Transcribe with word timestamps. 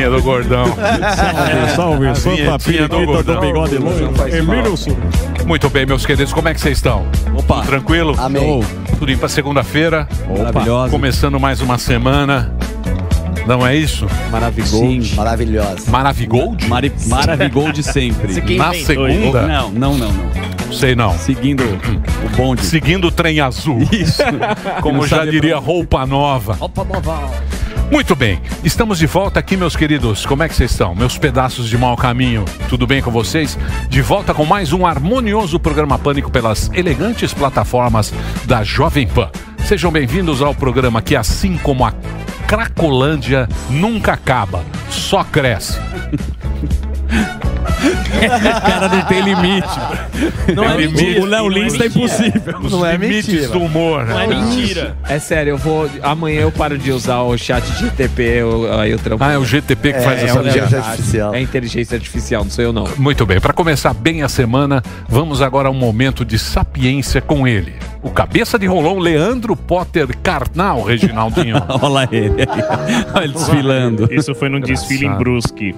A 0.00 0.08
vinhetinha 0.08 0.10
do 0.10 0.22
gordão. 0.22 0.64
Salve, 1.76 1.76
salve, 1.76 2.06
A 2.08 2.14
Santa 2.14 2.58
Periquita 2.58 2.88
do 2.88 3.06
gordão. 3.06 3.40
bigode 3.40 4.76
Sul. 4.78 4.96
Muito 5.46 5.68
bem, 5.68 5.84
meus 5.84 6.06
queridos, 6.06 6.32
como 6.32 6.48
é 6.48 6.54
que 6.54 6.60
vocês 6.60 6.78
estão? 6.78 7.06
Opa. 7.36 7.56
Tudo 7.56 7.66
tranquilo? 7.66 8.14
Amém. 8.18 8.62
Tudo 8.98 9.12
indo 9.12 9.18
pra 9.18 9.28
segunda-feira. 9.28 10.08
Maravilhosa. 10.28 10.90
Começando 10.90 11.38
mais 11.38 11.60
uma 11.60 11.76
semana. 11.76 12.54
Não 13.46 13.66
é 13.66 13.74
isso? 13.74 14.06
Maravigold. 14.30 15.14
Maravilhosa. 15.14 15.90
Maravigold? 15.90 16.66
Mari 16.68 16.92
Maravigold 17.06 17.82
sempre. 17.82 18.56
Na 18.56 18.72
segunda? 18.74 19.42
Não, 19.46 19.70
não, 19.70 19.98
não, 19.98 20.12
não. 20.12 20.72
Sei 20.72 20.94
não. 20.94 21.18
Seguindo 21.18 21.64
o 21.64 22.36
bonde. 22.36 22.64
Seguindo 22.64 23.08
o 23.08 23.10
trem 23.10 23.40
azul. 23.40 23.80
Isso. 23.90 24.22
Como 24.82 25.06
já 25.06 25.24
diria, 25.24 25.58
roupa 25.58 26.06
nova. 26.06 26.56
Opa, 26.60 26.84
nova. 26.84 27.30
Muito 27.90 28.14
bem, 28.14 28.40
estamos 28.62 29.00
de 29.00 29.06
volta 29.06 29.40
aqui, 29.40 29.56
meus 29.56 29.74
queridos. 29.74 30.24
Como 30.24 30.44
é 30.44 30.48
que 30.48 30.54
vocês 30.54 30.70
estão? 30.70 30.94
Meus 30.94 31.18
pedaços 31.18 31.68
de 31.68 31.76
mau 31.76 31.96
caminho, 31.96 32.44
tudo 32.68 32.86
bem 32.86 33.02
com 33.02 33.10
vocês? 33.10 33.58
De 33.88 34.00
volta 34.00 34.32
com 34.32 34.44
mais 34.46 34.72
um 34.72 34.86
harmonioso 34.86 35.58
programa 35.58 35.98
Pânico 35.98 36.30
pelas 36.30 36.70
elegantes 36.72 37.34
plataformas 37.34 38.14
da 38.44 38.62
Jovem 38.62 39.08
Pan. 39.08 39.28
Sejam 39.66 39.90
bem-vindos 39.90 40.40
ao 40.40 40.54
programa 40.54 41.02
que, 41.02 41.16
assim 41.16 41.58
como 41.58 41.84
a 41.84 41.92
Cracolândia, 42.46 43.48
nunca 43.68 44.12
acaba, 44.12 44.64
só 44.88 45.24
cresce. 45.24 45.76
O 47.80 48.60
cara 48.60 48.88
não 48.88 49.02
tem 49.02 49.20
limite. 49.22 49.68
Não 50.54 50.64
é 50.64 50.76
limite. 50.76 51.20
O 51.20 51.24
Léo 51.24 51.48
Lins 51.48 51.76
tá 51.78 51.86
impossível. 51.86 52.58
Os 52.62 52.72
Não 52.72 52.84
é 52.84 52.92
limites 52.96 53.26
mentira. 53.28 53.48
do 53.52 53.60
humor. 53.62 54.04
né? 54.04 54.12
Não 54.14 54.20
é 54.20 54.26
mentira. 54.26 54.96
É 55.08 55.18
sério, 55.18 55.50
eu 55.52 55.58
vou. 55.58 55.88
Amanhã 56.02 56.40
eu 56.42 56.52
paro 56.52 56.76
de 56.76 56.90
usar 56.92 57.20
o 57.20 57.36
chat 57.38 57.64
GTP, 57.78 58.22
eu, 58.22 58.72
aí 58.80 58.90
eu 58.90 58.98
trampo. 58.98 59.22
Ah, 59.24 59.32
é 59.32 59.38
o 59.38 59.44
GTP 59.44 59.92
que 59.94 60.00
faz 60.00 60.20
É, 60.20 60.24
essa 60.26 60.38
é 60.38 60.42
viagem. 60.42 60.50
inteligência 60.62 60.78
artificial. 60.78 61.34
É 61.34 61.40
inteligência 61.40 61.94
artificial, 61.96 62.44
não 62.44 62.50
sou 62.50 62.64
eu 62.64 62.72
não. 62.72 62.84
Muito 62.98 63.24
bem, 63.24 63.40
para 63.40 63.52
começar 63.52 63.94
bem 63.94 64.22
a 64.22 64.28
semana, 64.28 64.82
vamos 65.08 65.40
agora 65.40 65.68
a 65.68 65.70
um 65.70 65.74
momento 65.74 66.24
de 66.24 66.38
sapiência 66.38 67.20
com 67.20 67.46
ele. 67.48 67.74
O 68.02 68.10
cabeça 68.10 68.58
de 68.58 68.66
rolão 68.66 68.98
Leandro 68.98 69.54
Potter 69.54 70.08
Carnal, 70.22 70.82
Reginaldinho. 70.82 71.56
Olha 71.68 71.88
lá 71.88 72.08
ele 72.10 72.42
aí. 72.42 73.04
Olha 73.14 73.24
ele 73.24 73.32
desfilando. 73.34 74.08
Isso 74.10 74.34
foi 74.34 74.48
num 74.48 74.60
desfile 74.60 75.06
em. 75.06 75.10
Brusque. 75.14 75.74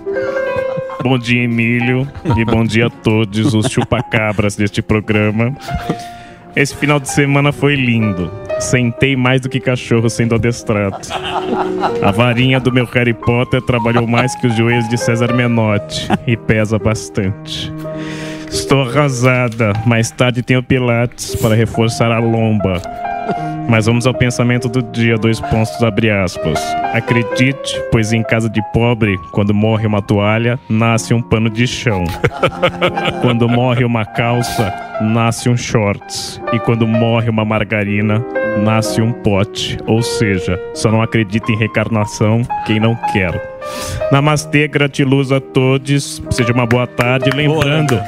Bom 1.03 1.19
dia, 1.19 1.43
Emílio. 1.43 2.07
E 2.37 2.45
bom 2.45 2.65
dia 2.65 2.87
a 2.87 2.91
todos 2.91 3.55
os 3.55 3.67
chupacabras 3.71 4.55
deste 4.55 4.81
programa. 4.81 5.57
Esse 6.55 6.77
final 6.77 7.01
de 7.01 7.11
semana 7.11 7.51
foi 7.51 7.75
lindo. 7.75 8.31
Sentei 8.61 9.17
mais 9.17 9.41
do 9.41 9.49
que 9.49 9.59
cachorro 9.59 10.09
sendo 10.09 10.35
adestrado. 10.35 10.99
A 12.03 12.11
varinha 12.13 12.61
do 12.61 12.71
meu 12.71 12.85
Harry 12.87 13.15
Potter 13.15 13.61
trabalhou 13.63 14.07
mais 14.07 14.35
que 14.37 14.47
os 14.47 14.55
joelhos 14.55 14.89
de 14.89 14.97
César 14.97 15.33
Menotti 15.33 16.09
e 16.27 16.37
pesa 16.37 16.79
bastante. 16.79 17.73
Estou 18.49 18.83
arrasada. 18.83 19.73
Mais 19.85 20.11
tarde 20.11 20.43
tenho 20.43 20.63
Pilates 20.63 21.35
para 21.35 21.55
reforçar 21.55 22.13
a 22.13 22.19
lomba. 22.19 22.81
Mas 23.69 23.87
vamos 23.87 24.07
ao 24.07 24.15
pensamento 24.15 24.69
do 24.69 24.83
dia, 24.83 25.17
dois 25.17 25.41
pontos, 25.41 25.83
abre 25.83 26.11
aspas. 26.11 26.61
Acredite, 26.93 27.81
pois 27.91 28.13
em 28.13 28.23
casa 28.23 28.49
de 28.49 28.61
pobre, 28.73 29.17
quando 29.33 29.55
morre 29.55 29.87
uma 29.87 30.03
toalha, 30.03 30.59
nasce 30.69 31.15
um 31.15 31.23
pano 31.23 31.49
de 31.49 31.67
chão. 31.67 32.05
quando 33.23 33.49
morre 33.49 33.85
uma 33.85 34.05
calça, 34.05 34.73
nasce 35.01 35.49
um 35.49 35.57
shorts. 35.57 36.41
E 36.53 36.59
quando 36.59 36.87
morre 36.87 37.31
uma 37.31 37.45
margarina, 37.45 38.25
nasce 38.63 39.01
um 39.01 39.13
pote. 39.13 39.79
Ou 39.87 40.03
seja, 40.03 40.59
só 40.75 40.91
não 40.91 41.03
acredita 41.03 41.51
em 41.51 41.57
reencarnação 41.57 42.43
quem 42.67 42.79
não 42.79 42.95
quer. 43.13 43.53
Namastê, 44.11 44.69
gratiluz 44.69 45.33
a 45.33 45.41
todos. 45.41 46.23
Seja 46.31 46.53
uma 46.53 46.67
boa 46.67 46.87
tarde. 46.87 47.31
Lembrando, 47.31 47.99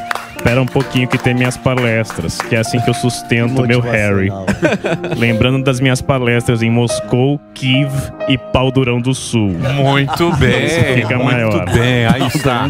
espera 0.44 0.60
um 0.60 0.66
pouquinho 0.66 1.08
que 1.08 1.16
tem 1.16 1.32
minhas 1.32 1.56
palestras, 1.56 2.36
que 2.36 2.54
é 2.54 2.58
assim 2.58 2.78
que 2.78 2.90
eu 2.90 2.92
sustento 2.92 3.62
o 3.62 3.66
meu 3.66 3.80
Harry. 3.80 4.28
Lembrando 5.16 5.64
das 5.64 5.80
minhas 5.80 6.02
palestras 6.02 6.60
em 6.62 6.70
Moscou, 6.70 7.40
Kiev 7.54 7.90
e 8.28 8.36
Pau 8.36 8.70
Durão 8.70 9.00
do 9.00 9.14
Sul. 9.14 9.48
Muito 9.48 10.30
bem, 10.36 10.68
Fica 10.96 11.16
muito 11.16 11.24
maior. 11.24 11.64
bem. 11.72 12.04
Aí 12.06 12.26
está. 12.26 12.68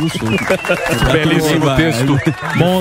Belíssimo 1.12 1.74
texto. 1.74 2.16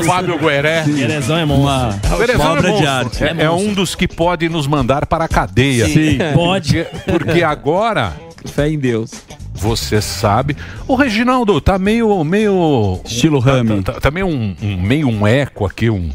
Fábio 0.05 0.37
Gueré. 0.37 0.83
Erezão 0.87 1.37
é 1.39 1.43
Uma, 1.43 1.95
Beleza, 2.15 2.43
uma 2.43 2.51
obra 2.51 2.69
é 2.69 2.71
de 2.71 2.85
monstro. 2.85 2.87
arte. 2.87 3.23
É, 3.23 3.45
é 3.45 3.49
um 3.49 3.73
dos 3.73 3.95
que 3.95 4.07
pode 4.07 4.47
nos 4.47 4.67
mandar 4.67 5.07
para 5.07 5.25
a 5.25 5.27
cadeia. 5.27 5.87
Sim. 5.87 6.19
Pode. 6.35 6.83
Porque, 6.83 7.11
porque 7.11 7.43
agora, 7.43 8.13
Fé 8.45 8.69
em 8.69 8.77
Deus. 8.79 9.11
você 9.53 10.01
sabe. 10.01 10.55
O 10.87 10.95
Reginaldo 10.95 11.59
tá 11.61 11.77
meio. 11.79 12.23
meio 12.23 12.99
Estilo 13.05 13.41
tá, 13.41 13.51
Rami. 13.51 13.81
tá, 13.83 13.93
tá 13.93 14.11
meio 14.11 14.27
um, 14.27 14.55
um- 14.61 14.81
meio 14.81 15.07
um 15.07 15.25
eco 15.25 15.65
aqui, 15.65 15.89
um. 15.89 16.09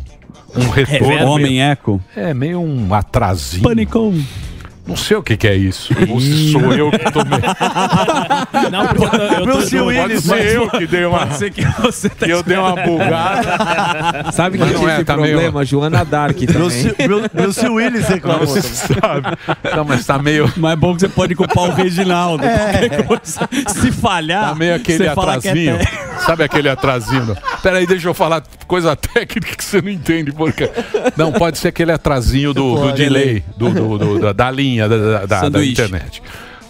Um 0.57 0.69
retorno. 0.71 1.27
Homem 1.27 1.63
eco. 1.63 2.01
É, 2.17 2.33
meio 2.35 2.61
um 2.61 2.93
atrasinho. 2.95 3.63
Pânico. 3.63 4.13
Não 4.89 4.97
sei 4.97 5.17
o 5.19 5.23
que, 5.23 5.37
que 5.37 5.47
é 5.47 5.55
isso. 5.55 5.93
Ou 6.09 6.19
se 6.21 6.51
sou 6.53 6.73
eu 6.73 6.91
que 6.91 6.99
tô 7.13 7.23
meio. 7.25 7.43
Não, 8.73 8.87
porque 8.89 9.05
eu 9.17 9.23
eu 9.23 9.37
tô 9.39 9.45
Bruce 9.45 9.71
junto. 9.71 9.85
Willis, 9.87 10.25
ser 10.25 10.47
eu 10.57 10.71
que 10.71 10.87
dei 10.87 11.05
uma. 11.05 11.27
Pode 11.27 11.51
que 11.51 11.65
você 11.81 12.09
tá 12.09 12.27
Que 12.27 12.33
eu 12.33 12.43
dei 12.43 12.57
uma 12.57 12.75
bugada. 12.75 14.33
Sabe 14.33 14.59
quem 14.59 14.73
não 14.73 14.89
é, 14.89 15.05
tá 15.05 15.15
problema? 15.15 15.53
meio- 15.53 15.65
Joana 15.67 16.05
Dark 16.05 16.37
também. 16.37 16.53
Bruce, 16.55 16.95
Bru- 17.07 17.31
Bruce 17.33 17.69
Willis 17.69 18.09
reclamou. 18.09 18.47
Você 18.47 18.63
sabe. 18.63 19.37
Não, 19.77 19.85
mas 19.85 20.07
tá 20.07 20.19
meio. 20.19 20.51
Mas 20.57 20.73
é 20.73 20.77
bom 20.77 20.95
que 20.95 21.01
você 21.01 21.09
pode 21.09 21.35
culpar 21.35 21.65
o 21.65 21.73
Reginaldo. 21.75 22.43
Qualquer 22.45 23.05
coisa. 23.07 23.49
Se 23.69 23.93
falhar, 23.93 24.49
Tá 24.51 24.55
meio 24.55 24.75
aquele 24.75 24.99
que 24.99 25.05
é 25.05 25.09
atrasinho. 25.09 25.79
té- 25.79 26.09
Sabe 26.25 26.45
aquele 26.45 26.69
atrasinho? 26.69 27.37
Peraí, 27.63 27.87
deixa 27.87 28.09
eu 28.09 28.15
falar 28.15 28.43
coisa 28.67 28.97
técnica 28.97 29.55
que 29.57 29.65
você 29.65 29.81
não 29.81 29.91
entende. 29.91 30.33
Porque... 30.33 30.69
Não, 31.17 31.33
pode 31.33 31.59
ser 31.59 31.69
aquele 31.69 31.93
atrasinho 31.93 32.53
do, 32.53 32.75
do 32.87 32.93
delay, 32.93 33.45
do, 33.57 33.71
do- 33.71 33.99
do- 33.99 34.19
da, 34.19 34.33
da 34.33 34.51
linha 34.87 34.89
da, 34.89 35.27
da- 35.27 35.49
da- 35.49 35.65
internet. 35.65 36.23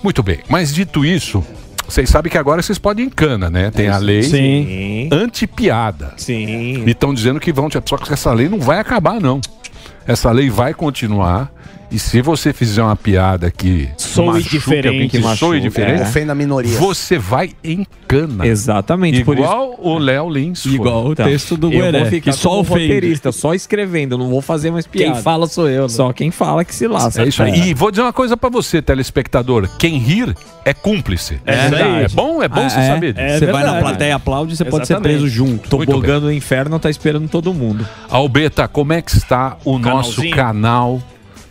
Muito 0.03 0.23
bem, 0.23 0.39
mas 0.49 0.73
dito 0.73 1.05
isso, 1.05 1.45
vocês 1.89 2.09
sabem 2.09 2.31
que 2.31 2.39
agora 2.39 2.63
vocês 2.63 2.79
podem 2.79 3.05
ir 3.05 3.09
em 3.09 3.11
cana, 3.11 3.51
né? 3.51 3.71
Tem 3.71 3.89
a 3.89 3.99
lei 3.99 4.23
Sim. 4.23 5.09
anti-piada. 5.11 6.13
Sim. 6.17 6.85
E 6.87 6.91
estão 6.91 7.13
dizendo 7.13 7.41
que 7.41 7.53
vão. 7.53 7.69
Só 7.85 7.97
que 7.97 8.13
essa 8.13 8.33
lei 8.33 8.49
não 8.49 8.61
vai 8.61 8.79
acabar, 8.79 9.21
não. 9.21 9.41
Essa 10.07 10.31
lei 10.31 10.49
vai 10.51 10.73
continuar. 10.75 11.51
E 11.91 11.99
se 11.99 12.21
você 12.21 12.53
fizer 12.53 12.83
uma 12.83 12.95
piada 12.97 13.51
que 13.51 13.89
Soe 13.97 14.43
diferente. 14.43 15.09
que 15.09 15.23
Que 15.23 15.37
soe 15.37 15.59
diferente, 15.59 16.01
é. 16.01 16.03
Ofenda 16.03 16.33
a 16.33 16.35
minoria. 16.35 16.79
você 16.79 17.19
vai 17.19 17.53
em 17.65 17.87
cana. 18.07 18.47
Exatamente, 18.47 19.25
por 19.25 19.35
isso. 19.39 19.45
Igual 19.45 19.75
o 19.81 19.97
Léo 19.99 20.29
Lins. 20.29 20.63
foi. 20.65 20.73
Igual 20.73 21.07
o 21.07 21.13
Então, 21.13 21.25
texto 21.27 21.57
do 21.57 21.73
eu 21.73 21.81
Gueré. 21.81 22.21
Que 22.21 22.31
só 22.31 22.61
ofende. 22.61 22.83
roteirista, 22.89 23.33
só 23.33 23.55
escrevendo, 23.55 24.13
eu 24.15 24.19
não 24.19 24.29
vou 24.29 24.43
fazer 24.43 24.71
mais 24.71 24.87
piada. 24.87 25.15
Quem 25.15 25.23
fala 25.23 25.47
sou 25.47 25.67
eu. 25.69 25.85
né? 25.85 25.89
Só 25.89 26.13
quem 26.13 26.31
fala 26.31 26.63
que 26.63 26.75
se 26.75 26.87
lasca. 26.87 27.23
É 27.23 27.29
isso 27.29 27.43
aí. 27.43 27.71
E 27.71 27.75
vou 27.75 27.91
dizer 27.91 28.03
uma 28.03 28.13
coisa 28.13 28.37
pra 28.37 28.51
você, 28.51 28.83
telespectador. 28.83 29.67
Quem 29.79 29.97
rir 29.99 30.35
é 30.67 30.75
cúmplice. 30.75 31.41
É 31.47 31.69
verdade. 31.71 32.05
É 32.05 32.09
bom, 32.09 32.43
é 32.43 32.49
bom 32.49 32.61
Ah, 32.61 32.69
você 32.69 32.81
é? 32.81 32.87
saber 32.87 33.13
disso. 33.15 33.25
É 33.27 33.39
você 33.39 33.47
vai 33.47 33.65
na 33.65 33.81
plateia, 33.81 34.15
aplaude, 34.17 34.55
você 34.57 34.65
pode 34.67 34.87
ser 34.87 35.01
preso 35.01 35.27
junto. 35.27 35.75
Muito 35.77 35.91
Tobogã 35.91 36.21
do 36.21 36.31
inferno 36.31 36.79
tá 36.79 36.91
esperando 36.91 37.29
todo 37.29 37.55
mundo. 37.55 37.87
Albeta, 38.11 38.69
como 38.69 38.93
é 38.93 39.01
que 39.01 39.17
está 39.17 39.57
o 39.65 39.79
nosso 39.79 40.29
canal 40.31 41.03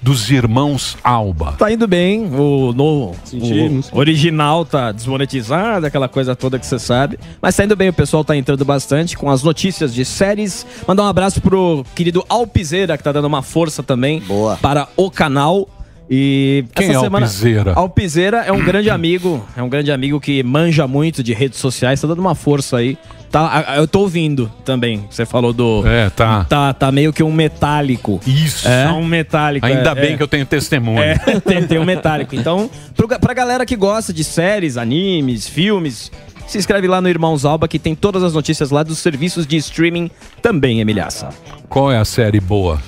dos 0.02 0.30
irmãos 0.30 0.98
Alba? 1.04 1.54
Tá 1.54 1.72
indo 1.72 1.88
bem, 1.88 2.26
o 2.34 2.74
novo 2.74 3.16
Sentimos. 3.24 3.90
o 3.92 3.98
original 3.98 4.66
tá 4.66 4.92
desmonetizado, 4.92 5.86
aquela 5.86 6.08
coisa 6.08 6.36
toda 6.36 6.60
que 6.60 6.66
você 6.66 6.80
sabe. 6.80 7.20
Mas 7.42 7.56
tá 7.56 7.64
indo 7.64 7.76
bem, 7.76 7.90
o 7.90 7.94
pessoal 7.94 8.24
tá 8.24 8.36
entrando 8.36 8.64
bastante 8.64 9.18
com 9.18 9.30
as 9.30 9.44
notícias 9.44 9.94
de 9.94 10.06
séries. 10.06 10.66
Mandar 10.88 11.04
um 11.04 11.08
abraço 11.08 11.42
pro 11.42 11.86
querido 11.96 12.24
Alpizeira, 12.30 12.98
que 12.98 13.04
tá 13.04 13.12
dando 13.12 13.26
uma 13.26 13.42
força 13.42 13.82
também 13.84 14.22
Boa. 14.22 14.58
para 14.58 14.88
o 14.96 15.10
canal. 15.10 15.68
E 16.10 16.64
Quem 16.74 16.90
essa 16.90 17.00
é 17.00 17.02
semana... 17.02 17.26
Alpizeira? 17.26 17.74
Alpizeira 17.74 18.38
é 18.38 18.52
um 18.52 18.64
grande 18.64 18.90
amigo, 18.92 19.46
é 19.58 19.62
um 19.62 19.68
grande 19.68 19.92
amigo 19.92 20.22
que 20.22 20.42
manja 20.42 20.88
muito 20.88 21.22
de 21.22 21.34
redes 21.34 21.60
sociais, 21.60 22.00
tá 22.00 22.08
dando 22.08 22.20
uma 22.20 22.34
força 22.36 22.78
aí. 22.78 22.98
Tá, 23.32 23.76
eu 23.76 23.88
tô 23.88 24.02
ouvindo 24.02 24.52
também, 24.64 25.06
você 25.10 25.26
falou 25.26 25.52
do... 25.52 25.86
É, 25.86 26.10
tá. 26.10 26.46
Tá, 26.46 26.74
tá 26.74 26.92
meio 26.92 27.12
que 27.12 27.22
um 27.22 27.32
metálico. 27.32 28.22
Isso. 28.26 28.68
É 28.68 28.90
um 28.92 29.06
metálico. 29.06 29.66
Ainda 29.66 29.92
é, 29.92 29.96
bem 29.96 30.14
é. 30.14 30.18
que 30.18 30.24
eu 30.24 30.28
tenho 30.28 30.46
testemunho. 30.46 31.02
É, 31.02 31.18
tem, 31.46 31.68
tem 31.68 31.78
um 31.78 31.86
metálico. 31.86 32.36
Então, 32.36 32.70
pro, 32.96 33.08
pra 33.08 33.34
galera 33.34 33.66
que 33.66 33.76
gosta 33.76 34.14
de 34.14 34.24
séries, 34.24 34.78
animes, 34.78 35.48
filmes, 35.48 36.12
se 36.48 36.58
inscreve 36.58 36.88
lá 36.88 37.02
no 37.02 37.10
Irmãos 37.10 37.44
Alba, 37.44 37.68
que 37.68 37.78
tem 37.78 37.94
todas 37.94 38.24
as 38.24 38.34
notícias 38.34 38.72
lá 38.72 38.82
dos 38.82 39.00
serviços 39.00 39.46
de 39.46 39.58
streaming 39.58 40.10
também, 40.42 40.80
Emilhaça. 40.80 41.30
Qual 41.68 41.92
é 41.92 41.98
a 41.98 42.06
série 42.06 42.40
boa? 42.40 42.82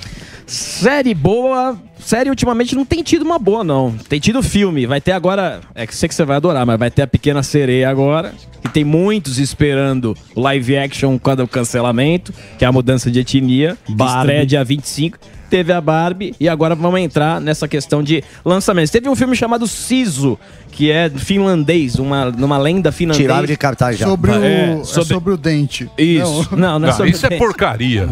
Série 0.49 1.13
boa. 1.13 1.77
Série 1.99 2.29
ultimamente 2.29 2.75
não 2.75 2.83
tem 2.83 3.03
tido 3.03 3.21
uma 3.23 3.37
boa, 3.37 3.63
não. 3.63 3.95
Tem 4.09 4.19
tido 4.19 4.41
filme. 4.41 4.87
Vai 4.87 4.99
ter 4.99 5.11
agora. 5.11 5.61
É 5.75 5.85
que 5.85 5.95
sei 5.95 6.09
que 6.09 6.15
você 6.15 6.25
vai 6.25 6.37
adorar, 6.37 6.65
mas 6.65 6.79
vai 6.79 6.89
ter 6.89 7.03
a 7.03 7.07
Pequena 7.07 7.43
Sereia 7.43 7.89
agora. 7.89 8.33
Que 8.61 8.69
tem 8.69 8.83
muitos 8.83 9.37
esperando 9.37 10.17
o 10.35 10.41
live 10.41 10.77
action 10.77 11.19
quando 11.19 11.43
o 11.43 11.47
cancelamento, 11.47 12.33
que 12.57 12.65
é 12.65 12.67
a 12.67 12.71
mudança 12.71 13.11
de 13.11 13.19
etnia, 13.19 13.77
Barbie. 13.87 14.19
estreia 14.19 14.45
dia 14.45 14.63
25. 14.63 15.19
Teve 15.49 15.73
a 15.73 15.81
Barbie 15.81 16.35
e 16.39 16.47
agora 16.47 16.75
vamos 16.75 16.99
entrar 16.99 17.41
nessa 17.41 17.67
questão 17.67 18.03
de 18.03 18.23
lançamentos. 18.45 18.91
Teve 18.91 19.09
um 19.09 19.15
filme 19.15 19.35
chamado 19.35 19.67
Siso, 19.67 20.37
que 20.71 20.91
é 20.91 21.09
finlandês, 21.09 21.95
uma, 21.95 22.25
numa 22.31 22.57
lenda 22.57 22.91
finlandesa. 22.91 23.23
Tiraram 23.27 23.47
de 23.47 23.57
cartaz 23.57 23.97
já. 23.97 24.05
Sobre, 24.07 24.31
o, 24.31 24.35
É, 24.43 24.79
é 24.79 24.83
sobre- 24.83 25.07
sobre 25.13 25.33
o 25.33 25.37
dente. 25.37 25.89
Isso. 25.97 26.47
Não, 26.55 26.77
não, 26.79 26.87
é 26.87 26.91
Não, 26.91 26.97
sobre 26.97 27.11
isso 27.11 27.25
é 27.25 27.37
porcaria. 27.37 28.07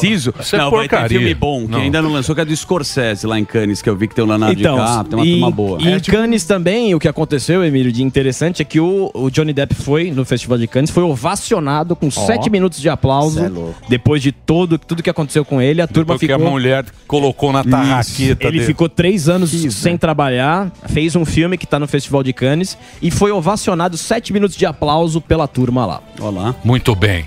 Ciso. 0.00 0.32
Isso 0.40 0.54
é 0.56 0.58
não, 0.58 0.70
vai 0.70 0.82
ter 0.88 0.90
porcaria. 0.96 1.18
filme 1.18 1.34
bom, 1.34 1.62
que 1.64 1.70
Não. 1.72 1.78
ainda 1.80 2.00
não 2.02 2.12
lançou, 2.12 2.34
que 2.34 2.40
é 2.40 2.44
do 2.44 2.54
Scorsese 2.56 3.26
lá 3.26 3.38
em 3.38 3.44
Cannes, 3.44 3.82
que 3.82 3.88
eu 3.90 3.96
vi 3.96 4.06
que 4.08 4.14
tem 4.14 4.24
o 4.24 4.26
Leonardo 4.26 4.58
Então, 4.58 4.76
DiCaprio, 4.76 5.04
tem 5.10 5.18
uma 5.18 5.26
e, 5.26 5.30
turma 5.32 5.50
boa. 5.50 5.78
e 5.82 5.88
em 5.92 6.00
Cannes 6.00 6.44
também, 6.44 6.94
o 6.94 6.98
que 7.00 7.08
aconteceu, 7.08 7.64
Emílio, 7.64 7.90
de 7.92 8.02
interessante 8.02 8.62
é 8.62 8.64
que 8.64 8.80
o, 8.80 9.10
o 9.14 9.30
Johnny 9.30 9.52
Depp 9.52 9.74
foi 9.74 10.10
no 10.10 10.24
Festival 10.24 10.58
de 10.58 10.66
Cannes, 10.66 10.90
foi 10.90 11.02
ovacionado 11.02 11.96
com 11.96 12.10
sete 12.10 12.48
minutos 12.50 12.80
de 12.80 12.88
aplauso. 12.88 13.40
É 13.44 13.48
louco. 13.48 13.74
depois 13.88 14.22
de 14.22 14.32
todo, 14.32 14.78
tudo 14.78 15.02
que 15.02 15.10
aconteceu 15.10 15.44
com 15.44 15.60
ele, 15.60 15.80
a 15.80 15.86
turma 15.86 16.18
ficou. 16.18 16.38
A 16.46 16.50
mulher 16.50 16.84
colocou 17.06 17.52
na 17.52 17.62
tarraqueta 17.64 18.44
Ele 18.48 18.52
dele. 18.58 18.64
ficou 18.64 18.88
três 18.88 19.28
anos 19.28 19.50
sem 19.74 19.96
trabalhar, 19.96 20.70
fez 20.88 21.14
um 21.16 21.24
filme 21.24 21.56
que 21.58 21.66
tá 21.66 21.78
no 21.78 21.86
Festival 21.86 22.22
de 22.22 22.32
Cannes 22.32 22.76
e 23.02 23.10
foi 23.10 23.30
ovacionado 23.32 23.96
sete 23.96 24.32
minutos 24.32 24.56
de 24.56 24.66
aplauso 24.66 25.20
pela 25.20 25.46
turma 25.48 25.84
lá. 25.86 26.00
Olha 26.20 26.40
lá. 26.40 26.54
Muito 26.64 26.94
bem. 26.94 27.26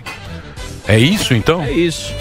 É 0.87 0.97
isso 0.97 1.33
então? 1.33 1.61
É 1.63 1.71
isso. 1.71 2.13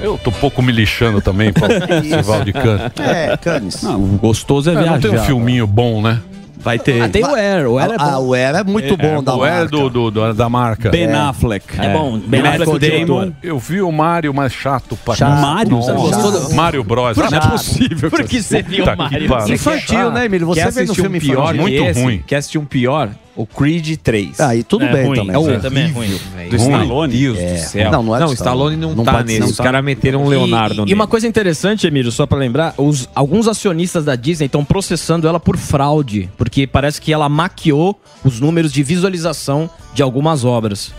Eu 0.00 0.16
tô 0.16 0.30
um 0.30 0.34
pouco 0.34 0.62
me 0.62 0.70
lixando 0.70 1.20
também 1.20 1.52
para 1.52 1.66
o 1.76 1.80
Festival 1.86 2.44
de 2.44 2.52
Cannes. 2.52 2.92
É, 3.00 3.36
Canis. 3.36 3.82
Não, 3.82 3.96
o 4.00 4.16
gostoso 4.18 4.70
é 4.70 4.72
É, 4.72 4.76
viajar. 4.76 4.92
não 4.92 5.00
tem 5.00 5.10
um 5.18 5.24
filminho 5.24 5.66
bom, 5.66 6.00
né? 6.02 6.20
Vai 6.68 6.78
ter. 6.78 7.00
Ah, 7.00 7.08
tem 7.08 7.24
o 7.24 7.34
Air, 7.34 7.66
o 7.66 7.78
Air 7.78 7.92
é 7.92 7.96
Ah, 7.98 8.10
bom. 8.12 8.26
o 8.26 8.34
Era 8.34 8.58
é 8.58 8.64
muito 8.64 8.94
bom 8.94 9.22
da 9.22 9.32
é 9.32 9.36
marca. 9.36 9.66
do, 9.68 9.88
do- 9.88 10.10
do- 10.10 10.34
da 10.34 10.48
marca. 10.50 10.90
Ben 10.90 11.10
Affleck. 11.10 11.64
É 11.80 11.92
bom, 11.94 12.18
Ben 12.18 12.42
Affleck, 12.46 12.68
o. 12.70 12.78
Damon. 12.78 13.32
Eu 13.42 13.58
vi 13.58 13.80
o 13.80 13.90
Mario 13.90 14.34
mais 14.34 14.52
chato 14.52 14.98
pra 15.02 15.14
Chato. 15.14 15.40
Mário? 15.40 15.70
Nossa. 15.70 15.94
Gostou 15.94 16.30
do- 16.30 16.54
Mario 16.54 16.84
Bros. 16.84 17.16
Não 17.16 17.24
é 17.24 17.30
Chato. 17.30 17.50
possível. 17.52 18.10
Por 18.10 18.22
que 18.24 18.42
você 18.42 18.60
viu 18.60 18.84
o 18.84 18.96
pariu. 18.96 19.54
Infantil, 19.54 20.10
né, 20.10 20.26
Emílio? 20.26 20.46
Você 20.46 20.70
vê 20.70 20.84
no 20.84 20.92
um 20.92 20.94
filme 20.94 21.20
pior 21.20 21.54
Muito 21.54 21.82
ruim. 22.00 22.22
Quer 22.26 22.36
assistir 22.36 22.58
um 22.58 22.66
pior? 22.66 23.08
O 23.38 23.46
Creed 23.46 23.96
3. 24.02 24.40
Aí 24.40 24.64
tudo 24.64 24.84
É 24.84 24.92
bem 24.92 25.06
ruim. 25.06 25.16
também. 25.16 25.34
É 25.34 25.38
o 25.38 25.46
né? 25.46 25.58
também 25.60 25.84
é 25.84 25.88
ruim. 25.88 26.08
Do 26.50 26.56
Stallone? 26.56 27.16
Deus 27.16 27.38
É. 27.38 27.52
do 27.54 27.58
céu. 27.60 27.90
Não, 27.92 28.02
não 28.02 28.16
é 28.16 28.18
do 28.18 28.26
o 28.26 28.32
Stallone 28.34 28.76
não, 28.76 28.94
Não 28.96 29.04
tá 29.04 29.22
não 29.24 29.46
Os 29.46 29.56
tá. 29.56 29.62
caras 29.62 29.84
meteram 29.84 30.24
um 30.24 30.28
Leonardo 30.28 30.74
E, 30.74 30.76
e 30.78 30.80
nele. 30.86 30.94
uma 30.94 31.06
coisa 31.06 31.28
interessante, 31.28 31.86
Emílio, 31.86 32.10
só 32.10 32.26
pra 32.26 32.36
lembrar, 32.36 32.74
os, 32.76 33.08
alguns 33.14 33.46
acionistas 33.46 34.04
da 34.04 34.16
Disney 34.16 34.46
estão 34.46 34.64
processando 34.64 35.28
ela 35.28 35.38
por 35.38 35.56
fraude, 35.56 36.28
porque 36.36 36.66
parece 36.66 37.00
que 37.00 37.12
ela 37.12 37.28
maquiou 37.28 37.98
os 38.24 38.40
números 38.40 38.72
de 38.72 38.82
visualização 38.82 39.70
de 39.94 40.02
algumas 40.02 40.44
obras. 40.44 40.92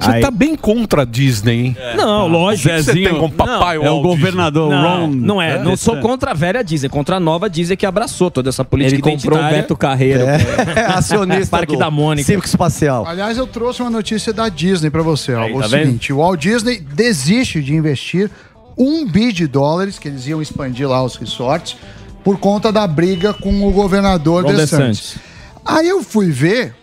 Você 0.00 0.10
Aí- 0.10 0.20
tá 0.20 0.30
bem 0.30 0.54
contra 0.56 1.02
a 1.02 1.04
Disney, 1.04 1.66
hein? 1.66 1.76
Não, 1.96 2.26
lógico. 2.28 2.68
O 2.68 2.76
que 2.76 2.82
você 2.82 2.92
tem 2.92 3.14
com 3.14 3.26
o 3.26 3.30
papai 3.30 3.76
É 3.76 3.90
o 3.90 4.00
governador 4.00 4.70
Não, 4.70 5.00
Ron. 5.02 5.06
não 5.08 5.40
é. 5.42 5.62
Não 5.62 5.76
sou 5.76 5.96
contra 5.98 6.32
a 6.32 6.34
velha 6.34 6.62
Disney, 6.62 6.88
contra 6.88 7.16
a 7.16 7.20
nova 7.20 7.48
Disney 7.48 7.76
que 7.76 7.86
abraçou 7.86 8.30
toda 8.30 8.48
essa 8.48 8.64
política 8.64 8.96
Ele 8.96 9.02
comprou 9.16 9.38
o. 9.38 9.42
Beto 9.50 9.76
Carreiro. 9.76 10.24
É, 10.24 10.38
acionista 10.94 11.57
Parque 11.58 11.76
da 11.76 11.90
Mônica. 11.90 12.26
Circo 12.26 12.46
Espacial. 12.46 13.06
Aliás, 13.06 13.36
eu 13.38 13.46
trouxe 13.46 13.80
uma 13.82 13.90
notícia 13.90 14.32
da 14.32 14.48
Disney 14.48 14.90
pra 14.90 15.02
você. 15.02 15.34
Ó. 15.34 15.42
Aí, 15.42 15.52
o 15.54 15.60
tá 15.60 15.66
vendo? 15.68 15.84
seguinte, 15.86 16.12
o 16.12 16.16
Walt 16.18 16.40
Disney 16.40 16.80
desiste 16.80 17.62
de 17.62 17.74
investir 17.74 18.30
um 18.76 19.06
bi 19.06 19.32
de 19.32 19.46
dólares, 19.46 19.98
que 19.98 20.08
eles 20.08 20.26
iam 20.26 20.40
expandir 20.40 20.88
lá 20.88 21.02
os 21.02 21.16
resorts, 21.16 21.76
por 22.22 22.38
conta 22.38 22.70
da 22.70 22.86
briga 22.86 23.32
com 23.34 23.66
o 23.66 23.72
governador 23.72 24.44
Ron 24.44 24.50
DeSantis. 24.54 24.78
DeSantis. 24.78 25.16
Aí 25.64 25.88
eu 25.88 26.02
fui 26.02 26.30
ver, 26.30 26.74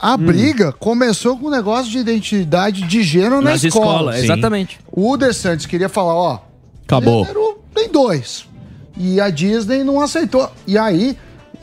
a 0.00 0.14
Hum. 0.14 0.18
briga 0.18 0.72
começou 0.72 1.36
com 1.38 1.46
um 1.46 1.50
negócio 1.50 1.90
de 1.90 1.98
identidade 1.98 2.82
de 2.82 3.02
gênero 3.02 3.40
na 3.40 3.50
Nas 3.52 3.64
escola. 3.64 3.86
escolas, 4.12 4.22
exatamente. 4.24 4.78
O 4.90 5.16
DeSantis 5.16 5.66
queria 5.66 5.88
falar, 5.88 6.14
ó, 6.14 6.38
Acabou. 6.86 7.24
gênero 7.24 7.58
tem 7.74 7.88
dois. 7.90 8.46
E 8.96 9.20
a 9.20 9.28
Disney 9.28 9.82
não 9.82 10.00
aceitou. 10.00 10.48
E 10.66 10.78
aí 10.78 11.18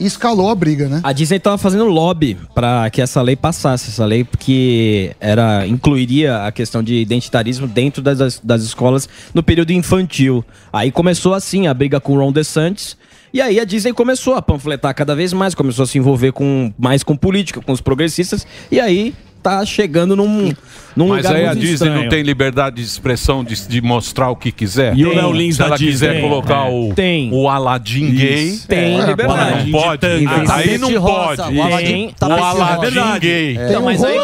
escalou 0.06 0.50
a 0.50 0.56
briga, 0.56 0.88
né? 0.88 1.00
A 1.04 1.14
Disney 1.14 1.38
estava 1.38 1.58
fazendo 1.58 1.86
lobby 1.86 2.38
para 2.54 2.90
que 2.90 3.02
essa 3.02 3.22
lei 3.22 3.36
passasse, 3.36 3.90
essa 3.90 4.06
lei 4.06 4.24
porque 4.24 5.16
era 5.20 5.66
incluiria 5.68 6.46
a 6.46 6.52
questão 6.52 6.82
de 6.82 6.96
identitarismo 6.96 7.68
dentro 7.68 8.02
das, 8.02 8.18
das, 8.18 8.40
das 8.44 8.64
escolas 8.64 9.08
no 9.34 9.44
período 9.44 9.72
infantil. 9.72 10.44
Aí 10.72 10.92
começou 10.92 11.34
assim 11.34 11.68
a 11.68 11.74
briga 11.74 12.00
com 12.00 12.14
o 12.14 12.20
Ron 12.20 12.32
DeSantis. 12.32 12.98
E 13.34 13.40
aí 13.40 13.60
a 13.60 13.64
Disney 13.64 13.94
começou 13.94 14.36
a 14.36 14.42
panfletar 14.42 14.94
cada 14.94 15.16
vez 15.16 15.32
mais, 15.32 15.56
começou 15.56 15.84
a 15.84 15.88
se 15.88 15.98
envolver 15.98 16.34
com 16.34 16.74
mais 16.78 17.02
com 17.02 17.16
política, 17.16 17.62
com 17.62 17.72
os 17.72 17.80
progressistas. 17.80 18.46
E 18.70 18.80
aí 18.80 19.14
tá 19.42 19.66
chegando 19.66 20.16
num, 20.16 20.54
num 20.96 21.08
Mas 21.10 21.26
lugar 21.26 21.36
aí 21.36 21.46
a 21.48 21.54
Disney 21.54 21.74
estranho. 21.74 22.02
não 22.04 22.10
tem 22.10 22.22
liberdade 22.24 22.76
de 22.78 22.82
expressão 22.84 23.44
de, 23.44 23.68
de 23.68 23.82
mostrar 23.82 24.30
o 24.30 24.36
que 24.36 24.52
quiser. 24.52 24.96
E 24.98 25.06
o 25.06 25.14
Léo 25.16 25.32
Lins 25.32 25.56
Se 25.56 25.62
ela 25.62 25.78
quiser 25.78 26.22
colocar 26.22 26.68
É. 26.68 26.72
o, 26.72 26.94
Tem. 26.94 27.30
o 27.34 27.48
Aladdin 27.50 28.12
gay, 28.12 28.60
Tem 28.68 29.00
É, 29.02 29.06
liberdade. 29.06 29.72
não 29.72 29.80
pode. 29.82 30.02
Tem 30.02 30.12
Aí 30.12 30.24
não 30.26 30.46
tapete 30.46 30.80
pode. 30.80 30.96
rosa, 30.98 31.50
O 31.50 31.62
Aladdin, 31.62 31.86
Tem. 31.86 32.16
O 32.30 32.34
Aladdin 32.44 33.00
rosa. 33.00 33.20
gay. 33.20 33.58
Tem 33.58 33.72
Não, 33.74 33.82
mas 33.84 34.02
o 34.02 34.06
aí-. 34.06 34.18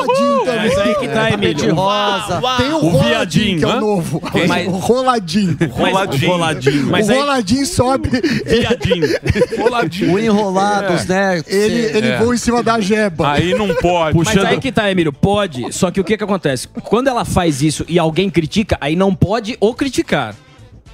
Mas 0.47 0.77
aí 0.77 0.95
que 0.95 1.07
tá, 1.07 1.27
Tapete 1.29 1.61
Emílio. 1.63 1.75
rosa. 1.75 2.41
Tem 2.57 2.71
o, 2.73 2.85
O 2.85 2.99
viadinho, 3.03 3.59
que 3.59 3.65
é 3.65 3.67
o 3.67 3.79
novo. 3.81 4.21
Mas- 4.47 4.67
o 4.67 4.71
roladinho. 4.71 5.57
Roladinho. 5.71 6.31
Roladinho. 6.31 6.87
Mas 6.87 7.09
o 7.09 7.13
roladinho 7.13 7.65
sobe, 7.65 8.09
Viadinho. 8.45 9.07
Roladinho. 9.59 10.13
O 10.13 10.19
enrolados, 10.19 11.05
né? 11.05 11.41
ele, 11.47 11.97
ele 11.97 12.07
É. 12.07 12.17
voa 12.17 12.33
em 12.33 12.37
cima 12.37 12.63
da 12.63 12.79
jeba. 12.79 13.31
Aí 13.33 13.53
não 13.53 13.73
pode. 13.75 14.17
Mas 14.17 14.37
aí 14.37 14.59
que 14.59 14.71
tá, 14.71 14.89
Emílio, 14.89 15.11
pode. 15.13 15.71
Só 15.73 15.91
que 15.91 15.99
o 15.99 16.03
que 16.03 16.17
que 16.17 16.23
acontece? 16.23 16.56
Quando 16.65 17.07
ela 17.07 17.25
faz 17.25 17.61
isso 17.61 17.85
e 17.87 17.99
alguém 17.99 18.29
critica, 18.29 18.77
aí 18.81 18.95
não 18.95 19.13
pode 19.13 19.55
ou 19.59 19.73
criticar. 19.73 20.35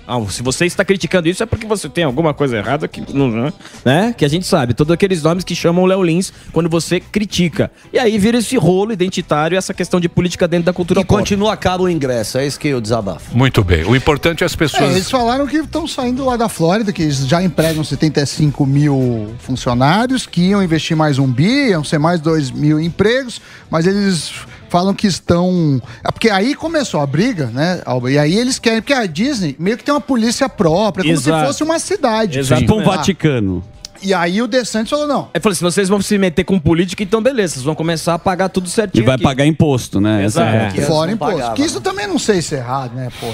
Ah, 0.06 0.20
se 0.30 0.44
você 0.44 0.66
está 0.66 0.84
criticando 0.84 1.30
isso 1.30 1.42
é 1.42 1.46
porque 1.46 1.66
você 1.66 1.88
tem 1.88 2.04
alguma 2.04 2.34
coisa 2.34 2.58
errada 2.58 2.90
que 2.90 3.02
não, 3.14 3.54
né? 3.86 4.14
Que 4.18 4.26
a 4.26 4.28
gente 4.28 4.46
sabe, 4.46 4.74
todos 4.74 4.92
aqueles 4.92 5.24
nomes 5.24 5.46
que 5.46 5.56
chamam 5.56 5.82
o 5.86 5.88
Léo 5.88 6.04
Lins 6.04 6.34
quando 6.52 6.68
você 6.70 7.00
critica. 7.00 7.72
E 7.94 7.98
aí 7.98 8.18
vira 8.18 8.38
esse 8.40 8.58
rolo 8.58 8.92
identitário, 8.92 9.58
essa 9.58 9.74
questão 9.74 10.02
de 10.02 10.10
política 10.10 10.46
dentro 10.46 10.66
da 10.66 10.74
cultura 10.74 11.00
E 11.00 11.06
pop. 11.06 11.18
continua 11.20 11.56
caro 11.56 11.84
o 11.86 11.90
ingresso, 11.90 12.38
é 12.38 12.46
isso 12.46 12.60
que 12.60 12.68
eu 12.68 12.82
desabafo. 12.82 13.34
Muito 13.34 13.64
bem. 13.64 13.86
O 13.86 13.96
importante 13.96 14.44
é 14.44 14.46
as 14.46 14.54
É, 14.54 14.58
pessoas. 14.58 14.92
eles 14.92 15.10
falaram 15.10 15.48
que 15.48 15.56
estão 15.56 15.88
saindo 15.88 16.26
lá 16.26 16.36
da 16.36 16.50
Flórida, 16.50 16.92
que 16.92 17.02
eles 17.04 17.26
já 17.26 17.42
empregam 17.42 17.82
75 17.82 18.66
mil 18.66 19.34
funcionários, 19.40 20.26
que 20.28 20.42
iam 20.50 20.62
investir 20.62 20.98
mais 20.98 21.18
um 21.18 21.32
bi, 21.32 21.70
iam 21.70 21.82
ser 21.82 21.98
mais 21.98 22.20
2 22.20 22.52
mil 22.52 22.78
empregos, 22.78 23.40
mas 23.72 23.88
eles 23.88 24.34
falam 24.74 24.92
que 24.92 25.06
estão. 25.06 25.80
É 26.04 26.12
porque 26.12 26.32
aí 26.32 26.56
começou 26.56 27.00
a 27.00 27.06
briga, 27.06 27.46
né? 27.54 27.80
Alba? 27.86 28.10
E 28.12 28.18
aí 28.18 28.36
eles 28.36 28.58
querem, 28.58 28.82
porque 28.82 28.92
a 28.94 29.06
Disney 29.06 29.56
meio 29.60 29.78
que 29.78 29.84
tem 29.84 29.94
uma 29.94 30.02
polícia 30.02 30.50
própria, 30.50 31.04
como 31.04 31.14
Exato. 31.16 31.40
se 31.42 31.46
fosse 31.46 31.64
uma 31.64 31.78
cidade. 31.78 32.40
Exato. 32.40 32.62
Tipo 32.62 32.74
um 32.76 32.80
Ah, 32.82 32.96
Vaticano. 32.96 33.64
E 34.02 34.14
aí 34.14 34.42
o 34.42 34.48
DeSantis 34.48 34.90
falou: 34.90 35.06
não. 35.08 35.30
Aí 35.34 35.40
falou: 35.40 35.56
se 35.56 35.62
vocês 35.62 35.88
vão 35.88 36.02
se 36.02 36.18
meter 36.18 36.44
com 36.44 36.60
política, 36.60 37.04
então 37.04 37.22
beleza, 37.22 37.54
vocês 37.54 37.64
vão 37.64 37.76
começar 37.76 38.16
a 38.16 38.20
pagar 38.20 38.50
tudo 38.50 38.66
E 38.68 38.70
certinho. 38.72 39.06
vai 39.06 39.14
aqui. 39.16 39.24
pagar 39.24 39.46
imposto, 39.46 40.02
né? 40.02 40.26
Essa 40.26 40.42
Exato. 40.42 40.58
é 40.58 40.72
Que 40.72 40.82
Fora 40.82 41.12
imposto. 41.12 41.36
pagava, 41.36 41.56
Que 41.56 41.62
isso 41.62 41.80
também 41.80 42.08
não 42.08 42.18
sei 42.20 42.42
se 42.42 42.56
é 42.56 42.58
errado, 42.58 42.94
né? 42.96 43.10
Pô, 43.20 43.28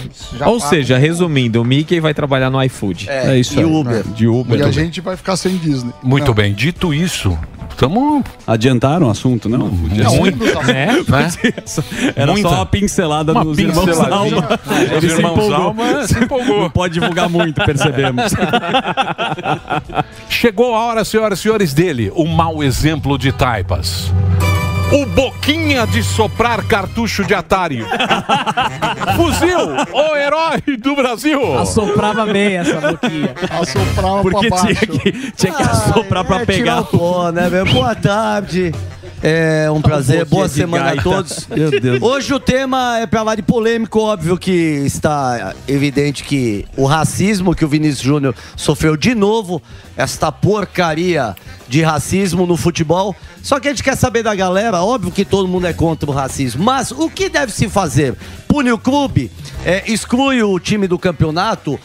Ou 0.45 0.59
paga. 0.59 0.69
seja, 0.69 0.97
resumindo, 0.97 1.59
o 1.61 1.65
Mickey 1.65 1.99
vai 2.01 2.13
trabalhar 2.13 2.49
no 2.51 2.61
iFood. 2.65 3.09
É, 3.09 3.35
isso 3.39 3.55
e 3.55 3.59
aí. 3.59 3.65
Uber. 3.65 4.03
De 4.13 4.27
Uber. 4.27 4.59
E 4.59 4.63
a 4.63 4.69
gente 4.71 4.99
vai 5.01 5.15
ficar 5.17 5.37
sem 5.37 5.55
Disney. 5.57 5.93
Muito 6.03 6.27
Não. 6.27 6.33
bem. 6.35 6.53
Dito 6.53 6.93
isso, 6.93 7.35
estamos. 7.71 8.23
Adiantaram 8.47 9.07
o 9.07 9.09
assunto, 9.09 9.47
não? 9.49 9.69
Não, 9.69 10.21
ônibus 10.21 10.51
tá- 10.53 10.71
É? 10.71 10.89
Era 12.15 12.31
Muita. 12.31 12.49
só 12.49 12.55
uma 12.55 12.65
pincelada 12.65 13.31
Uma 13.31 13.43
dos 13.43 13.57
irmãos. 13.57 13.99
Alma. 13.99 14.59
Os 14.65 14.91
Ele 14.91 15.09
se 15.09 15.15
irmãos 15.15 15.31
empolgou. 15.33 15.55
Alma 15.55 16.07
se 16.07 16.19
empolgou. 16.23 16.61
Não 16.61 16.69
pode 16.69 16.93
divulgar 16.95 17.29
muito, 17.29 17.63
percebemos. 17.65 18.31
Chegou 20.29 20.75
a 20.75 20.79
hora, 20.85 21.03
senhoras 21.05 21.39
e 21.39 21.41
senhores, 21.41 21.73
dele, 21.73 22.11
o 22.15 22.25
mau 22.25 22.63
exemplo 22.63 23.17
de 23.17 23.31
taipas. 23.31 24.11
O 24.91 25.05
Boquinha 25.05 25.85
de 25.85 26.01
soprar 26.01 26.63
cartucho 26.63 27.23
de 27.23 27.35
Atari. 27.35 27.85
Fuzil, 29.15 29.59
o 29.93 30.15
herói 30.15 30.61
do 30.79 30.95
Brasil. 30.95 31.59
Assoprava 31.59 32.25
bem 32.25 32.57
essa 32.57 32.81
boquinha. 32.81 33.35
Assoprava 33.51 34.21
Porque 34.23 34.49
pra 34.49 34.63
baixo. 34.63 34.87
tinha 34.87 34.99
que, 34.99 35.31
tinha 35.33 35.53
que 35.53 35.61
assoprar 35.61 36.25
pra 36.25 36.41
é, 36.41 36.45
pegar. 36.45 36.63
tirar 36.63 36.81
o 36.81 36.85
pó, 36.85 37.31
né, 37.31 37.49
meu? 37.49 37.65
Boa 37.67 37.93
tarde. 37.93 38.73
É 39.21 39.69
um 39.69 39.81
prazer, 39.81 40.23
boa 40.23 40.47
semana 40.47 40.85
gaita. 40.85 41.01
a 41.01 41.03
todos. 41.03 41.47
Hoje 42.01 42.33
o 42.33 42.39
tema 42.39 42.99
é 42.99 43.05
pra 43.05 43.21
lá 43.21 43.35
de 43.35 43.41
polêmico, 43.41 43.99
óbvio 43.99 44.37
que 44.37 44.51
está 44.51 45.53
evidente 45.67 46.23
que 46.23 46.65
o 46.77 46.85
racismo 46.85 47.53
que 47.53 47.65
o 47.65 47.67
Vinícius 47.67 48.01
Júnior 48.01 48.33
sofreu 48.55 48.95
de 48.95 49.13
novo, 49.13 49.61
esta 49.97 50.31
porcaria 50.31 51.35
de 51.67 51.81
racismo 51.81 52.45
no 52.45 52.55
futebol. 52.55 53.13
Só 53.43 53.59
que 53.59 53.67
a 53.67 53.71
gente 53.71 53.83
quer 53.83 53.97
saber 53.97 54.23
da 54.23 54.33
galera, 54.33 54.81
óbvio 54.81 55.11
que 55.11 55.25
todo 55.25 55.49
mundo 55.49 55.67
é 55.67 55.73
contra 55.73 56.09
o 56.09 56.13
racismo, 56.13 56.63
mas 56.63 56.91
o 56.91 57.09
que 57.09 57.27
deve 57.27 57.51
se 57.51 57.67
fazer? 57.67 58.15
Pune 58.47 58.71
o 58.71 58.77
clube, 58.77 59.29
é, 59.65 59.83
exclui 59.91 60.41
o 60.41 60.57
time 60.59 60.87
do 60.87 60.97
campeonato, 60.97 61.77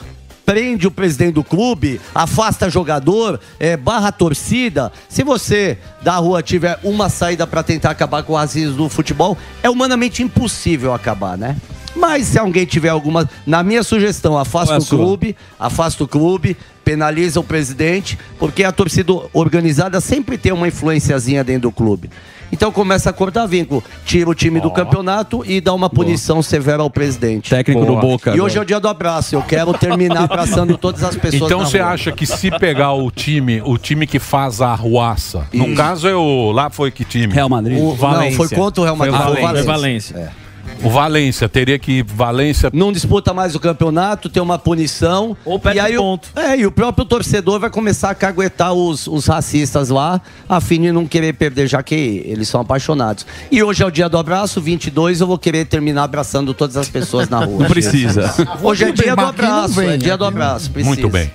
prende 0.44 0.86
o 0.86 0.90
presidente 0.90 1.34
do 1.34 1.44
clube, 1.44 2.00
afasta 2.14 2.70
jogador, 2.70 3.40
é, 3.58 3.76
barra 3.76 4.12
torcida. 4.12 4.92
Se 5.08 5.22
você 5.22 5.78
da 6.02 6.16
rua 6.16 6.42
tiver 6.42 6.78
uma 6.82 7.08
saída 7.08 7.46
para 7.46 7.62
tentar 7.62 7.90
acabar 7.90 8.22
com 8.22 8.34
o 8.34 8.36
racismo 8.36 8.76
do 8.76 8.88
futebol, 8.88 9.36
é 9.62 9.70
humanamente 9.70 10.22
impossível 10.22 10.92
acabar, 10.92 11.36
né? 11.36 11.56
Mas 11.96 12.26
se 12.26 12.38
alguém 12.38 12.66
tiver 12.66 12.88
alguma. 12.88 13.28
Na 13.46 13.62
minha 13.62 13.82
sugestão, 13.82 14.36
afasta 14.36 14.74
é 14.74 14.78
o 14.78 14.84
clube, 14.84 15.36
afasta 15.58 16.02
o 16.02 16.08
clube, 16.08 16.56
penaliza 16.84 17.38
o 17.38 17.44
presidente, 17.44 18.18
porque 18.38 18.64
a 18.64 18.72
torcida 18.72 19.12
organizada 19.32 20.00
sempre 20.00 20.36
tem 20.36 20.52
uma 20.52 20.68
influenciazinha 20.68 21.44
dentro 21.44 21.70
do 21.70 21.72
clube. 21.72 22.10
Então 22.54 22.70
começa 22.70 23.10
a 23.10 23.12
cortar 23.12 23.46
vínculo, 23.46 23.82
tira 24.06 24.30
o 24.30 24.34
time 24.34 24.60
do 24.60 24.70
campeonato 24.70 25.44
e 25.44 25.60
dá 25.60 25.74
uma 25.74 25.90
punição 25.90 26.40
severa 26.40 26.84
ao 26.84 26.88
presidente. 26.88 27.50
Técnico 27.50 27.84
do 27.84 27.96
Boca 27.96 28.30
E 28.30 28.34
agora. 28.34 28.44
hoje 28.44 28.56
é 28.58 28.60
o 28.60 28.64
dia 28.64 28.78
do 28.78 28.86
abraço. 28.86 29.34
Eu 29.34 29.42
quero 29.42 29.72
terminar 29.74 30.22
abraçando 30.22 30.78
todas 30.78 31.02
as 31.02 31.16
pessoas. 31.16 31.42
Então 31.50 31.58
você 31.58 31.80
acha 31.80 32.12
que 32.12 32.24
se 32.24 32.52
pegar 32.52 32.92
o 32.92 33.10
time, 33.10 33.60
o 33.64 33.76
time 33.76 34.06
que 34.06 34.20
faz 34.20 34.60
a 34.60 34.68
arruaça, 34.68 35.48
no 35.52 35.74
caso 35.74 36.06
é 36.06 36.14
o. 36.14 36.52
Lá 36.52 36.70
foi 36.70 36.92
que 36.92 37.04
time? 37.04 37.34
Real 37.34 37.48
Madrid. 37.48 37.76
O- 37.76 37.96
não, 38.00 38.30
foi 38.32 38.48
contra 38.50 38.80
o 38.82 38.84
Real 38.84 38.96
Madrid. 38.96 39.16
Foi 39.16 39.24
o 39.24 39.32
foi 39.34 39.42
Valência. 39.42 39.64
Valência. 39.64 40.43
O 40.84 40.90
Valência, 40.90 41.48
teria 41.48 41.78
que. 41.78 42.02
Valência. 42.02 42.68
Não 42.72 42.92
disputa 42.92 43.32
mais 43.32 43.54
o 43.54 43.60
campeonato, 43.60 44.28
tem 44.28 44.42
uma 44.42 44.58
punição. 44.58 45.34
Ou 45.44 45.58
perde 45.58 45.78
e 45.78 45.80
aí 45.80 45.96
ponto. 45.96 46.28
O, 46.36 46.38
é, 46.38 46.58
e 46.58 46.66
o 46.66 46.70
próprio 46.70 47.06
torcedor 47.06 47.58
vai 47.58 47.70
começar 47.70 48.10
a 48.10 48.14
caguetar 48.14 48.74
os, 48.74 49.06
os 49.06 49.26
racistas 49.26 49.88
lá, 49.88 50.20
a 50.46 50.60
fim 50.60 50.82
de 50.82 50.92
não 50.92 51.06
querer 51.06 51.32
perder, 51.32 51.66
já 51.68 51.82
que 51.82 52.22
eles 52.26 52.48
são 52.48 52.60
apaixonados. 52.60 53.24
E 53.50 53.62
hoje 53.62 53.82
é 53.82 53.86
o 53.86 53.90
dia 53.90 54.08
do 54.10 54.18
abraço, 54.18 54.60
22, 54.60 55.22
eu 55.22 55.26
vou 55.26 55.38
querer 55.38 55.64
terminar 55.64 56.04
abraçando 56.04 56.52
todas 56.52 56.76
as 56.76 56.88
pessoas 56.88 57.30
na 57.30 57.38
rua. 57.38 57.60
Não 57.60 57.66
precisa. 57.70 58.34
Hoje 58.62 58.84
é 58.84 58.92
dia 58.92 59.16
do 59.16 59.22
abraço, 59.22 59.80
é 59.80 59.96
dia 59.96 60.16
do 60.18 60.20
não- 60.20 60.28
abraço. 60.28 60.70
Precisa. 60.70 60.94
Muito 60.94 61.08
bem. 61.08 61.30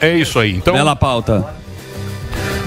É 0.00 0.16
isso 0.16 0.38
aí. 0.38 0.54
Então, 0.54 0.74
Bela 0.74 0.94
pauta. 0.94 1.44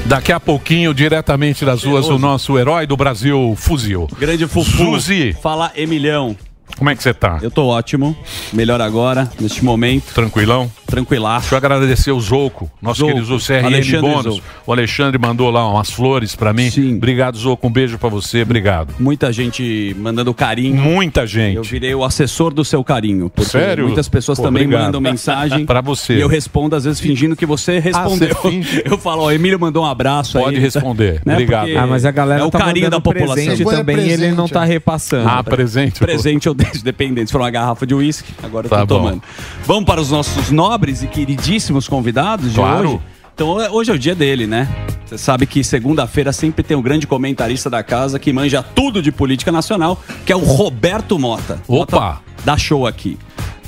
Daqui 0.06 0.32
a 0.32 0.40
pouquinho, 0.40 0.94
diretamente 0.94 1.66
das 1.66 1.84
ruas, 1.84 2.08
o 2.08 2.18
nosso 2.18 2.58
herói 2.58 2.86
do 2.86 2.96
Brasil, 2.96 3.56
Fuzil. 3.58 4.08
Grande 4.18 4.48
Fufu. 4.48 4.72
Suzy. 4.72 5.34
Fala 5.42 5.72
Emilhão. 5.76 6.36
Como 6.78 6.90
é 6.90 6.96
que 6.96 7.02
você 7.02 7.14
tá? 7.14 7.40
Eu 7.42 7.50
tô 7.50 7.66
ótimo. 7.68 8.16
Melhor 8.52 8.82
agora, 8.82 9.30
neste 9.40 9.64
momento. 9.64 10.14
Tranquilão? 10.14 10.70
Tranquilaço. 10.86 11.42
Deixa 11.50 11.56
eu 11.56 11.58
agradecer 11.58 12.12
o 12.12 12.20
Zouco, 12.20 12.70
nosso 12.82 13.00
Zouco. 13.00 13.14
querido 13.16 13.38
CRM 13.38 13.66
Alexandre 13.66 14.02
Bônus. 14.02 14.24
Zouco. 14.36 14.48
O 14.68 14.72
Alexandre 14.72 15.18
mandou 15.20 15.50
lá 15.50 15.68
umas 15.70 15.90
flores 15.90 16.36
pra 16.36 16.52
mim. 16.54 16.70
Sim. 16.70 16.98
Obrigado, 16.98 17.38
Zouco. 17.38 17.66
Um 17.68 17.72
beijo 17.72 17.98
pra 17.98 18.10
você. 18.10 18.42
Obrigado. 18.42 18.94
Muita 19.00 19.32
gente 19.32 19.96
mandando 20.00 20.34
carinho. 20.34 20.76
Muita 20.82 21.26
gente. 21.26 21.56
Eu 21.56 21.64
virei 21.64 21.96
o 21.96 22.04
assessor 22.04 22.54
do 22.54 22.64
seu 22.66 22.84
carinho. 22.84 23.32
Sério? 23.40 23.86
Muitas 23.86 24.10
pessoas 24.10 24.38
Pô, 24.38 24.44
também 24.44 24.64
obrigado. 24.64 24.86
mandam 24.86 25.02
mensagem. 25.02 25.66
Pra 25.66 25.82
você. 25.82 26.16
E 26.18 26.22
eu 26.22 26.28
respondo, 26.28 26.76
às 26.76 26.84
vezes, 26.84 27.00
fingindo 27.00 27.36
que 27.36 27.46
você 27.46 27.80
respondeu. 27.80 28.36
você 28.36 28.50
finge? 28.50 28.82
Eu 28.86 28.98
falo, 28.98 29.24
ó, 29.24 29.32
Emílio 29.32 29.60
mandou 29.60 29.84
um 29.84 29.88
abraço 29.88 30.38
Pode 30.40 30.56
aí. 30.56 30.62
responder. 30.62 31.22
Obrigado. 31.26 31.66
Porque 31.66 31.78
Ah, 31.78 31.88
mas 31.88 32.06
a 32.06 32.12
galera 32.12 32.42
é 32.42 32.46
o 32.46 32.52
tá 32.52 32.60
carinho 32.60 32.90
da 32.90 32.98
mandando 32.98 33.02
população. 33.02 33.36
presente 33.36 33.62
é 33.62 33.66
também 33.66 33.98
e 33.98 34.10
ele 34.12 34.28
não 34.30 34.36
presente, 34.48 34.54
tá 34.54 34.64
é. 34.64 34.68
repassando. 34.68 35.28
Ah, 35.30 35.44
presente. 35.44 36.00
Presente 36.00 36.48
ou 36.50 36.55
dependente. 36.84 37.28
Se 37.28 37.32
for 37.32 37.42
uma 37.42 37.50
garrafa 37.52 37.86
de 37.86 37.94
uísque, 37.94 38.34
agora 38.44 38.66
eu 38.66 38.70
Tá 38.70 38.86
tô 38.86 38.86
bom. 38.98 39.04
tomando. 39.06 39.24
Vamos 39.66 39.86
para 39.86 40.02
os 40.02 40.12
nossos 40.12 40.50
nobres 40.52 41.04
e 41.04 41.08
queridíssimos 41.08 41.88
convidados 41.88 42.50
de 42.52 42.56
Claro. 42.56 42.90
hoje. 42.90 43.00
Então, 43.34 43.50
hoje 43.50 43.92
é 43.92 43.94
o 43.94 44.00
dia 44.00 44.16
dele, 44.16 44.48
né? 44.48 44.68
Você 45.06 45.18
sabe 45.18 45.46
que 45.46 45.62
segunda-feira 45.64 46.32
sempre 46.32 46.64
tem 46.64 46.76
um 46.78 46.82
grande 46.82 47.06
comentarista 47.06 47.70
da 47.70 47.84
casa 47.84 48.18
que 48.18 48.32
manja 48.32 48.64
tudo 48.64 49.02
de 49.02 49.12
política 49.12 49.52
nacional, 49.52 50.02
que 50.26 50.32
é 50.32 50.36
o 50.36 50.40
Roberto 50.40 51.20
Mota. 51.20 51.62
Opa! 51.68 52.00
Mota 52.00 52.22
dá 52.46 52.58
show 52.58 52.88
aqui. 52.88 53.18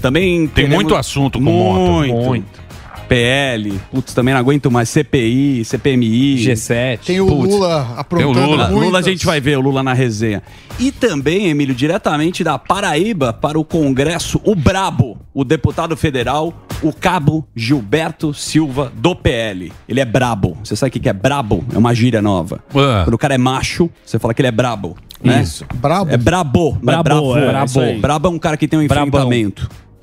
Também 0.01 0.47
Tem 0.47 0.69
muito 0.69 0.95
assunto 0.95 1.37
com 1.39 1.43
Mota. 1.45 2.07
Muito. 2.13 2.45
PL, 3.07 3.79
putz, 3.91 4.13
também 4.13 4.33
não 4.33 4.41
aguento 4.41 4.69
mais. 4.69 4.89
CPI, 4.89 5.63
CPMI. 5.65 6.37
G7. 6.37 6.99
Tem 7.05 7.21
o 7.21 7.27
Putz. 7.27 7.53
Lula 7.53 7.93
aprontando 7.97 8.33
Tem 8.33 8.43
o 8.43 8.45
Lula. 8.45 8.67
muitas. 8.69 8.85
Lula 8.85 8.99
a 8.99 9.01
gente 9.01 9.25
vai 9.25 9.39
ver 9.39 9.57
o 9.57 9.61
Lula 9.61 9.81
na 9.83 9.93
resenha. 9.93 10.41
E 10.79 10.91
também, 10.91 11.47
Emílio, 11.49 11.73
diretamente 11.73 12.43
da 12.43 12.57
Paraíba 12.59 13.33
para 13.33 13.57
o 13.59 13.63
Congresso, 13.63 14.39
o 14.43 14.53
Brabo, 14.55 15.17
o 15.33 15.43
deputado 15.43 15.95
federal, 15.97 16.53
o 16.83 16.93
cabo 16.93 17.47
Gilberto 17.55 18.33
Silva 18.33 18.91
do 18.95 19.15
PL. 19.15 19.71
Ele 19.87 19.99
é 19.99 20.05
brabo. 20.05 20.57
Você 20.63 20.75
sabe 20.75 20.89
o 20.89 20.93
que 20.93 20.99
que 20.99 21.09
é 21.09 21.13
brabo? 21.13 21.63
É 21.73 21.77
uma 21.77 21.93
gíria 21.95 22.21
nova. 22.21 22.59
Quando 22.71 23.13
o 23.13 23.17
cara 23.17 23.33
é 23.33 23.37
macho, 23.37 23.89
você 24.05 24.19
fala 24.19 24.33
que 24.33 24.41
ele 24.41 24.49
é 24.49 24.51
brabo. 24.51 24.95
Né? 25.23 25.41
Isso. 25.41 25.65
Brabo? 25.75 26.11
É 26.11 26.17
brabo. 26.17 26.77
é 26.79 26.85
Brabo, 26.85 27.03
bravo. 27.03 27.37
é, 27.37 27.47
brabo. 27.47 27.79
aí. 27.79 27.99
brabo 27.99 28.27
é 28.27 28.31
um 28.31 28.39
cara 28.39 28.55
que 28.57 28.67
tem 28.67 28.79
um 28.79 28.87
Brabão. 28.87 29.29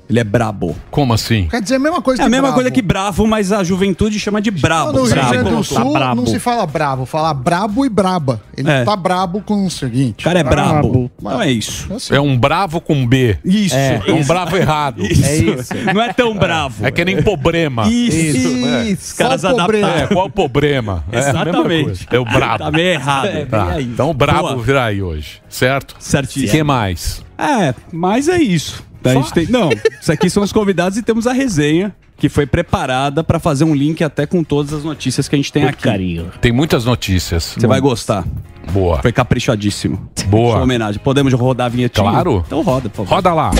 Ele 0.09 0.19
é 0.19 0.23
brabo. 0.23 0.75
Como 0.91 1.13
assim? 1.13 1.47
Quer 1.49 1.61
dizer 1.61 1.75
a 1.75 1.79
mesma 1.79 2.01
coisa 2.01 2.21
É 2.21 2.25
a 2.25 2.27
que 2.27 2.31
mesma 2.31 2.43
bravo. 2.43 2.55
coisa 2.55 2.71
que 2.71 2.81
bravo, 2.81 3.25
mas 3.27 3.51
a 3.51 3.63
juventude 3.63 4.19
chama 4.19 4.41
de 4.41 4.51
brabo. 4.51 4.91
No 4.91 5.03
Rio 5.03 5.11
Brabo. 5.15 5.29
Grande 5.31 5.49
do 5.49 5.55
Tá 5.57 5.63
Sul 5.63 5.93
brabo. 5.93 6.15
não 6.15 6.25
se 6.27 6.39
fala 6.39 6.65
bravo, 6.67 7.05
fala 7.05 7.33
brabo 7.33 7.85
e 7.85 7.89
braba. 7.89 8.41
Ele 8.55 8.69
É. 8.69 8.83
tá 8.83 8.95
brabo 8.95 9.41
com 9.41 9.65
o 9.65 9.69
seguinte. 9.71 10.21
O 10.21 10.23
cara 10.23 10.39
é 10.39 10.43
brabo. 10.43 10.89
Brabo. 10.89 11.11
Não 11.21 11.41
é 11.41 11.51
isso. 11.51 11.91
assim. 11.93 12.13
É 12.15 12.19
um 12.21 12.37
bravo 12.37 12.79
com 12.79 13.05
B. 13.07 13.37
Isso. 13.43 13.75
É, 13.75 14.01
um 14.09 14.23
bravo 14.23 14.55
errado. 14.57 15.03
Isso. 15.05 15.25
É 15.25 15.35
isso. 15.37 15.73
Não 15.93 16.01
é 16.01 16.13
tão 16.13 16.35
bravo. 16.37 16.85
É 16.85 16.91
que 16.91 17.03
nem 17.03 17.21
problema. 17.23 17.87
Isso. 17.87 18.15
Isso. 18.17 19.05
Os 19.11 19.13
caras 19.13 19.41
Qual 19.41 19.53
o 19.53 19.55
problema? 19.57 19.95
É, 19.95 20.07
qual 20.07 20.25
o 20.27 20.29
problema? 20.29 21.03
É 21.11 21.17
a 21.17 21.19
Exatamente. 21.29 22.07
É 22.11 22.19
o 22.19 22.25
brabo. 22.25 22.59
Tá 22.63 22.71
meio 22.71 22.89
errado. 22.89 23.27
É, 23.27 23.45
Tá. 23.45 23.81
Então 23.81 24.09
o 24.09 24.13
brabo 24.13 24.49
Boa. 24.49 24.57
virá 24.63 24.85
aí 24.85 25.01
hoje, 25.01 25.41
certo? 25.49 25.95
Certíssimo. 25.99 26.47
O 26.47 26.51
que 26.51 26.63
mais? 26.63 27.23
É, 27.37 27.73
mas 27.91 28.27
é 28.27 28.37
isso. 28.37 28.83
A 29.05 29.13
gente 29.13 29.33
tem... 29.33 29.47
Não, 29.47 29.69
isso 30.01 30.11
aqui 30.11 30.29
são 30.29 30.43
os 30.43 30.51
convidados 30.51 30.97
e 30.97 31.03
temos 31.03 31.27
a 31.27 31.33
resenha 31.33 31.95
que 32.17 32.29
foi 32.29 32.45
preparada 32.45 33.23
para 33.23 33.39
fazer 33.39 33.63
um 33.63 33.75
link 33.75 34.03
até 34.03 34.25
com 34.25 34.43
todas 34.43 34.73
as 34.73 34.83
notícias 34.83 35.27
que 35.27 35.35
a 35.35 35.37
gente 35.37 35.51
tem 35.51 35.65
aqui. 35.65 35.83
Carinho. 35.83 36.31
Tem 36.41 36.51
muitas 36.51 36.85
notícias. 36.85 37.55
Você 37.57 37.67
vai 37.67 37.79
gostar. 37.81 38.23
Boa. 38.71 39.01
Foi 39.01 39.11
caprichadíssimo. 39.11 40.09
Boa. 40.27 40.53
Sua 40.53 40.63
homenagem. 40.63 40.99
Podemos 41.03 41.33
rodar 41.33 41.67
a 41.67 41.69
vinhetinha? 41.69 42.09
Claro. 42.09 42.43
Então 42.45 42.61
roda, 42.61 42.89
por 42.89 43.05
favor. 43.05 43.15
Roda 43.15 43.33
lá. 43.33 43.51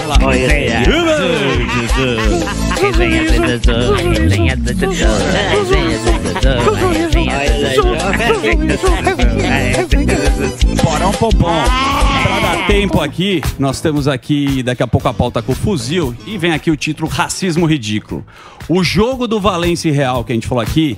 Porão 10.84 11.12
Pompom. 11.12 12.14
Pra 12.25 12.39
dar 12.39 12.65
tempo 12.65 13.01
aqui, 13.01 13.39
nós 13.60 13.79
temos 13.79 14.08
aqui 14.08 14.63
daqui 14.63 14.82
a 14.82 14.88
pouco 14.88 15.08
a 15.08 15.13
pauta 15.13 15.44
com 15.44 15.51
o 15.51 15.55
fuzil 15.55 16.15
e 16.25 16.39
vem 16.39 16.53
aqui 16.53 16.72
o 16.72 16.75
título 16.75 17.08
Racismo 17.08 17.67
Ridículo. 17.67 18.25
O 18.67 18.84
jogo 18.84 19.27
do 19.27 19.39
Valência 19.39 19.94
Real 19.94 20.24
que 20.24 20.32
a 20.32 20.36
gente 20.36 20.48
falou 20.48 20.63
aqui, 20.63 20.98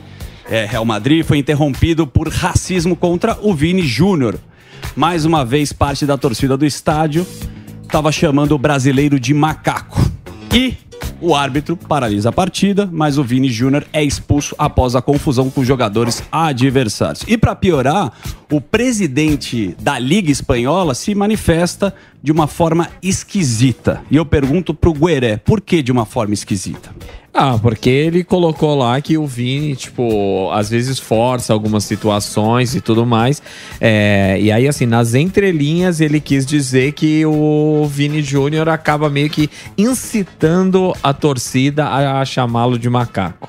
é, 0.49 0.65
Real 0.65 0.85
Madrid, 0.85 1.25
foi 1.25 1.37
interrompido 1.37 2.07
por 2.07 2.29
racismo 2.29 2.95
contra 2.95 3.37
o 3.41 3.53
Vini 3.53 3.85
Júnior. 3.85 4.39
Mais 4.95 5.25
uma 5.25 5.43
vez, 5.43 5.73
parte 5.73 6.05
da 6.05 6.17
torcida 6.17 6.55
do 6.55 6.65
estádio 6.65 7.27
estava 7.83 8.09
chamando 8.09 8.53
o 8.53 8.57
brasileiro 8.57 9.19
de 9.19 9.33
macaco. 9.33 9.99
E 10.53 10.77
o 11.21 11.35
árbitro 11.35 11.75
paralisa 11.75 12.29
a 12.29 12.31
partida, 12.31 12.87
mas 12.91 13.17
o 13.17 13.23
Vini 13.23 13.49
Júnior 13.49 13.85
é 13.91 14.03
expulso 14.03 14.55
após 14.57 14.95
a 14.95 15.01
confusão 15.01 15.49
com 15.49 15.61
os 15.61 15.67
jogadores 15.67 16.23
adversários. 16.31 17.23
E 17.27 17.37
para 17.37 17.55
piorar, 17.55 18.11
o 18.51 18.61
presidente 18.61 19.75
da 19.79 19.99
Liga 19.99 20.31
Espanhola 20.31 20.93
se 20.93 21.13
manifesta 21.15 21.93
de 22.21 22.31
uma 22.31 22.47
forma 22.47 22.89
esquisita. 23.01 24.01
E 24.09 24.15
eu 24.15 24.25
pergunto 24.25 24.73
pro 24.73 24.93
Gueré, 24.93 25.37
por 25.37 25.61
que 25.61 25.81
de 25.81 25.91
uma 25.91 26.05
forma 26.05 26.33
esquisita? 26.33 26.89
Ah, 27.39 27.55
porque 27.61 27.87
ele 27.87 28.23
colocou 28.23 28.73
lá 28.73 28.99
que 28.99 29.15
o 29.15 29.27
Vini, 29.27 29.75
tipo, 29.75 30.49
às 30.51 30.71
vezes 30.71 30.97
força 30.97 31.53
algumas 31.53 31.83
situações 31.83 32.73
e 32.73 32.81
tudo 32.81 33.05
mais. 33.05 33.43
É, 33.79 34.39
e 34.41 34.51
aí, 34.51 34.67
assim, 34.67 34.87
nas 34.87 35.13
entrelinhas, 35.13 36.01
ele 36.01 36.19
quis 36.19 36.47
dizer 36.47 36.93
que 36.93 37.23
o 37.27 37.85
Vini 37.87 38.23
Júnior 38.23 38.67
acaba 38.67 39.07
meio 39.07 39.29
que 39.29 39.51
incitando 39.77 40.95
a 41.03 41.13
torcida 41.13 41.85
a, 41.85 42.21
a 42.21 42.25
chamá-lo 42.25 42.79
de 42.79 42.89
macaco. 42.89 43.47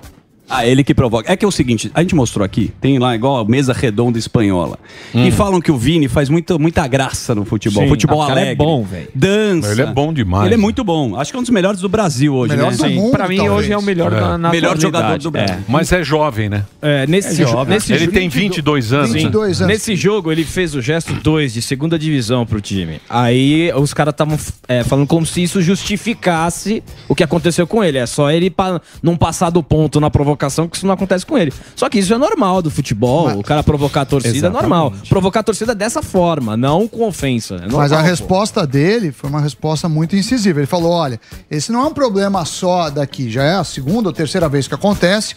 Ah, 0.49 0.67
ele 0.67 0.83
que 0.83 0.95
provoca. 0.95 1.31
É 1.31 1.37
que 1.37 1.45
é 1.45 1.49
o 1.49 1.51
seguinte, 1.51 1.91
a 1.95 2.01
gente 2.01 2.15
mostrou 2.15 2.45
aqui, 2.45 2.73
tem 2.81 2.99
lá 2.99 3.15
igual 3.15 3.39
a 3.39 3.45
mesa 3.45 3.73
redonda 3.73 4.19
espanhola. 4.19 4.79
E 5.15 5.31
falam 5.31 5.61
que 5.61 5.71
o 5.71 5.77
Vini 5.77 6.09
faz 6.09 6.29
muita, 6.29 6.59
muita 6.59 6.87
graça 6.87 7.35
no 7.35 7.45
futebol. 7.45 7.83
Sim. 7.83 7.89
Futebol 7.89 8.23
Ah, 8.23 8.29
é 8.29 8.31
alegre. 8.33 8.55
bom, 8.57 8.83
velho. 8.85 9.09
Dança. 9.15 9.73
Ele 9.73 9.83
é 9.83 9.87
bom 9.87 10.13
demais. 10.13 10.47
Ele 10.47 10.55
é 10.55 10.59
muito 10.59 10.83
bom. 10.83 11.17
Acho 11.17 11.31
que 11.31 11.37
é 11.37 11.41
um 11.41 11.43
dos 11.43 11.51
melhores 11.51 11.81
do 11.81 11.89
Brasil 11.89 12.35
hoje, 12.35 12.55
Melhor 12.57 12.71
né? 12.73 12.77
do 12.77 12.91
mundo, 12.91 13.11
Pra 13.11 13.29
mim, 13.29 13.37
talvez. 13.37 13.59
hoje 13.59 13.73
é 13.73 13.79
o 13.79 13.83
melhor 13.83 14.13
É. 14.13 14.21
na, 14.21 14.39
na 14.39 14.51
Melhor 14.51 14.79
jogador 14.81 15.19
do 15.19 15.31
Brasil. 15.31 15.55
É. 15.59 15.63
Mas 15.69 15.93
é 15.93 16.03
jovem, 16.03 16.49
né? 16.49 16.65
É, 16.81 17.07
nesse, 17.07 17.29
É 17.43 17.45
jo- 17.45 17.51
jovem. 17.53 17.75
nesse 17.75 17.93
Ele 17.93 18.07
jo- 18.07 18.13
tem 18.13 18.29
22 18.29 18.93
anos. 18.93 19.11
né? 19.13 19.19
22 19.21 19.61
anos. 19.61 19.73
Nesse 19.75 19.95
jogo, 19.97 20.33
ele 20.33 20.45
fez 20.45 20.75
o 20.75 20.81
gesto 20.81 21.13
2 21.15 21.53
de 21.53 21.61
segunda 21.63 21.99
divisão 21.99 22.47
pro 22.47 22.61
time. 22.61 23.01
Aí 23.09 23.71
os 23.75 23.93
caras 23.93 24.13
estavam 24.13 24.39
falando 24.87 25.07
como 25.07 25.27
se 25.27 25.43
isso 25.43 25.61
justificasse 25.61 26.83
o 27.09 27.15
que 27.15 27.23
aconteceu 27.23 27.67
com 27.67 27.85
ele. 27.85 27.99
É 27.99 28.07
só 28.07 28.31
ele 28.31 28.49
pa- 28.51 28.81
não 29.03 29.17
passar 29.17 29.51
do 29.51 29.63
ponto 29.63 30.01
na 30.01 30.09
provocação 30.09 30.38
provocação, 30.39 30.69
que 30.69 30.77
isso 30.77 30.87
não 30.87 30.95
acontece 30.95 31.27
com 31.27 31.37
ele. 31.37 31.53
Só 31.75 31.89
que 31.89 31.99
isso 31.99 32.15
é 32.15 32.19
normal 32.19 32.63
do 32.63 32.71
futebol, 32.71 33.29
o 33.37 33.43
cara 33.43 33.63
provocar 33.63 34.03
a 34.03 34.05
torcida 34.07 34.47
é 34.47 34.51
normal. 34.51 34.93
Provocar 35.09 35.41
a 35.41 35.43
torcida 35.43 35.75
dessa 35.75 36.01
forma, 36.01 36.57
não 36.57 36.87
com 36.87 37.07
ofensa. 37.07 37.57
É 37.57 37.61
normal, 37.63 37.81
Mas 37.81 37.93
a 37.93 37.97
pô. 37.99 38.03
resposta 38.03 38.67
dele 38.67 39.11
foi 39.11 39.29
uma 39.29 39.41
resposta 39.41 39.89
muito 39.89 40.15
incisiva. 40.15 40.61
Ele 40.61 40.67
falou: 40.67 40.93
olha, 40.93 41.21
esse 41.51 41.73
não 41.73 41.83
é 41.83 41.87
um 41.87 41.93
problema 41.95 42.45
só 42.45 42.89
daqui, 42.89 43.29
já 43.29 43.43
é 43.43 43.55
a 43.57 43.65
segunda 43.65 44.09
ou 44.09 44.13
terceira 44.13 44.49
vez 44.49 44.69
que 44.69 44.75
acontece. 44.75 45.35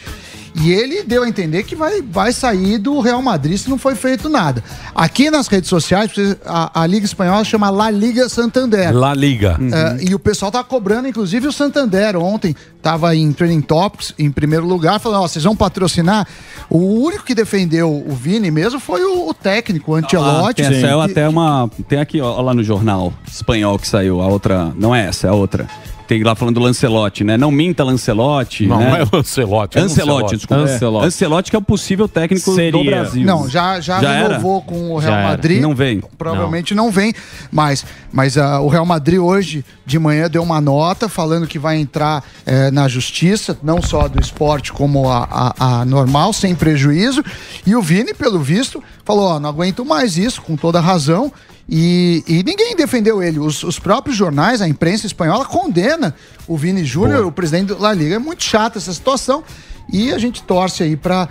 E 0.54 0.72
ele 0.72 1.04
deu 1.04 1.24
a 1.24 1.30
entender 1.30 1.64
que 1.64 1.76
vai, 1.76 2.02
vai 2.02 2.34
sair 2.34 2.78
do 2.78 3.00
Real 3.00 3.22
Madrid 3.22 3.58
se 3.58 3.70
não 3.70 3.78
foi 3.78 3.96
feito 3.96 4.28
nada. 4.30 4.64
Aqui 4.94 5.32
nas 5.32 5.48
redes 5.48 5.70
sociais, 5.70 6.12
a, 6.46 6.82
a 6.82 6.88
Liga 6.88 7.06
Espanhola 7.06 7.44
chama 7.44 7.70
La 7.70 7.90
Liga 7.90 8.28
Santander. 8.28 8.94
La 8.96 9.14
Liga. 9.14 9.58
É, 9.72 10.04
e 10.10 10.14
o 10.14 10.20
pessoal 10.20 10.52
tá 10.52 10.64
cobrando, 10.64 11.08
inclusive 11.08 11.48
o 11.48 11.52
Santander 11.52 12.18
ontem 12.18 12.56
tava 12.82 13.16
em 13.16 13.32
Training 13.32 13.62
Topics 13.62 14.14
em 14.20 14.30
primeiro 14.32 14.66
lugar, 14.68 15.00
falando, 15.00 15.24
ó, 15.24 15.28
vocês 15.28 15.44
vão 15.46 15.56
patrocinar. 15.56 16.28
O 16.70 16.80
único 17.02 17.24
que 17.24 17.34
defendeu 17.36 17.90
o 18.06 18.14
Vini 18.14 18.52
mesmo 18.52 18.80
foi 18.80 19.04
o, 19.04 19.30
o 19.30 19.34
técnico, 19.34 19.92
o 19.92 19.96
Ah, 19.96 20.00
Ancelotti. 20.00 20.64
tem, 20.64 20.82
saiu 20.82 20.98
que- 21.06 21.12
até 21.12 21.30
uma. 21.30 21.70
Tem 21.88 22.00
aqui, 22.00 22.20
ó, 22.20 22.42
lá 22.42 22.54
no 22.54 22.64
jornal 22.64 23.14
espanhol 23.28 23.80
que 23.80 23.88
saiu, 23.88 24.20
a 24.22 24.28
outra. 24.28 24.72
Não 24.76 24.94
é 24.94 25.08
essa, 25.08 25.28
é 25.28 25.30
a 25.30 25.34
outra. 25.34 25.68
Tem 26.12 26.22
lá 26.24 26.36
falando 26.36 26.56
do 26.56 26.62
Lancelotti, 26.62 27.24
né? 27.24 27.38
Não 27.38 27.50
minta 27.50 27.86
Lancelotti. 27.86 28.68
Não, 28.68 28.80
né? 28.80 28.90
não 28.90 28.96
é 28.98 29.06
Lancelotti. 29.14 29.78
é 29.78 29.82
Ancelotti, 29.82 30.36
desculpa. 30.36 30.64
Ancelotti. 30.64 31.04
É. 31.06 31.08
Ancelotti 31.08 31.50
que 31.52 31.56
é 31.56 31.60
o 31.60 31.62
possível 31.62 32.06
técnico 32.06 32.54
Seria. 32.54 32.72
do 32.74 32.84
Brasil. 32.84 33.26
Não, 33.26 33.48
já, 33.48 33.80
já, 33.80 34.02
Já 34.02 34.12
era? 34.12 34.28
renovou 34.28 34.62
com 34.62 34.92
o 34.92 34.98
Real 34.98 35.14
Já 35.14 35.18
era. 35.20 35.28
Madrid. 35.30 35.62
Não 35.62 35.74
vem. 35.74 36.04
Provavelmente 36.18 36.76
não, 36.76 36.92
vem. 36.92 37.14
Mas, 37.50 37.86
mas 38.12 38.38
ah, 38.38 38.60
o 38.60 38.68
Real 38.68 38.86
Madrid 38.86 39.20
hoje 39.20 39.64
de 39.86 39.98
manhã 39.98 40.30
deu 40.30 40.44
uma 40.44 40.60
nota 40.60 41.08
falando 41.08 41.48
que 41.48 41.58
vai 41.58 41.78
entrar 41.78 42.22
eh, 42.46 42.70
na 42.72 42.90
justiça, 42.90 43.58
não 43.64 43.82
só 43.82 44.10
do 44.10 44.20
esporte 44.20 44.74
como 44.74 45.10
a, 45.10 45.54
a- 45.58 45.80
a 45.80 45.86
normal, 45.86 46.34
sem 46.34 46.54
prejuízo. 46.54 47.24
E 47.66 47.74
o 47.74 47.82
Vini, 47.82 48.14
pelo 48.14 48.40
visto, 48.42 48.84
falou: 49.06 49.30
ó, 49.30 49.40
não 49.40 49.48
aguento 49.48 49.86
mais 49.86 50.18
isso, 50.18 50.42
com 50.42 50.58
toda 50.58 50.82
razão. 50.82 51.32
E, 51.74 52.22
e 52.28 52.44
ninguém 52.44 52.76
defendeu 52.76 53.24
ele. 53.24 53.40
Os, 53.40 53.64
os 53.64 53.80
próprios 53.80 54.18
jornais, 54.18 54.62
a 54.62 54.68
imprensa 54.68 55.06
espanhola 55.06 55.46
condena 55.46 56.14
o 56.46 56.58
Vini 56.58 56.84
Júnior, 56.84 57.26
o 57.26 57.32
presidente 57.32 57.74
da 57.74 57.94
Liga. 57.94 58.16
É 58.16 58.20
muito 58.20 58.44
chata 58.44 58.78
essa 58.78 58.92
situação. 58.92 59.42
E 59.92 60.12
a 60.12 60.18
gente 60.18 60.42
torce 60.44 60.84
aí 60.84 60.96
para 60.96 61.28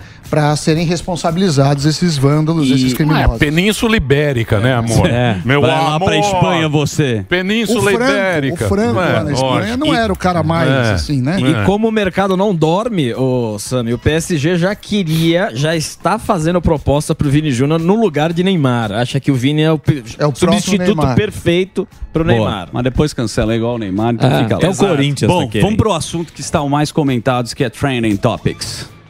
serem 0.55 0.85
responsabilizados 0.85 1.85
esses 1.85 2.17
vândalos, 2.17 2.69
esses 2.69 2.91
Ah, 2.91 2.93
é 2.93 2.95
criminosos. 2.95 3.37
Península 3.39 3.97
Ibérica, 3.97 4.59
né, 4.59 4.73
amor? 4.75 5.07
É. 5.09 5.41
Meu 5.43 5.61
Vai 5.61 5.71
lá 5.71 5.95
amor. 5.95 6.05
pra 6.07 6.17
Espanha 6.17 6.69
você. 6.69 7.25
Península 7.27 7.79
o 7.79 7.83
Franco, 7.95 8.03
Ibérica. 8.11 8.65
o 8.65 8.67
Franco 8.69 8.99
É, 8.99 9.03
lá 9.13 9.23
na 9.23 9.31
Espanha 9.33 9.51
lógico. 9.53 9.77
não 9.77 9.93
era 9.93 10.13
o 10.13 10.15
cara 10.15 10.43
mais, 10.43 10.69
É. 10.69 10.93
assim, 10.93 11.21
né? 11.21 11.37
E 11.39 11.65
como 11.65 11.87
o 11.87 11.91
mercado 11.91 12.37
não 12.37 12.53
dorme, 12.55 13.13
ô 13.13 13.57
Sami, 13.59 13.93
o 13.93 13.97
PSG 13.97 14.57
já 14.57 14.75
queria, 14.75 15.49
já 15.53 15.75
está 15.75 16.17
fazendo 16.19 16.61
proposta 16.61 17.13
pro 17.15 17.29
Vini 17.29 17.51
Júnior 17.51 17.79
no 17.79 17.95
lugar 17.99 18.31
de 18.33 18.43
Neymar. 18.43 18.91
Acha 18.91 19.19
que 19.19 19.31
o 19.31 19.35
Vini 19.35 19.61
é 19.63 19.71
o, 19.73 19.81
É 20.19 20.25
o 20.27 20.33
substituto 20.35 20.85
Neymar. 20.95 21.15
perfeito 21.15 21.87
pro 22.13 22.23
Boa, 22.23 22.35
Neymar. 22.37 22.69
Mas 22.71 22.83
depois 22.83 23.13
cancela 23.13 23.55
igual 23.55 23.75
o 23.75 23.77
Neymar, 23.77 24.13
então 24.13 24.29
Ah, 24.29 24.43
fica 24.43 24.55
lá. 24.55 24.57
até 24.57 24.69
o 24.69 24.75
Corinthians 24.75 25.31
Bom, 25.31 25.49
vamos 25.61 25.77
pro 25.77 25.93
assunto 25.93 26.31
que 26.33 26.41
está 26.41 26.61
o 26.61 26.69
mais 26.69 26.91
comentado, 26.91 27.53
que 27.55 27.63
é 27.63 27.69
Training 27.69 28.15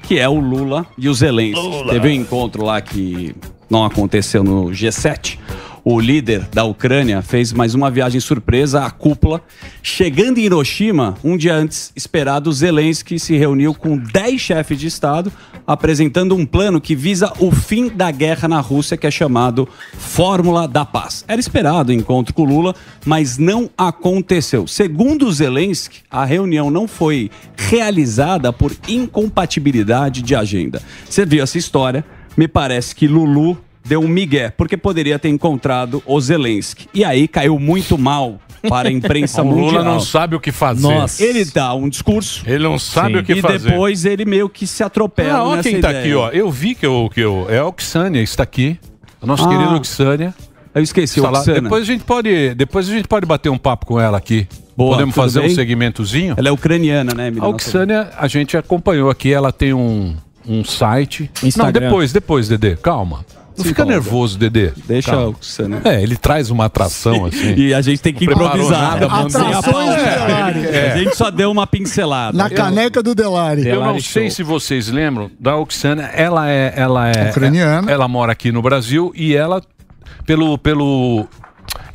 Que 0.03 0.19
é 0.19 0.27
o 0.27 0.39
Lula 0.39 0.85
e 0.97 1.07
o 1.07 1.13
Zelensky. 1.13 1.61
Teve 1.89 2.09
um 2.09 2.11
encontro 2.11 2.63
lá 2.63 2.81
que 2.81 3.35
não 3.69 3.85
aconteceu 3.85 4.43
no 4.43 4.65
G7. 4.65 5.37
O 5.83 5.99
líder 5.99 6.47
da 6.53 6.63
Ucrânia 6.63 7.23
fez 7.23 7.51
mais 7.51 7.73
uma 7.73 7.89
viagem 7.89 8.21
surpresa 8.21 8.85
à 8.85 8.91
cúpula. 8.91 9.41
Chegando 9.81 10.37
em 10.37 10.43
Hiroshima, 10.43 11.15
um 11.23 11.35
dia 11.35 11.55
antes 11.55 11.91
esperado, 11.95 12.53
Zelensky 12.53 13.17
se 13.17 13.35
reuniu 13.35 13.73
com 13.73 13.97
10 13.97 14.39
chefes 14.39 14.79
de 14.79 14.85
Estado, 14.85 15.33
apresentando 15.65 16.35
um 16.35 16.45
plano 16.45 16.79
que 16.79 16.95
visa 16.95 17.33
o 17.39 17.49
fim 17.49 17.89
da 17.89 18.11
guerra 18.11 18.47
na 18.47 18.59
Rússia, 18.59 18.95
que 18.95 19.07
é 19.07 19.11
chamado 19.11 19.67
Fórmula 19.97 20.67
da 20.67 20.85
Paz. 20.85 21.25
Era 21.27 21.39
esperado 21.41 21.91
o 21.91 21.95
encontro 21.95 22.31
com 22.31 22.43
Lula, 22.43 22.75
mas 23.03 23.39
não 23.39 23.67
aconteceu. 23.75 24.67
Segundo 24.67 25.31
Zelensky, 25.31 26.01
a 26.11 26.23
reunião 26.25 26.69
não 26.69 26.87
foi 26.87 27.31
realizada 27.57 28.53
por 28.53 28.71
incompatibilidade 28.87 30.21
de 30.21 30.35
agenda. 30.35 30.79
Você 31.09 31.25
viu 31.25 31.41
essa 31.41 31.57
história? 31.57 32.05
Me 32.37 32.47
parece 32.47 32.95
que 32.95 33.07
Lulu 33.07 33.57
deu 33.85 33.99
um 34.01 34.07
migué, 34.07 34.49
porque 34.51 34.77
poderia 34.77 35.17
ter 35.19 35.29
encontrado 35.29 36.01
o 36.05 36.19
Zelensky. 36.19 36.87
E 36.93 37.03
aí 37.03 37.27
caiu 37.27 37.57
muito 37.59 37.97
mal 37.97 38.39
para 38.69 38.89
a 38.89 38.91
imprensa 38.91 39.41
O 39.43 39.49
Lula 39.49 39.83
não 39.83 39.99
sabe 39.99 40.35
o 40.35 40.39
que 40.39 40.51
fazer. 40.51 40.81
Nossa. 40.81 41.23
Ele 41.23 41.43
dá 41.45 41.73
um 41.73 41.89
discurso 41.89 42.43
Ele 42.45 42.63
não 42.63 42.77
sabe 42.77 43.17
o 43.17 43.23
que 43.23 43.33
e 43.33 43.41
fazer. 43.41 43.71
depois 43.71 44.05
ele 44.05 44.23
meio 44.25 44.47
que 44.47 44.67
se 44.67 44.83
atropela 44.83 45.39
Ah, 45.39 45.43
ó 45.43 45.55
nessa 45.55 45.69
quem 45.69 45.81
tá 45.81 45.89
ideia. 45.89 46.03
aqui, 46.03 46.13
ó. 46.13 46.29
Eu 46.29 46.51
vi 46.51 46.75
que 46.75 46.85
eu, 46.85 47.09
que 47.13 47.21
eu. 47.21 47.47
É 47.49 47.57
a 47.59 47.65
Oxânia, 47.65 48.21
está 48.21 48.43
aqui. 48.43 48.79
O 49.19 49.25
nosso 49.25 49.45
Ah. 49.45 49.49
querido 49.49 49.75
Oxânia. 49.75 50.33
Eu 50.73 50.81
esqueci 50.81 51.19
o 51.19 51.25
Está 51.25 51.51
lá. 51.51 51.59
Depois 51.59 51.83
a 51.83 51.85
gente 51.85 52.03
pode. 52.05 52.55
Depois 52.55 52.87
a 52.87 52.91
gente 52.93 53.07
pode 53.07 53.25
bater 53.25 53.49
um 53.49 53.57
papo 53.57 53.85
com 53.85 53.99
ela 53.99 54.17
aqui. 54.17 54.47
Boa, 54.77 54.91
Podemos 54.93 55.13
fazer 55.13 55.39
um 55.39 55.43
bem? 55.43 55.53
segmentozinho. 55.55 56.33
Ela 56.37 56.47
é 56.47 56.51
ucraniana, 56.51 57.13
né, 57.13 57.27
Emílio? 57.27 57.43
A 57.43 57.49
Oxânia, 57.49 58.09
a 58.17 58.25
gente 58.27 58.55
acompanhou 58.55 59.09
aqui, 59.09 59.33
ela 59.33 59.51
tem 59.51 59.73
um, 59.73 60.15
um 60.47 60.63
site. 60.63 61.29
Instagram. 61.43 61.81
Não, 61.81 61.87
depois, 61.89 62.13
depois, 62.13 62.47
Dedê, 62.47 62.77
calma. 62.77 63.25
Não 63.57 63.65
fica 63.65 63.85
nervoso, 63.85 64.37
Dedê. 64.37 64.71
Deixa 64.87 65.11
Calma. 65.11 65.25
a 65.25 65.29
Oxana. 65.29 65.81
É, 65.83 66.01
ele 66.01 66.15
traz 66.15 66.49
uma 66.49 66.65
atração 66.65 67.25
assim. 67.25 67.53
E 67.55 67.73
a 67.73 67.81
gente 67.81 68.01
tem 68.01 68.13
que 68.13 68.25
improvisar. 68.25 68.81
nada, 68.99 69.05
Atrações 69.05 69.65
pauta. 69.65 69.97
de 69.97 70.03
Delari. 70.03 70.67
A 70.93 70.97
gente 70.97 71.15
só 71.15 71.29
deu 71.31 71.51
uma 71.51 71.67
pincelada. 71.67 72.37
Na 72.37 72.49
caneca 72.49 73.03
do 73.03 73.13
Delari. 73.13 73.67
Eu 73.67 73.83
não 73.83 73.99
sei 73.99 74.29
se 74.29 74.43
vocês 74.43 74.87
lembram 74.89 75.29
da 75.39 75.55
Oxana, 75.57 76.03
ela 76.13 76.49
é, 76.49 76.73
ela 76.75 77.09
é 77.09 77.29
Ucraniana. 77.29 77.91
Ela 77.91 78.07
mora 78.07 78.31
aqui 78.31 78.51
no 78.51 78.61
Brasil 78.61 79.11
e 79.15 79.35
ela 79.35 79.61
pelo 80.25 80.57
pelo 80.57 81.27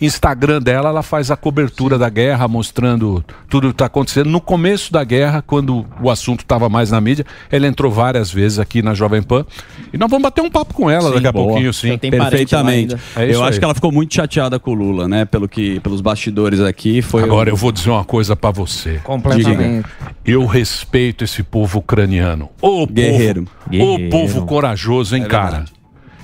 Instagram 0.01 0.61
dela, 0.61 0.89
ela 0.89 1.03
faz 1.03 1.31
a 1.31 1.37
cobertura 1.37 1.99
da 1.99 2.09
guerra, 2.09 2.47
mostrando 2.49 3.25
tudo 3.49 3.69
que 3.69 3.75
está 3.75 3.87
acontecendo. 3.87 4.31
No 4.31 4.41
começo 4.41 4.93
da 4.93 5.05
guerra, 5.05 5.43
quando 5.43 5.87
o 6.01 6.11
assunto 6.11 6.41
estava 6.41 6.69
mais 6.69 6.91
na 6.91 7.01
mídia, 7.01 7.25
ela 7.51 7.67
entrou 7.67 7.91
várias 7.91 8.31
vezes 8.31 8.59
aqui 8.59 8.83
na 8.83 8.95
Jovem 8.95 9.23
Pan. 9.23 9.45
E 9.93 9.99
nós 9.99 10.11
vamos 10.11 10.23
bater 10.23 10.43
um 10.43 10.51
papo 10.51 10.75
com 10.75 10.91
ela 10.91 11.11
daqui 11.11 11.27
a 11.27 11.33
boa. 11.33 11.49
pouquinho, 11.49 11.73
sim. 11.73 11.97
Perfeitamente. 11.99 12.97
É 13.17 13.25
eu 13.33 13.43
acho 13.43 13.55
aí. 13.55 13.59
que 13.59 13.65
ela 13.65 13.75
ficou 13.75 13.93
muito 13.93 14.15
chateada 14.15 14.59
com 14.59 14.71
o 14.71 14.75
Lula, 14.75 15.09
né? 15.09 15.25
Pelo 15.25 15.49
que, 15.49 15.81
pelos 15.81 16.01
bastidores 16.01 16.61
aqui. 16.61 17.03
Foi 17.03 17.23
Agora 17.23 17.51
eu 17.51 17.57
vou 17.57 17.73
dizer 17.73 17.91
uma 17.91 18.05
coisa 18.05 18.37
para 18.37 18.51
você. 18.51 19.01
Completamente. 19.03 19.87
Eu 20.25 20.45
respeito 20.47 21.25
esse 21.25 21.43
povo 21.43 21.79
ucraniano. 21.79 22.49
Ô 22.61 22.87
Guerreiro. 22.87 23.45
Povo, 23.45 23.71
Guerreiro. 23.71 24.07
Ô 24.07 24.11
povo 24.11 24.47
corajoso, 24.47 25.17
hein, 25.17 25.25
É 25.25 25.27
cara? 25.27 25.65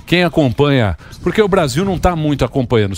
Quem 0.05 0.23
acompanha. 0.23 0.97
Porque 1.21 1.41
o 1.41 1.47
Brasil 1.47 1.83
não 1.85 1.97
tá 1.97 2.15
muito 2.15 2.43
acompanhando. 2.45 2.95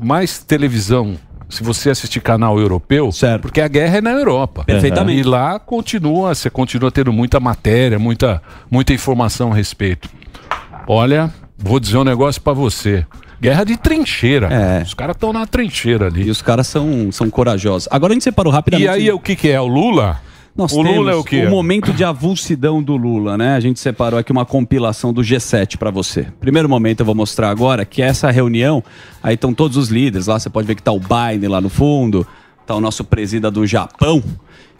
Mais 0.00 0.38
televisão. 0.42 1.16
Se 1.48 1.62
você 1.62 1.88
assistir 1.88 2.20
canal 2.20 2.58
europeu, 2.60 3.10
Certo. 3.10 3.40
porque 3.40 3.60
a 3.62 3.68
guerra 3.68 3.98
é 3.98 4.00
na 4.02 4.10
Europa. 4.10 4.64
Perfeitamente. 4.64 5.20
E 5.20 5.22
lá 5.22 5.58
continua, 5.58 6.34
você 6.34 6.50
continua 6.50 6.90
tendo 6.90 7.10
muita 7.10 7.40
matéria, 7.40 7.98
muita, 7.98 8.42
muita 8.70 8.92
informação 8.92 9.50
a 9.50 9.54
respeito. 9.54 10.10
Olha, 10.86 11.32
vou 11.56 11.80
dizer 11.80 11.96
um 11.96 12.04
negócio 12.04 12.40
pra 12.42 12.52
você. 12.52 13.06
Guerra 13.40 13.64
de 13.64 13.76
trincheira. 13.76 14.48
É. 14.48 14.82
Os 14.82 14.92
caras 14.94 15.16
estão 15.16 15.32
na 15.32 15.46
trincheira 15.46 16.06
ali. 16.08 16.24
E 16.26 16.30
os 16.30 16.42
caras 16.42 16.66
são, 16.66 17.10
são 17.12 17.30
corajosos. 17.30 17.88
Agora 17.90 18.12
a 18.12 18.14
gente 18.14 18.24
separou 18.24 18.52
rapidamente. 18.52 18.86
E 18.86 18.90
aí, 18.90 19.10
o 19.10 19.18
que, 19.20 19.34
que 19.36 19.48
é? 19.48 19.60
O 19.60 19.66
Lula? 19.66 20.20
Nós 20.58 20.72
o 20.72 20.82
Lula 20.82 21.12
é 21.12 21.14
o 21.14 21.22
quê? 21.22 21.46
O 21.46 21.50
momento 21.50 21.92
de 21.92 22.02
avulsidão 22.02 22.82
do 22.82 22.96
Lula, 22.96 23.38
né? 23.38 23.54
A 23.54 23.60
gente 23.60 23.78
separou 23.78 24.18
aqui 24.18 24.32
uma 24.32 24.44
compilação 24.44 25.12
do 25.12 25.22
G7 25.22 25.76
para 25.76 25.88
você. 25.88 26.26
Primeiro 26.40 26.68
momento 26.68 26.98
eu 26.98 27.06
vou 27.06 27.14
mostrar 27.14 27.48
agora 27.48 27.84
que 27.84 28.02
essa 28.02 28.28
reunião, 28.28 28.82
aí 29.22 29.34
estão 29.34 29.54
todos 29.54 29.76
os 29.76 29.88
líderes 29.88 30.26
lá, 30.26 30.36
você 30.36 30.50
pode 30.50 30.66
ver 30.66 30.74
que 30.74 30.82
tá 30.82 30.90
o 30.90 30.98
Biden 30.98 31.48
lá 31.48 31.60
no 31.60 31.68
fundo, 31.68 32.26
tá 32.66 32.74
o 32.74 32.80
nosso 32.80 33.04
presida 33.04 33.52
do 33.52 33.64
Japão. 33.64 34.20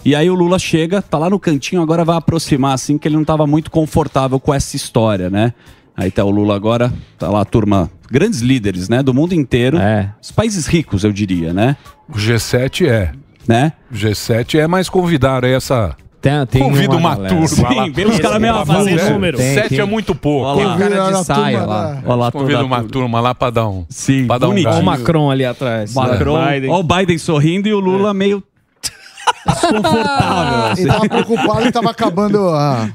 E 0.04 0.16
aí 0.16 0.28
o 0.28 0.34
Lula 0.34 0.58
chega, 0.58 1.00
tá 1.00 1.16
lá 1.16 1.30
no 1.30 1.38
cantinho, 1.38 1.80
agora 1.80 2.04
vai 2.04 2.16
aproximar 2.16 2.74
assim 2.74 2.98
que 2.98 3.06
ele 3.06 3.14
não 3.14 3.22
estava 3.22 3.46
muito 3.46 3.70
confortável 3.70 4.40
com 4.40 4.52
essa 4.52 4.74
história, 4.74 5.30
né? 5.30 5.54
Aí 5.96 6.10
tá 6.10 6.24
o 6.24 6.30
Lula 6.30 6.56
agora, 6.56 6.92
tá 7.16 7.28
lá 7.28 7.42
a 7.42 7.44
turma, 7.44 7.88
grandes 8.10 8.40
líderes, 8.40 8.88
né, 8.88 9.00
do 9.00 9.14
mundo 9.14 9.32
inteiro. 9.32 9.78
É. 9.78 10.12
Os 10.20 10.32
países 10.32 10.66
ricos, 10.66 11.04
eu 11.04 11.12
diria, 11.12 11.52
né? 11.52 11.76
O 12.08 12.14
G7 12.14 12.88
é. 12.88 13.12
Né? 13.48 13.72
O 13.90 13.94
G7 13.94 14.58
é, 14.60 14.66
mas 14.66 14.88
convidaram 14.90 15.48
aí 15.48 15.54
essa. 15.54 15.96
Tem, 16.20 16.44
tem 16.46 16.62
Convida 16.62 16.96
uma 16.96 17.14
galera. 17.14 17.28
turma. 17.34 17.46
Sim, 17.48 17.92
vem 17.92 18.06
os 18.06 18.18
caras 18.18 18.42
avançados. 18.42 18.90
fazer 18.90 19.10
número. 19.12 19.38
Tem, 19.38 19.54
Sete 19.54 19.68
tem. 19.70 19.78
é 19.78 19.84
muito 19.84 20.14
pouco. 20.16 20.46
Olha 20.46 20.56
Tem 20.56 20.66
lá. 20.66 20.76
cara 20.98 21.10
de 21.12 21.24
saia 21.24 21.64
lá. 21.64 22.02
Olha 22.04 22.14
lá 22.16 22.26
a 22.26 22.62
uma 22.64 22.76
turma. 22.78 22.84
turma 22.84 23.20
lá 23.20 23.34
pra 23.34 23.50
dar 23.50 23.68
um. 23.68 23.86
Sim, 23.88 24.26
pra 24.26 24.36
dar 24.36 24.48
um. 24.48 24.52
Olha 24.52 24.70
o. 24.80 24.82
Macron 24.84 25.30
ali 25.30 25.44
atrás. 25.44 25.94
Macron, 25.94 26.44
Biden. 26.44 26.70
ó 26.70 26.80
o 26.80 26.82
Biden 26.82 27.16
sorrindo 27.18 27.68
e 27.68 27.72
o 27.72 27.78
Lula 27.78 28.12
meio 28.12 28.42
desconfortável. 29.46 30.72
assim. 30.72 30.82
Ele 30.82 30.90
tava 30.90 31.08
preocupado 31.08 31.66
e 31.66 31.72
tava 31.72 31.90
acabando 31.90 32.48
a, 32.48 32.88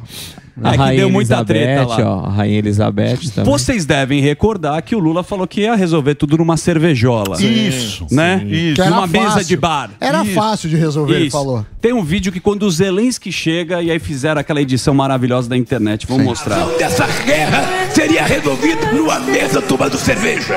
A 0.61 0.73
É 0.73 0.77
que 0.91 0.97
deu 0.97 1.09
muita 1.09 1.33
Elizabeth, 1.33 1.53
treta 1.53 1.85
lá. 1.87 1.97
ó. 2.15 2.25
A 2.27 2.29
Rainha 2.29 2.59
Elizabeth 2.59 3.17
também. 3.33 3.51
Vocês 3.51 3.85
devem 3.85 4.21
recordar 4.21 4.81
que 4.83 4.95
o 4.95 4.99
Lula 4.99 5.23
falou 5.23 5.47
que 5.47 5.61
ia 5.61 5.73
resolver 5.75 6.13
tudo 6.13 6.37
numa 6.37 6.57
cervejola. 6.57 7.41
Isso. 7.41 8.05
Né? 8.11 8.43
Isso. 8.45 8.75
Que 8.75 8.81
era 8.81 8.89
Numa 8.91 9.07
mesa 9.07 9.25
fácil. 9.31 9.47
de 9.47 9.57
bar. 9.57 9.89
Era 9.99 10.23
Isso. 10.23 10.33
fácil 10.35 10.69
de 10.69 10.75
resolver, 10.75 11.15
ele 11.15 11.25
Isso. 11.27 11.35
falou. 11.37 11.65
Tem 11.81 11.91
um 11.91 12.03
vídeo 12.03 12.31
que 12.31 12.39
quando 12.39 12.63
o 12.63 12.71
Zelensky 12.71 13.31
chega 13.31 13.81
e 13.81 13.89
aí 13.89 13.97
fizeram 13.99 14.39
aquela 14.41 14.61
edição 14.61 14.93
maravilhosa 14.93 15.49
da 15.49 15.57
internet. 15.57 16.05
Vamos 16.07 16.23
mostrar. 16.23 16.63
dessa 16.77 17.07
guerra 17.25 17.63
seria 17.91 18.23
resolvido 18.23 18.85
numa 18.93 19.19
mesa 19.21 19.61
tomando 19.61 19.97
cerveja. 19.97 20.55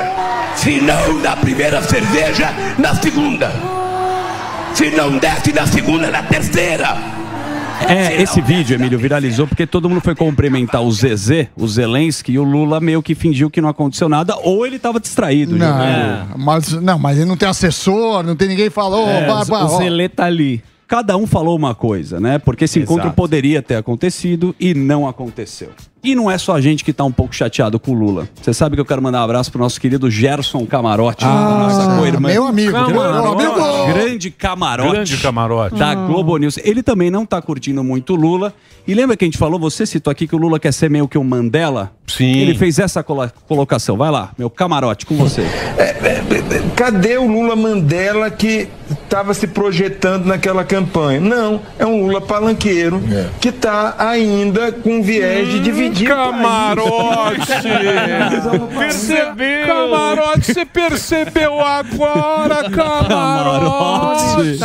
Se 0.55 0.79
não 0.79 1.19
na 1.21 1.35
primeira 1.35 1.81
cerveja, 1.81 2.49
na 2.77 2.93
segunda. 2.95 3.51
Se 4.75 4.91
não 4.91 5.17
desce 5.17 5.51
na 5.53 5.65
segunda, 5.65 6.11
na 6.11 6.21
terceira. 6.21 7.16
É, 7.87 8.21
esse 8.21 8.41
vídeo, 8.41 8.75
Emílio, 8.75 8.97
viralizou 8.97 9.47
porque 9.47 9.65
todo 9.65 9.89
mundo 9.89 10.01
foi 10.01 10.15
cumprimentar 10.15 10.81
o 10.81 10.91
Zezé, 10.91 11.49
o 11.55 11.67
Zelensky, 11.67 12.33
e 12.33 12.39
o 12.39 12.43
Lula 12.43 12.79
meio 12.79 13.01
que 13.01 13.15
fingiu 13.15 13.49
que 13.49 13.61
não 13.61 13.69
aconteceu 13.69 14.09
nada, 14.09 14.35
ou 14.37 14.65
ele 14.65 14.79
tava 14.79 14.99
distraído. 14.99 15.55
Não, 15.55 15.67
jogando. 15.67 16.37
mas, 16.37 16.73
não, 16.73 16.99
mas 16.99 17.17
ele 17.17 17.25
não 17.25 17.37
tem 17.37 17.47
assessor, 17.47 18.23
não 18.23 18.35
tem 18.35 18.47
ninguém 18.49 18.65
que 18.65 18.71
falou. 18.71 19.07
É, 19.07 19.23
"Ô, 19.23 19.27
Barba, 19.33 19.63
o 19.63 19.75
ó." 19.75 19.77
Zelê 19.77 20.09
tá 20.09 20.25
ali. 20.25 20.63
Cada 20.87 21.17
um 21.17 21.27
falou 21.27 21.55
uma 21.55 21.75
coisa, 21.75 22.19
né? 22.19 22.39
Porque 22.39 22.63
esse 22.63 22.79
Exato. 22.79 22.93
encontro 22.93 23.11
poderia 23.13 23.61
ter 23.61 23.75
acontecido 23.75 24.55
e 24.57 24.73
não 24.73 25.05
aconteceu. 25.07 25.69
E 26.03 26.15
não 26.15 26.29
é 26.31 26.37
só 26.37 26.55
a 26.55 26.61
gente 26.61 26.83
que 26.85 26.93
tá 26.93 27.03
um 27.03 27.11
pouco 27.11 27.35
chateado 27.35 27.79
com 27.79 27.91
o 27.91 27.93
Lula. 27.93 28.29
Você 28.41 28.53
sabe 28.53 28.75
que 28.75 28.81
eu 28.81 28.85
quero 28.85 29.01
mandar 29.01 29.21
um 29.21 29.23
abraço 29.23 29.51
pro 29.51 29.59
nosso 29.59 29.79
querido 29.81 30.09
Gerson 30.09 30.65
Camarote, 30.65 31.25
nossa 31.25 31.97
co-irmã. 31.97 32.29
Ah, 32.29 32.31
meu 32.33 32.45
amigo, 32.47 32.71
Camarote. 32.71 33.43
meu 33.43 33.51
amigo. 33.65 33.93
Grande 33.93 34.31
camarote. 34.31 34.91
Grande 34.91 35.17
camarote. 35.17 35.75
Da 35.75 35.95
Globo 35.95 36.37
News. 36.37 36.57
Ele 36.63 36.81
também 36.83 37.09
não 37.11 37.25
tá 37.25 37.41
curtindo 37.41 37.83
muito 37.83 38.13
o 38.13 38.15
Lula. 38.15 38.53
E 38.87 38.93
lembra 38.93 39.17
que 39.17 39.25
a 39.25 39.27
gente 39.27 39.37
falou, 39.37 39.59
você 39.59 39.85
citou 39.85 40.09
aqui 40.11 40.27
que 40.27 40.35
o 40.35 40.37
Lula 40.39 40.59
quer 40.59 40.71
ser 40.71 40.89
meio 40.89 41.07
que 41.07 41.17
um 41.17 41.23
Mandela? 41.23 41.91
Sim. 42.07 42.37
Ele 42.37 42.55
fez 42.55 42.79
essa 42.79 43.03
colo- 43.03 43.29
colocação. 43.47 43.97
Vai 43.97 44.09
lá, 44.11 44.31
meu 44.37 44.49
camarote, 44.49 45.05
com 45.05 45.15
você. 45.15 45.43
Cadê 46.75 47.17
o 47.17 47.27
Lula 47.27 47.55
Mandela 47.55 48.29
que 48.29 48.67
estava 48.89 49.33
se 49.33 49.47
projetando 49.47 50.25
naquela 50.25 50.63
campanha? 50.63 51.19
Não, 51.19 51.59
é 51.77 51.85
um 51.85 52.05
Lula 52.05 52.21
palanqueiro 52.21 53.01
que 53.41 53.49
está 53.49 53.95
ainda 53.97 54.71
com 54.71 55.01
viés 55.03 55.49
de 55.49 55.59
dividir. 55.59 55.86
Camarote! 56.05 57.47
Percebeu? 58.77 59.67
Camarote, 59.67 60.53
você 60.53 60.65
percebeu 60.65 61.59
agora, 61.59 62.69
camarote! 62.71 64.59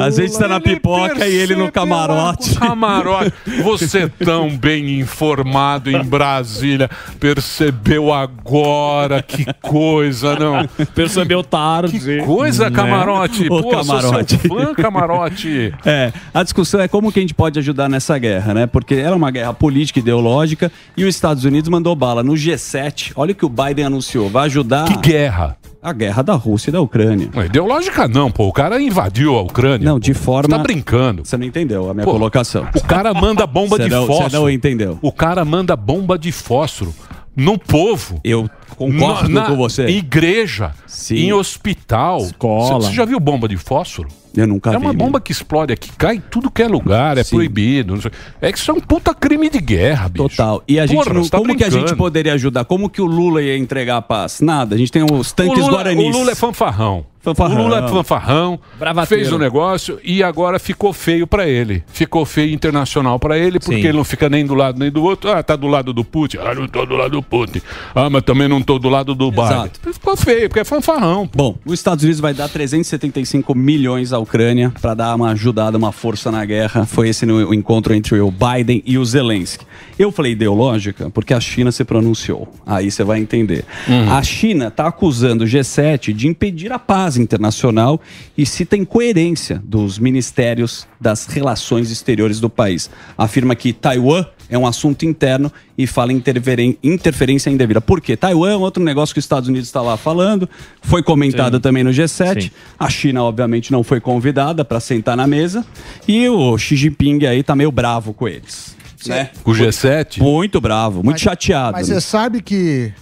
A 0.00 0.10
gente 0.10 0.38
tá 0.38 0.48
na 0.48 0.60
pipoca 0.60 1.26
e 1.26 1.34
ele 1.34 1.54
no 1.54 1.70
camarote. 1.70 2.54
Camarote, 2.54 3.32
você 3.62 4.08
tão 4.08 4.56
bem 4.56 5.00
informado 5.00 5.90
em 5.90 6.02
Brasília, 6.04 6.88
percebeu 7.18 8.12
agora 8.12 9.22
que 9.22 9.46
coisa, 9.60 10.36
não? 10.38 10.68
Percebeu 10.94 11.42
tarde. 11.42 11.98
Que 11.98 12.18
coisa, 12.24 12.70
camarote! 12.70 13.46
Ô, 13.46 13.62
Pô, 13.62 13.62
sou 13.62 13.70
camarote. 13.70 14.38
seu 14.38 14.50
fã, 14.50 14.74
camarote! 14.74 15.74
É, 15.84 16.12
a 16.32 16.42
discussão 16.42 16.80
é 16.80 16.88
como 16.88 17.12
que 17.12 17.18
a 17.18 17.22
gente 17.22 17.34
pode 17.34 17.58
ajudar 17.58 17.88
nessa 17.88 18.16
guerra, 18.18 18.54
né? 18.54 18.66
Porque 18.66 18.94
era 18.94 19.14
uma 19.14 19.30
guerra 19.30 19.52
política, 19.52 19.98
ideológica, 20.10 20.70
e 20.96 21.04
os 21.04 21.14
Estados 21.14 21.44
Unidos 21.44 21.68
mandou 21.68 21.94
bala 21.94 22.22
no 22.22 22.32
G7. 22.32 23.12
Olha 23.14 23.32
o 23.32 23.34
que 23.34 23.44
o 23.44 23.48
Biden 23.48 23.84
anunciou, 23.86 24.28
vai 24.28 24.46
ajudar 24.46 24.84
Que 24.84 24.96
guerra! 24.96 25.56
a 25.82 25.92
guerra 25.94 26.22
da 26.22 26.34
Rússia 26.34 26.68
e 26.68 26.72
da 26.72 26.80
Ucrânia. 26.80 27.30
Não, 27.34 27.42
Ideológica 27.42 28.06
não, 28.06 28.30
pô. 28.30 28.46
O 28.48 28.52
cara 28.52 28.80
invadiu 28.82 29.34
a 29.36 29.40
Ucrânia. 29.42 29.88
Não, 29.88 29.98
de 29.98 30.12
Você 30.12 30.20
forma... 30.20 30.56
tá 30.56 30.62
brincando. 30.62 31.24
Você 31.24 31.38
não 31.38 31.46
entendeu 31.46 31.88
a 31.88 31.94
minha 31.94 32.04
Pô, 32.04 32.12
colocação. 32.12 32.66
O 32.76 32.82
cara 32.82 33.14
manda 33.14 33.46
bomba 33.46 33.76
Você 33.78 33.84
de 33.84 33.88
não- 33.90 34.06
fósforo. 34.06 34.30
Você 34.30 34.36
não 34.36 34.50
entendeu. 34.50 34.98
O 35.00 35.10
cara 35.10 35.42
manda 35.42 35.74
bomba 35.76 36.18
de 36.18 36.30
fósforo 36.32 36.92
no 37.34 37.56
povo. 37.58 38.20
Eu 38.22 38.50
concordo 38.76 39.30
na, 39.30 39.46
com 39.46 39.56
você. 39.56 39.86
Em 39.86 39.96
igreja, 39.98 40.72
Sim. 40.86 41.14
em 41.16 41.32
hospital. 41.32 42.18
Escola. 42.18 42.80
Você 42.82 42.88
você 42.88 42.94
já 42.94 43.06
viu 43.06 43.18
bomba 43.18 43.48
de 43.48 43.56
fósforo? 43.56 44.08
Eu 44.36 44.46
nunca 44.46 44.70
é 44.70 44.78
vi. 44.78 44.84
uma 44.84 44.92
bomba 44.92 45.20
que 45.20 45.32
explode 45.32 45.72
aqui, 45.72 45.90
cai 45.98 46.16
em 46.16 46.20
tudo 46.20 46.50
que 46.50 46.62
é 46.62 46.68
lugar, 46.68 47.18
é 47.18 47.24
Sim. 47.24 47.36
proibido. 47.36 47.98
É 48.40 48.52
que 48.52 48.58
isso 48.58 48.70
é 48.70 48.74
um 48.74 48.80
puta 48.80 49.12
crime 49.14 49.50
de 49.50 49.60
guerra, 49.60 50.08
bicho. 50.08 50.28
Total. 50.28 50.62
E 50.68 50.78
a 50.78 50.86
gente 50.86 50.96
Porra, 50.98 51.14
não, 51.14 51.28
tá 51.28 51.38
como 51.38 51.56
que 51.56 51.64
a 51.64 51.68
gente 51.68 51.78
brincando. 51.80 51.96
poderia 51.96 52.34
ajudar? 52.34 52.64
Como 52.64 52.88
que 52.88 53.02
o 53.02 53.06
Lula 53.06 53.42
ia 53.42 53.56
entregar 53.56 53.96
a 53.96 54.02
paz? 54.02 54.40
Nada. 54.40 54.74
A 54.74 54.78
gente 54.78 54.92
tem 54.92 55.02
os 55.02 55.30
O 55.30 55.34
tanques 55.34 55.58
Lula, 55.58 55.72
guaranis. 55.78 56.14
o 56.14 56.18
Lula 56.18 56.32
é 56.32 56.34
fanfarrão. 56.34 57.04
Fanfarrão. 57.22 57.56
O 57.56 57.62
Lula 57.64 57.84
é 57.84 57.88
fanfarrão, 57.88 58.58
Bravateiro. 58.78 59.22
fez 59.24 59.32
o 59.34 59.38
negócio 59.38 59.98
e 60.02 60.22
agora 60.22 60.58
ficou 60.58 60.90
feio 60.92 61.26
pra 61.26 61.46
ele. 61.46 61.84
Ficou 61.92 62.24
feio 62.24 62.52
internacional 62.54 63.18
pra 63.18 63.36
ele, 63.36 63.58
porque 63.58 63.74
Sim. 63.82 63.88
ele 63.88 63.96
não 63.98 64.04
fica 64.04 64.28
nem 64.30 64.46
do 64.46 64.54
lado 64.54 64.78
nem 64.78 64.90
do 64.90 65.02
outro. 65.02 65.30
Ah, 65.30 65.42
tá 65.42 65.54
do 65.54 65.66
lado 65.66 65.92
do 65.92 66.02
Putin. 66.02 66.38
Ah, 66.38 66.54
não 66.54 66.66
tô 66.66 66.86
do 66.86 66.96
lado 66.96 67.10
do 67.10 67.22
Putin. 67.22 67.60
Ah, 67.94 68.08
mas 68.08 68.22
também 68.22 68.48
não 68.48 68.62
tô 68.62 68.78
do 68.78 68.88
lado 68.88 69.14
do 69.14 69.30
Biden. 69.30 69.70
Ficou 69.92 70.16
feio, 70.16 70.48
porque 70.48 70.60
é 70.60 70.64
fanfarrão. 70.64 71.28
Bom, 71.34 71.56
os 71.66 71.74
Estados 71.74 72.02
Unidos 72.04 72.20
vai 72.20 72.32
dar 72.32 72.48
375 72.48 73.54
milhões 73.54 74.12
à 74.12 74.18
Ucrânia 74.18 74.72
para 74.80 74.94
dar 74.94 75.14
uma 75.14 75.30
ajudada, 75.32 75.76
uma 75.76 75.92
força 75.92 76.30
na 76.30 76.44
guerra. 76.44 76.86
Foi 76.86 77.10
esse 77.10 77.26
no- 77.26 77.48
o 77.50 77.54
encontro 77.54 77.92
entre 77.94 78.18
o 78.20 78.30
Biden 78.30 78.82
e 78.86 78.96
o 78.96 79.04
Zelensky. 79.04 79.66
Eu 79.98 80.10
falei 80.10 80.32
ideológica 80.32 81.10
porque 81.10 81.34
a 81.34 81.40
China 81.40 81.70
se 81.70 81.84
pronunciou. 81.84 82.48
Aí 82.66 82.90
você 82.90 83.04
vai 83.04 83.20
entender. 83.20 83.64
A 84.10 84.22
China 84.22 84.68
está 84.68 84.86
acusando 84.86 85.44
o 85.44 85.46
G7 85.46 86.12
de 86.14 86.26
impedir 86.26 86.72
a 86.72 86.78
paz 86.78 87.09
internacional 87.16 88.00
e 88.36 88.44
cita 88.44 88.76
incoerência 88.76 89.62
dos 89.64 89.98
ministérios 89.98 90.86
das 91.00 91.26
relações 91.26 91.90
exteriores 91.90 92.40
do 92.40 92.50
país. 92.50 92.90
Afirma 93.16 93.54
que 93.54 93.72
Taiwan 93.72 94.24
é 94.50 94.58
um 94.58 94.66
assunto 94.66 95.04
interno 95.04 95.50
e 95.78 95.86
fala 95.86 96.12
interferência 96.12 97.48
indevida. 97.48 97.80
Por 97.80 98.00
quê? 98.00 98.16
Taiwan 98.16 98.50
é 98.50 98.56
um 98.56 98.60
outro 98.60 98.82
negócio 98.82 99.14
que 99.14 99.20
os 99.20 99.24
Estados 99.24 99.48
Unidos 99.48 99.68
está 99.68 99.80
lá 99.80 99.96
falando, 99.96 100.48
foi 100.82 101.02
comentado 101.02 101.60
também 101.60 101.84
no 101.84 101.90
G7. 101.90 102.42
Sim. 102.42 102.50
A 102.78 102.90
China, 102.90 103.22
obviamente, 103.22 103.70
não 103.70 103.84
foi 103.84 104.00
convidada 104.00 104.64
para 104.64 104.80
sentar 104.80 105.16
na 105.16 105.26
mesa 105.26 105.64
e 106.06 106.28
o 106.28 106.58
Xi 106.58 106.76
Jinping 106.76 107.24
aí 107.26 107.42
tá 107.42 107.54
meio 107.54 107.70
bravo 107.70 108.12
com 108.12 108.26
eles. 108.26 108.76
Né? 109.06 109.30
O 109.44 109.52
G7. 109.52 110.20
Muito 110.20 110.60
bravo, 110.60 111.02
muito 111.02 111.20
chateado. 111.20 111.72
Mas 111.72 111.88
né? 111.88 111.94
você 111.94 112.00
sabe 112.00 112.42
que 112.42 112.92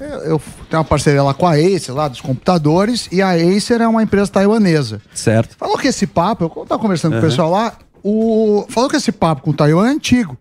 eu, 0.00 0.06
eu 0.06 0.42
tenho 0.68 0.80
uma 0.80 0.84
parceria 0.84 1.22
lá 1.22 1.34
com 1.34 1.46
a 1.46 1.52
Acer, 1.54 1.92
lá 1.92 2.08
dos 2.08 2.20
computadores, 2.20 3.08
e 3.12 3.20
a 3.22 3.30
Acer 3.32 3.80
é 3.80 3.86
uma 3.88 4.02
empresa 4.02 4.30
taiwanesa. 4.30 5.00
Certo. 5.14 5.56
Falou 5.56 5.76
que 5.78 5.88
esse 5.88 6.06
papo, 6.06 6.44
eu 6.44 6.66
tava 6.66 6.80
conversando 6.80 7.12
com 7.12 7.18
o 7.18 7.22
pessoal 7.22 7.50
lá, 7.50 7.72
o, 8.02 8.64
falou 8.68 8.88
que 8.88 8.96
esse 8.96 9.12
papo 9.12 9.42
com 9.42 9.50
o 9.50 9.54
Taiwan 9.54 9.88
é 9.88 9.90
antigo. 9.90 10.36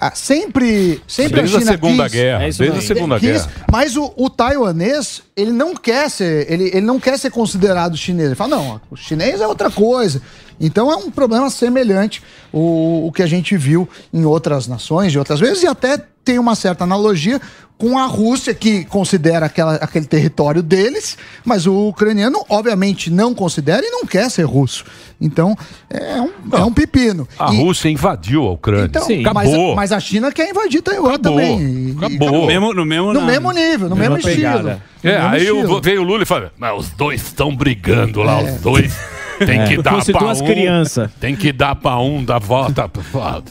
Ah, 0.00 0.12
sempre, 0.14 1.02
sempre 1.08 1.40
Desde 1.40 1.56
a 1.56 1.58
China 1.58 1.72
Segunda 1.72 2.02
quis- 2.04 2.12
Guerra. 2.12 2.42
É 2.44 2.50
desde 2.52 2.68
a. 2.70 2.80
Segunda 2.82 3.18
quis, 3.18 3.30
Guerra. 3.30 3.50
Mas 3.70 3.96
o, 3.96 4.12
o 4.16 4.30
taiwanês, 4.30 5.22
ele 5.36 5.50
não 5.50 5.74
quer 5.74 6.08
ser, 6.08 6.46
ele, 6.48 6.68
ele 6.68 6.82
não 6.82 7.00
quer 7.00 7.18
ser 7.18 7.30
considerado 7.32 7.96
chinês. 7.96 8.28
Ele 8.28 8.34
fala, 8.36 8.56
não, 8.56 8.80
o 8.90 8.96
chinês 8.96 9.40
é 9.40 9.46
outra 9.46 9.70
coisa. 9.72 10.22
Então 10.60 10.90
é 10.92 10.96
um 10.96 11.10
problema 11.10 11.48
semelhante 11.50 12.22
o, 12.52 13.06
o 13.06 13.12
que 13.12 13.22
a 13.22 13.26
gente 13.26 13.56
viu 13.56 13.88
em 14.12 14.24
outras 14.24 14.66
nações, 14.66 15.12
de 15.12 15.18
outras 15.18 15.38
vezes, 15.40 15.62
e 15.62 15.66
até 15.66 15.98
tem 16.24 16.38
uma 16.38 16.54
certa 16.54 16.84
analogia 16.84 17.40
com 17.78 17.96
a 17.96 18.06
Rússia, 18.06 18.52
que 18.52 18.84
considera 18.86 19.46
aquela, 19.46 19.76
aquele 19.76 20.04
território 20.04 20.64
deles, 20.64 21.16
mas 21.44 21.64
o 21.64 21.72
ucraniano, 21.90 22.44
obviamente, 22.48 23.08
não 23.08 23.32
considera 23.32 23.86
e 23.86 23.90
não 23.90 24.04
quer 24.04 24.28
ser 24.32 24.42
russo. 24.42 24.84
Então, 25.20 25.56
é 25.88 26.20
um, 26.20 26.30
é 26.54 26.64
um 26.64 26.72
pepino. 26.72 27.26
A 27.38 27.54
E- 27.54 27.58
Rússia 27.58 27.88
invadiu 27.88 28.42
a 28.48 28.50
Ucrânia. 28.50 28.86
então, 28.86 29.04
Sim. 29.04 29.22
mas, 29.32 29.48
Acabou. 29.48 29.76
mas 29.76 29.92
a 29.92 30.00
China 30.00 30.32
quer 30.32 30.50
invadir 30.50 30.82
Taiwan 30.82 31.14
Acabou. 31.14 31.36
também. 31.38 31.60
E- 31.60 31.90
e- 31.92 31.96
Acabou. 31.96 32.32
No 32.32 32.46
mesmo, 32.48 32.74
no 32.74 32.84
mesmo, 32.84 33.12
no 33.14 33.22
mesmo 33.22 33.52
nível, 33.52 33.88
no 33.88 33.94
mesmo 33.96 34.16
estilo. 34.18 34.36
pegada. 34.36 34.82
No 35.04 35.10
É, 35.10 35.14
mesmo 35.14 35.28
aí 35.34 35.40
estilo. 35.46 35.80
veio 35.80 36.00
o 36.02 36.04
Lula 36.04 36.24
e 36.24 36.26
falou: 36.26 36.50
Mas 36.58 36.78
os 36.80 36.90
dois 36.90 37.22
estão 37.22 37.54
brigando 37.54 38.22
lá, 38.24 38.42
os 38.42 38.60
dois. 38.60 38.92
Tem 39.46 39.64
que 39.66 39.82
dar 39.82 39.92
Fosse 39.94 40.12
pra 40.12 40.20
duas 40.20 40.40
um. 40.40 40.46
crianças. 40.46 41.10
Tem 41.20 41.34
que 41.36 41.52
dar 41.52 41.74
pra 41.74 41.98
um 41.98 42.24
da 42.24 42.38
volta. 42.38 42.90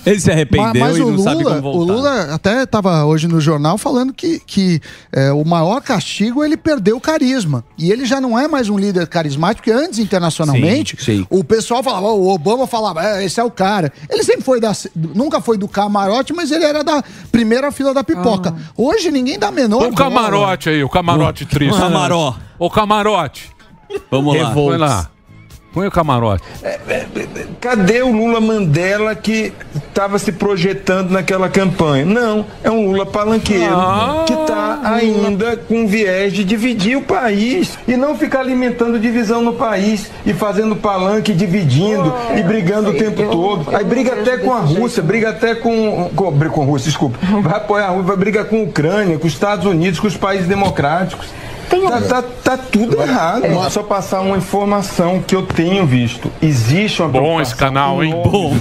Ele 0.05 0.19
se 0.19 0.31
arrependeu 0.31 0.67
Mas, 0.69 0.79
mas 0.79 0.97
e 0.97 1.01
o 1.01 1.11
não 1.11 1.19
sabe 1.19 1.43
Lula, 1.43 1.55
como 1.55 1.69
o 1.69 1.73
voltar. 1.73 1.93
Lula 1.93 2.33
até 2.35 2.63
estava 2.63 3.05
hoje 3.05 3.27
no 3.27 3.39
jornal 3.41 3.77
falando 3.77 4.13
que, 4.13 4.39
que 4.45 4.81
é, 5.11 5.31
o 5.31 5.43
maior 5.45 5.81
castigo 5.81 6.43
ele 6.43 6.57
perdeu 6.57 6.97
o 6.97 7.01
carisma. 7.01 7.63
E 7.77 7.91
ele 7.91 8.05
já 8.05 8.19
não 8.21 8.37
é 8.37 8.47
mais 8.47 8.69
um 8.69 8.77
líder 8.77 9.07
carismático, 9.07 9.65
porque 9.65 9.71
antes, 9.71 9.99
internacionalmente, 9.99 10.95
Sim, 10.99 11.19
sim. 11.19 11.27
o 11.29 11.43
pessoal 11.43 11.81
falava, 11.83 12.07
o 12.07 12.27
Obama 12.29 12.67
falava, 12.67 13.03
"É, 13.03 13.23
esse 13.25 13.39
é 13.39 13.43
o 13.43 13.51
cara. 13.51 13.91
Ele 14.09 14.23
sempre 14.23 14.41
foi 14.43 14.59
da. 14.59 14.71
Nunca 14.95 15.39
foi 15.41 15.57
do 15.57 15.67
camarote, 15.67 16.33
mas 16.33 16.51
ele 16.51 16.65
era 16.65 16.83
da 16.83 17.03
primeira 17.31 17.71
fila 17.71 17.93
da 17.93 18.03
pipoca. 18.03 18.53
Hoje 18.75 19.11
ninguém 19.11 19.37
dá 19.39 19.51
menor. 19.51 19.87
O 19.87 19.93
camarote 19.95 20.69
aí, 20.69 20.83
o 20.83 20.89
camarote 20.89 21.45
triste. 21.45 21.77
Camaró. 21.77 22.35
O 22.59 22.69
camarote. 22.69 23.49
Vamos 24.11 24.35
lá. 24.37 24.49
Vai 24.53 24.77
lá. 24.77 25.09
Põe 25.73 25.87
o 25.87 25.91
camarote. 25.91 26.43
Cadê 27.61 28.01
o 28.01 28.11
Lula 28.11 28.39
Mandela 28.39 29.13
que 29.13 29.53
estava 29.75 30.17
se 30.17 30.31
projetando 30.31 31.11
naquela 31.11 31.49
campanha? 31.49 32.05
Não, 32.05 32.45
é 32.63 32.71
um 32.71 32.85
Lula 32.87 33.05
palanqueiro 33.05 33.75
Ah, 33.75 34.23
que 34.25 34.33
está 34.33 34.79
ainda 34.83 35.57
com 35.57 35.87
viés 35.87 36.33
de 36.33 36.43
dividir 36.43 36.97
o 36.97 37.01
país 37.01 37.77
e 37.87 37.95
não 37.95 38.17
ficar 38.17 38.39
alimentando 38.39 38.99
divisão 38.99 39.41
no 39.41 39.53
país 39.53 40.09
e 40.25 40.33
fazendo 40.33 40.75
palanque, 40.75 41.33
dividindo 41.33 42.13
e 42.35 42.41
brigando 42.41 42.89
o 42.91 42.93
tempo 42.93 43.23
todo. 43.29 43.75
Aí 43.75 43.83
briga 43.83 44.13
até 44.13 44.37
com 44.37 44.53
a 44.53 44.59
Rússia, 44.59 45.03
briga 45.03 45.29
até 45.29 45.55
com. 45.55 46.09
com, 46.15 46.31
briga 46.31 46.53
com 46.53 46.61
a 46.61 46.65
Rússia, 46.65 46.87
desculpa. 46.87 47.17
Vai 47.41 47.57
apoiar 47.57 47.85
a 47.85 47.89
Rússia, 47.89 48.07
vai 48.07 48.17
brigar 48.17 48.45
com 48.45 48.57
a 48.59 48.63
Ucrânia, 48.63 49.17
com 49.19 49.27
os 49.27 49.33
Estados 49.33 49.65
Unidos, 49.65 49.99
com 49.99 50.07
os 50.07 50.17
países 50.17 50.47
democráticos. 50.47 51.27
Tá, 51.69 52.01
tá, 52.01 52.21
tá 52.43 52.57
tudo 52.57 53.01
errado. 53.01 53.43
Só 53.69 53.81
passar 53.83 54.21
uma 54.21 54.37
informação 54.37 55.21
que 55.21 55.35
eu 55.35 55.43
tenho 55.43 55.85
visto. 55.85 56.31
Existe 56.41 57.01
uma 57.01 57.09
Bom 57.09 57.41
esse 57.41 57.55
canal, 57.55 58.03
hein? 58.03 58.11
Bom. 58.11 58.53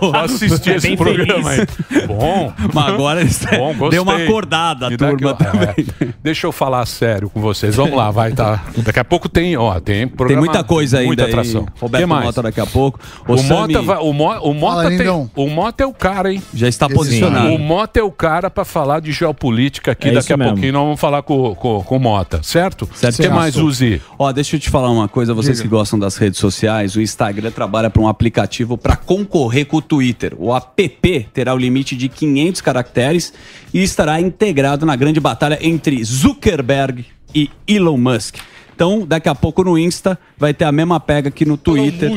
Só 0.00 0.16
assistir 0.24 0.70
É 0.72 0.76
esse 0.76 0.96
programa 0.96 1.50
aí. 1.50 1.66
Bom. 2.06 2.52
Mas 2.72 2.86
agora 2.88 3.20
Bom, 3.58 3.74
gostei. 3.74 3.90
deu 3.90 4.02
uma 4.02 4.16
acordada 4.16 4.86
a 4.86 4.90
Me 4.90 4.96
turma 4.96 5.14
aqui, 5.14 5.24
ó. 5.26 5.32
também. 5.34 5.86
É. 6.00 6.08
Deixa 6.22 6.46
eu 6.46 6.52
falar 6.52 6.84
sério 6.86 7.28
com 7.30 7.40
vocês. 7.40 7.74
Vamos 7.76 7.96
lá, 7.96 8.10
vai, 8.10 8.32
tá. 8.32 8.62
Daqui 8.78 8.98
a 9.00 9.04
pouco 9.04 9.28
tem, 9.28 9.56
ó, 9.56 9.78
tem 9.80 10.06
Tem 10.06 10.08
programa, 10.08 10.40
muita 10.44 10.64
coisa 10.64 10.98
ainda 10.98 11.06
muita 11.06 11.24
aí. 11.24 11.30
atração. 11.30 11.66
Roberto 11.80 12.02
que 12.02 12.06
mais? 12.06 12.24
Mota 12.24 12.42
daqui 12.42 12.60
a 12.60 12.66
pouco. 12.66 12.98
O, 13.28 13.36
Sami 13.36 13.72
Mota, 13.74 13.82
vai- 13.82 13.98
o, 13.98 14.12
Mo, 14.12 14.30
o, 14.40 14.54
Mota 14.54 14.82
Fala, 14.84 14.96
tem, 14.96 15.08
o 15.08 15.46
Mota 15.48 15.82
é 15.84 15.86
o 15.86 15.92
cara, 15.92 16.32
hein? 16.32 16.42
Já 16.52 16.68
está 16.68 16.88
posicionado. 16.88 17.48
O 17.54 17.58
Mota 17.58 18.00
é 18.00 18.02
o 18.02 18.10
cara 18.10 18.50
pra 18.50 18.64
falar 18.64 19.00
de 19.00 19.12
geopolítica 19.12 19.92
aqui. 19.92 20.08
É 20.08 20.12
Daqui 20.12 20.32
a 20.32 20.36
mesmo. 20.36 20.52
pouquinho 20.54 20.72
nós 20.72 20.82
vamos 20.84 21.00
falar 21.00 21.22
com, 21.22 21.54
com, 21.54 21.82
com 21.82 21.96
o 21.96 22.00
Mota, 22.00 22.33
certo? 22.42 23.20
O 23.20 23.22
que 23.22 23.28
mais, 23.28 23.56
Uzi? 23.56 24.00
Ó, 24.18 24.32
deixa 24.32 24.56
eu 24.56 24.60
te 24.60 24.70
falar 24.70 24.90
uma 24.90 25.08
coisa, 25.08 25.34
vocês 25.34 25.60
que 25.60 25.68
gostam 25.68 25.98
das 25.98 26.16
redes 26.16 26.38
sociais, 26.38 26.96
o 26.96 27.00
Instagram 27.00 27.50
trabalha 27.50 27.90
para 27.90 28.02
um 28.02 28.08
aplicativo 28.08 28.76
para 28.76 28.96
concorrer 28.96 29.66
com 29.66 29.78
o 29.78 29.82
Twitter. 29.82 30.34
O 30.38 30.54
app 30.54 31.28
terá 31.32 31.54
o 31.54 31.58
limite 31.58 31.96
de 31.96 32.08
500 32.08 32.60
caracteres 32.60 33.32
e 33.72 33.82
estará 33.82 34.20
integrado 34.20 34.86
na 34.86 34.96
grande 34.96 35.20
batalha 35.20 35.58
entre 35.60 36.02
Zuckerberg 36.04 37.04
e 37.34 37.50
Elon 37.66 37.98
Musk. 37.98 38.36
Então, 38.74 39.06
daqui 39.06 39.28
a 39.28 39.34
pouco 39.34 39.62
no 39.62 39.78
Insta 39.78 40.18
vai 40.36 40.52
ter 40.52 40.64
a 40.64 40.72
mesma 40.72 40.98
pega 40.98 41.30
que 41.30 41.44
no 41.44 41.56
Twitter. 41.56 42.10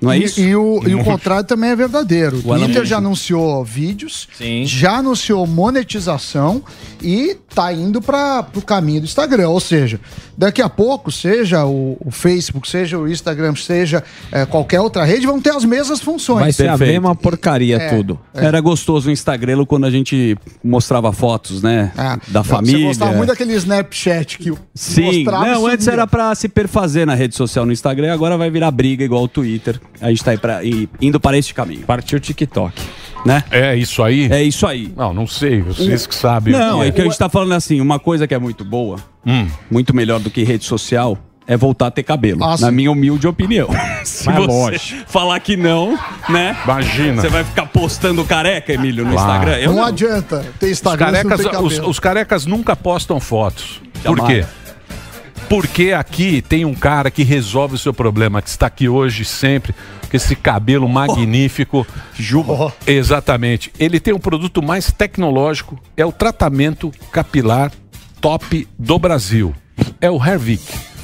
Não 0.00 0.12
é 0.12 0.18
E- 0.18 0.24
isso? 0.24 0.40
E, 0.40 0.54
o, 0.54 0.80
e 0.86 0.94
o 0.94 1.02
contrário 1.02 1.44
também 1.44 1.70
é 1.70 1.76
verdadeiro. 1.76 2.38
O 2.38 2.42
Twitter 2.66 2.84
já 2.84 2.98
anunciou 2.98 3.64
vídeos, 3.64 4.28
já 4.64 4.98
anunciou 4.98 5.46
monetização 5.46 6.62
e 7.02 7.36
tá 7.54 7.72
indo 7.72 8.00
para 8.00 8.46
o 8.54 8.62
caminho 8.62 9.00
do 9.00 9.04
Instagram. 9.04 9.48
Ou 9.48 9.60
seja, 9.60 10.00
daqui 10.36 10.60
a 10.62 10.68
pouco, 10.68 11.10
seja 11.10 11.64
o, 11.64 11.96
o 12.04 12.10
Facebook, 12.10 12.68
seja 12.68 12.98
o 12.98 13.08
Instagram, 13.08 13.54
seja 13.56 14.02
eh, 14.32 14.44
qualquer 14.46 14.80
outra 14.80 15.04
rede, 15.04 15.26
vão 15.26 15.40
ter 15.40 15.50
as 15.50 15.64
mesmas 15.64 16.00
funções. 16.00 16.40
Vai 16.40 16.52
ser 16.52 16.68
a 16.68 16.76
mesma 16.76 17.14
porcaria 17.14 17.76
É. 17.76 17.88
tudo. 17.94 18.18
Era 18.34 18.60
gostoso 18.60 19.08
o 19.08 19.12
Instagram 19.12 19.64
quando 19.64 19.86
a 19.86 19.90
gente 19.90 20.36
mostrava 20.62 21.12
fotos, 21.12 21.62
né? 21.62 21.92
da 22.28 22.42
Você 22.42 22.48
família. 22.50 22.86
gostava 22.88 23.12
muito 23.12 23.28
daquele 23.30 23.54
Snapchat 23.54 24.38
que 24.38 24.52
Sim, 24.74 25.24
mostrava 25.24 25.46
não, 25.46 25.66
antes 25.66 25.84
sumia. 25.84 25.96
era 26.00 26.06
pra 26.06 26.34
se 26.34 26.48
perfazer 26.48 27.06
na 27.06 27.14
rede 27.14 27.34
social 27.34 27.64
no 27.64 27.72
Instagram, 27.72 28.12
agora 28.12 28.36
vai 28.36 28.50
virar 28.50 28.70
briga 28.70 29.04
igual 29.04 29.22
o 29.24 29.28
Twitter. 29.28 29.80
A 30.00 30.08
gente 30.08 30.22
tá 30.24 30.32
aí 30.32 30.38
pra, 30.38 30.60
indo 31.00 31.18
para 31.20 31.38
este 31.38 31.54
caminho. 31.54 31.82
Partiu 31.86 32.18
o 32.18 32.20
TikTok. 32.20 32.74
Né? 33.26 33.42
É 33.50 33.76
isso 33.76 34.02
aí? 34.02 34.28
É 34.30 34.42
isso 34.42 34.66
aí. 34.66 34.92
Não, 34.96 35.12
não 35.12 35.26
sei, 35.26 35.60
vocês 35.60 36.06
que 36.06 36.14
sabem. 36.14 36.52
Não, 36.52 36.82
é 36.82 36.90
que 36.90 37.00
a 37.00 37.04
gente 37.04 37.18
tá 37.18 37.28
falando 37.28 37.52
assim, 37.52 37.80
uma 37.80 37.98
coisa 37.98 38.26
que 38.26 38.34
é 38.34 38.38
muito 38.38 38.64
boa, 38.64 38.98
Hum. 39.26 39.48
muito 39.70 39.94
melhor 39.94 40.20
do 40.20 40.30
que 40.30 40.44
rede 40.44 40.64
social, 40.64 41.18
é 41.48 41.56
voltar 41.56 41.88
a 41.88 41.90
ter 41.90 42.02
cabelo. 42.02 42.42
Ah, 42.44 42.56
na 42.58 42.70
minha 42.70 42.90
humilde 42.90 43.26
opinião. 43.26 43.68
Se 44.04 44.26
Mas 44.26 44.36
você 44.36 44.46
lógico. 44.46 45.04
falar 45.10 45.38
que 45.40 45.56
não, 45.56 45.98
né? 46.28 46.56
Imagina. 46.64 47.22
Você 47.22 47.28
vai 47.28 47.44
ficar 47.44 47.66
postando 47.66 48.24
careca, 48.24 48.72
Emílio, 48.72 49.04
no 49.04 49.12
Claro. 49.12 49.30
Instagram? 49.32 49.56
Eu 49.58 49.72
não, 49.72 49.84
adianta 49.84 50.44
ter 50.58 50.66
Os 50.66 50.72
Instagram 50.72 51.06
se 51.08 51.12
não 51.12 51.30
carecas, 51.30 51.38
tem 51.40 51.60
os, 51.64 51.72
cabelo. 51.74 51.90
os 51.90 51.98
carecas 52.00 52.46
nunca 52.46 52.74
postam 52.76 53.18
fotos. 53.20 53.80
Por 54.04 54.16
Jamais. 54.18 54.44
quê? 54.46 54.52
Porque 55.48 55.92
aqui 55.92 56.42
tem 56.42 56.64
um 56.64 56.74
cara 56.74 57.10
que 57.10 57.22
resolve 57.22 57.76
o 57.76 57.78
seu 57.78 57.94
problema, 57.94 58.42
que 58.42 58.48
está 58.48 58.66
aqui 58.66 58.88
hoje 58.88 59.24
sempre, 59.24 59.72
com 60.06 60.16
esse 60.16 60.34
cabelo 60.34 60.88
magnífico. 60.88 61.86
Juba. 62.14 62.72
Exatamente. 62.86 63.72
Ele 63.78 64.00
tem 64.00 64.14
um 64.14 64.18
produto 64.18 64.62
mais 64.62 64.90
tecnológico, 64.90 65.78
é 65.96 66.04
o 66.04 66.12
tratamento 66.12 66.92
capilar 67.10 67.72
top 68.20 68.66
do 68.78 68.98
Brasil. 68.98 69.54
É 70.00 70.10
o 70.10 70.22
Hervik. 70.22 70.95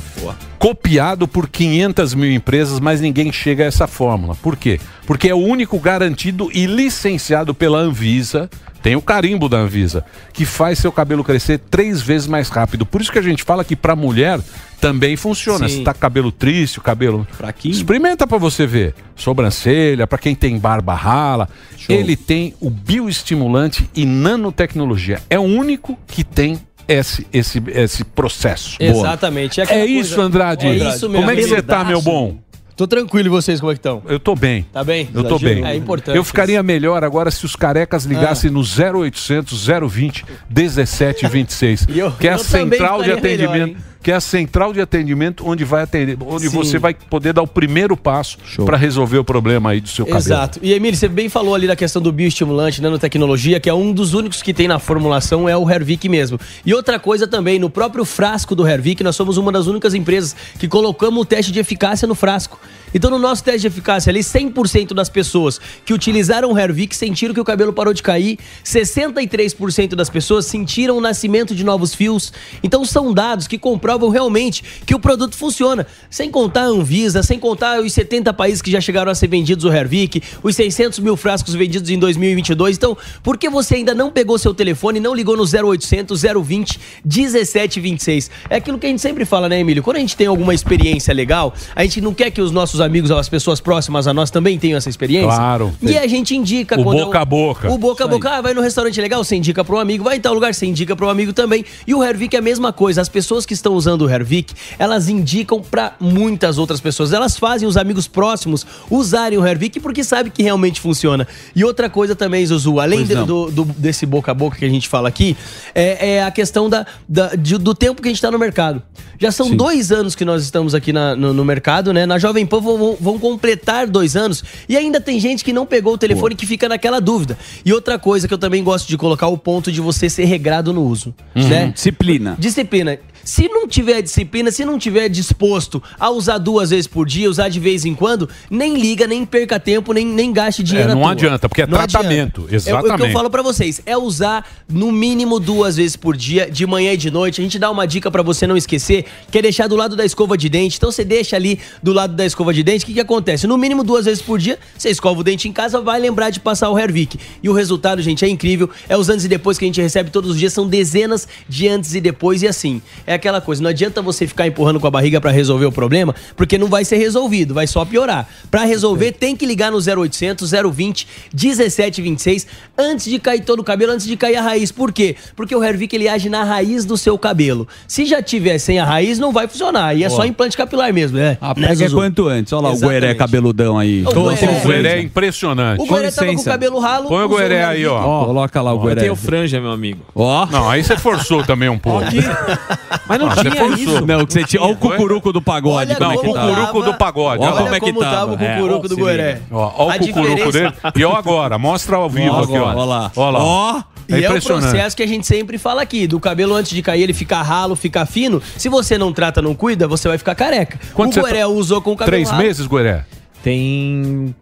Copiado 0.58 1.26
por 1.26 1.48
500 1.48 2.14
mil 2.14 2.32
empresas, 2.32 2.78
mas 2.78 3.00
ninguém 3.00 3.32
chega 3.32 3.64
a 3.64 3.66
essa 3.66 3.86
fórmula. 3.86 4.34
Por 4.36 4.56
quê? 4.56 4.78
Porque 5.06 5.28
é 5.28 5.34
o 5.34 5.38
único 5.38 5.78
garantido 5.78 6.50
e 6.52 6.66
licenciado 6.66 7.52
pela 7.54 7.78
Anvisa, 7.78 8.48
tem 8.82 8.96
o 8.96 9.02
carimbo 9.02 9.48
da 9.48 9.58
Anvisa, 9.58 10.04
que 10.32 10.44
faz 10.44 10.78
seu 10.80 10.90
cabelo 10.90 11.22
crescer 11.22 11.58
três 11.58 12.02
vezes 12.02 12.26
mais 12.26 12.48
rápido. 12.48 12.84
Por 12.84 13.00
isso 13.00 13.12
que 13.12 13.18
a 13.18 13.22
gente 13.22 13.44
fala 13.44 13.64
que 13.64 13.76
para 13.76 13.94
mulher 13.94 14.40
também 14.80 15.16
funciona. 15.16 15.68
Sim. 15.68 15.78
Se 15.78 15.84
tá 15.84 15.94
com 15.94 16.00
cabelo 16.00 16.32
triste, 16.32 16.78
o 16.78 16.82
cabelo 16.82 17.26
fraquinho, 17.30 17.72
experimenta 17.72 18.26
para 18.26 18.38
você 18.38 18.66
ver. 18.66 18.94
Sobrancelha, 19.14 20.06
para 20.06 20.18
quem 20.18 20.34
tem 20.34 20.58
barba 20.58 20.94
rala, 20.94 21.48
ele 21.88 22.16
tem 22.16 22.54
o 22.60 22.68
bioestimulante 22.68 23.88
e 23.94 24.04
nanotecnologia. 24.04 25.22
É 25.30 25.38
o 25.38 25.42
único 25.42 25.96
que 26.08 26.24
tem 26.24 26.58
esse, 26.92 27.26
esse, 27.32 27.62
esse 27.68 28.04
processo. 28.04 28.76
Exatamente. 28.80 29.60
É, 29.60 29.64
aquela 29.64 29.84
isso, 29.86 30.14
coisa- 30.14 30.22
Andrade. 30.28 30.66
É 30.66 30.74
isso 30.74 31.08
mesmo. 31.08 31.14
Como 31.26 31.30
é 31.30 31.34
que 31.36 31.42
você 31.46 31.62
tá, 31.62 31.84
meu 31.84 32.00
bom? 32.02 32.38
Tô 32.74 32.86
tranquilo 32.86 33.28
e 33.28 33.30
vocês, 33.30 33.60
como 33.60 33.70
é 33.70 33.74
que 33.74 33.78
estão? 33.80 34.02
Eu 34.08 34.18
tô 34.18 34.34
bem. 34.34 34.66
Tá 34.72 34.82
bem? 34.82 35.08
Eu 35.14 35.22
tô 35.22 35.36
Exagero. 35.36 35.60
bem. 35.62 35.70
É 35.70 35.76
importante. 35.76 36.16
Eu 36.16 36.24
ficaria 36.24 36.62
melhor 36.62 37.04
agora 37.04 37.30
se 37.30 37.44
os 37.44 37.54
carecas 37.54 38.04
ligassem 38.04 38.50
no 38.50 38.62
0800 38.62 39.66
020 39.90 40.24
1726, 40.48 41.86
E 41.88 41.98
eu- 41.98 42.10
que 42.12 42.26
é 42.26 42.32
a 42.32 42.38
central 42.38 43.02
de 43.02 43.08
melhor, 43.10 43.18
atendimento, 43.18 43.68
hein? 43.68 43.76
Que 44.02 44.10
é 44.10 44.14
a 44.14 44.20
central 44.20 44.72
de 44.72 44.80
atendimento 44.80 45.46
onde 45.46 45.64
vai 45.64 45.82
atender, 45.82 46.18
onde 46.20 46.48
Sim. 46.48 46.56
você 46.56 46.78
vai 46.78 46.94
poder 46.94 47.32
dar 47.32 47.42
o 47.42 47.46
primeiro 47.46 47.96
passo 47.96 48.36
para 48.64 48.76
resolver 48.76 49.18
o 49.18 49.24
problema 49.24 49.70
aí 49.70 49.80
do 49.80 49.88
seu 49.88 50.04
cabelo. 50.04 50.24
Exato. 50.24 50.58
E 50.62 50.72
Emílio, 50.72 50.98
você 50.98 51.08
bem 51.08 51.28
falou 51.28 51.54
ali 51.54 51.66
da 51.66 51.76
questão 51.76 52.02
do 52.02 52.10
bioestimulante, 52.10 52.82
nanotecnologia, 52.82 53.60
que 53.60 53.68
é 53.68 53.74
um 53.74 53.92
dos 53.92 54.14
únicos 54.14 54.42
que 54.42 54.52
tem 54.52 54.66
na 54.66 54.78
formulação, 54.78 55.48
é 55.48 55.56
o 55.56 55.70
Hervik 55.70 56.08
mesmo. 56.08 56.38
E 56.66 56.74
outra 56.74 56.98
coisa 56.98 57.26
também, 57.26 57.58
no 57.58 57.70
próprio 57.70 58.04
frasco 58.04 58.54
do 58.54 58.66
Hervik, 58.66 59.04
nós 59.04 59.14
somos 59.14 59.36
uma 59.36 59.52
das 59.52 59.66
únicas 59.66 59.94
empresas 59.94 60.34
que 60.58 60.66
colocamos 60.66 61.22
o 61.22 61.24
teste 61.24 61.52
de 61.52 61.60
eficácia 61.60 62.08
no 62.08 62.14
frasco. 62.14 62.58
Então, 62.94 63.10
no 63.10 63.18
nosso 63.18 63.42
teste 63.42 63.62
de 63.62 63.66
eficácia 63.68 64.10
ali, 64.10 64.20
100% 64.20 64.94
das 64.94 65.08
pessoas 65.08 65.60
que 65.84 65.92
utilizaram 65.92 66.52
o 66.52 66.58
Hervik 66.58 66.94
sentiram 66.94 67.34
que 67.34 67.40
o 67.40 67.44
cabelo 67.44 67.72
parou 67.72 67.94
de 67.94 68.02
cair, 68.02 68.38
63% 68.64 69.94
das 69.94 70.10
pessoas 70.10 70.46
sentiram 70.46 70.96
o 70.96 71.00
nascimento 71.00 71.54
de 71.54 71.64
novos 71.64 71.94
fios. 71.94 72.32
Então, 72.62 72.84
são 72.84 73.12
dados 73.12 73.46
que 73.46 73.58
comprovam 73.58 74.08
realmente 74.08 74.62
que 74.84 74.94
o 74.94 74.98
produto 74.98 75.36
funciona. 75.36 75.86
Sem 76.10 76.30
contar 76.30 76.62
a 76.62 76.66
Anvisa, 76.66 77.22
sem 77.22 77.38
contar 77.38 77.80
os 77.80 77.92
70 77.92 78.32
países 78.32 78.60
que 78.60 78.70
já 78.70 78.80
chegaram 78.80 79.10
a 79.10 79.14
ser 79.14 79.28
vendidos 79.28 79.64
o 79.64 79.72
Hervik, 79.72 80.22
os 80.42 80.56
600 80.56 80.98
mil 80.98 81.16
frascos 81.16 81.54
vendidos 81.54 81.88
em 81.90 81.98
2022. 81.98 82.76
Então, 82.76 82.96
por 83.22 83.38
que 83.38 83.48
você 83.48 83.76
ainda 83.76 83.94
não 83.94 84.10
pegou 84.10 84.38
seu 84.38 84.54
telefone 84.54 84.98
e 84.98 85.02
não 85.02 85.14
ligou 85.14 85.36
no 85.36 85.44
0800 85.44 86.22
020 86.22 86.80
1726? 87.04 88.30
É 88.50 88.56
aquilo 88.56 88.78
que 88.78 88.86
a 88.86 88.88
gente 88.88 89.00
sempre 89.00 89.24
fala, 89.24 89.48
né, 89.48 89.60
Emílio? 89.60 89.82
Quando 89.82 89.96
a 89.96 90.00
gente 90.00 90.16
tem 90.16 90.26
alguma 90.26 90.54
experiência 90.54 91.14
legal, 91.14 91.54
a 91.74 91.82
gente 91.82 92.00
não 92.00 92.12
quer 92.12 92.30
que 92.30 92.40
os 92.40 92.50
nossos 92.50 92.80
amigos, 92.82 93.10
as 93.10 93.28
pessoas 93.28 93.60
próximas 93.60 94.06
a 94.06 94.12
nós 94.12 94.30
também 94.30 94.58
tenham 94.58 94.76
essa 94.76 94.90
experiência. 94.90 95.28
Claro. 95.28 95.72
E 95.80 95.96
a 95.96 96.06
gente 96.06 96.36
indica 96.36 96.78
O 96.78 96.84
quando 96.84 97.04
boca 97.04 97.20
a 97.20 97.24
boca. 97.24 97.70
O 97.70 97.78
boca 97.78 98.04
a 98.04 98.08
boca. 98.08 98.28
Ah, 98.30 98.40
vai 98.42 98.52
no 98.52 98.60
restaurante 98.60 99.00
legal, 99.00 99.22
você 99.24 99.36
indica 99.36 99.64
para 99.64 99.74
um 99.74 99.78
amigo. 99.78 100.04
Vai 100.04 100.16
em 100.16 100.20
tal 100.20 100.34
lugar, 100.34 100.52
você 100.52 100.66
indica 100.66 100.94
para 100.94 101.06
um 101.06 101.08
amigo 101.08 101.32
também. 101.32 101.64
E 101.86 101.94
o 101.94 102.02
Hervik 102.02 102.36
é 102.36 102.38
a 102.38 102.42
mesma 102.42 102.72
coisa. 102.72 103.00
As 103.00 103.08
pessoas 103.08 103.46
que 103.46 103.54
estão 103.54 103.72
usando 103.74 104.02
o 104.02 104.10
Hervik, 104.10 104.52
elas 104.78 105.08
indicam 105.08 105.60
para 105.62 105.94
muitas 106.00 106.58
outras 106.58 106.80
pessoas. 106.80 107.12
Elas 107.12 107.38
fazem 107.38 107.66
os 107.68 107.76
amigos 107.76 108.06
próximos 108.08 108.66
usarem 108.90 109.38
o 109.38 109.46
Hervik 109.46 109.80
porque 109.80 110.02
sabem 110.04 110.32
que 110.32 110.42
realmente 110.42 110.80
funciona. 110.80 111.26
E 111.54 111.64
outra 111.64 111.88
coisa 111.88 112.16
também, 112.16 112.44
Zuzu, 112.44 112.80
além 112.80 113.04
de- 113.04 113.14
do, 113.14 113.50
do- 113.50 113.64
desse 113.64 114.04
boca 114.04 114.32
a 114.32 114.34
boca 114.34 114.56
que 114.58 114.64
a 114.64 114.68
gente 114.68 114.88
fala 114.88 115.08
aqui, 115.08 115.36
é, 115.74 116.14
é 116.16 116.24
a 116.24 116.30
questão 116.30 116.68
da, 116.68 116.84
da- 117.08 117.34
de- 117.36 117.58
do 117.58 117.74
tempo 117.74 118.02
que 118.02 118.08
a 118.08 118.10
gente 118.10 118.18
está 118.18 118.30
no 118.30 118.38
mercado. 118.38 118.82
Já 119.20 119.30
são 119.30 119.54
dois 119.54 119.92
anos 119.92 120.16
que 120.16 120.24
nós 120.24 120.42
estamos 120.42 120.74
aqui 120.74 120.92
na- 120.92 121.14
no, 121.14 121.32
no 121.32 121.44
mercado, 121.44 121.92
né? 121.92 122.04
Na 122.06 122.18
Jovem 122.18 122.44
Pan 122.44 122.60
vão, 122.60 122.71
vão- 122.78 122.96
vão 123.00 123.18
completar 123.18 123.86
dois 123.86 124.16
anos 124.16 124.42
e 124.68 124.76
ainda 124.76 125.00
tem 125.00 125.18
gente 125.20 125.44
que 125.44 125.52
não 125.52 125.64
pegou 125.66 125.94
o 125.94 125.98
telefone 125.98 126.34
que 126.34 126.46
fica 126.46 126.68
naquela 126.68 127.00
dúvida. 127.00 127.38
E 127.64 127.72
outra 127.72 127.98
coisa 127.98 128.26
que 128.28 128.34
eu 128.34 128.38
também 128.38 128.62
gosto 128.62 128.88
de 128.88 128.96
colocar 128.96 129.26
o 129.28 129.38
ponto 129.38 129.70
de 129.72 129.80
você 129.80 130.08
ser 130.10 130.24
regrado 130.24 130.72
no 130.72 130.82
uso, 130.84 131.14
Uhum. 131.34 131.48
né? 131.48 131.70
Disciplina. 131.74 132.36
Disciplina. 132.38 132.98
Se 133.24 133.48
não 133.48 133.68
tiver 133.68 134.02
disciplina, 134.02 134.50
se 134.50 134.64
não 134.64 134.78
tiver 134.78 135.08
disposto 135.08 135.82
a 135.98 136.10
usar 136.10 136.38
duas 136.38 136.70
vezes 136.70 136.86
por 136.86 137.06
dia, 137.06 137.28
usar 137.30 137.48
de 137.48 137.60
vez 137.60 137.84
em 137.84 137.94
quando, 137.94 138.28
nem 138.50 138.76
liga, 138.78 139.06
nem 139.06 139.24
perca 139.24 139.58
tempo, 139.60 139.92
nem, 139.92 140.04
nem 140.06 140.32
gaste 140.32 140.62
dinheiro 140.62 140.90
É, 140.90 140.94
não 140.94 141.06
adianta, 141.06 141.48
porque 141.48 141.62
é 141.62 141.66
Não 141.66 141.78
tratamento, 141.78 142.44
adianta. 142.44 142.70
É 142.70 142.74
o 142.74 142.78
que 142.78 142.84
eu 142.84 142.86
exatamente. 142.86 143.12
falo 143.12 143.30
pra 143.30 143.42
vocês, 143.42 143.80
é 143.86 143.96
usar 143.96 144.46
no 144.68 144.90
mínimo 144.90 145.38
duas 145.38 145.76
vezes 145.76 145.96
por 145.96 146.16
dia, 146.16 146.50
de 146.50 146.66
manhã 146.66 146.92
e 146.92 146.96
de 146.96 147.10
noite. 147.10 147.40
A 147.40 147.44
gente 147.44 147.58
dá 147.58 147.70
uma 147.70 147.86
dica 147.86 148.10
pra 148.10 148.22
você 148.22 148.46
não 148.46 148.56
esquecer, 148.56 149.04
que 149.30 149.38
é 149.38 149.42
deixar 149.42 149.68
do 149.68 149.76
lado 149.76 149.94
da 149.96 150.04
escova 150.04 150.36
de 150.36 150.48
dente. 150.48 150.76
Então 150.76 150.90
você 150.90 151.04
deixa 151.04 151.36
ali 151.36 151.58
do 151.82 151.92
lado 151.92 152.14
da 152.14 152.24
escova 152.24 152.52
de 152.52 152.62
dente, 152.62 152.84
o 152.84 152.86
que, 152.86 152.94
que 152.94 153.00
acontece? 153.00 153.46
No 153.46 153.56
mínimo 153.56 153.84
duas 153.84 154.04
vezes 154.04 154.22
por 154.22 154.38
dia, 154.38 154.58
você 154.76 154.90
escova 154.90 155.20
o 155.20 155.24
dente 155.24 155.48
em 155.48 155.52
casa, 155.52 155.80
vai 155.80 156.00
lembrar 156.00 156.30
de 156.30 156.40
passar 156.40 156.70
o 156.70 156.78
Hervik. 156.78 157.18
E 157.42 157.48
o 157.48 157.52
resultado, 157.52 158.02
gente, 158.02 158.24
é 158.24 158.28
incrível. 158.28 158.68
É 158.88 158.96
os 158.96 159.08
antes 159.08 159.24
e 159.24 159.28
depois 159.28 159.58
que 159.58 159.64
a 159.64 159.68
gente 159.68 159.80
recebe 159.80 160.10
todos 160.10 160.30
os 160.30 160.38
dias, 160.38 160.52
são 160.52 160.66
dezenas 160.66 161.28
de 161.48 161.68
antes 161.68 161.94
e 161.94 162.00
depois. 162.00 162.42
E 162.42 162.48
assim, 162.48 162.82
é 163.06 163.11
aquela 163.14 163.40
coisa, 163.40 163.62
não 163.62 163.70
adianta 163.70 164.00
você 164.02 164.26
ficar 164.26 164.46
empurrando 164.46 164.78
com 164.80 164.86
a 164.86 164.90
barriga 164.90 165.20
pra 165.20 165.30
resolver 165.30 165.66
o 165.66 165.72
problema, 165.72 166.14
porque 166.36 166.56
não 166.58 166.66
vai 166.68 166.84
ser 166.84 166.96
resolvido, 166.96 167.54
vai 167.54 167.66
só 167.66 167.84
piorar. 167.84 168.28
Pra 168.50 168.64
resolver, 168.64 169.12
tem 169.12 169.36
que 169.36 169.44
ligar 169.46 169.70
no 169.72 169.78
0800 169.78 170.50
020 170.72 171.06
1726 171.34 172.46
antes 172.78 173.06
de 173.06 173.18
cair 173.18 173.40
todo 173.44 173.60
o 173.60 173.64
cabelo, 173.64 173.92
antes 173.92 174.06
de 174.06 174.16
cair 174.16 174.36
a 174.36 174.42
raiz. 174.42 174.70
Por 174.72 174.92
quê? 174.92 175.16
Porque 175.36 175.54
o 175.54 175.62
Hervik 175.62 175.94
ele 175.94 176.08
age 176.08 176.28
na 176.28 176.44
raiz 176.44 176.84
do 176.84 176.96
seu 176.96 177.16
cabelo. 177.18 177.66
Se 177.86 178.04
já 178.04 178.22
tiver 178.22 178.58
sem 178.58 178.78
a 178.78 178.84
raiz, 178.84 179.18
não 179.18 179.32
vai 179.32 179.46
funcionar. 179.48 179.86
Aí 179.88 180.04
é 180.04 180.08
só 180.08 180.24
implante 180.24 180.56
capilar 180.56 180.92
mesmo, 180.92 181.18
né? 181.18 181.36
A 181.40 181.48
Né, 181.48 181.68
pega 181.68 181.72
é 181.84 181.88
Zuzu? 181.88 181.96
quanto 181.96 182.28
antes. 182.28 182.52
Olha 182.52 182.62
lá 182.62 182.68
o 182.70 182.72
Exatamente. 182.74 183.00
Gueré 183.00 183.14
cabeludão 183.14 183.78
aí. 183.78 184.02
O 184.04 184.10
Gueré- 184.12 184.62
O 184.64 184.68
Gueré 184.68 184.98
é 184.98 185.02
impressionante. 185.02 185.80
O 185.80 185.86
Gueré 185.86 186.10
tava 186.10 186.32
com 186.34 186.40
o 186.40 186.44
cabelo 186.44 186.78
ralo. 186.78 187.08
Põe 187.08 187.22
o 187.22 187.26
usou 187.26 187.38
Gueré 187.38 187.64
o 187.64 187.68
aí, 187.68 187.86
ó. 187.86 188.24
Coloca 188.24 188.60
lá 188.62 188.72
o 188.72 188.76
Eu 188.78 188.82
Gueré. 188.86 189.00
tenho 189.02 189.16
franja, 189.16 189.60
meu 189.60 189.70
amigo. 189.70 190.00
Ó. 190.14 190.46
Não, 190.46 190.68
aí 190.70 190.82
você 190.82 190.96
forçou 190.96 191.42
também 191.44 191.68
um 191.68 191.78
pouco. 191.78 192.02
Mas 193.06 193.18
não 193.18 193.26
Ah, 193.28 193.34
você 193.34 193.50
tinha 193.50 193.56
forçou. 193.56 193.76
isso. 193.96 194.06
Não, 194.06 194.24
que 194.26 194.32
você 194.32 194.44
tinha. 194.44 194.62
Olha 194.62 194.72
o 194.72 194.76
cucuruco 194.76 195.32
do 195.32 195.42
pagode. 195.42 195.76
Olha 195.76 195.92
é 195.92 195.98
Não, 196.00 196.10
que 196.20 196.28
o 196.28 196.32
tá. 196.32 196.40
cucuruco 196.46 196.82
do 196.82 196.94
pagode. 196.94 197.42
Olha 197.42 197.52
Olha 197.54 197.62
como 197.64 197.74
é 197.74 197.80
que 197.80 197.86
como 197.86 198.00
tava 198.00 198.14
tava. 198.16 198.32
o 198.32 198.38
cucuruco 198.38 198.86
É, 198.86 198.88
do 198.88 198.94
se 198.94 199.00
Gueré. 199.02 199.32
liga. 199.34 199.42
Ó, 199.50 199.58
ó 199.58 199.90
A 199.90 199.96
o 199.96 199.98
cucuruco 199.98 200.34
diferença- 200.36 200.52
dele. 200.52 200.74
E 200.96 201.04
ó 201.04 201.16
agora, 201.16 201.58
mostra 201.58 201.96
ao 201.96 202.08
vivo 202.08 202.34
Ó, 202.34 202.42
aqui, 202.44 202.56
ó. 202.56 202.74
ó 202.76 202.84
lá. 202.84 203.12
Ó 203.16 203.30
lá. 203.30 203.38
Ó. 203.42 203.82
É 204.08 204.18
e 204.20 204.24
é 204.24 204.30
o 204.32 204.40
processo 204.42 204.96
que 204.96 205.02
a 205.02 205.06
gente 205.06 205.26
sempre 205.26 205.58
fala 205.58 205.80
aqui, 205.82 206.06
do 206.06 206.18
cabelo 206.20 206.54
antes 206.54 206.72
de 206.72 206.82
cair, 206.82 207.02
ele 207.02 207.14
fica 207.14 207.40
ralo, 207.40 207.74
fica 207.76 208.04
fino. 208.04 208.42
Se 208.56 208.68
você 208.68 208.98
não 208.98 209.12
trata, 209.12 209.40
não 209.40 209.54
cuida, 209.54 209.86
você 209.88 210.06
vai 210.08 210.18
ficar 210.18 210.34
careca. 210.34 210.78
Quanto 210.92 211.18
o 211.18 211.22
Gueré 211.24 211.40
tá- 211.40 211.46
usou 211.48 211.80
com 211.80 211.92
o 211.92 211.96
cabelo 211.96 212.16
Três 212.16 212.30
ralo. 212.30 212.42
meses, 212.42 212.66
Gueré? 212.66 213.04
Tem 213.42 214.34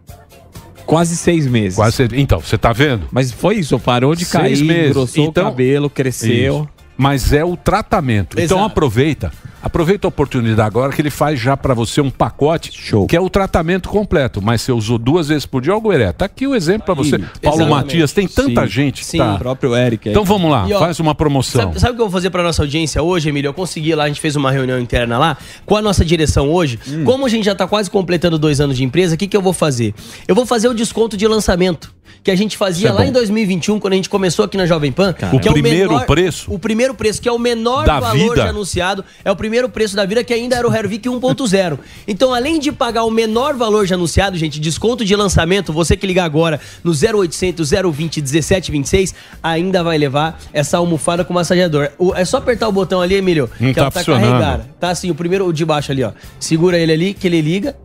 quase 0.85 1.15
seis 1.15 1.47
meses. 1.47 1.75
Quase. 1.75 2.07
Então, 2.13 2.39
você 2.39 2.57
tá 2.57 2.73
vendo? 2.73 3.07
Mas 3.11 3.31
foi 3.31 3.55
isso, 3.57 3.79
parou 3.79 4.13
de 4.15 4.25
Seis 4.25 4.59
cair, 4.59 4.63
meses. 4.65 4.89
engrossou 4.91 5.25
Então- 5.25 5.43
o 5.43 5.49
cabelo, 5.51 5.89
cresceu. 5.89 6.55
Isso. 6.63 6.69
Mas 7.01 7.33
é 7.33 7.43
o 7.43 7.57
tratamento. 7.57 8.39
Então 8.39 8.59
Exato. 8.59 8.71
aproveita. 8.71 9.31
Aproveita 9.63 10.07
a 10.07 10.09
oportunidade 10.09 10.67
agora 10.67 10.91
que 10.91 11.01
ele 11.01 11.09
faz 11.09 11.39
já 11.39 11.55
pra 11.55 11.73
você 11.73 12.01
um 12.01 12.09
pacote 12.09 12.71
Show. 12.73 13.05
que 13.07 13.15
é 13.15 13.21
o 13.21 13.29
tratamento 13.29 13.89
completo. 13.89 14.41
Mas 14.41 14.61
você 14.61 14.71
usou 14.71 14.97
duas 14.97 15.27
vezes 15.27 15.45
por 15.45 15.61
dia, 15.61 15.75
ó, 15.75 15.79
Gueré. 15.79 16.11
Tá 16.11 16.25
aqui 16.25 16.47
o 16.47 16.55
exemplo 16.55 16.85
pra 16.85 16.93
você. 16.95 17.17
Paulo 17.19 17.31
Exatamente. 17.61 17.69
Matias, 17.69 18.11
tem 18.13 18.27
tanta 18.27 18.61
Sim. 18.63 18.67
gente 18.69 18.99
que 19.01 19.05
Sim. 19.05 19.17
tá. 19.19 19.35
O 19.35 19.39
próprio 19.39 19.75
Eric. 19.75 20.09
aí. 20.09 20.13
Então 20.13 20.23
vamos 20.25 20.49
lá, 20.51 20.67
E, 20.67 20.73
ó, 20.73 20.79
faz 20.79 20.99
uma 20.99 21.13
promoção. 21.13 21.61
Sabe, 21.61 21.79
sabe 21.79 21.93
o 21.93 21.95
que 21.95 22.01
eu 22.01 22.05
vou 22.07 22.11
fazer 22.11 22.29
pra 22.29 22.41
nossa 22.43 22.61
audiência 22.63 23.01
hoje, 23.03 23.29
Emílio? 23.29 23.49
Eu 23.49 23.53
consegui 23.53 23.93
lá, 23.93 24.05
a 24.05 24.07
gente 24.07 24.19
fez 24.21 24.35
uma 24.35 24.51
reunião 24.51 24.79
interna 24.79 25.17
lá 25.17 25.37
com 25.65 25.75
a 25.75 25.81
nossa 25.81 26.03
direção 26.03 26.49
hoje. 26.51 26.79
Hum. 26.87 27.03
Como 27.03 27.25
a 27.25 27.29
gente 27.29 27.45
já 27.45 27.53
tá 27.55 27.67
quase 27.67 27.89
completando 27.89 28.39
dois 28.39 28.59
anos 28.59 28.75
de 28.77 28.83
empresa, 28.83 29.15
o 29.15 29.17
que, 29.17 29.27
que 29.27 29.37
eu 29.37 29.41
vou 29.41 29.53
fazer? 29.53 29.93
Eu 30.27 30.33
vou 30.35 30.45
fazer 30.45 30.67
o 30.67 30.73
desconto 30.73 31.15
de 31.15 31.27
lançamento. 31.27 31.93
Que 32.23 32.29
a 32.29 32.35
gente 32.35 32.55
fazia 32.55 32.89
é 32.89 32.91
lá 32.91 33.01
bom. 33.01 33.07
em 33.07 33.11
2021, 33.11 33.79
quando 33.79 33.93
a 33.93 33.95
gente 33.95 34.07
começou 34.09 34.45
aqui 34.45 34.55
na 34.55 34.67
Jovem 34.67 34.91
Pan. 34.91 35.15
O 35.33 35.39
que 35.39 35.49
é 35.49 35.51
primeiro 35.51 35.89
menor- 35.91 36.05
preço? 36.05 36.53
O 36.53 36.59
primeiro 36.59 36.93
preço, 36.93 37.19
que 37.19 37.27
é 37.27 37.31
o 37.31 37.39
menor 37.39 37.83
Da 37.85 37.99
valor 37.99 38.15
vida. 38.15 38.35
já 38.35 38.49
anunciado. 38.49 39.03
É 39.25 39.31
o 39.31 39.35
primeiro 39.35 39.50
preço 39.69 39.95
da 39.95 40.05
vida, 40.05 40.23
que 40.23 40.33
ainda 40.33 40.55
era 40.55 40.67
o 40.67 40.73
Hervik 40.73 41.07
1.0. 41.09 41.79
Então, 42.07 42.33
além 42.33 42.59
de 42.59 42.71
pagar 42.71 43.03
o 43.03 43.11
menor 43.11 43.55
valor 43.55 43.85
já 43.85 43.95
anunciado, 43.95 44.37
gente, 44.37 44.59
desconto 44.59 45.03
de 45.03 45.15
lançamento, 45.15 45.71
você 45.73 45.95
que 45.97 46.05
ligar 46.07 46.25
agora 46.25 46.59
no 46.83 46.91
0800 46.93 47.69
020 47.71 48.21
1726, 48.21 49.13
ainda 49.43 49.83
vai 49.83 49.97
levar 49.97 50.39
essa 50.53 50.77
almofada 50.77 51.23
com 51.25 51.33
massageador. 51.33 51.89
O- 51.97 52.13
é 52.15 52.23
só 52.25 52.37
apertar 52.37 52.67
o 52.67 52.71
botão 52.71 53.01
ali, 53.01 53.15
Emílio, 53.15 53.49
Não 53.59 53.69
que 53.69 53.75
tá 53.75 53.81
ela 53.81 53.91
tá 53.91 53.99
funcionando. 53.99 54.21
carregada. 54.23 54.69
Tá 54.79 54.89
assim, 54.89 55.09
o 55.11 55.15
primeiro, 55.15 55.45
o 55.47 55.53
de 55.53 55.65
baixo 55.65 55.91
ali, 55.91 56.03
ó. 56.03 56.11
Segura 56.39 56.77
ele 56.77 56.91
ali, 56.91 57.13
que 57.13 57.27
ele 57.27 57.41
liga. 57.41 57.75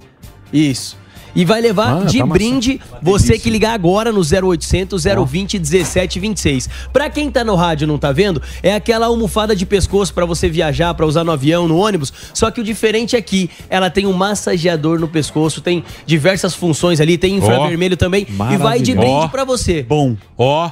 Isso. 0.53 0.97
E 1.37 1.45
vai 1.45 1.61
levar 1.61 2.01
Ah, 2.03 2.05
de 2.05 2.19
tá 2.19 2.25
massa- 2.27 2.39
brinde 2.39 2.81
você 3.03 3.39
que 3.39 3.51
ligar 3.51 3.75
agora 3.75 4.11
no 4.11 4.23
0800 4.25 5.05
020 5.05 5.59
1726. 5.59 6.69
Pra 6.93 7.11
quem 7.11 7.31
tá 7.31 7.45
no 7.45 7.55
rádio 7.55 7.85
e 7.85 7.87
não 7.87 7.99
tá 7.99 8.11
vendo, 8.11 8.41
é 8.63 8.75
aquela 8.75 9.07
almofada 9.07 9.55
de 9.55 9.67
pescoço 9.67 10.15
pra 10.15 10.25
você 10.25 10.49
viajar, 10.49 10.95
pra 10.95 11.05
usar 11.07 11.23
no 11.25 11.31
avião, 11.31 11.69
no 11.69 11.77
ônibus. 11.77 12.13
Só 12.33 12.51
que 12.51 12.61
o 12.61 12.65
diferente 12.65 13.17
aqui, 13.17 13.51
ela 13.69 13.91
tem 13.91 14.07
um 14.07 14.13
massageador 14.13 14.99
no 14.99 15.07
pescoço, 15.09 15.61
tem 15.61 15.85
diversas 16.07 16.55
funções 16.55 17.01
ali, 17.01 17.19
tem 17.19 17.37
infravermelho 17.37 17.97
também 17.97 18.27
e 18.53 18.57
vai 18.57 18.81
de 18.81 18.95
brinde 18.95 19.11
Ó. 19.11 19.29
pra 19.29 19.45
você. 19.45 19.83
Bom. 19.83 20.17
Ó, 20.39 20.71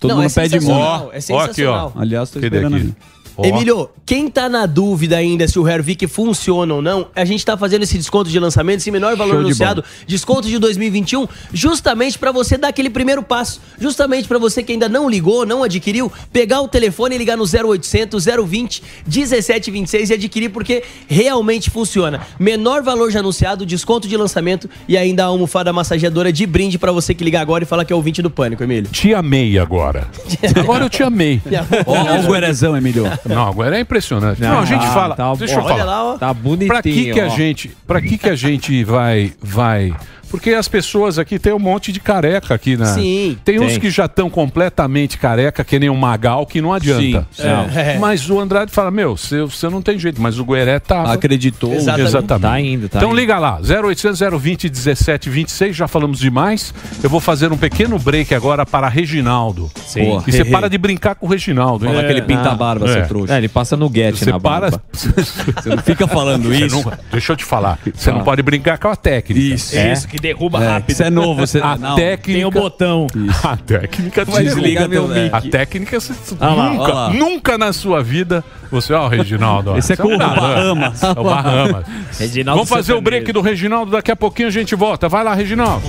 Todo 0.00 0.10
Não, 0.10 0.16
mundo 0.16 0.26
é 0.26 0.34
pede 0.34 0.54
muito. 0.56 0.62
sensacional, 0.66 1.06
ó, 1.06 1.12
é 1.12 1.14
ó 1.14 1.18
aqui, 1.18 1.32
ó. 1.32 1.40
sensacional. 1.46 1.92
Aliás, 1.94 2.28
tô 2.28 2.40
esperando 2.40 2.74
aqui? 2.76 2.92
Ó. 3.36 3.44
Emílio, 3.44 3.88
quem 4.04 4.28
tá 4.28 4.48
na 4.48 4.66
dúvida 4.66 5.16
ainda 5.16 5.46
se 5.48 5.58
o 5.58 5.66
Hervik 5.66 6.06
funciona 6.06 6.74
ou 6.74 6.82
não, 6.82 7.06
a 7.14 7.24
gente 7.24 7.44
tá 7.44 7.56
fazendo 7.56 7.82
esse 7.82 7.96
desconto 7.96 8.30
de 8.30 8.38
lançamento, 8.38 8.80
esse 8.80 8.90
menor 8.90 9.16
valor 9.16 9.32
Show 9.32 9.40
de 9.40 9.46
anunciado, 9.46 9.84
desconto 10.06 10.48
de 10.48 10.58
2021, 10.58 11.26
justamente 11.52 12.18
pra 12.18 12.32
você 12.32 12.58
dar 12.58 12.68
aquele 12.68 12.90
primeiro 12.90 13.22
passo, 13.22 13.60
justamente 13.78 14.28
pra 14.28 14.38
você 14.38 14.62
que 14.62 14.72
ainda 14.72 14.88
não 14.88 15.08
ligou, 15.08 15.46
não 15.46 15.62
adquiriu, 15.62 16.12
pegar 16.32 16.60
o 16.60 16.68
telefone 16.68 17.14
e 17.14 17.18
ligar 17.18 17.36
no 17.36 17.44
0800 17.44 18.24
020 18.24 18.82
1726 19.06 20.10
e 20.10 20.14
adquirir 20.14 20.48
porque 20.50 20.82
realmente 21.08 21.70
funciona. 21.70 22.20
Menor 22.38 22.82
valor 22.82 23.10
já 23.10 23.20
anunciado, 23.20 23.64
desconto 23.64 24.06
de 24.08 24.16
lançamento 24.16 24.68
e 24.88 24.96
ainda 24.96 25.24
a 25.24 25.26
almofada 25.26 25.72
massageadora 25.72 26.32
de 26.32 26.46
brinde 26.46 26.78
pra 26.78 26.92
você 26.92 27.14
que 27.14 27.24
ligar 27.24 27.40
agora 27.40 27.64
e 27.64 27.66
falar 27.66 27.84
que 27.84 27.92
é 27.92 27.96
ouvinte 27.96 28.20
do 28.20 28.30
Pânico, 28.30 28.62
Emílio. 28.62 28.90
Te 28.90 29.14
amei 29.14 29.58
agora. 29.58 30.08
Agora 30.62 30.84
eu 30.84 30.90
te 30.90 31.02
amei. 31.02 31.40
Ó 31.86 32.28
o 32.28 32.32
Guerezão, 32.32 32.76
Emílio. 32.76 33.04
Não, 33.24 33.48
agora 33.48 33.76
é 33.76 33.80
impressionante. 33.80 34.40
Não, 34.40 34.60
a 34.60 34.64
gente 34.64 34.84
Ah, 34.84 34.90
fala. 34.92 35.14
tá 35.14 35.34
deixa 35.34 35.54
eu 35.54 35.62
falar. 35.62 35.74
Olha 35.74 35.84
lá, 35.84 36.04
ó. 36.04 36.18
Tá 36.18 36.34
bonitinho. 36.34 36.68
Pra 36.68 36.82
que 36.82 37.12
que 37.12 37.20
a 37.20 37.26
ó. 37.26 37.28
gente, 37.28 37.76
para 37.86 38.00
que 38.00 38.18
que 38.18 38.28
a 38.28 38.34
gente 38.34 38.84
vai 38.84 39.32
vai 39.40 39.94
porque 40.32 40.50
as 40.54 40.66
pessoas 40.66 41.18
aqui 41.18 41.38
tem 41.38 41.52
um 41.52 41.58
monte 41.58 41.92
de 41.92 42.00
careca 42.00 42.54
aqui 42.54 42.74
na. 42.74 42.86
Sim. 42.86 43.36
Tem 43.44 43.60
uns 43.60 43.72
Tem. 43.72 43.80
que 43.80 43.90
já 43.90 44.06
estão 44.06 44.30
completamente 44.30 45.18
careca, 45.18 45.62
que 45.62 45.78
nem 45.78 45.90
o 45.90 45.94
Magal, 45.94 46.46
que 46.46 46.60
não 46.62 46.72
adianta. 46.72 47.26
Sim, 47.30 47.42
sim. 47.42 47.78
É. 47.78 47.98
Mas 47.98 48.30
o 48.30 48.40
Andrade 48.40 48.72
fala: 48.72 48.90
Meu, 48.90 49.14
você, 49.14 49.68
não 49.68 49.82
tem 49.82 49.98
jeito, 49.98 50.20
mas 50.22 50.38
o 50.38 50.44
Gueré 50.46 50.78
tá. 50.78 51.12
Acreditou. 51.12 51.74
Exatamente. 51.74 52.40
Tá 52.40 52.60
indo, 52.60 52.88
tá 52.88 52.98
então 52.98 53.10
indo. 53.10 53.20
liga 53.20 53.38
lá, 53.38 53.60
0800 53.60 54.20
020 54.40 54.64
1726, 54.70 55.76
já 55.76 55.86
falamos 55.86 56.18
demais. 56.18 56.72
Eu 57.02 57.10
vou 57.10 57.20
fazer 57.20 57.52
um 57.52 57.56
pequeno 57.58 57.98
break 57.98 58.34
agora 58.34 58.64
para 58.64 58.88
Reginaldo. 58.88 59.70
Sim. 59.86 60.04
Boa. 60.06 60.24
E 60.26 60.32
você 60.32 60.44
para 60.46 60.68
de 60.70 60.78
brincar 60.78 61.14
com 61.14 61.26
o 61.26 61.28
Reginaldo, 61.28 61.84
hein? 61.84 61.92
Fala 61.92 62.04
aquele 62.04 62.22
pinta-barba, 62.22 62.88
É. 62.88 62.92
seu 62.94 63.06
trouxa. 63.06 63.34
É, 63.34 63.36
ele 63.38 63.48
passa 63.48 63.76
no 63.76 63.90
get 63.92 64.16
Você 64.16 64.30
na 64.30 64.40
para. 64.40 64.70
barba. 64.70 64.82
Você 64.92 65.68
não 65.68 65.78
fica 65.78 66.06
falando 66.08 66.54
isso. 66.54 66.82
não- 66.82 66.92
deixa 67.10 67.32
eu 67.32 67.36
te 67.36 67.44
falar. 67.44 67.78
Você 67.94 68.10
não 68.10 68.24
pode 68.24 68.42
brincar 68.42 68.78
com 68.78 68.88
a 68.88 68.96
técnica. 68.96 69.38
Isso. 69.54 69.76
É. 69.76 69.92
Isso, 69.92 70.08
que 70.08 70.18
derruba 70.22 70.62
É, 70.64 70.68
rápido. 70.68 70.90
Isso 70.90 71.02
é 71.02 71.10
novo. 71.10 71.40
Você... 71.46 71.60
A 71.62 71.76
não. 71.76 71.94
técnica. 71.96 72.38
Tem 72.38 72.44
o 72.46 72.50
botão. 72.50 73.06
A 73.44 73.56
técnica 73.56 74.24
Vai 74.24 74.44
desliga 74.44 74.88
meu 74.88 75.06
mic. 75.06 75.30
A 75.34 75.40
técnica 75.42 76.00
você 76.00 76.14
Ah 76.40 76.54
lá, 76.54 76.70
nunca, 76.70 76.92
lá. 76.94 77.10
nunca 77.12 77.58
na 77.58 77.72
sua 77.72 78.02
vida. 78.02 78.42
Você, 78.70 78.92
ó, 78.94 79.06
Reginaldo. 79.08 79.72
ó, 79.72 79.76
Esse 79.76 79.92
é 79.92 79.96
você 79.96 80.02
com 80.02 80.14
o. 80.14 80.18
Bahamas. 80.18 81.02
É 81.02 81.10
o 81.10 81.24
Bahamas. 81.24 81.84
Reginaldo 82.18 82.56
Vamos 82.58 82.68
fazer 82.70 82.94
o 82.94 83.00
break 83.00 83.30
do 83.32 83.40
Reginaldo. 83.42 83.90
Daqui 83.92 84.10
a 84.10 84.16
pouquinho 84.16 84.48
a 84.48 84.52
gente 84.52 84.74
volta. 84.74 85.08
Vai 85.08 85.22
lá, 85.24 85.34
Reginaldo. 85.34 85.86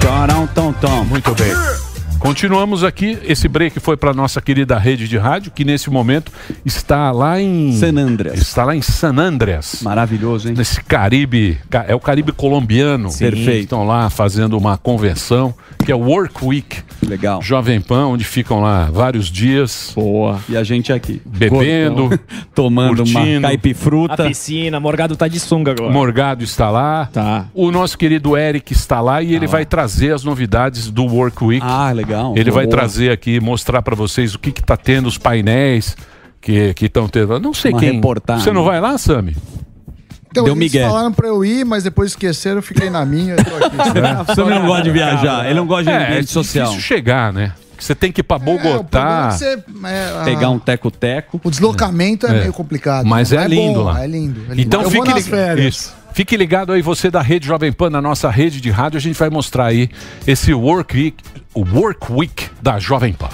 Torão, 0.00 0.46
tom, 0.48 0.72
tom. 0.74 1.04
Muito 1.04 1.34
bem. 1.34 1.83
Continuamos 2.24 2.82
aqui. 2.82 3.18
Esse 3.24 3.46
break 3.48 3.78
foi 3.80 3.98
para 3.98 4.14
nossa 4.14 4.40
querida 4.40 4.78
rede 4.78 5.06
de 5.06 5.18
rádio, 5.18 5.52
que 5.54 5.62
nesse 5.62 5.90
momento 5.90 6.32
está 6.64 7.12
lá 7.12 7.38
em. 7.38 7.76
San 7.78 7.98
Andreas. 7.98 8.38
Está 8.40 8.64
lá 8.64 8.74
em 8.74 8.80
San 8.80 9.18
Andreas. 9.18 9.80
Maravilhoso, 9.82 10.48
hein? 10.48 10.54
Nesse 10.56 10.82
Caribe, 10.82 11.58
ca- 11.68 11.84
é 11.86 11.94
o 11.94 12.00
Caribe 12.00 12.32
colombiano. 12.32 13.10
Perfeito. 13.14 13.64
Estão 13.64 13.86
lá 13.86 14.08
fazendo 14.08 14.56
uma 14.56 14.78
convenção, 14.78 15.54
que 15.84 15.92
é 15.92 15.94
o 15.94 15.98
Work 16.00 16.44
Week 16.44 16.82
Legal. 17.06 17.42
Jovem 17.42 17.80
Pan, 17.80 18.06
onde 18.06 18.24
ficam 18.24 18.60
lá 18.60 18.88
vários 18.90 19.26
dias 19.30 19.92
Boa. 19.94 20.40
E 20.48 20.56
a 20.56 20.64
gente 20.64 20.92
aqui. 20.92 21.20
bebendo. 21.24 22.08
Gordão, 22.08 22.18
tomando 22.54 23.04
uma 23.04 23.12
curtindo. 23.20 23.46
A 23.46 23.50
caipifruta. 23.50 24.24
piscina, 24.26 24.80
Morgado 24.80 25.16
tá 25.16 25.28
de 25.28 25.38
sunga 25.38 25.72
agora. 25.72 25.92
Morgado 25.92 26.42
está 26.42 26.70
lá. 26.70 27.06
Tá. 27.12 27.46
O 27.52 27.70
nosso 27.70 27.98
querido 27.98 28.36
Eric 28.36 28.72
está 28.72 29.00
lá 29.00 29.22
e 29.22 29.34
ele 29.34 29.46
vai 29.46 29.66
trazer 29.66 30.14
as 30.14 30.24
novidades 30.24 30.90
do 30.90 31.04
Work 31.04 31.44
Week. 31.44 31.64
Ah, 31.66 31.92
legal. 31.92 32.34
ele 32.36 32.50
vai 32.50 32.64
Boa. 32.64 32.76
trazer 32.76 33.10
aqui, 33.10 33.38
mostrar 33.40 33.82
para 33.82 33.94
vocês 33.94 34.34
o 34.34 34.38
que 34.38 34.48
está 34.48 34.76
tendo, 34.76 35.06
os 35.06 35.18
painéis 35.18 35.96
que 36.40 36.74
estão 36.80 37.08
tendo. 37.08 37.38
Não 37.38 37.52
sei 37.54 37.72
Uma 37.72 37.80
quem. 37.80 37.92
reportagem. 37.92 38.44
Você 38.44 38.52
não 38.52 38.64
vai 38.64 38.80
lá, 38.80 38.96
Sami? 38.98 39.36
Então, 40.34 40.42
Deu 40.44 40.54
eles 40.56 40.72
migué. 40.72 40.84
falaram 40.84 41.12
pra 41.12 41.28
eu 41.28 41.44
ir, 41.44 41.64
mas 41.64 41.84
depois 41.84 42.10
esqueceram, 42.10 42.56
eu 42.56 42.62
fiquei 42.62 42.90
na 42.90 43.06
minha. 43.06 43.34
Eu 43.36 43.44
tô 43.44 43.54
aqui. 43.64 43.76
Você 44.34 44.42
não 44.42 44.66
gosta 44.66 44.82
de 44.82 44.90
viajar. 44.90 45.44
Ele 45.46 45.54
não 45.54 45.64
gosta 45.66 45.84
de 45.84 45.90
É, 45.90 45.92
é 45.92 46.06
ambiente 46.08 46.30
social. 46.32 46.66
difícil 46.70 46.88
chegar, 46.88 47.32
né? 47.32 47.52
Você 47.78 47.94
tem 47.94 48.10
que 48.10 48.20
ir 48.20 48.24
pra 48.24 48.36
Bogotá. 48.36 49.30
Você, 49.30 49.46
é, 49.84 50.20
a- 50.20 50.24
Pegar 50.24 50.50
um 50.50 50.58
teco-teco. 50.58 51.40
O 51.44 51.50
deslocamento 51.50 52.26
é, 52.26 52.30
É. 52.30 52.40
meio 52.40 52.52
complicado. 52.52 53.06
Mas 53.06 53.32
é, 53.32 53.46
lindo 53.46 53.78
bom, 53.80 53.84
lá. 53.84 54.02
É 54.02 54.06
lindo. 54.08 54.40
é 54.50 54.54
lindo. 54.54 54.60
Então 54.60 54.82
Eu 54.82 54.90
fique, 54.90 55.04
vou 55.04 55.14
nas 55.14 55.24
lig- 55.24 55.30
férias. 55.30 55.74
isso. 55.76 55.94
fique 56.12 56.36
ligado 56.36 56.72
aí, 56.72 56.82
você 56.82 57.10
da 57.12 57.22
Rede 57.22 57.46
Jovem 57.46 57.72
Pan, 57.72 57.90
na 57.90 58.02
nossa 58.02 58.28
rede 58.28 58.60
de 58.60 58.70
rádio, 58.70 58.96
a 58.98 59.00
gente 59.00 59.16
vai 59.16 59.30
mostrar 59.30 59.66
aí 59.66 59.88
esse 60.26 60.52
Work 60.52 60.96
Week, 60.96 61.16
o 61.54 61.64
Work 61.64 62.12
Week 62.12 62.46
da 62.60 62.80
Jovem 62.80 63.12
Pan. 63.12 63.28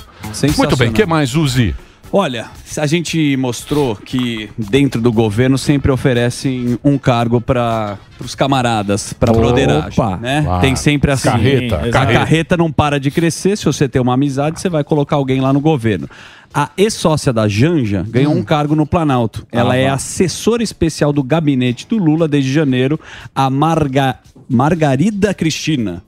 Muito 0.59 0.77
bem, 0.77 0.91
o 0.91 0.93
que 0.93 1.07
mais, 1.07 1.35
Uzi? 1.35 1.75
Olha, 2.13 2.47
a 2.77 2.87
gente 2.87 3.37
mostrou 3.37 3.95
que 3.95 4.51
dentro 4.59 5.01
do 5.01 5.13
governo 5.13 5.57
sempre 5.57 5.93
oferecem 5.93 6.77
um 6.83 6.99
cargo 6.99 7.41
para 7.41 7.99
os 8.19 8.35
camaradas, 8.35 9.13
para 9.13 9.33
broderagem, 9.33 9.97
né? 10.21 10.45
Tem 10.61 10.75
sempre 10.75 11.13
assim. 11.13 11.29
carreta, 11.31 11.77
A 11.77 11.91
carreta. 11.91 12.19
carreta 12.19 12.57
não 12.57 12.73
para 12.73 12.99
de 12.99 13.13
crescer. 13.13 13.57
Se 13.57 13.65
você 13.65 13.89
tem 13.89 14.03
uma 14.03 14.15
amizade, 14.15 14.61
você 14.61 14.69
vai 14.69 14.83
colocar 14.83 15.15
alguém 15.17 15.41
lá 15.41 15.53
no 15.53 15.61
governo. 15.61 16.09
A 16.53 16.71
ex-sócia 16.77 17.33
da 17.33 17.47
Janja 17.47 18.05
ganhou 18.09 18.35
um 18.35 18.43
cargo 18.43 18.75
no 18.75 18.85
Planalto. 18.85 19.47
Ela 19.53 19.75
Ah, 19.75 19.77
é 19.77 19.87
vá. 19.87 19.95
assessora 19.95 20.65
especial 20.65 21.13
do 21.13 21.23
gabinete 21.23 21.87
do 21.87 21.97
Lula 21.97 22.27
desde 22.27 22.53
janeiro, 22.53 22.99
a 23.33 23.49
Marga... 23.49 24.17
Margarida 24.49 25.33
Cristina. 25.33 26.03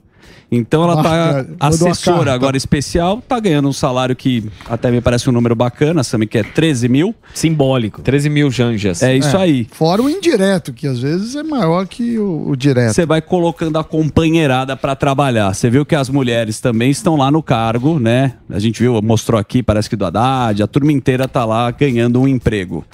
Então 0.57 0.83
ela 0.83 1.01
tá 1.01 1.45
assessora 1.59 2.33
agora 2.33 2.55
especial, 2.57 3.21
tá 3.27 3.39
ganhando 3.39 3.67
um 3.67 3.73
salário 3.73 4.15
que 4.15 4.49
até 4.69 4.91
me 4.91 5.01
parece 5.01 5.29
um 5.29 5.33
número 5.33 5.55
bacana, 5.55 6.03
Sami, 6.03 6.27
que 6.27 6.37
é 6.37 6.43
13 6.43 6.87
mil. 6.89 7.15
Simbólico. 7.33 8.01
13 8.01 8.29
mil 8.29 8.49
janjas. 8.51 9.01
É 9.03 9.15
isso 9.15 9.35
É, 9.37 9.41
aí. 9.41 9.67
Fora 9.71 10.01
o 10.01 10.09
indireto, 10.09 10.73
que 10.73 10.87
às 10.87 10.99
vezes 10.99 11.35
é 11.35 11.43
maior 11.43 11.87
que 11.87 12.17
o, 12.17 12.49
o 12.49 12.55
direto. 12.55 12.93
Você 12.93 13.05
vai 13.05 13.21
colocando 13.21 13.77
a 13.77 13.83
companheirada 13.83 14.75
pra 14.75 14.95
trabalhar. 14.95 15.53
Você 15.53 15.69
viu 15.69 15.85
que 15.85 15.95
as 15.95 16.09
mulheres 16.09 16.59
também 16.59 16.91
estão 16.91 17.15
lá 17.15 17.31
no 17.31 17.41
cargo, 17.43 17.99
né? 17.99 18.33
A 18.49 18.59
gente 18.59 18.81
viu, 18.81 19.01
mostrou 19.01 19.39
aqui, 19.39 19.63
parece 19.63 19.89
que 19.89 19.95
do 19.95 20.05
Haddad, 20.05 20.61
a 20.61 20.67
turma 20.67 20.91
inteira 20.91 21.27
tá 21.27 21.45
lá 21.45 21.69
ganhando 21.71 22.21
um 22.21 22.27
emprego. 22.27 22.85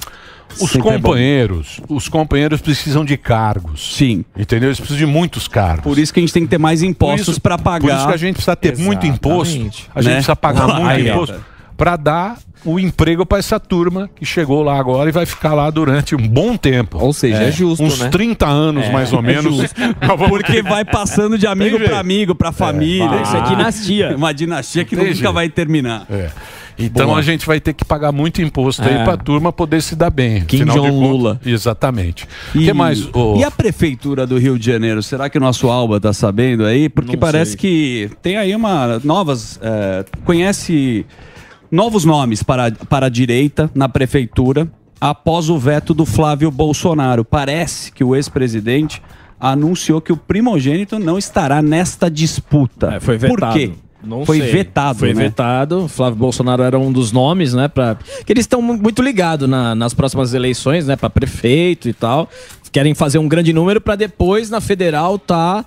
Os 0.59 0.71
Sempre 0.71 0.89
é 0.89 0.93
companheiros, 0.93 1.79
os 1.87 2.09
companheiros 2.09 2.59
precisam 2.61 3.05
de 3.05 3.15
cargos. 3.17 3.95
Sim. 3.95 4.25
Entendeu? 4.37 4.69
Eles 4.69 4.79
precisam 4.79 5.05
de 5.05 5.11
muitos 5.11 5.47
cargos. 5.47 5.83
Por 5.83 5.97
isso 5.97 6.13
que 6.13 6.19
a 6.19 6.23
gente 6.23 6.33
tem 6.33 6.43
que 6.43 6.49
ter 6.49 6.57
mais 6.57 6.81
impostos 6.81 7.37
pra 7.39 7.57
pagar. 7.57 7.79
Por 7.87 7.91
isso 7.95 8.07
que 8.07 8.13
a 8.13 8.17
gente 8.17 8.33
precisa 8.35 8.55
ter 8.55 8.77
muito 8.77 9.05
imposto. 9.05 9.53
A 9.55 10.01
gente 10.01 10.07
Né? 10.09 10.13
precisa 10.15 10.35
pagar 10.35 10.67
muito 10.67 10.87
Aí, 10.87 11.09
ó. 11.09 11.13
imposto 11.15 11.39
para 11.77 11.95
dar 11.95 12.37
o 12.65 12.77
emprego 12.77 13.25
para 13.25 13.37
essa 13.37 13.57
turma 13.57 14.09
que 14.13 14.25
chegou 14.25 14.61
lá 14.61 14.77
agora 14.77 15.07
e 15.07 15.13
vai 15.13 15.25
ficar 15.25 15.53
lá 15.53 15.69
durante 15.69 16.13
um 16.13 16.27
bom 16.27 16.57
tempo. 16.57 16.97
Ou 16.97 17.13
seja, 17.13 17.37
é 17.43 17.51
justo, 17.53 17.81
Uns 17.85 17.99
né? 17.99 18.09
30 18.09 18.45
anos, 18.45 18.83
É, 18.83 18.91
mais 18.91 19.13
ou 19.13 19.19
é 19.19 19.21
menos. 19.21 19.61
Porque 20.29 20.61
vai 20.61 20.83
passando 20.83 21.37
de 21.37 21.47
amigo 21.47 21.79
pra 21.79 21.99
amigo, 21.99 22.35
pra 22.35 22.51
família. 22.51 23.07
vai. 23.07 23.21
Isso 23.21 23.37
é 23.37 23.41
dinastia. 23.43 24.15
Uma 24.17 24.33
dinastia 24.33 24.83
que 24.83 24.93
Tem 24.95 25.13
nunca 25.13 25.31
vai 25.31 25.47
terminar. 25.47 26.05
É. 26.09 26.29
Então 26.81 27.07
Boa. 27.07 27.19
a 27.19 27.21
gente 27.21 27.45
vai 27.45 27.59
ter 27.59 27.73
que 27.73 27.83
pagar 27.83 28.11
muito 28.13 28.41
imposto 28.41 28.81
aí 28.83 28.95
É. 28.95 29.03
pra 29.03 29.17
turma 29.17 29.51
poder 29.51 29.81
se 29.81 29.95
dar 29.95 30.09
bem. 30.09 30.41
Kim 30.45 30.63
Jong 30.63 30.89
Lula. 30.91 31.39
Exatamente. 31.45 32.25
O 32.55 32.59
que 32.59 32.71
mais? 32.71 33.05
ô? 33.13 33.35
E 33.37 33.43
a 33.43 33.51
prefeitura 33.51 34.25
do 34.25 34.37
Rio 34.37 34.57
de 34.57 34.65
Janeiro? 34.65 35.03
Será 35.03 35.29
que 35.29 35.37
o 35.37 35.41
nosso 35.41 35.67
Alba 35.69 35.99
tá 35.99 36.13
sabendo 36.13 36.63
aí? 36.65 36.87
Porque 36.87 37.13
Não 37.13 37.19
parece 37.19 37.51
sei. 37.51 37.59
que 37.59 38.09
tem 38.21 38.37
aí 38.37 38.55
uma 38.55 38.99
novas. 39.03 39.59
é, 39.61 40.05
conhece 40.23 41.05
novos 41.69 42.05
nomes 42.05 42.41
para, 42.41 42.71
para 42.71 43.07
a 43.07 43.09
direita 43.09 43.69
na 43.75 43.89
prefeitura 43.89 44.67
após 45.01 45.49
o 45.49 45.57
veto 45.59 45.93
do 45.93 46.05
Flávio 46.05 46.49
Bolsonaro. 46.49 47.23
Parece 47.25 47.91
que 47.91 48.03
o 48.03 48.15
ex-presidente 48.15 49.01
anunciou 49.39 50.01
que 50.01 50.11
o 50.11 50.17
primogênito 50.17 50.97
não 50.99 51.17
estará 51.17 51.61
nesta 51.61 52.09
disputa. 52.09 52.95
É, 52.95 52.99
foi 52.99 53.17
vetado. 53.17 53.37
Por 53.39 53.53
quê? 53.53 53.71
Não 54.03 54.25
foi 54.25 54.39
sei. 54.39 54.51
vetado, 54.51 54.99
Foi 54.99 55.13
né? 55.13 55.23
vetado. 55.23 55.87
Flávio 55.87 56.17
Bolsonaro 56.17 56.63
era 56.63 56.79
um 56.79 56.91
dos 56.91 57.11
nomes, 57.11 57.53
né? 57.53 57.67
Pra... 57.67 57.97
Que 58.25 58.31
eles 58.31 58.43
estão 58.43 58.61
mu- 58.61 58.77
muito 58.77 59.01
ligados 59.01 59.47
na- 59.49 59.75
nas 59.75 59.93
próximas 59.93 60.33
eleições, 60.33 60.87
né? 60.87 60.95
Para 60.95 61.09
prefeito 61.09 61.89
e 61.89 61.93
tal. 61.93 62.29
Querem 62.71 62.93
fazer 62.93 63.17
um 63.17 63.27
grande 63.27 63.51
número 63.51 63.81
para 63.81 63.95
depois 63.95 64.49
na 64.49 64.61
federal 64.61 65.17
tá 65.19 65.65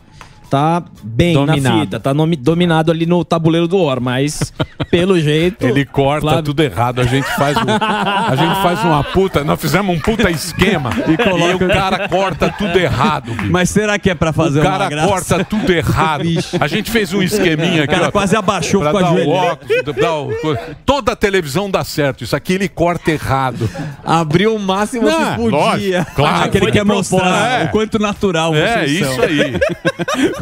tá 0.53 0.83
bem 1.03 1.33
Dominado. 1.33 1.77
na 1.77 1.81
fita, 1.81 1.99
tá 1.99 2.13
nome- 2.13 2.37
dominado 2.37 2.91
ali 2.93 3.07
no 3.07 3.25
tabuleiro 3.25 3.67
do 3.67 3.79
Or, 3.79 4.01
mas 4.01 4.53
pelo 4.91 5.19
jeito 5.19 5.67
Ele 5.67 5.83
corta 5.87 6.21
Flávio- 6.27 6.43
tudo 6.43 6.63
errado. 6.63 7.01
A 7.01 7.05
gente 7.05 7.25
faz 7.37 7.57
um- 7.57 7.63
a 7.71 8.37
gente 8.37 8.63
faz 8.63 8.85
uma 8.85 9.03
puta. 9.03 9.43
Nós 9.45 9.59
fizemos 9.59 9.97
um 9.97 9.99
puta 9.99 10.31
esquema 10.31 10.91
e, 11.09 11.17
coloca- 11.17 11.65
o 11.65 11.69
cara 11.69 12.07
corta 12.07 12.51
tudo 12.59 12.79
errado. 12.79 13.33
bicho. 13.33 13.51
Mas 13.51 13.71
será 13.71 13.99
que 13.99 14.11
é 14.11 14.15
para 14.15 14.31
fazer 14.31 14.59
o 14.59 14.63
uma 14.63 14.79
cara 14.79 15.07
corta 15.07 15.43
tudo 15.43 15.73
errado. 15.73 16.25
A 16.61 16.67
gente 16.69 16.91
fez 16.91 17.15
um 17.15 17.23
esqueminha 17.23 17.81
O 17.81 17.85
aqui. 17.85 17.95
cara 17.95 18.09
ó, 18.09 18.11
quase 18.13 18.37
abaixou, 18.37 18.83
pra 18.83 18.91
ficou 18.91 19.03
dar 19.07 19.13
o 19.13 19.17
ajoelhado. 19.17 19.47
óculos, 19.53 19.97
dar 19.97 20.15
o- 20.17 20.59
Toda 20.85 21.13
a 21.13 21.17
televisão 21.17 21.71
dá 21.71 21.83
certo. 21.83 22.25
Isso 22.25 22.37
aqui 22.37 22.53
ele 22.53 22.69
corta 22.69 23.11
errado. 23.11 23.71
Abriu 24.05 24.55
o 24.55 24.59
máximo 24.59 25.09
Não, 25.09 25.31
que 25.31 25.37
podia. 25.37 25.57
lógico, 25.59 26.15
claro. 26.15 26.51
que 26.51 26.59
ele 26.59 26.71
quer 26.73 26.85
mostrar 26.85 27.21
propósito. 27.21 27.65
o 27.65 27.69
quanto 27.71 27.99
natural 27.99 28.55
É, 28.55 28.85
isso 28.85 29.23
aí. 29.23 29.55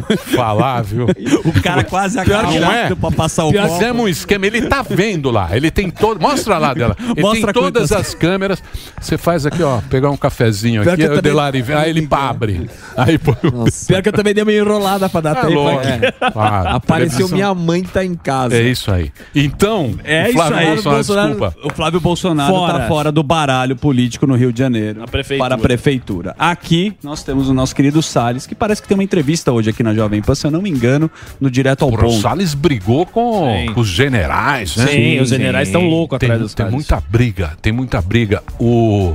Falar, 0.35 0.81
viu? 0.81 1.07
O 1.45 1.61
cara 1.61 1.83
quase 1.83 2.19
acabou 2.19 2.59
não 2.59 2.71
é. 2.71 2.93
pra 2.95 3.11
passar 3.11 3.45
o 3.45 3.51
Pior 3.51 3.63
copo. 3.67 3.75
Fizemos 3.79 4.03
um 4.03 4.07
esquema, 4.07 4.45
ele 4.47 4.63
tá 4.63 4.81
vendo 4.81 5.29
lá. 5.31 5.49
Ele 5.51 5.69
tem 5.71 5.89
todo. 5.89 6.19
Mostra 6.21 6.57
lá 6.57 6.73
dela. 6.73 6.95
Ele 6.99 7.21
Mostra 7.21 7.53
tem 7.53 7.61
todas 7.61 7.89
quantas- 7.89 8.07
as 8.07 8.13
câmeras. 8.15 8.63
Você 8.99 9.17
faz 9.17 9.45
aqui, 9.45 9.61
ó, 9.63 9.79
pegar 9.89 10.09
um 10.09 10.17
cafezinho 10.17 10.83
Pior 10.83 10.93
aqui, 10.93 11.01
eu 11.03 11.07
também- 11.09 11.21
Delari 11.21 11.63
aí 11.73 11.89
ele 11.89 12.07
abre. 12.11 12.69
Aí 12.97 13.17
põe 13.17 13.35
o. 13.43 13.65
Pior 13.87 14.01
que 14.01 14.09
eu 14.09 14.13
também 14.13 14.33
dei 14.33 14.43
uma 14.43 14.53
enrolada 14.53 15.09
pra 15.09 15.21
dar 15.21 15.37
É 15.37 15.41
tempo. 15.47 15.69
É. 15.69 16.31
Claro, 16.31 16.69
Apareceu 16.69 17.27
minha 17.29 17.53
mãe 17.53 17.83
tá 17.83 18.03
em 18.03 18.15
casa. 18.15 18.55
É 18.55 18.61
isso 18.63 18.91
aí. 18.91 19.11
Então, 19.35 19.95
É 20.03 20.23
o 20.23 20.27
isso 20.27 20.33
Flávio 20.33 20.57
aí. 20.57 20.65
Bolsonaro, 20.67 20.95
Bolsonaro- 20.95 21.29
desculpa. 21.29 21.55
o 21.67 21.73
Flávio 21.73 21.99
Bolsonaro 21.99 22.53
Fora. 22.53 22.79
tá 22.79 22.87
fora 22.87 23.11
do 23.11 23.23
baralho 23.23 23.75
político 23.75 24.27
no 24.27 24.35
Rio 24.35 24.51
de 24.51 24.59
Janeiro. 24.59 25.01
prefeitura. 25.09 25.49
Para 25.49 25.55
a 25.55 25.57
prefeitura. 25.57 26.35
Aqui 26.37 26.93
nós 27.03 27.23
temos 27.23 27.49
o 27.49 27.53
nosso 27.53 27.75
querido 27.75 28.01
Salles, 28.01 28.45
que 28.47 28.55
parece 28.55 28.81
que 28.81 28.87
tem 28.87 28.95
uma 28.95 29.03
entrevista 29.03 29.51
hoje 29.51 29.69
aqui 29.69 29.83
na 29.83 29.90
Jovem 29.93 30.21
Pan, 30.21 30.35
se 30.35 30.45
eu 30.47 30.51
não 30.51 30.61
me 30.61 30.69
engano, 30.69 31.09
no 31.39 31.49
Direto 31.49 31.83
ao 31.83 31.89
Porra, 31.91 32.07
o 32.07 32.09
Ponto. 32.09 32.21
Salles 32.21 32.53
brigou 32.53 33.05
com, 33.05 33.45
Sim. 33.65 33.73
com 33.73 33.81
os 33.81 33.87
generais, 33.87 34.75
né? 34.77 34.87
Sim, 34.87 35.19
os 35.19 35.29
generais 35.29 35.67
estão 35.67 35.87
loucos 35.87 36.17
Tem, 36.19 36.27
atrás 36.27 36.41
dos 36.41 36.53
tem 36.53 36.63
caras. 36.65 36.73
muita 36.73 37.01
briga, 37.09 37.51
tem 37.61 37.71
muita 37.73 38.01
briga. 38.01 38.43
O 38.59 39.13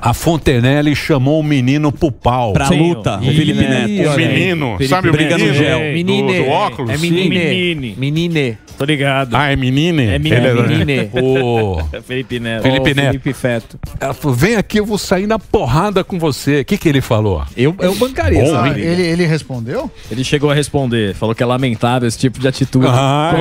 a 0.00 0.14
Fontenelle 0.14 0.94
chamou 0.94 1.40
o 1.40 1.42
menino 1.42 1.90
pro 1.90 2.12
pau. 2.12 2.52
Pra 2.52 2.66
Sim, 2.66 2.78
luta, 2.78 3.18
o 3.18 3.24
Ih, 3.24 3.34
Felipe. 3.34 3.60
Neto. 3.60 4.10
O 4.12 4.16
menino, 4.16 4.66
Felipe 4.76 4.88
sabe 4.88 5.08
o 5.08 5.12
briga 5.12 5.36
no 5.36 5.44
menino? 5.44 5.54
gel. 5.64 5.78
Do- 5.78 5.84
Menine. 5.84 6.38
do 6.38 6.48
óculos? 6.48 6.90
É 6.92 6.96
Sim. 6.96 7.10
menine. 7.10 7.28
Menine. 7.38 7.94
Menine. 7.98 8.58
Tô 8.78 8.84
ligado. 8.84 9.34
Ah, 9.34 9.50
é 9.50 9.56
menine? 9.56 10.04
É 10.06 10.18
menine. 10.18 10.46
Ele 10.46 10.62
Menine. 10.62 11.10
O 11.20 11.78
Felipe 12.06 12.38
Neto. 12.38 12.62
Felipe 12.62 12.94
Neto. 12.94 13.06
Felipe 13.08 13.32
Feto. 13.32 13.78
Ela 13.98 14.14
falou, 14.14 14.36
vem 14.36 14.54
aqui, 14.56 14.78
eu 14.78 14.86
vou 14.86 14.96
sair 14.96 15.26
na 15.26 15.38
porrada 15.38 16.04
com 16.04 16.18
você. 16.18 16.60
O 16.60 16.64
que, 16.64 16.78
que 16.78 16.88
ele 16.88 17.00
falou? 17.00 17.42
Eu, 17.56 17.74
eu 17.80 17.94
bancaria, 17.96 18.40
Bom, 18.42 18.50
sabe? 18.52 18.80
hein? 18.80 18.86
Ele, 18.86 19.02
ele 19.02 19.26
respondeu? 19.26 19.90
Ele 20.10 20.22
chegou 20.22 20.50
a 20.50 20.54
responder, 20.54 21.14
falou 21.14 21.34
que 21.34 21.42
é 21.42 21.46
lamentável 21.46 22.06
esse 22.06 22.18
tipo 22.18 22.38
de 22.38 22.46
atitude. 22.46 22.86
Ah, 22.88 23.32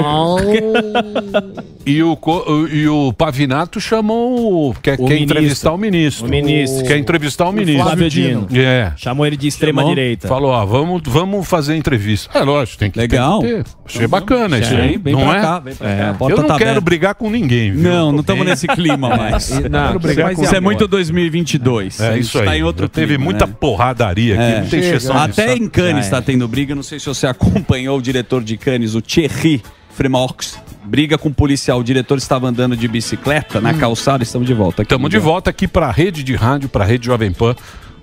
e, 1.85 2.01
o, 2.03 2.17
o- 2.19 2.67
e 2.67 2.87
o 2.87 3.13
Pavinato 3.13 3.79
chamou. 3.79 4.71
o- 4.71 4.73
Quer, 4.81 4.95
O 4.99 5.05
quer 5.05 5.17
entrevistar 5.19 5.71
o 5.71 5.77
ministro. 5.77 6.25
O 6.25 6.29
ministro. 6.29 6.85
Quer 6.85 6.97
entrevistar 6.97 7.47
o 7.47 7.51
ministro. 7.51 7.83
Flávio 7.83 8.09
Dino. 8.09 8.47
É. 8.53 8.91
Chamou 8.97 9.25
ele 9.25 9.37
de 9.37 9.47
extrema 9.47 9.81
Chamou, 9.81 9.95
direita. 9.95 10.27
Falou, 10.27 10.51
ó, 10.51 10.65
vamos, 10.65 11.01
vamos 11.05 11.47
fazer 11.47 11.75
entrevista. 11.75 12.37
É 12.37 12.41
lógico, 12.43 12.79
tem 12.79 12.89
que 12.91 12.97
Legal. 12.97 13.39
Tem 13.41 13.49
que 13.57 13.63
ter. 13.63 13.65
Achei 13.85 14.07
bacana 14.07 14.59
isso 14.59 14.73
aí. 14.75 14.97
vem 14.97 15.13
não 15.13 15.26
pra 15.29 15.37
é? 15.37 15.41
cá, 15.41 15.59
vem 15.59 15.75
pra 15.75 15.87
cá. 15.87 15.93
É. 15.93 16.13
Porta 16.13 16.33
Eu 16.33 16.37
não 16.41 16.47
tá 16.47 16.57
quero 16.57 16.69
aberta. 16.71 16.81
brigar 16.81 17.15
com 17.15 17.29
ninguém. 17.29 17.71
viu? 17.71 17.81
Não, 17.83 18.11
não 18.11 18.19
estamos 18.21 18.45
nesse 18.45 18.67
clima 18.67 19.09
mais. 19.15 19.49
Não, 19.69 19.99
brigar 19.99 20.33
com 20.33 20.41
é 20.41 20.45
Isso 20.45 20.55
é 20.55 20.59
muito 20.59 20.87
2022. 20.87 21.99
É 21.99 22.17
isso 22.19 22.39
aí. 22.39 22.45
Tá 22.45 22.57
em 22.57 22.63
outro 22.63 22.85
Já 22.85 22.89
teve 22.89 23.07
clima, 23.15 23.23
muita 23.23 23.45
né? 23.45 23.53
porradaria 23.59 24.35
aqui. 24.35 24.43
É. 24.43 24.61
Não 24.61 24.67
tem 24.67 24.79
exceção 24.79 25.15
disso, 25.27 25.41
Até 25.41 25.55
em 25.55 25.67
Cannes 25.69 26.05
está 26.05 26.17
é. 26.17 26.21
tendo 26.21 26.47
briga. 26.47 26.73
Não 26.75 26.83
sei 26.83 26.99
se 26.99 27.05
você 27.05 27.27
acompanhou 27.27 27.97
o 27.97 28.01
diretor 28.01 28.43
de 28.43 28.57
Cannes, 28.57 28.95
o 28.95 29.01
Thierry 29.01 29.61
Fremaux. 29.95 30.57
Briga 30.83 31.17
com 31.17 31.27
o 31.29 31.33
policial. 31.33 31.79
O 31.79 31.83
diretor 31.83 32.17
estava 32.17 32.47
andando 32.47 32.77
de 32.77 32.87
bicicleta 32.87 33.59
na 33.59 33.73
calçada. 33.73 34.23
Estamos 34.23 34.47
de 34.47 34.53
volta. 34.53 34.81
aqui. 34.81 34.87
Estamos 34.87 35.09
de 35.09 35.19
volta 35.19 35.49
aqui 35.49 35.67
para 35.67 35.87
a 35.87 35.91
rede 35.91 36.23
de 36.23 36.33
rádio, 36.35 36.69
para 36.69 36.85
a 36.85 36.87
rede 36.87 37.05
Jovem 37.05 37.31
Pan, 37.33 37.55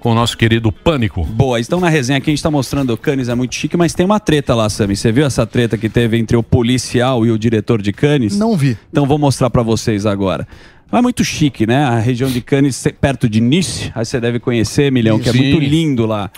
com 0.04 0.10
o 0.10 0.14
nosso 0.14 0.36
querido 0.36 0.70
Pânico. 0.70 1.24
Boa, 1.24 1.58
estão 1.58 1.80
na 1.80 1.88
resenha 1.88 2.18
aqui, 2.18 2.28
a 2.28 2.32
gente 2.32 2.42
tá 2.42 2.50
mostrando 2.50 2.92
o 2.92 2.96
Cannes 2.98 3.30
é 3.30 3.34
muito 3.34 3.54
chique, 3.54 3.74
mas 3.74 3.94
tem 3.94 4.04
uma 4.04 4.20
treta 4.20 4.54
lá, 4.54 4.68
Sami. 4.68 4.94
Você 4.94 5.10
viu 5.10 5.24
essa 5.24 5.46
treta 5.46 5.78
que 5.78 5.88
teve 5.88 6.18
entre 6.18 6.36
o 6.36 6.42
policial 6.42 7.24
e 7.24 7.30
o 7.30 7.38
diretor 7.38 7.80
de 7.80 7.90
Cannes? 7.90 8.36
Não 8.38 8.54
vi. 8.54 8.76
Então 8.90 9.06
vou 9.06 9.16
mostrar 9.16 9.48
pra 9.48 9.62
vocês 9.62 10.04
agora. 10.04 10.46
É 10.92 11.00
muito 11.00 11.24
chique, 11.24 11.66
né? 11.66 11.84
A 11.84 11.98
região 11.98 12.28
de 12.30 12.42
Cannes, 12.42 12.86
perto 13.00 13.26
de 13.26 13.40
Nice, 13.40 13.90
aí 13.94 14.04
você 14.04 14.20
deve 14.20 14.38
conhecer, 14.38 14.92
Milhão, 14.92 15.18
que 15.18 15.30
é 15.30 15.32
muito 15.32 15.58
lindo 15.58 16.04
lá. 16.04 16.30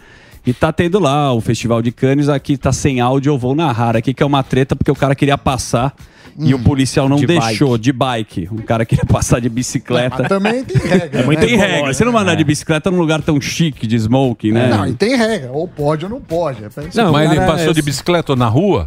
E 0.47 0.53
tá 0.53 0.73
tendo 0.73 1.01
lá 1.01 1.33
o 1.33 1.41
Festival 1.41 1.83
de 1.83 1.91
Cannes, 1.91 2.29
aqui 2.29 2.57
tá 2.57 2.73
sem 2.73 3.01
áudio, 3.01 3.33
eu 3.33 3.39
vou 3.39 3.53
narrar 3.53 3.97
aqui, 3.97 4.15
que 4.15 4.23
é 4.23 4.27
uma 4.27 4.45
treta, 4.45 4.77
porque 4.77 4.93
o 4.93 4.95
cara 4.95 5.17
queria 5.17 5.37
passar 5.37 5.93
e 6.39 6.55
o 6.55 6.59
policial 6.59 7.09
não 7.09 7.17
De 7.17 7.27
deixou, 7.27 7.79
de 7.79 7.93
bike. 7.93 8.49
Um 8.53 8.57
cara 8.59 8.85
queria 8.85 9.05
passar 9.09 9.41
de 9.41 9.49
bicicleta. 9.49 10.17
Mas 10.21 10.29
também 10.29 10.65
tem 10.65 10.77
regra. 10.81 11.23
Muito 11.27 11.41
né? 11.41 11.47
tem 11.47 11.57
regra. 11.57 11.95
Você 11.95 12.05
não 12.05 12.13
vai 12.13 12.23
andar 12.23 12.35
de 12.35 12.45
bicicleta 12.45 12.91
num 12.91 12.99
lugar 12.99 13.23
tão 13.23 13.41
chique 13.41 13.87
de 13.87 13.97
smoking, 13.97 14.53
né? 14.53 14.69
Não, 14.69 14.87
e 14.87 14.95
tem 14.95 15.17
regra. 15.17 15.51
Ou 15.53 15.67
pode 15.67 16.05
ou 16.05 16.11
não 16.11 16.21
pode. 16.21 16.65
É. 16.65 16.69
Não, 16.95 17.13
Mas 17.13 17.31
ele 17.31 17.41
passou 17.41 17.71
é- 17.71 17.75
de 17.75 17.83
bicicleta 17.83 18.37
na 18.37 18.49
rua? 18.49 18.87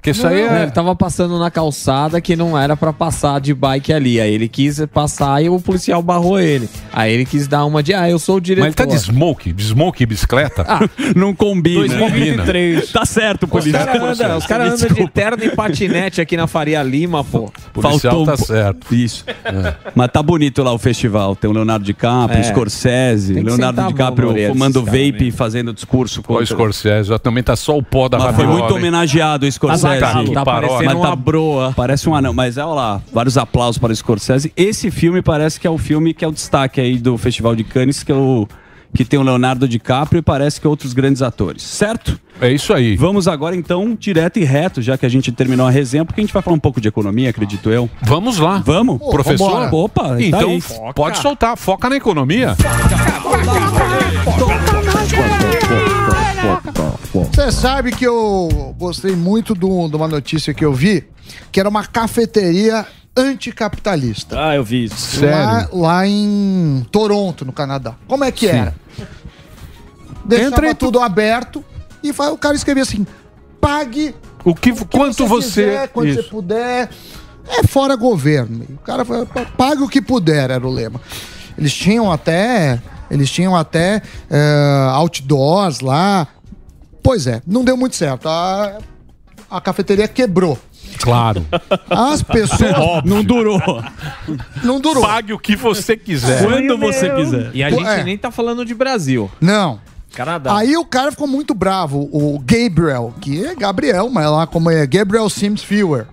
Porque 0.00 0.10
isso 0.12 0.26
aí 0.26 0.40
é. 0.40 0.62
Ele 0.62 0.70
tava 0.70 0.96
passando 0.96 1.38
na 1.38 1.50
calçada 1.50 2.22
que 2.22 2.34
não 2.34 2.58
era 2.58 2.74
pra 2.74 2.90
passar 2.90 3.38
de 3.38 3.52
bike 3.52 3.92
ali. 3.92 4.18
Aí 4.18 4.32
ele 4.32 4.48
quis 4.48 4.82
passar 4.90 5.42
e 5.44 5.50
o 5.50 5.60
policial 5.60 6.00
barrou 6.02 6.40
ele. 6.40 6.70
Aí 6.90 7.12
ele 7.12 7.26
quis 7.26 7.46
dar 7.46 7.66
uma 7.66 7.82
de, 7.82 7.92
ah, 7.92 8.08
eu 8.08 8.18
sou 8.18 8.36
o 8.36 8.40
diretor. 8.40 8.64
Mas 8.66 8.74
ele 8.78 8.88
tá 8.88 8.94
de 8.96 8.98
smoke, 8.98 9.52
de 9.52 9.62
smoke 9.62 10.02
e 10.02 10.06
bicicleta? 10.06 10.64
Ah, 10.66 10.80
Não 11.14 11.34
combina. 11.34 11.86
2023. 11.86 12.90
Tá 12.92 13.04
certo, 13.04 13.42
Os 13.44 13.50
policial. 13.50 13.84
caras 13.86 14.20
andam 14.20 14.38
os 14.38 14.46
cara 14.46 14.64
andam 14.72 14.88
de 14.88 15.10
terno 15.10 15.44
e 15.44 15.50
patinete 15.54 16.18
aqui 16.20 16.34
na 16.34 16.46
Faria 16.46 16.82
Lima, 16.82 17.22
pô. 17.22 17.52
policial 17.74 18.24
tá 18.24 18.32
um 18.32 18.36
po- 18.36 18.44
certo. 18.46 18.94
Isso. 18.94 19.24
Mas 19.94 20.08
tá 20.10 20.22
bonito 20.22 20.62
lá 20.62 20.72
o 20.72 20.78
festival. 20.78 21.36
Tem 21.36 21.50
o 21.50 21.52
Leonardo 21.52 21.84
DiCaprio, 21.84 22.40
É. 22.40 22.44
Scorsese, 22.44 23.34
Leonardo 23.34 23.82
DiCaprio 23.86 24.34
fumando 24.48 24.82
caras 24.82 24.86
vape 24.86 25.28
e 25.28 25.30
fazendo 25.30 25.74
discurso 25.74 26.20
O 26.20 26.22
contra... 26.22 26.46
Scorsese, 26.46 27.10
já 27.10 27.18
também 27.18 27.42
tá 27.42 27.54
só 27.54 27.76
o 27.76 27.82
pó 27.82 28.08
da 28.08 28.18
Mas 28.18 28.34
foi 28.36 28.46
muito 28.46 28.74
homenageado 28.74 29.44
o 29.46 29.52
Scorsese. 29.52 29.89
Tá, 29.98 30.24
que 30.24 30.30
Tá 30.32 30.44
paródia. 30.44 30.68
parecendo 30.68 30.94
Mas 30.94 31.02
tá- 31.02 31.08
uma 31.08 31.16
broa. 31.16 31.72
Parece 31.76 32.08
um 32.08 32.14
anão, 32.14 32.32
mas 32.32 32.56
olha 32.58 32.66
lá, 32.66 33.02
vários 33.12 33.36
aplausos 33.36 33.78
para 33.78 33.92
o 33.92 33.96
Scorsese. 33.96 34.52
Esse 34.56 34.90
filme 34.90 35.22
parece 35.22 35.58
que 35.58 35.66
é 35.66 35.70
o 35.70 35.78
filme 35.78 36.14
que 36.14 36.24
é 36.24 36.28
o 36.28 36.32
destaque 36.32 36.80
aí 36.80 36.98
do 36.98 37.16
Festival 37.18 37.56
de 37.56 37.64
Cannes, 37.64 38.02
que, 38.02 38.12
é 38.12 38.14
o, 38.14 38.46
que 38.94 39.04
tem 39.04 39.18
o 39.18 39.22
Leonardo 39.22 39.68
DiCaprio 39.68 40.18
e 40.18 40.22
parece 40.22 40.60
que 40.60 40.66
outros 40.66 40.92
grandes 40.92 41.22
atores, 41.22 41.62
certo? 41.62 42.18
É 42.40 42.50
isso 42.50 42.72
aí. 42.72 42.96
Vamos 42.96 43.28
agora 43.28 43.54
então 43.54 43.96
direto 43.98 44.38
e 44.38 44.44
reto, 44.44 44.80
já 44.80 44.96
que 44.96 45.04
a 45.04 45.08
gente 45.08 45.30
terminou 45.30 45.66
a 45.66 45.70
resenha, 45.70 46.04
porque 46.04 46.20
a 46.20 46.24
gente 46.24 46.32
vai 46.32 46.42
falar 46.42 46.56
um 46.56 46.60
pouco 46.60 46.80
de 46.80 46.88
economia, 46.88 47.30
acredito 47.30 47.70
eu. 47.70 47.88
Vamos 48.02 48.38
lá. 48.38 48.58
Vamos? 48.64 48.98
Professor? 48.98 49.50
Vambora. 49.50 49.76
Opa, 49.76 50.08
tá 50.08 50.22
então 50.22 50.50
aí. 50.50 50.62
pode 50.94 51.18
soltar, 51.18 51.56
foca 51.56 51.88
na 51.88 51.96
economia. 51.96 52.56
Você 57.12 57.52
sabe 57.52 57.92
que 57.92 58.06
eu 58.06 58.74
gostei 58.78 59.14
muito 59.14 59.54
de 59.54 59.66
uma 59.66 60.08
notícia 60.08 60.54
que 60.54 60.64
eu 60.64 60.72
vi, 60.72 61.04
que 61.52 61.60
era 61.60 61.68
uma 61.68 61.84
cafeteria 61.84 62.86
anticapitalista. 63.16 64.36
Ah, 64.48 64.54
eu 64.56 64.64
vi 64.64 64.84
isso. 64.84 65.24
Lá, 65.24 65.68
lá 65.72 66.06
em 66.06 66.86
Toronto, 66.90 67.44
no 67.44 67.52
Canadá. 67.52 67.94
Como 68.06 68.24
é 68.24 68.30
que 68.32 68.48
Sim. 68.48 68.56
era? 68.56 68.74
Deixava 70.24 70.48
Entra 70.48 70.74
tu- 70.74 70.86
tudo 70.86 71.00
aberto 71.00 71.64
e 72.02 72.10
o 72.10 72.38
cara 72.38 72.54
escrevia 72.54 72.82
assim: 72.82 73.06
pague 73.60 74.14
O 74.44 74.54
que, 74.54 74.70
o 74.72 74.76
que 74.76 74.96
quanto 74.96 75.26
você. 75.26 75.64
quiser, 75.64 75.88
quando 75.88 76.08
Isso. 76.08 76.22
você 76.22 76.28
puder. 76.28 76.90
É 77.48 77.66
fora 77.66 77.96
governo. 77.96 78.64
O 78.74 78.78
cara 78.78 79.04
falou, 79.04 79.26
"Pa- 79.26 79.44
pague 79.56 79.82
o 79.82 79.88
que 79.88 80.00
puder, 80.00 80.50
era 80.50 80.64
o 80.66 80.70
lema. 80.70 81.00
Eles 81.58 81.72
tinham 81.74 82.10
até. 82.12 82.80
Eles 83.10 83.28
tinham 83.28 83.56
até 83.56 84.02
eh, 84.30 84.88
outdoors 84.92 85.80
lá. 85.80 86.28
Pois 87.02 87.26
é, 87.26 87.42
não 87.46 87.64
deu 87.64 87.76
muito 87.76 87.96
certo. 87.96 88.28
A, 88.28 88.78
a 89.50 89.60
cafeteria 89.60 90.06
quebrou. 90.06 90.56
Claro. 91.00 91.46
As 91.88 92.22
pessoas. 92.22 93.04
Não 93.04 93.22
durou. 93.24 93.60
Não 94.62 94.80
durou. 94.80 95.02
Pague 95.02 95.32
o 95.32 95.38
que 95.38 95.56
você 95.56 95.96
quiser. 95.96 96.44
Quando 96.44 96.78
você 96.78 97.10
quiser. 97.10 97.50
E 97.54 97.62
a 97.64 97.70
Pô, 97.70 97.76
gente 97.76 97.88
é. 97.88 98.04
nem 98.04 98.18
tá 98.18 98.30
falando 98.30 98.64
de 98.64 98.74
Brasil. 98.74 99.30
Não. 99.40 99.80
Canadá. 100.12 100.56
Aí 100.56 100.76
o 100.76 100.84
cara 100.84 101.10
ficou 101.10 101.26
muito 101.26 101.54
bravo, 101.54 102.08
o 102.12 102.38
Gabriel, 102.40 103.14
que 103.20 103.44
é 103.44 103.54
Gabriel, 103.54 104.08
mas 104.10 104.28
lá 104.28 104.46
como 104.46 104.68
é 104.70 104.86
Gabriel 104.86 105.30
Sims 105.30 105.62
Fewer, 105.62 106.06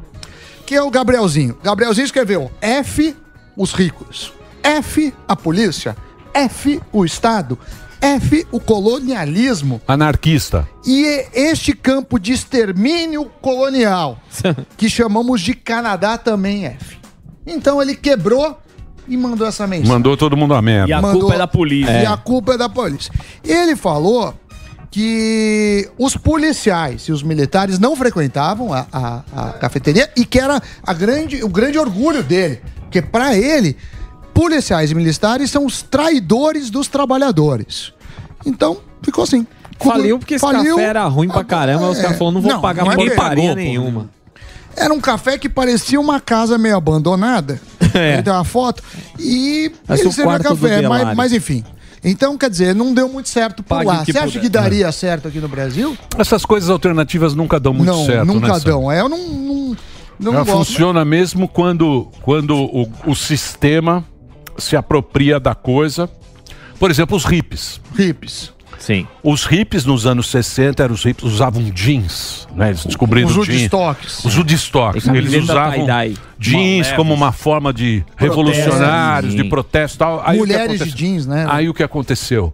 que 0.66 0.76
é 0.76 0.82
o 0.82 0.92
Gabrielzinho. 0.92 1.58
Gabrielzinho 1.64 2.06
escreveu 2.06 2.52
F 2.62 3.16
os 3.56 3.74
ricos, 3.74 4.32
F 4.62 5.14
a 5.28 5.36
polícia, 5.36 5.98
F 6.32 6.80
o 6.94 7.04
Estado, 7.04 7.58
F 8.02 8.46
o 8.52 8.60
colonialismo 8.60 9.82
Anarquista. 9.88 10.68
e 10.86 11.26
este 11.34 11.74
campo 11.74 12.20
de 12.20 12.34
extermínio 12.34 13.26
colonial, 13.42 14.20
que 14.78 14.90
chamamos 14.90 15.42
de 15.42 15.54
Canadá 15.54 16.18
também 16.18 16.66
F. 16.66 16.98
Então 17.46 17.82
ele 17.82 17.96
quebrou 17.96 18.60
e 19.08 19.16
mandou 19.18 19.48
essa 19.48 19.66
mensagem. 19.66 19.92
Mandou 19.92 20.16
todo 20.18 20.36
mundo 20.36 20.54
a 20.54 20.62
merda. 20.62 20.90
E 20.90 20.94
a 20.94 21.02
Mandou- 21.02 21.22
culpa 21.22 21.36
é 21.36 21.38
da 21.38 21.48
polícia. 21.48 22.02
E 22.02 22.06
a 22.06 22.18
culpa 22.18 22.54
é 22.54 22.58
da 22.58 22.68
polícia. 22.70 23.12
Ele 23.44 23.76
falou 23.76 24.34
que 24.92 25.90
os 25.98 26.16
policiais 26.16 27.04
e 27.04 27.12
os 27.12 27.22
militares 27.24 27.78
não 27.80 27.96
frequentavam 27.96 28.74
a, 28.74 28.86
a- 28.92 29.24
a 29.36 29.50
cafeteria 29.54 30.10
e 30.16 30.26
que 30.26 30.40
era 30.40 30.62
a 30.84 30.94
grande, 30.94 31.44
o 31.44 31.50
grande 31.50 31.78
orgulho 31.78 32.24
dele. 32.24 32.62
Porque 32.82 33.02
para 33.02 33.36
ele, 33.38 33.76
policiais 34.38 34.92
e 34.92 34.96
militares 34.96 35.50
são 35.50 35.66
os 35.66 35.82
traidores 35.82 36.70
dos 36.70 36.88
trabalhadores. 36.88 37.92
Então, 38.46 38.78
ficou 39.02 39.24
assim. 39.24 39.48
Faliu 39.80 40.20
porque 40.20 40.36
esse 40.36 40.46
café 40.46 40.84
era 40.84 41.04
ruim 41.06 41.28
pra 41.28 41.44
caramba. 41.44 41.90
Os 41.90 41.98
É, 41.98 42.04
caras 42.04 42.18
falaram, 42.18 42.34
não 42.36 42.42
vou 42.42 42.52
não, 42.52 42.62
pagar 42.62 42.84
não 42.86 42.92
é 42.92 43.10
pagou, 43.12 43.48
pô. 43.50 43.56
nenhuma. 43.56 44.10
Era 44.76 44.94
um 44.94 45.00
café 45.02 45.40
que 45.40 45.50
parecia 45.50 46.00
uma 46.00 46.20
casa 46.20 46.58
meio 46.58 46.76
abandonada. 46.78 47.60
É. 47.94 48.14
Ele 48.16 48.22
tem 48.22 48.34
uma 48.34 48.44
foto. 48.44 48.84
E 49.18 49.72
Parece 49.88 50.04
ele 50.06 50.12
servia 50.14 50.40
café. 50.40 50.88
Mas, 50.88 51.16
mas 51.16 51.34
enfim. 51.34 51.64
Então, 52.04 52.38
quer 52.38 52.50
dizer, 52.50 52.76
não 52.76 52.94
deu 52.94 53.10
muito 53.10 53.28
certo 53.30 53.64
por 53.64 53.78
Pague 53.78 53.86
lá. 53.88 54.06
Você 54.06 54.12
acha 54.12 54.28
puder. 54.28 54.42
que 54.42 54.50
daria 54.50 54.92
certo 54.92 55.28
aqui 55.30 55.40
no 55.40 55.48
Brasil? 55.48 55.98
Essas 56.16 56.46
coisas 56.46 56.70
alternativas 56.70 57.34
nunca 57.34 57.60
dão 57.60 57.74
muito 57.74 57.88
não, 57.90 58.06
certo, 58.06 58.26
nunca 58.26 58.50
né? 58.50 58.60
Sam? 58.60 58.70
dão. 58.70 58.92
É, 58.92 59.00
eu 59.02 59.10
não, 59.10 59.18
não, 59.18 59.78
não 60.20 60.34
Ela 60.34 60.44
gosto. 60.44 60.58
funciona 60.66 61.04
mesmo 61.04 61.48
quando, 61.48 62.08
quando 62.22 62.56
o, 62.56 62.88
o 63.08 63.16
sistema 63.16 64.06
se 64.58 64.76
apropria 64.76 65.40
da 65.40 65.54
coisa. 65.56 66.10
Por 66.80 66.92
exemplo, 66.92 67.16
os 67.18 67.26
hippies. 67.26 67.82
Hippies. 67.96 68.54
Sim. 68.78 69.08
Os 69.24 69.44
hippies 69.44 69.86
nos 69.86 70.06
anos 70.06 70.28
60 70.30 70.84
eram 70.84 70.94
os 70.94 71.04
hippies 71.04 71.24
usavam 71.34 71.64
jeans, 71.72 72.48
né? 72.56 72.70
Eles 72.70 72.86
descobriram 72.86 73.28
Os 73.28 73.34
jeans. 73.34 73.48
Woodstocks. 73.72 74.24
Os 74.24 74.38
Woodstocks. 74.38 75.06
E 75.06 75.10
Eles 75.10 75.34
usavam 75.44 75.88
jeans 76.38 76.92
como 76.92 77.14
uma 77.14 77.32
forma 77.32 77.74
de 77.74 78.04
revolucionários, 78.16 79.34
Sim. 79.34 79.42
de 79.42 79.50
protesto 79.50 79.96
e 79.96 80.00
tal. 80.00 80.22
Aí 80.24 80.38
Mulheres 80.38 80.80
de 80.84 80.92
jeans, 80.92 81.26
né? 81.26 81.48
Aí 81.50 81.68
o 81.68 81.74
que 81.74 81.82
aconteceu? 81.84 82.54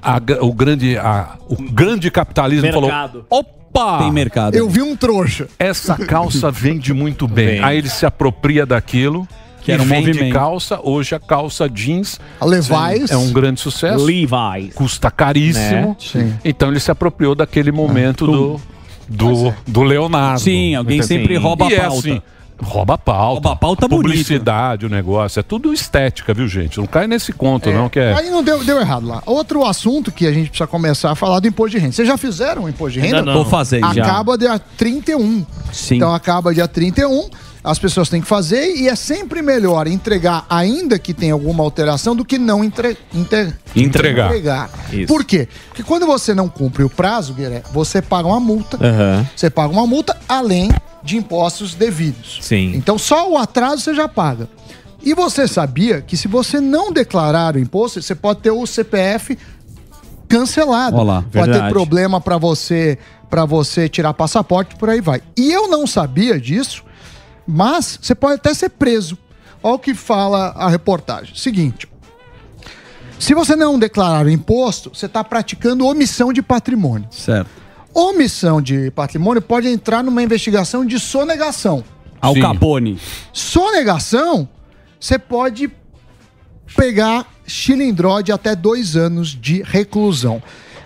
A 0.00 0.16
o, 0.40 0.52
grande, 0.54 0.96
a- 0.96 1.36
o 1.48 1.56
grande 1.56 2.10
capitalismo 2.10 2.62
Mercado. 2.62 3.26
falou: 3.28 3.44
opa! 3.70 3.98
Tem 3.98 4.10
mercado. 4.10 4.54
Eu 4.54 4.68
vi 4.70 4.80
um 4.80 4.96
trouxa. 4.96 5.48
Essa 5.58 5.96
calça 5.96 6.50
vende 6.50 6.94
muito 6.94 7.28
bem. 7.28 7.46
Vende. 7.46 7.64
Aí 7.64 7.76
ele 7.78 7.88
se 7.90 8.06
apropria 8.06 8.64
daquilo. 8.64 9.28
Que 9.68 9.72
era 9.72 9.82
um 9.82 9.86
vende 9.86 10.08
movimento. 10.08 10.32
calça. 10.32 10.80
Hoje 10.82 11.14
a 11.14 11.20
calça 11.20 11.68
jeans 11.68 12.18
A 12.40 12.46
Levi's. 12.46 13.10
é 13.10 13.16
um 13.18 13.30
grande 13.30 13.60
sucesso. 13.60 14.02
Levi's. 14.02 14.72
Custa 14.74 15.10
caríssimo. 15.10 15.94
Né? 16.14 16.38
Então 16.42 16.70
ele 16.70 16.80
se 16.80 16.90
apropriou 16.90 17.34
daquele 17.34 17.70
momento 17.70 18.26
do, 18.26 18.60
do, 19.06 19.54
do 19.66 19.82
Leonardo. 19.82 20.40
Sim, 20.40 20.74
alguém 20.74 21.02
sempre 21.02 21.34
sim. 21.36 21.40
rouba 21.40 21.66
e 21.66 21.74
a 21.74 21.76
é 21.76 21.80
pauta. 21.80 21.98
assim, 21.98 22.22
rouba 22.60 22.94
a 22.94 22.98
pauta. 22.98 23.32
Rouba 23.32 23.52
a 23.52 23.56
pauta 23.56 23.86
bonito. 23.88 24.04
Publicidade, 24.04 24.86
o 24.86 24.88
negócio. 24.88 25.38
É 25.38 25.42
tudo 25.42 25.72
estética, 25.72 26.32
viu, 26.32 26.48
gente? 26.48 26.78
Não 26.78 26.86
cai 26.86 27.06
nesse 27.06 27.32
conto, 27.32 27.70
não, 27.70 27.90
que 27.90 28.00
é... 28.00 28.14
Aí 28.14 28.30
não 28.30 28.42
deu, 28.42 28.64
deu 28.64 28.80
errado 28.80 29.06
lá. 29.06 29.22
Outro 29.26 29.64
assunto 29.66 30.10
que 30.10 30.26
a 30.26 30.32
gente 30.32 30.48
precisa 30.48 30.66
começar 30.66 31.10
a 31.10 31.14
falar 31.14 31.40
do 31.40 31.46
imposto 31.46 31.76
de 31.76 31.78
renda. 31.78 31.92
Vocês 31.92 32.08
já 32.08 32.16
fizeram 32.16 32.64
o 32.64 32.68
imposto 32.68 32.98
de 32.98 33.04
Ainda 33.04 33.18
renda? 33.18 33.32
não. 33.32 33.44
Tô 33.44 33.50
fazendo 33.50 33.92
já. 33.92 34.02
Acaba 34.02 34.38
dia 34.38 34.58
31. 34.78 35.44
Sim. 35.72 35.96
Então 35.96 36.14
acaba 36.14 36.54
dia 36.54 36.66
31. 36.66 37.28
As 37.70 37.78
pessoas 37.78 38.08
têm 38.08 38.20
que 38.20 38.26
fazer 38.26 38.74
e 38.76 38.88
é 38.88 38.96
sempre 38.96 39.42
melhor 39.42 39.86
entregar, 39.86 40.46
ainda 40.48 40.98
que 40.98 41.12
tenha 41.12 41.34
alguma 41.34 41.62
alteração, 41.62 42.16
do 42.16 42.24
que 42.24 42.38
não 42.38 42.64
entre, 42.64 42.96
inter- 43.14 43.54
Entregar. 43.76 44.28
entregar. 44.28 44.70
Isso. 44.92 45.06
Por 45.06 45.22
quê? 45.24 45.46
Porque 45.68 45.82
quando 45.82 46.06
você 46.06 46.34
não 46.34 46.48
cumpre 46.48 46.82
o 46.82 46.88
prazo, 46.88 47.34
Guilherme, 47.34 47.62
você 47.72 48.00
paga 48.00 48.26
uma 48.26 48.40
multa. 48.40 48.78
Aham. 48.80 49.26
Você 49.36 49.50
paga 49.50 49.72
uma 49.72 49.86
multa 49.86 50.16
além 50.28 50.70
de 51.02 51.16
impostos 51.16 51.74
devidos. 51.74 52.38
Sim. 52.40 52.72
Então 52.74 52.96
só 52.96 53.30
o 53.30 53.36
atraso 53.36 53.82
você 53.82 53.94
já 53.94 54.08
paga. 54.08 54.48
E 55.02 55.12
você 55.14 55.46
sabia 55.46 56.00
que 56.00 56.16
se 56.16 56.26
você 56.26 56.60
não 56.60 56.90
declarar 56.92 57.54
o 57.54 57.58
imposto, 57.58 58.00
você 58.02 58.14
pode 58.14 58.40
ter 58.40 58.50
o 58.50 58.66
CPF 58.66 59.38
cancelado. 60.28 60.96
Ó 60.96 61.02
lá, 61.02 61.22
pode 61.22 61.32
ter 61.32 61.50
verdade. 61.52 61.72
problema 61.72 62.20
para 62.20 62.36
você 62.38 62.98
para 63.30 63.44
você 63.44 63.90
tirar 63.90 64.14
passaporte, 64.14 64.74
por 64.76 64.88
aí 64.88 65.02
vai. 65.02 65.20
E 65.36 65.52
eu 65.52 65.68
não 65.68 65.86
sabia 65.86 66.40
disso, 66.40 66.82
mas 67.48 67.98
você 68.02 68.14
pode 68.14 68.34
até 68.34 68.52
ser 68.52 68.68
preso. 68.68 69.16
Olha 69.62 69.74
o 69.74 69.78
que 69.78 69.94
fala 69.94 70.48
a 70.54 70.68
reportagem. 70.68 71.34
Seguinte, 71.34 71.88
se 73.18 73.32
você 73.32 73.56
não 73.56 73.78
declarar 73.78 74.26
o 74.26 74.28
imposto, 74.28 74.90
você 74.94 75.06
está 75.06 75.24
praticando 75.24 75.86
omissão 75.86 76.30
de 76.30 76.42
patrimônio. 76.42 77.08
Certo. 77.10 77.48
Omissão 77.94 78.60
de 78.60 78.90
patrimônio 78.90 79.40
pode 79.40 79.66
entrar 79.66 80.04
numa 80.04 80.22
investigação 80.22 80.84
de 80.84 81.00
sonegação. 81.00 81.82
Al. 82.20 82.34
Capone. 82.34 83.00
Sonegação, 83.32 84.46
você 85.00 85.18
pode 85.18 85.70
pegar 86.76 87.26
chilindró 87.46 88.20
de 88.20 88.30
até 88.30 88.54
dois 88.54 88.94
anos 88.94 89.30
de 89.30 89.62
reclusão. 89.62 90.42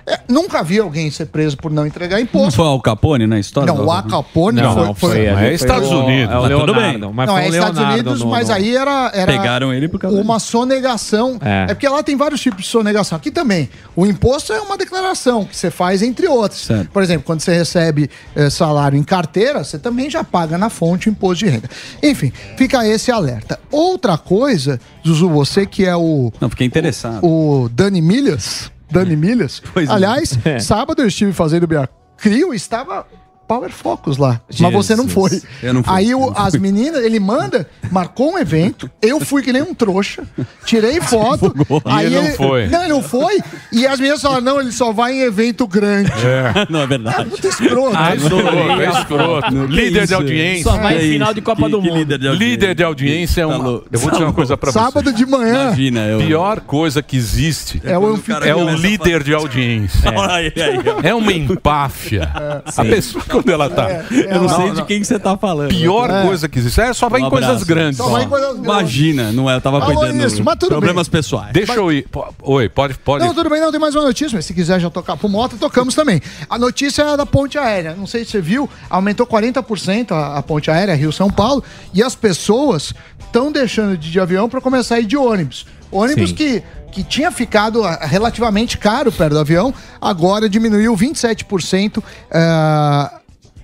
É, 0.06 0.18
nunca 0.28 0.62
vi 0.62 0.78
alguém 0.80 1.10
ser 1.10 1.26
preso 1.26 1.56
por 1.56 1.70
não 1.70 1.86
entregar 1.86 2.20
imposto. 2.20 2.44
Não 2.46 2.50
foi 2.50 2.64
o 2.64 2.68
Al 2.68 2.80
Capone 2.80 3.26
na 3.26 3.38
história? 3.38 3.72
Não, 3.72 3.84
o 3.86 3.90
Al 3.90 4.02
Capone 4.02 4.60
Não, 4.60 4.74
foi, 4.74 4.84
não, 4.86 4.94
foi- 4.94 5.10
foi- 5.10 5.26
é 5.26 5.54
Estados 5.54 5.90
Unidos. 5.90 6.34
É 6.34 6.38
o 6.38 6.42
Mas 6.42 6.50
tudo 6.52 6.74
bem. 6.74 6.82
Leonardo, 6.82 7.12
mas 7.14 7.26
não, 7.28 7.34
foi 7.34 7.42
é 7.44 7.46
o 7.46 7.50
Estados 7.52 7.76
Leonardo 7.78 8.00
Unidos, 8.00 8.20
no- 8.24 8.30
mas 8.30 8.48
no- 8.48 8.54
aí 8.54 8.76
era, 8.76 9.10
era 9.14 9.32
Pegaram 9.32 9.72
ele 9.72 9.88
por 9.88 10.00
causa 10.00 10.20
uma 10.20 10.38
sonegação. 10.40 11.38
É. 11.40 11.62
É. 11.62 11.66
porque 11.74 11.88
lá 11.88 12.02
tem 12.02 12.16
vários 12.16 12.40
tipos 12.40 12.62
de 12.64 12.68
sonegação. 12.68 13.16
Aqui 13.16 13.30
também. 13.30 13.68
O 13.94 14.04
imposto 14.06 14.52
é 14.52 14.60
uma 14.60 14.76
declaração 14.76 15.44
que 15.44 15.54
você 15.56 15.70
faz 15.70 16.02
entre 16.02 16.26
outros. 16.26 16.66
Por 16.92 17.02
exemplo, 17.02 17.22
quando 17.24 17.40
você 17.40 17.52
recebe 17.54 18.10
eh, 18.34 18.50
salário 18.50 18.98
em 18.98 19.02
carteira, 19.04 19.62
você 19.62 19.78
também 19.78 20.10
já 20.10 20.24
paga 20.24 20.58
na 20.58 20.68
fonte 20.70 21.08
o 21.08 21.10
imposto 21.10 21.44
de 21.44 21.50
renda. 21.50 21.68
Enfim, 22.02 22.32
fica 22.56 22.84
esse 22.88 23.12
alerta. 23.12 23.60
Outra 23.70 24.18
coisa, 24.18 24.80
Zuzu, 25.06 25.28
você 25.28 25.64
que 25.66 25.84
é 25.84 25.94
o. 25.94 26.32
Não, 26.40 26.48
fiquei 26.50 26.66
interessado. 26.66 27.24
O 27.24 27.68
Dani 27.72 28.00
Milhas. 28.00 28.71
Dani 28.92 29.16
Milhas. 29.16 29.60
Pois 29.72 29.88
é. 29.88 29.92
Aliás, 29.92 30.38
É. 30.44 30.58
sábado 30.58 31.02
eu 31.02 31.08
estive 31.08 31.32
fazendo 31.32 31.66
minha 31.66 31.88
crio 32.16 32.54
estava 32.54 33.06
Power 33.46 33.70
Focus 33.70 34.16
lá. 34.16 34.40
Mas 34.60 34.72
você 34.72 34.94
não 34.96 35.06
foi. 35.08 35.30
Jesus. 35.30 35.46
Eu 35.62 35.74
não 35.74 35.82
fui, 35.82 35.94
Aí 35.94 36.10
eu 36.10 36.18
o- 36.20 36.26
não 36.26 36.34
fui. 36.34 36.44
as 36.46 36.54
meninas, 36.54 37.04
ele 37.04 37.20
manda, 37.20 37.68
marcou 37.90 38.32
um 38.32 38.38
evento, 38.38 38.90
eu 39.00 39.20
fui 39.20 39.42
que 39.42 39.52
nem 39.52 39.62
um 39.62 39.74
trouxa, 39.74 40.22
tirei 40.64 41.00
foto. 41.02 41.54
E 42.00 42.04
ele 42.06 42.20
não 42.20 42.30
foi. 42.34 42.66
Não, 42.68 42.80
ele 42.80 42.92
não 42.92 43.02
foi. 43.02 43.40
E 43.70 43.86
as 43.86 43.98
meninas 44.00 44.22
falaram, 44.22 44.42
não, 44.42 44.60
ele 44.60 44.72
só 44.72 44.92
vai 44.92 45.12
em 45.14 45.20
evento 45.22 45.66
grande. 45.66 46.10
É. 46.24 46.52
Não, 46.72 46.80
é 46.82 46.86
verdade. 46.86 47.28
Puta 47.30 47.48
escroto. 47.48 47.96
Ah, 47.96 48.14
escroto, 48.14 48.48
é 48.80 48.90
escroto. 49.00 49.54
Não, 49.54 49.66
que 49.66 49.72
Líder 49.74 50.06
de 50.06 50.14
audiência. 50.14 50.62
Só 50.70 50.76
vai 50.78 50.96
em 50.96 51.12
final 51.12 51.34
de 51.34 51.40
Copa 51.40 51.68
do 51.68 51.80
Que 51.82 51.88
Mundo. 51.88 51.98
líder 51.98 52.18
de 52.18 52.28
audiência. 52.28 52.48
Líder 52.50 52.74
de 52.74 52.84
audiência 52.84 53.40
é 53.42 53.46
Tá 53.46 53.54
uma. 53.54 53.64
louco. 53.64 53.86
Eu 53.92 53.98
vou 53.98 54.10
dizer 54.10 54.24
uma 54.24 54.32
coisa 54.32 54.56
pra 54.56 54.70
você. 54.72 54.78
Sábado 54.78 55.12
de 55.12 55.26
manhã. 55.26 55.64
Imagina, 55.66 56.00
eu... 56.06 56.18
Pior 56.20 56.60
coisa 56.60 57.02
que 57.02 57.16
existe 57.16 57.80
É 57.84 57.98
o 57.98 58.18
é 58.44 58.54
o 58.54 58.68
líder 58.76 59.22
de 59.22 59.34
audiência. 59.34 60.10
Aí, 60.30 60.52
aí, 60.56 60.78
ó. 60.86 61.00
É 61.06 61.14
uma 61.14 61.32
empáfia. 61.32 62.30
A 62.76 62.84
pessoa, 62.84 63.24
quando 63.32 63.50
ela 63.50 63.68
tá. 63.68 63.88
Eu 64.10 64.42
não, 64.42 64.48
sei 64.48 64.70
de 64.72 64.84
quem 64.84 65.00
que 65.00 65.06
você 65.06 65.18
tá 65.18 65.36
falando. 65.36 65.70
Pior 65.70 66.10
É. 66.10 66.26
coisa 66.26 66.48
que 66.48 66.58
existe. 66.58 66.80
É 66.80 66.92
só 66.92 67.08
vai 67.08 67.22
Um 67.22 67.26
em 67.26 67.30
coisas 67.30 67.62
grandes. 67.62 67.96
Só 67.96 68.08
vai 68.08 68.24
em 68.24 68.28
coisas 68.28 68.50
grandes. 68.50 68.64
Imagina, 68.64 69.32
não 69.32 69.50
é? 69.50 69.56
Eu 69.56 69.60
tava 69.60 69.80
Falou 69.80 69.96
cuidando 69.96 70.26
isso, 70.26 70.44
mas 70.44 70.56
tudo 70.56 70.68
problemas 70.68 71.08
pessoais. 71.08 71.52
Deixa 71.52 71.74
eu 71.74 71.90
ir. 71.90 72.06
Oi, 72.42 72.68
pode. 72.68 72.94
pode. 72.94 73.24
Não, 73.24 73.34
tudo 73.34 73.50
bem, 73.50 73.60
não, 73.60 73.70
tem 73.70 73.80
mais 73.80 73.94
uma 73.94 74.04
notícia, 74.04 74.36
mas 74.36 74.44
se 74.44 74.54
quiser 74.54 74.78
já 74.78 74.90
tocar 74.90 75.16
pro 75.16 75.28
Mota, 75.28 75.56
tocamos 75.56 75.94
também. 75.94 76.20
A 76.48 76.58
notícia 76.58 77.02
é 77.02 77.16
da 77.16 77.26
ponte 77.26 77.58
aérea. 77.58 77.94
Não 77.94 78.06
sei 78.06 78.24
se 78.24 78.32
você 78.32 78.40
viu, 78.40 78.68
aumentou 78.90 79.26
40% 79.26 80.12
a, 80.12 80.38
a 80.38 80.42
ponte 80.42 80.70
aérea 80.70 80.94
Rio-São 80.94 81.30
Paulo 81.30 81.64
e 81.94 82.02
as 82.02 82.14
pessoas 82.14 82.94
estão 83.18 83.50
deixando 83.50 83.96
de 83.96 84.08
ir 84.08 84.12
de 84.12 84.20
avião 84.20 84.48
para 84.48 84.60
começar 84.60 84.96
a 84.96 85.00
ir 85.00 85.06
de 85.06 85.16
ônibus. 85.16 85.66
Ônibus 85.90 86.30
Sim. 86.30 86.34
que, 86.34 86.62
que 86.90 87.02
tinha 87.02 87.30
ficado 87.30 87.84
ah, 87.84 87.98
relativamente 88.02 88.78
caro 88.78 89.10
perto 89.10 89.32
do 89.32 89.38
avião, 89.38 89.72
agora 90.00 90.48
diminuiu 90.48 90.94
27% 90.96 92.02
ah, 92.30 93.20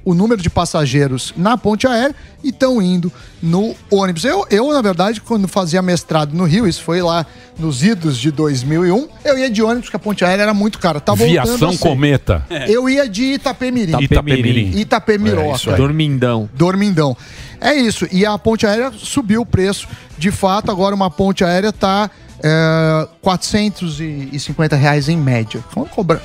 o 0.08 0.14
número 0.14 0.40
de 0.40 0.48
passageiros 0.48 1.34
na 1.36 1.58
ponte 1.58 1.86
aérea 1.86 2.16
e 2.42 2.48
estão 2.48 2.80
indo 2.80 3.12
no 3.42 3.76
ônibus. 3.90 4.24
Eu, 4.24 4.46
eu, 4.48 4.72
na 4.72 4.80
verdade, 4.80 5.20
quando 5.20 5.46
fazia 5.46 5.82
mestrado 5.82 6.32
no 6.32 6.44
Rio, 6.44 6.66
isso 6.66 6.82
foi 6.82 7.02
lá 7.02 7.26
nos 7.58 7.82
idos 7.82 8.16
de 8.16 8.30
2001, 8.30 9.06
eu 9.22 9.38
ia 9.38 9.50
de 9.50 9.62
ônibus 9.62 9.82
porque 9.84 9.96
a 9.96 10.00
ponte 10.00 10.24
aérea 10.24 10.44
era 10.44 10.54
muito 10.54 10.78
cara. 10.78 10.98
Tá 10.98 11.12
voltando 11.12 11.58
Viação. 11.58 11.76
Cometa. 11.76 12.42
Eu 12.66 12.88
ia 12.88 13.06
de 13.06 13.34
Itapemirim. 13.34 14.00
Itapemirim. 14.00 14.72
É, 14.76 14.80
Itapemiroca. 14.80 15.72
aí. 15.72 15.76
Dormindão. 15.76 16.48
Dormindão. 16.54 17.14
É 17.60 17.74
isso. 17.74 18.08
E 18.10 18.24
a 18.24 18.38
ponte 18.38 18.66
aérea 18.66 18.90
subiu 18.96 19.42
o 19.42 19.46
preço. 19.46 19.86
De 20.16 20.30
fato, 20.30 20.70
agora 20.70 20.94
uma 20.94 21.10
ponte 21.10 21.44
aérea 21.44 21.70
tá 21.70 22.10
é, 22.42 23.06
450 23.22 24.76
reais 24.76 25.08
em 25.08 25.16
média. 25.16 25.60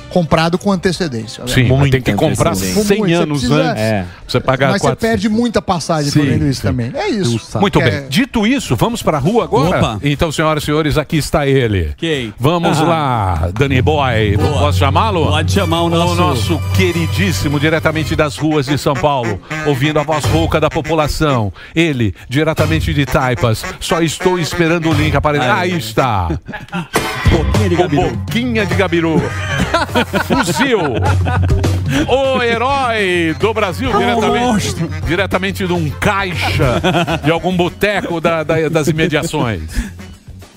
Comprado 0.09 0.57
com 0.57 0.71
antecedência. 0.71 1.45
Sim, 1.47 1.67
mas 1.77 1.89
tem 1.89 2.01
que 2.01 2.13
comprar 2.13 2.51
antecedência. 2.51 2.83
100 2.83 2.97
Muito, 2.99 3.15
você 3.15 3.21
anos 3.23 3.39
precisa- 3.39 3.61
antes. 3.71 3.81
É. 3.83 4.05
Você 4.27 4.39
pagar 4.39 4.71
Mas 4.71 4.81
você 4.81 4.87
400. 4.87 4.99
perde 5.09 5.29
muita 5.29 5.61
passagem 5.61 6.11
Sim, 6.11 6.19
fazendo 6.19 6.47
isso 6.47 6.61
sim. 6.61 6.67
também. 6.67 6.91
É 6.95 7.07
isso. 7.09 7.59
Muito 7.59 7.79
É- 7.81 7.89
bem. 7.89 8.09
Dito 8.09 8.45
isso, 8.47 8.75
vamos 8.75 9.01
pra 9.03 9.17
rua 9.17 9.43
agora? 9.43 9.77
Opa. 9.77 9.99
Então, 10.03 10.31
senhoras 10.31 10.63
e 10.63 10.65
senhores, 10.65 10.97
aqui 10.97 11.17
está 11.17 11.45
ele. 11.47 11.93
Quem? 11.97 12.33
Vamos 12.39 12.79
lá, 12.79 13.49
Danny 13.53 13.81
Boy. 13.81 14.37
Boa. 14.37 14.59
Posso 14.59 14.79
chamá-lo? 14.79 15.25
Pode 15.27 15.51
chamar 15.51 15.81
o 15.81 15.89
nosso- 15.89 16.13
O 16.13 16.15
nosso 16.15 16.61
queridíssimo, 16.75 17.59
diretamente 17.59 18.15
das 18.15 18.37
ruas 18.37 18.65
de 18.65 18.77
São 18.77 18.93
Paulo, 18.93 19.39
ouvindo 19.65 19.99
a 19.99 20.03
voz 20.03 20.23
rouca 20.25 20.59
da 20.59 20.69
população. 20.69 21.51
Ele, 21.75 22.13
diretamente 22.29 22.93
de 22.93 23.05
Taipas. 23.05 23.63
Só 23.79 24.01
estou 24.01 24.39
esperando 24.39 24.89
o 24.89 24.93
link 24.93 25.15
aparecer. 25.15 25.49
Aí 25.49 25.77
está. 25.77 26.02
Boquinha 27.29 27.69
de 27.69 27.75
O 27.83 27.89
Boquinha 28.09 28.65
de 28.65 28.75
Gabiru. 28.75 29.21
Fuzil. 30.27 30.79
O 32.07 32.41
herói 32.41 33.35
do 33.39 33.53
Brasil, 33.53 33.91
diretamente, 33.91 34.75
diretamente 35.05 35.67
de 35.67 35.73
um 35.73 35.89
caixa 35.89 36.81
de 37.23 37.31
algum 37.31 37.55
boteco 37.55 38.19
da- 38.21 38.43
da- 38.43 38.69
das 38.69 38.87
imediações. 38.87 39.61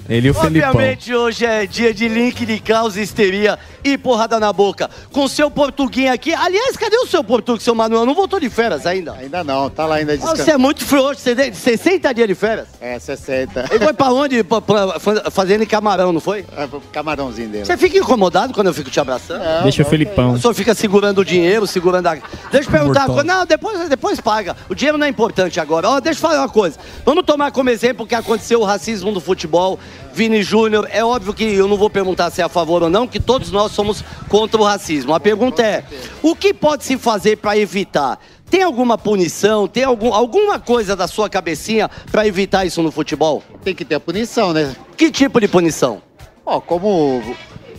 Ele 0.09 0.28
e 0.28 0.30
o 0.30 0.34
Felipão. 0.34 0.70
Obviamente 0.70 1.12
hoje 1.14 1.44
é 1.44 1.66
dia 1.66 1.92
de 1.92 2.07
link 2.07 2.47
de 2.47 2.61
caos, 2.61 2.97
histeria 2.97 3.59
e 3.93 3.99
porrada 3.99 4.39
na 4.41 4.53
boca. 4.53 4.89
Com 5.12 5.26
seu 5.28 5.51
portuguinho 5.51 6.12
aqui. 6.12 6.34
Aliás, 6.34 6.76
cadê 6.76 6.97
o 6.97 7.07
seu 7.07 7.22
português, 7.22 7.62
seu 7.62 7.74
Manuel? 7.74 8.05
Não 8.07 8.14
voltou 8.14 8.41
de 8.41 8.49
férias 8.51 8.87
ainda? 8.87 9.12
Ainda 9.14 9.43
não, 9.45 9.68
tá 9.70 9.87
lá 9.87 9.97
ainda 9.97 10.12
Ah, 10.12 10.16
descansando. 10.16 10.45
Você 10.45 10.51
é 10.53 10.57
muito 10.59 10.84
frouxo, 10.84 11.20
você 11.22 11.34
tem 11.34 11.53
60 11.53 12.12
dias 12.12 12.28
de 12.28 12.34
férias. 12.34 12.68
É, 12.80 12.99
60. 12.99 13.66
Ele 13.70 13.84
foi 13.84 13.93
pra 13.93 14.12
onde? 14.12 14.43
Pra, 14.45 14.61
pra, 14.61 15.01
fa- 15.01 15.30
fazendo 15.30 15.62
em 15.62 15.66
camarão, 15.66 16.12
não 16.12 16.20
foi? 16.20 16.45
É, 16.57 16.66
pro 16.66 16.80
camarãozinho 16.93 17.49
dele. 17.49 17.64
Você 17.64 17.76
fica 17.76 17.99
incomodado 17.99 18.53
quando 18.53 18.66
eu 18.68 18.74
fico 18.74 18.91
te 18.91 18.99
abraçando? 19.01 19.43
Não, 19.45 19.62
Deixa 19.62 19.82
o 19.82 19.87
Felipão. 19.87 20.32
O 20.32 20.39
senhor 20.41 20.55
fica 20.55 20.74
segurando 20.74 21.18
o 21.20 21.24
dinheiro, 21.24 21.66
segurando 21.66 22.07
a. 22.07 22.14
Deixa 22.14 22.68
eu 22.68 22.72
perguntar 22.72 23.01
uma 23.07 23.09
Mortal. 23.09 23.14
coisa. 23.14 23.24
Não, 23.24 23.47
depois, 23.47 23.89
depois 23.89 24.20
paga. 24.20 24.57
O 24.68 24.74
dinheiro 24.74 24.99
não 24.99 25.07
é 25.07 25.11
importante 25.11 25.59
agora. 25.61 25.89
Ó, 25.89 26.01
deixa 26.01 26.18
eu 26.18 26.22
falar 26.22 26.41
uma 26.41 26.49
coisa. 26.49 26.78
Vamos 27.05 27.24
tomar 27.24 27.51
como 27.53 27.70
exemplo 27.70 28.05
o 28.05 28.09
que 28.09 28.14
aconteceu 28.14 28.61
o 28.61 28.64
racismo 28.64 29.11
no 29.11 29.20
futebol. 29.20 29.78
Vini 30.12 30.43
Júnior, 30.43 30.89
é 30.91 31.05
óbvio 31.05 31.34
que 31.34 31.45
eu 31.45 31.68
não 31.68 31.76
vou 31.76 31.91
perguntar 31.91 32.30
se 32.30 32.41
é 32.41 32.45
a 32.45 32.49
favor 32.49 32.82
ou 32.82 32.89
não, 32.89 33.07
que 33.07 33.20
todos 33.20 33.51
nós 33.53 33.70
somos 33.77 34.03
contra 34.29 34.61
o 34.61 34.64
racismo. 34.64 35.14
A 35.14 35.20
pergunta 35.20 35.62
é: 35.62 35.85
o 36.22 36.35
que 36.35 36.53
pode 36.53 36.85
se 36.85 36.97
fazer 36.99 37.37
para 37.37 37.57
evitar? 37.57 38.18
Tem 38.51 38.62
alguma 38.62 38.97
punição? 38.97 39.68
Tem 39.68 39.85
algum, 39.85 40.14
alguma 40.14 40.59
coisa 40.59 40.97
da 40.97 41.07
sua 41.07 41.29
cabecinha 41.29 41.91
para 42.11 42.27
evitar 42.27 42.64
isso 42.64 42.83
no 42.83 42.91
futebol? 42.91 43.43
Tem 43.62 43.74
que 43.74 43.85
ter 43.85 43.97
a 43.97 44.01
punição, 44.01 44.53
né? 44.53 44.74
Que 44.97 45.11
tipo 45.11 45.41
de 45.41 45.49
punição? 45.49 46.01
Ó, 46.45 46.61
como 46.61 47.22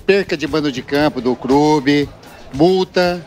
perca 0.06 0.38
de 0.38 0.48
mando 0.48 0.72
de 0.72 0.82
campo 0.82 1.22
do 1.22 1.36
clube, 1.36 2.08
multa, 2.54 3.26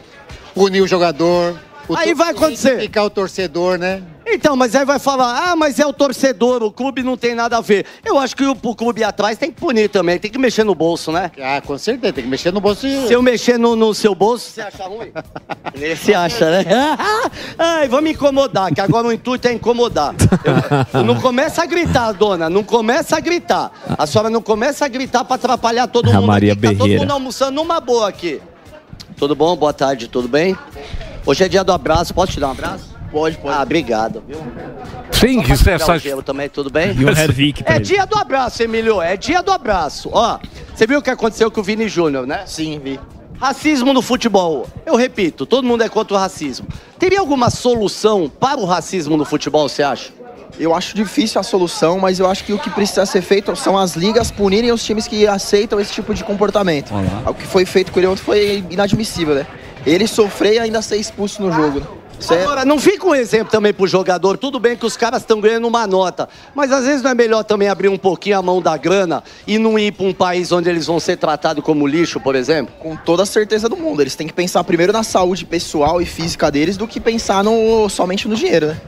punir 0.55 0.83
o 0.83 0.87
jogador. 0.87 1.59
o 1.89 1.97
Aí 1.97 2.14
vai 2.14 2.31
acontecer. 2.31 2.79
Ficar 2.79 3.05
o 3.05 3.11
torcedor, 3.11 3.79
né? 3.79 4.03
Então, 4.33 4.55
mas 4.55 4.74
aí 4.76 4.85
vai 4.85 4.99
falar, 4.99 5.51
ah, 5.51 5.57
mas 5.57 5.78
é 5.78 5.87
o 5.87 5.93
torcedor, 5.93 6.62
o 6.62 6.70
clube 6.70 7.03
não 7.03 7.16
tem 7.16 7.35
nada 7.35 7.59
a 7.59 7.61
ver. 7.61 7.85
Eu 8.05 8.18
acho 8.18 8.37
que 8.37 8.45
o, 8.45 8.53
o 8.62 8.74
clube 8.74 9.03
atrás 9.03 9.37
tem 9.37 9.51
que 9.51 9.61
punir 9.61 9.89
também, 9.89 10.18
tem 10.18 10.31
que 10.31 10.39
mexer 10.39 10.64
no 10.64 10.74
bolso, 10.74 11.11
né? 11.11 11.31
Ah, 11.41 11.61
com 11.61 11.76
certeza, 11.76 12.12
tem 12.12 12.24
que 12.24 12.31
mexer 12.31 12.53
no 12.53 12.61
bolso. 12.61 12.83
Se 12.83 13.12
eu 13.12 13.20
mexer 13.22 13.59
no, 13.59 13.74
no 13.74 13.93
seu 13.95 14.14
bolso, 14.14 14.51
você 14.51 14.61
acha 14.61 14.85
ruim? 14.85 15.11
Você 15.97 16.14
acha, 16.14 16.51
né? 16.51 16.64
Ai, 17.59 17.89
vamos 17.89 18.11
incomodar, 18.11 18.72
que 18.74 18.81
agora 18.81 19.07
o 19.07 19.12
intuito 19.12 19.49
é 19.49 19.53
incomodar. 19.53 20.14
Eu- 20.93 21.05
não 21.05 21.20
começa 21.20 21.62
a 21.62 21.66
gritar, 21.66 22.12
dona, 22.12 22.51
não 22.51 22.62
começa 22.62 23.16
a 23.16 23.20
gritar. 23.20 23.72
A 23.99 24.07
senhora 24.07 24.28
não 24.31 24.43
começa 24.43 24.85
a 24.85 24.89
gritar 24.89 25.24
pra 25.24 25.37
atrapalhar 25.37 25.87
todo 25.87 26.11
A 26.11 26.14
mundo 26.14 26.26
Maria 26.26 26.53
aqui, 26.53 26.62
tá 26.62 26.74
todo 26.74 26.89
mundo 26.89 27.11
almoçando 27.12 27.53
numa 27.53 27.81
boa 27.81 28.09
aqui. 28.09 28.41
Tudo 29.16 29.35
bom? 29.35 29.57
Boa 29.57 29.72
tarde, 29.72 30.09
tudo 30.09 30.28
bem? 30.28 30.57
Hoje 31.26 31.45
é 31.45 31.49
dia 31.49 31.64
do 31.64 31.72
abraço, 31.72 32.12
posso 32.14 32.33
te 32.33 32.41
dar 32.41 32.49
um 32.49 32.53
abraço? 32.53 33.00
Pode, 33.11 33.39
pode. 33.39 33.57
Ah, 33.57 33.63
obrigado, 33.63 34.23
viu? 34.27 34.39
Sim, 35.11 35.43
Pra 35.43 35.55
isso 35.55 35.69
é 35.93 35.99
gelo 35.99 36.23
também, 36.23 36.49
tudo 36.49 36.71
bem? 36.71 36.93
E 36.97 37.05
um 37.05 37.09
Hervik 37.09 37.63
É 37.67 37.77
ele. 37.77 37.81
dia 37.85 38.07
do 38.07 38.17
abraço, 38.17 38.63
Emílio. 38.63 39.03
É 39.03 39.17
dia 39.17 39.43
do 39.43 39.51
abraço. 39.53 40.09
Ó, 40.13 40.39
você 40.75 40.87
viu 40.87 40.99
o 41.01 41.03
que 41.03 41.11
aconteceu 41.11 41.51
com 41.51 41.61
o 41.61 41.65
Vini 41.65 41.89
Júnior, 41.89 42.27
né? 42.27 42.43
Sim, 42.47 42.81
vi. 42.83 42.99
Racismo 43.39 43.93
no 43.93 44.03
futebol. 44.03 44.67
Eu 44.87 44.97
repito, 44.97 45.45
todo 45.47 45.67
mundo 45.67 45.83
é 45.83 45.89
contra 45.89 46.15
o 46.15 46.19
racismo. 46.19 46.67
Teria 46.99 47.21
alguma 47.21 47.51
solução 47.51 48.29
para 48.31 48.61
o 48.61 48.65
racismo 48.65 49.17
no 49.17 49.25
futebol, 49.25 49.69
você 49.69 49.83
acha? 49.83 50.13
Eu 50.59 50.75
acho 50.75 50.95
difícil 50.95 51.41
a 51.41 51.43
solução, 51.43 51.99
mas 51.99 52.19
eu 52.21 52.29
acho 52.31 52.45
que 52.45 52.53
o 52.53 52.59
que 52.59 52.69
precisa 52.69 53.07
ser 53.07 53.23
feito 53.23 53.55
são 53.57 53.79
as 53.79 53.97
ligas 53.97 54.31
punirem 54.31 54.71
os 54.73 54.85
times 54.85 55.09
que 55.09 55.27
aceitam 55.27 55.81
esse 55.81 55.93
tipo 55.93 56.13
de 56.15 56.23
comportamento. 56.23 56.93
O 57.27 57.33
que 57.33 57.47
foi 57.47 57.65
feito 57.65 57.91
com 57.93 57.99
ele 57.99 58.07
ontem 58.09 58.21
foi 58.23 58.65
inadmissível, 58.71 59.35
né? 59.35 59.47
Ele 59.87 60.07
sofrer 60.07 60.55
e 60.55 60.59
ainda 60.59 60.83
ser 60.83 60.97
expulso 60.97 61.41
no 61.41 61.51
jogo. 61.51 61.81
né? 61.81 61.87
É- 62.29 62.43
Agora, 62.43 62.64
não 62.64 62.79
fica 62.79 63.07
um 63.07 63.14
exemplo 63.14 63.51
também 63.51 63.73
pro 63.73 63.87
jogador. 63.87 64.37
Tudo 64.37 64.59
bem 64.59 64.77
que 64.77 64.85
os 64.85 64.97
caras 64.97 65.23
estão 65.23 65.41
ganhando 65.41 65.66
uma 65.66 65.87
nota, 65.87 66.29
mas 66.55 66.71
às 66.73 66.85
vezes 66.85 67.03
não 67.03 67.11
é 67.11 67.14
melhor 67.14 67.43
também 67.45 67.68
abrir 67.68 67.89
um 67.89 67.97
pouquinho 67.99 68.39
a 68.39 68.43
mão 68.43 68.61
da 68.61 68.77
grana 68.77 69.23
e 69.47 69.59
não 69.59 69.79
ir 69.79 69.93
para 69.93 70.07
um 70.07 70.12
país 70.12 70.53
onde 70.53 70.68
eles 70.68 70.87
vão 70.87 71.01
ser 71.01 71.16
tratados 71.16 71.64
como 71.64 71.87
lixo, 71.87 72.21
por 72.21 72.35
exemplo? 72.35 72.75
Com 72.79 72.97
toda 72.97 73.23
a 73.23 73.27
certeza 73.27 73.68
do 73.68 73.77
mundo. 73.77 74.01
Eles 74.03 74.14
têm 74.14 74.27
que 74.27 74.33
pensar 74.33 74.62
primeiro 74.64 74.93
na 74.93 75.03
saúde 75.03 75.45
pessoal 75.47 76.01
e 76.03 76.07
física 76.07 76.51
deles 76.51 76.77
do 76.77 76.87
que 76.87 77.01
pensar 77.01 77.43
no, 77.45 77.89
somente 77.89 78.29
no 78.29 78.35
dinheiro, 78.35 78.66
né? 78.68 78.81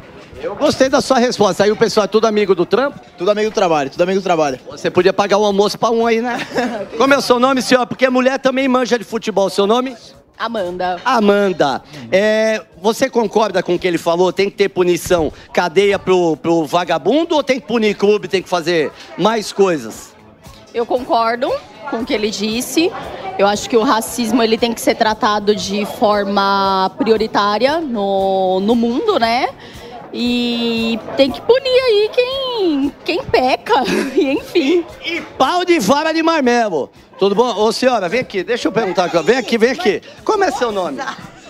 Eu 0.43 0.57
gostei 0.57 0.89
da 0.89 1.01
sua 1.01 1.19
resposta. 1.19 1.63
Aí 1.63 1.71
o 1.71 1.77
pessoal 1.77 2.05
é 2.05 2.09
tudo 2.09 2.27
amigo 2.27 2.53
do 2.53 2.67
trampo? 2.67 2.99
Tudo 3.17 3.31
amigo 3.31 3.49
do 3.51 3.55
trabalho, 3.55 3.91
tudo 3.91 4.03
amigo 4.03 4.19
do 4.19 4.25
trabalho. 4.25 4.59
Você 4.71 4.91
podia 4.91 5.13
pagar 5.13 5.39
o 5.39 5.45
almoço 5.45 5.79
pra 5.79 5.91
um 5.91 6.05
aí, 6.05 6.21
né? 6.21 6.37
Como 6.99 7.15
é 7.15 7.17
o 7.17 7.21
seu 7.23 7.39
nome, 7.39 7.63
senhora? 7.63 7.87
Porque 7.87 8.09
mulher 8.11 8.41
também 8.41 8.67
manja 8.67 8.99
de 8.99 9.05
futebol. 9.05 9.49
Seu 9.49 9.69
nome? 9.69 9.97
Amanda. 10.39 11.01
Amanda. 11.05 11.83
É, 12.11 12.63
você 12.81 13.09
concorda 13.09 13.63
com 13.63 13.75
o 13.75 13.79
que 13.79 13.87
ele 13.87 13.99
falou? 13.99 14.33
Tem 14.33 14.51
que 14.51 14.57
ter 14.57 14.69
punição, 14.69 15.33
cadeia 15.53 15.99
pro, 15.99 16.37
pro 16.37 16.65
vagabundo 16.65 17.37
ou 17.37 17.43
tem 17.43 17.61
que 17.61 17.67
punir 17.67 17.95
clube, 17.95 18.27
tem 18.29 18.43
que 18.43 18.49
fazer 18.49 18.91
mais 19.17 19.53
coisas? 19.53 20.13
Eu 20.75 20.85
concordo 20.85 21.53
com 21.91 21.99
o 21.99 22.05
que 22.05 22.13
ele 22.13 22.31
disse. 22.31 22.91
Eu 23.39 23.47
acho 23.47 23.69
que 23.69 23.77
o 23.77 23.83
racismo 23.83 24.43
ele 24.43 24.59
tem 24.59 24.73
que 24.73 24.81
ser 24.81 24.95
tratado 24.95 25.55
de 25.55 25.85
forma 25.87 26.91
prioritária 26.99 27.81
no, 27.81 28.61
no 28.61 28.75
mundo, 28.75 29.19
né? 29.19 29.49
E 30.13 30.99
tem 31.17 31.31
que 31.31 31.41
punir 31.41 31.81
aí 31.85 32.11
quem, 32.13 32.95
quem 33.05 33.25
peca, 33.25 33.83
e 34.15 34.33
enfim. 34.33 34.85
E 35.05 35.21
pau 35.39 35.65
de 35.65 35.79
vara 35.79 36.13
de 36.13 36.23
marmelo. 36.23 36.91
Tudo 37.19 37.35
bom? 37.35 37.55
Ô 37.57 37.73
senhora, 37.73 38.09
vem 38.09 38.21
aqui, 38.21 38.43
deixa 38.43 38.69
eu 38.69 38.73
perguntar. 38.73 39.07
Vem 39.23 39.37
aqui, 39.37 39.57
vem 39.57 39.71
aqui. 39.71 40.03
Como 40.25 40.45
é 40.45 40.51
seu 40.51 40.71
nome? 40.73 40.99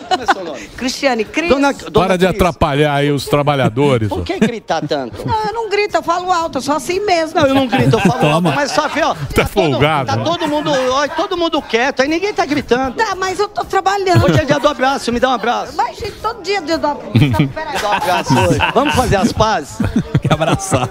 Como 0.08 0.22
é 0.22 0.26
seu 0.26 0.44
nome? 0.44 0.60
Cristiane, 0.76 1.24
Cris. 1.24 1.48
Dona, 1.48 1.72
dona 1.72 2.06
Para 2.06 2.16
de 2.16 2.26
Cris, 2.26 2.36
atrapalhar 2.36 2.94
aí 2.94 3.10
os 3.10 3.26
trabalhadores. 3.26 4.08
Por 4.08 4.24
que 4.24 4.38
gritar 4.38 4.82
tanto? 4.86 5.26
Não, 5.26 5.44
eu 5.46 5.52
não 5.52 5.68
grito, 5.68 5.96
eu 5.96 6.02
falo 6.02 6.32
alto, 6.32 6.58
eu 6.58 6.62
sou 6.62 6.74
assim 6.76 7.00
mesmo. 7.00 7.40
Não, 7.40 7.46
eu 7.46 7.54
não 7.54 7.66
grito, 7.66 7.96
eu 7.96 8.00
falo 8.00 8.20
Toma. 8.20 8.50
alto, 8.50 8.56
mas 8.56 8.70
só 8.70 8.88
vê, 8.88 9.02
ó. 9.02 9.14
Tá 9.34 9.46
folgado. 9.46 10.06
Tá 10.06 10.16
todo 10.18 10.48
mundo, 10.48 10.70
ó, 10.70 11.08
todo 11.08 11.36
mundo 11.36 11.60
quieto, 11.62 12.00
aí 12.00 12.08
ninguém 12.08 12.32
tá 12.32 12.46
gritando. 12.46 12.96
Tá, 12.96 13.14
mas 13.14 13.38
eu 13.38 13.48
tô 13.48 13.64
trabalhando. 13.64 14.24
Hoje 14.24 14.40
é 14.40 14.44
dia 14.44 14.58
do 14.58 14.68
abraço, 14.68 15.12
me 15.12 15.20
dá 15.20 15.28
um 15.30 15.32
abraço. 15.32 15.74
Mas, 15.76 15.98
gente, 15.98 16.12
todo 16.12 16.42
dia 16.42 16.60
dia 16.60 16.78
do 16.78 16.88
Me 17.14 17.30
dá 17.80 17.88
um 17.88 17.92
abraço 17.92 18.38
hoje. 18.38 18.58
Vamos 18.74 18.94
fazer 18.94 19.16
as 19.16 19.32
pazes? 19.32 19.78
Que 20.20 20.32
abraçar. 20.32 20.88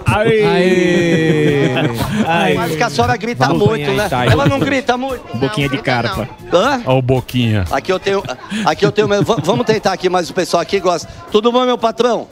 Mas 2.56 2.76
que 2.76 2.84
a 2.84 2.90
senhora 2.90 3.18
grita 3.18 3.48
Vamos 3.48 3.68
muito, 3.68 3.92
né? 3.92 4.10
Ela 4.30 4.46
não 4.46 4.60
grita 4.60 4.98
muito. 4.98 5.38
Boquinha 5.38 5.70
de 5.70 5.78
carpa. 5.78 6.28
Hã? 6.54 6.82
Ó 6.86 6.98
o 6.98 7.02
Boquinha. 7.02 7.66
Aqui 7.72 7.92
eu 7.92 8.00
tenho. 8.00 8.24
Aqui 8.66 8.86
eu 8.86 8.92
tenho. 8.92 9.01
V- 9.08 9.42
Vamos 9.44 9.66
tentar 9.66 9.94
aqui, 9.94 10.10
mas 10.10 10.30
o 10.30 10.34
pessoal 10.34 10.62
aqui 10.62 10.80
gosta. 10.80 11.08
Tudo 11.32 11.52
bom, 11.52 11.66
meu 11.66 11.78
patrão? 11.78 12.28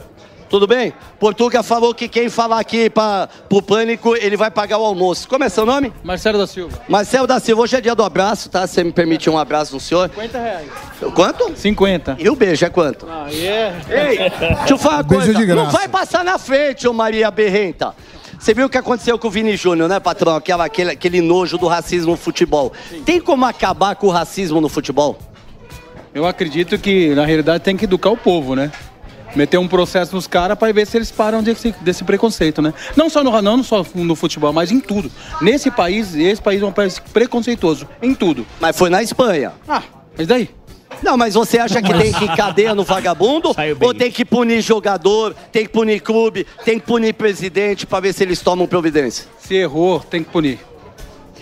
Tudo 0.49 0.65
bem? 0.65 0.91
Portuga 1.19 1.61
falou 1.61 1.93
que 1.93 2.07
quem 2.07 2.27
falar 2.27 2.59
aqui 2.59 2.89
para 2.89 3.29
pro 3.47 3.61
pânico, 3.61 4.15
ele 4.15 4.35
vai 4.35 4.49
pagar 4.49 4.79
o 4.79 4.83
almoço. 4.83 5.27
Como 5.27 5.43
é 5.43 5.49
seu 5.49 5.63
nome? 5.63 5.93
Marcelo 6.03 6.39
da 6.39 6.47
Silva. 6.47 6.81
Marcelo 6.89 7.27
da 7.27 7.39
Silva, 7.39 7.61
hoje 7.61 7.75
é 7.75 7.81
dia 7.81 7.93
do 7.93 8.01
abraço, 8.03 8.49
tá? 8.49 8.65
Você 8.65 8.83
me 8.83 8.91
permite 8.91 9.29
um 9.29 9.37
abraço 9.37 9.75
no 9.75 9.79
senhor? 9.79 10.09
50 10.09 10.39
reais. 10.39 10.67
Quanto? 11.13 11.55
50. 11.55 12.15
E 12.17 12.27
o 12.31 12.35
beijo 12.35 12.65
é 12.65 12.69
quanto? 12.69 13.05
Ah, 13.07 13.27
é. 13.31 13.75
Ei, 13.89 14.17
deixa 14.17 14.73
eu 14.73 14.77
falar 14.79 14.95
uma 14.97 15.03
Beijo 15.03 15.25
coisa. 15.33 15.39
de 15.45 15.53
Não 15.53 15.69
vai 15.69 15.87
passar 15.87 16.23
na 16.23 16.39
frente, 16.39 16.87
ô 16.87 16.93
Maria 16.93 17.29
Berrenta. 17.29 17.93
Você 18.39 18.51
viu 18.53 18.65
o 18.65 18.69
que 18.69 18.77
aconteceu 18.77 19.19
com 19.19 19.27
o 19.27 19.31
Vini 19.31 19.55
Júnior, 19.55 19.87
né, 19.87 19.99
patrão? 19.99 20.33
Aquela, 20.35 20.65
aquele, 20.65 20.91
aquele 20.91 21.21
nojo 21.21 21.57
do 21.59 21.67
racismo 21.67 22.11
no 22.11 22.17
futebol. 22.17 22.71
Tem 23.05 23.19
como 23.21 23.45
acabar 23.45 23.95
com 23.97 24.07
o 24.07 24.09
racismo 24.09 24.59
no 24.61 24.69
futebol? 24.69 25.15
Eu 26.13 26.25
acredito 26.25 26.77
que, 26.77 27.13
na 27.13 27.25
realidade, 27.25 27.63
tem 27.63 27.77
que 27.77 27.85
educar 27.85 28.09
o 28.09 28.17
povo, 28.17 28.55
né? 28.55 28.71
Meter 29.35 29.59
um 29.59 29.67
processo 29.67 30.15
nos 30.15 30.25
caras 30.25 30.57
para 30.57 30.73
ver 30.73 30.87
se 30.87 30.97
eles 30.97 31.11
param 31.11 31.43
desse, 31.43 31.73
desse 31.81 32.03
preconceito, 32.03 32.61
né? 32.61 32.73
Não 32.95 33.09
só, 33.09 33.23
no, 33.23 33.41
não 33.41 33.61
só 33.63 33.85
no 33.93 34.15
futebol, 34.15 34.51
mas 34.51 34.71
em 34.71 34.79
tudo. 34.79 35.11
Nesse 35.39 35.69
país, 35.69 36.15
esse 36.15 36.41
país 36.41 36.61
é 36.61 36.65
um 36.65 36.71
país 36.71 36.97
preconceituoso, 36.97 37.87
em 38.01 38.15
tudo. 38.15 38.45
Mas 38.59 38.75
foi 38.75 38.89
na 38.89 39.03
Espanha. 39.03 39.51
Ah, 39.67 39.83
mas 40.17 40.25
daí? 40.25 40.49
Não, 41.03 41.15
mas 41.15 41.35
você 41.35 41.59
acha 41.59 41.81
que 41.81 41.93
tem 41.93 42.11
que 42.11 42.25
ir 42.25 42.35
cadeia 42.35 42.73
no 42.73 42.83
vagabundo? 42.83 43.55
Ou 43.79 43.93
tem 43.93 44.11
que 44.11 44.25
punir 44.25 44.61
jogador, 44.61 45.35
tem 45.51 45.65
que 45.65 45.71
punir 45.71 46.01
clube, 46.01 46.45
tem 46.65 46.79
que 46.79 46.85
punir 46.85 47.13
presidente 47.13 47.85
para 47.85 47.99
ver 47.99 48.13
se 48.13 48.23
eles 48.23 48.41
tomam 48.41 48.67
providência? 48.67 49.25
Se 49.39 49.55
errou, 49.55 49.99
tem 49.99 50.23
que 50.23 50.29
punir. 50.31 50.59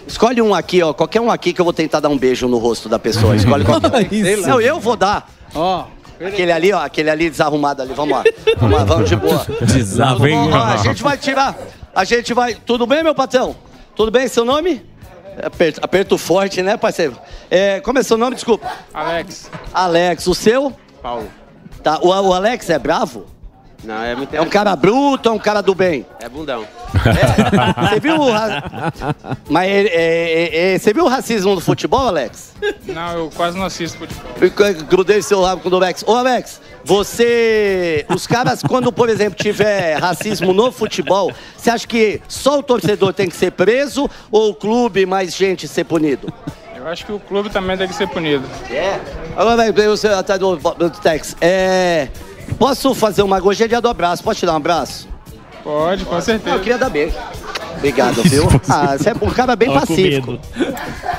Escolhe 0.07 0.41
um 0.41 0.53
aqui, 0.55 0.81
ó. 0.81 0.93
Qualquer 0.93 1.21
um 1.21 1.29
aqui 1.29 1.51
que 1.53 1.59
eu 1.59 1.65
vou 1.65 1.73
tentar 1.73 1.99
dar 1.99 2.09
um 2.09 2.17
beijo 2.17 2.47
no 2.47 2.57
rosto 2.57 2.87
da 2.87 2.97
pessoa. 2.97 3.35
Escolhe 3.35 3.63
qualquer 3.65 3.87
um. 3.87 4.47
Não, 4.47 4.61
eu 4.61 4.79
vou 4.79 4.95
dar. 4.95 5.29
Ó. 5.53 5.85
Aquele 6.19 6.51
ali, 6.51 6.73
ó, 6.73 6.79
aquele 6.79 7.09
ali 7.09 7.29
desarrumado 7.29 7.81
ali. 7.81 7.93
Vamos 7.93 8.17
lá. 8.17 8.23
Vamos 8.57 8.77
lá, 8.77 8.83
vamos 8.85 9.09
de 9.09 9.15
boa. 9.15 9.45
Desarrumado. 9.61 10.55
A 10.55 10.77
gente 10.77 11.03
vai 11.03 11.17
tirar. 11.17 11.55
A 11.93 12.03
gente 12.03 12.33
vai. 12.33 12.55
Tudo 12.55 12.87
bem, 12.87 13.03
meu 13.03 13.13
patrão? 13.13 13.55
Tudo 13.95 14.09
bem? 14.09 14.27
Seu 14.27 14.43
nome? 14.43 14.83
Aperto, 15.43 15.79
aperto 15.83 16.17
forte, 16.17 16.63
né, 16.63 16.75
parceiro? 16.75 17.15
É, 17.51 17.79
como 17.81 17.99
é 17.99 18.03
seu 18.03 18.17
nome? 18.17 18.35
Desculpa. 18.35 18.67
Alex. 18.91 19.51
Alex, 19.71 20.25
o 20.25 20.33
seu? 20.33 20.73
Paulo. 21.03 21.27
Tá, 21.83 21.99
o, 22.01 22.07
o 22.07 22.33
Alex 22.33 22.69
é 22.71 22.79
bravo? 22.79 23.25
Não, 23.83 24.03
é 24.03 24.15
muito. 24.15 24.33
É 24.35 24.41
um 24.41 24.49
cara 24.49 24.75
bruto 24.75 25.29
ou 25.29 25.35
é 25.35 25.37
um 25.37 25.41
cara 25.41 25.61
do 25.61 25.73
bem? 25.75 26.05
É 26.19 26.27
bundão. 26.27 26.65
Você 27.89 27.99
viu 27.99 28.15
o 28.15 28.31
ra- 28.31 28.63
Mas 29.49 29.69
é, 29.69 29.81
é, 29.87 30.73
é, 30.73 30.79
você 30.79 30.93
viu 30.93 31.05
o 31.05 31.07
racismo 31.07 31.53
do 31.55 31.61
futebol, 31.61 32.07
Alex? 32.07 32.53
Não, 32.85 33.13
eu 33.13 33.31
quase 33.35 33.57
não 33.57 33.65
assisto 33.65 33.97
futebol. 33.99 34.31
Eu 34.41 34.85
Grudei 34.85 35.21
seu 35.21 35.41
rabo 35.43 35.61
com 35.61 35.67
o 35.67 35.71
do 35.71 35.77
Alex. 35.77 36.03
Ô, 36.07 36.13
Alex, 36.15 36.59
você. 36.83 38.05
Os 38.09 38.25
caras, 38.25 38.61
quando, 38.61 38.91
por 38.91 39.09
exemplo, 39.09 39.37
tiver 39.41 39.97
racismo 39.99 40.53
no 40.53 40.71
futebol, 40.71 41.31
você 41.55 41.69
acha 41.69 41.87
que 41.87 42.21
só 42.27 42.59
o 42.59 42.63
torcedor 42.63 43.13
tem 43.13 43.29
que 43.29 43.35
ser 43.35 43.51
preso 43.51 44.09
ou 44.31 44.49
o 44.51 44.55
clube 44.55 45.05
mais 45.05 45.35
gente 45.35 45.67
ser 45.67 45.83
punido? 45.83 46.33
Eu 46.75 46.87
acho 46.87 47.05
que 47.05 47.11
o 47.11 47.19
clube 47.19 47.49
também 47.49 47.77
tem 47.77 47.87
que 47.87 47.93
ser 47.95 48.07
punido. 48.07 48.45
É. 48.71 48.99
Agora, 49.35 49.71
você 49.71 50.07
atrás 50.07 50.39
do 50.39 50.89
Tex. 51.01 51.35
É. 51.41 52.07
Posso 52.57 52.93
fazer 52.95 53.21
uma. 53.21 53.41
Hoje 53.43 53.63
é 53.63 53.67
dia 53.67 53.81
do 53.81 53.89
abraço. 53.89 54.23
Posso 54.23 54.39
te 54.39 54.45
dar 54.45 54.53
um 54.53 54.57
abraço? 54.57 55.07
Pode, 55.63 56.05
com 56.05 56.19
certeza. 56.21 56.55
Eu 56.55 56.59
queria 56.59 56.77
dar 56.77 56.89
beijo. 56.89 57.15
Obrigado, 57.77 58.23
viu? 58.27 58.43
Ah, 58.69 58.97
você 58.97 59.09
é 59.09 59.13
um 59.13 59.29
cara 59.31 59.55
bem 59.55 59.69
Ó, 59.69 59.73
com 59.73 59.79
pacífico. 59.79 60.39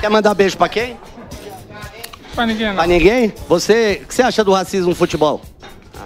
Quer 0.01 0.09
mandar 0.11 0.35
beijo 0.35 0.57
pra 0.57 0.69
quem? 0.69 0.97
Pra 2.35 2.47
ninguém, 2.47 2.67
não. 2.69 2.75
Pra 2.77 2.87
ninguém? 2.87 3.33
Você. 3.49 4.01
O 4.03 4.07
que 4.07 4.15
você 4.15 4.23
acha 4.23 4.43
do 4.45 4.53
racismo 4.53 4.89
no 4.91 4.95
futebol? 4.95 5.41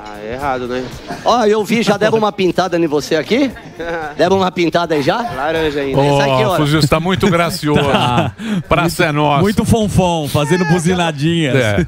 Ah, 0.05 0.19
é 0.21 0.33
errado, 0.33 0.67
né? 0.67 0.85
Ó, 1.25 1.45
eu 1.45 1.65
vi, 1.65 1.81
já 1.81 1.97
deram 1.97 2.19
uma 2.19 2.33
pintada 2.33 2.77
em 2.77 2.87
você 2.89 3.15
aqui? 3.15 3.53
Deram 4.19 4.39
uma 4.39 4.51
pintada 4.51 4.95
aí 4.97 5.03
já? 5.03 5.19
Laranja 5.19 5.81
ainda. 5.81 6.01
Ó, 6.01 6.21
Essa 6.21 6.33
aqui, 6.33 6.45
ó. 6.45 6.57
Fuzil, 6.57 6.81
você 6.83 6.89
tá 6.89 6.99
muito 6.99 7.31
gracioso. 7.31 7.83
Tá. 7.85 8.33
Praça 8.69 9.05
é 9.05 9.13
nossa. 9.13 9.43
Muito 9.43 9.65
fonfon, 9.65 10.29
fazendo 10.29 10.65
buzinadinhas. 10.65 11.55
É. 11.55 11.87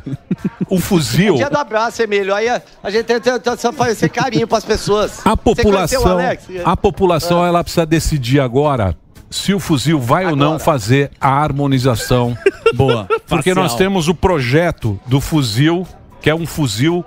O 0.68 0.78
fuzil. 0.78 1.34
Dia 1.34 1.50
do 1.50 1.58
abraço, 1.58 2.02
Emílio. 2.02 2.32
Aí 2.34 2.48
a, 2.48 2.62
a 2.82 2.90
gente 2.90 3.04
tenta, 3.04 3.38
tenta 3.40 3.68
oferecer 3.68 4.08
carinho 4.08 4.46
pras 4.46 4.64
pessoas. 4.64 5.20
A 5.24 5.30
Você 5.34 5.62
conheceu 5.62 6.00
o 6.00 6.02
população, 6.04 6.12
Alex? 6.12 6.44
a 6.64 6.76
população 6.76 7.44
ela 7.46 7.64
precisa 7.64 7.84
decidir 7.84 8.38
agora 8.38 8.96
se 9.28 9.52
o 9.52 9.58
fuzil 9.58 9.98
vai 10.00 10.26
ou 10.26 10.36
não 10.36 10.58
fazer 10.60 11.10
a 11.20 11.30
harmonização. 11.30 12.38
Boa. 12.74 13.06
Porque 13.26 13.50
Facial. 13.50 13.56
nós 13.56 13.74
temos 13.74 14.06
o 14.06 14.14
projeto 14.14 15.00
do 15.06 15.20
fuzil, 15.20 15.84
que 16.22 16.30
é 16.30 16.34
um 16.34 16.46
fuzil 16.46 17.04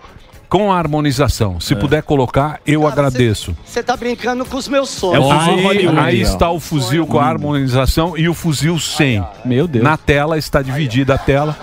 com 0.50 0.72
harmonização. 0.72 1.60
Se 1.60 1.76
puder 1.76 2.04
colocar, 2.04 2.60
eu 2.66 2.88
agradeço. 2.88 3.56
Você 3.66 3.84
tá 3.84 3.95
brincando 3.98 4.45
com 4.45 4.58
os 4.58 4.68
meus 4.68 4.95
É 4.95 5.00
sonhos. 5.00 5.26
fuzil 5.45 5.70
aí, 5.70 5.88
aí 6.00 6.22
está 6.22 6.50
o 6.50 6.60
fuzil 6.60 7.06
com 7.06 7.20
a 7.20 7.26
harmonização 7.26 8.18
e 8.18 8.28
o 8.30 8.34
fuzil 8.34 8.80
sem. 8.80 9.24
Meu 9.43 9.68
Deus. 9.68 9.84
Na 9.84 9.98
tela 9.98 10.38
está 10.38 10.62
dividida 10.62 11.16
a 11.16 11.18
tela 11.18 11.58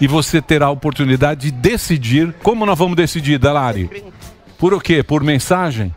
e 0.00 0.06
você 0.06 0.40
terá 0.40 0.66
a 0.66 0.70
oportunidade 0.70 1.50
de 1.50 1.50
decidir. 1.50 2.34
Como 2.42 2.64
nós 2.64 2.78
vamos 2.78 2.96
decidir, 2.96 3.38
Dalari? 3.38 4.04
Por 4.56 4.72
o 4.74 4.80
quê? 4.80 5.02
Por 5.02 5.22
mensagem? 5.22 5.94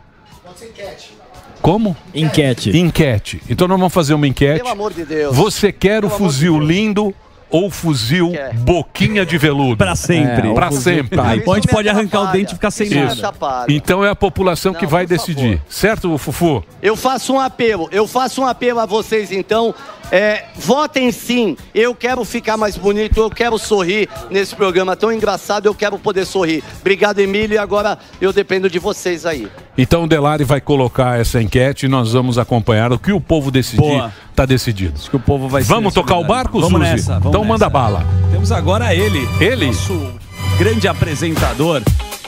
Como? 1.62 1.96
Enquete. 2.14 2.76
Enquete. 2.76 3.42
Então 3.48 3.68
nós 3.68 3.78
vamos 3.78 3.94
fazer 3.94 4.16
uma 4.16 4.28
enquete. 4.28 4.60
Pelo 4.60 4.70
amor 4.72 4.92
de 4.94 5.06
Deus. 5.06 5.36
Você 5.36 5.72
quer 5.72 6.04
o 6.04 6.10
fuzil 6.10 6.60
lindo 6.60 7.14
ou 7.52 7.70
fuzil 7.70 8.32
boquinha 8.60 9.26
de 9.26 9.38
veludo? 9.38 9.78
Pra 9.78 9.96
sempre. 9.96 10.50
É, 10.50 10.54
pra 10.54 10.72
sempre. 10.72 11.18
tá. 11.18 11.36
Então 11.36 11.54
a 11.54 11.56
gente 11.58 11.68
pode 11.68 11.90
arrancar 11.90 12.22
o 12.22 12.28
dente 12.28 12.52
e 12.52 12.56
ficar 12.56 12.72
sem 12.72 12.88
Isso. 12.88 13.22
nada. 13.22 13.66
Então 13.70 14.04
é 14.04 14.10
a 14.10 14.16
população 14.16 14.74
que 14.74 14.86
vai 14.86 15.06
decidir. 15.06 15.62
Certo, 15.70 16.18
Fufu? 16.18 16.64
Eu 16.82 16.96
faço 16.96 17.34
um 17.34 17.40
apelo, 17.40 17.90
eu 17.92 18.08
faço 18.08 18.42
um 18.42 18.46
apelo 18.46 18.80
a 18.80 18.86
vocês 18.86 19.32
então. 19.32 19.76
É, 20.12 20.44
votem 20.58 21.12
sim. 21.12 21.56
Eu 21.74 21.96
quero 21.96 22.24
ficar 22.26 22.58
mais 22.58 22.76
bonito, 22.76 23.20
eu 23.22 23.30
quero 23.30 23.58
sorrir 23.58 24.10
nesse 24.30 24.54
programa 24.56 24.96
tão 24.96 25.12
engraçado, 25.12 25.66
eu 25.68 25.74
quero 25.74 25.98
poder 25.98 26.26
sorrir. 26.26 26.62
Obrigado, 26.82 27.20
Emílio, 27.20 27.56
e 27.56 27.58
agora 27.58 27.98
eu 28.20 28.34
dependo 28.34 28.70
de 28.70 28.78
vocês 28.78 29.26
aí. 29.26 29.48
Então 29.78 30.04
o 30.04 30.08
Delari 30.08 30.44
vai 30.44 30.60
colocar 30.60 31.18
essa 31.20 31.42
enquete 31.42 31.86
e 31.86 31.90
nós 31.90 32.12
vamos 32.12 32.38
acompanhar 32.38 32.92
o 32.92 33.00
que 33.00 33.14
o 33.14 33.22
povo 33.22 33.50
decidir. 33.50 33.78
Boa. 33.82 34.12
Tá 34.36 34.46
decidido. 34.46 34.94
Acho 34.98 35.10
que 35.10 35.16
o 35.16 35.20
povo 35.20 35.48
vai 35.48 35.64
Vamos 35.64 35.94
tocar 35.94 36.18
o 36.18 36.26
barco, 36.26 36.60
Vamos 36.60 36.80
Suzy? 36.82 36.92
nessa. 36.92 37.14
vamos 37.14 37.28
então 37.30 37.44
manda 37.44 37.66
nessa. 37.66 37.70
bala. 37.70 38.06
Temos 38.32 38.52
agora 38.52 38.94
ele. 38.94 39.28
Ele? 39.40 39.68
Nosso 39.68 40.14
grande 40.58 40.88
apresentador. 40.90 41.82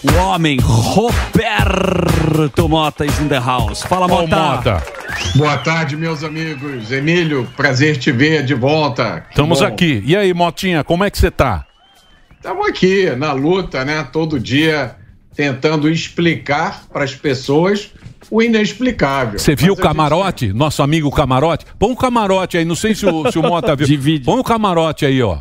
O 0.04 0.14
homem 0.18 0.60
Roberto 0.60 2.68
Mota 2.68 3.06
is 3.06 3.18
in 3.22 3.30
the 3.30 3.40
house. 3.40 3.84
Fala, 3.84 4.06
Ó, 4.06 4.26
o 4.26 4.28
Mota. 4.28 4.36
Mota. 4.36 4.84
Boa 5.36 5.58
tarde, 5.58 5.96
meus 5.96 6.26
amigos. 6.26 6.92
Emílio, 6.92 7.48
prazer 7.56 7.96
te 7.96 8.12
ver 8.12 8.44
de 8.44 8.54
volta. 8.54 9.26
Estamos 9.30 9.62
bom. 9.62 9.66
aqui. 9.66 10.04
E 10.06 10.14
aí, 10.14 10.34
Motinha, 10.34 10.84
como 10.84 11.06
é 11.06 11.10
que 11.10 11.18
você 11.18 11.32
tá? 11.32 11.66
Estamos 12.36 12.68
aqui 12.68 13.12
na 13.16 13.32
luta, 13.32 13.86
né? 13.86 14.06
Todo 14.12 14.38
dia 14.38 14.98
tentando 15.34 15.90
explicar 15.90 16.84
para 16.92 17.06
as 17.06 17.16
pessoas 17.16 17.92
o 18.30 18.42
inexplicável. 18.42 19.40
Você 19.40 19.56
viu 19.56 19.74
o 19.74 19.78
camarote? 19.78 20.52
Nosso 20.52 20.84
amigo 20.84 21.10
camarote? 21.12 21.66
Põe 21.80 21.94
o 21.94 21.96
camarote 21.96 22.58
aí, 22.58 22.66
não 22.66 22.76
sei 22.76 22.94
se 22.94 23.06
o, 23.06 23.32
se 23.32 23.40
o 23.40 23.42
Mota 23.42 23.74
viu. 23.74 23.88
Põe 24.26 24.40
o 24.40 24.44
camarote 24.44 25.06
aí, 25.06 25.24
ó. 25.24 25.38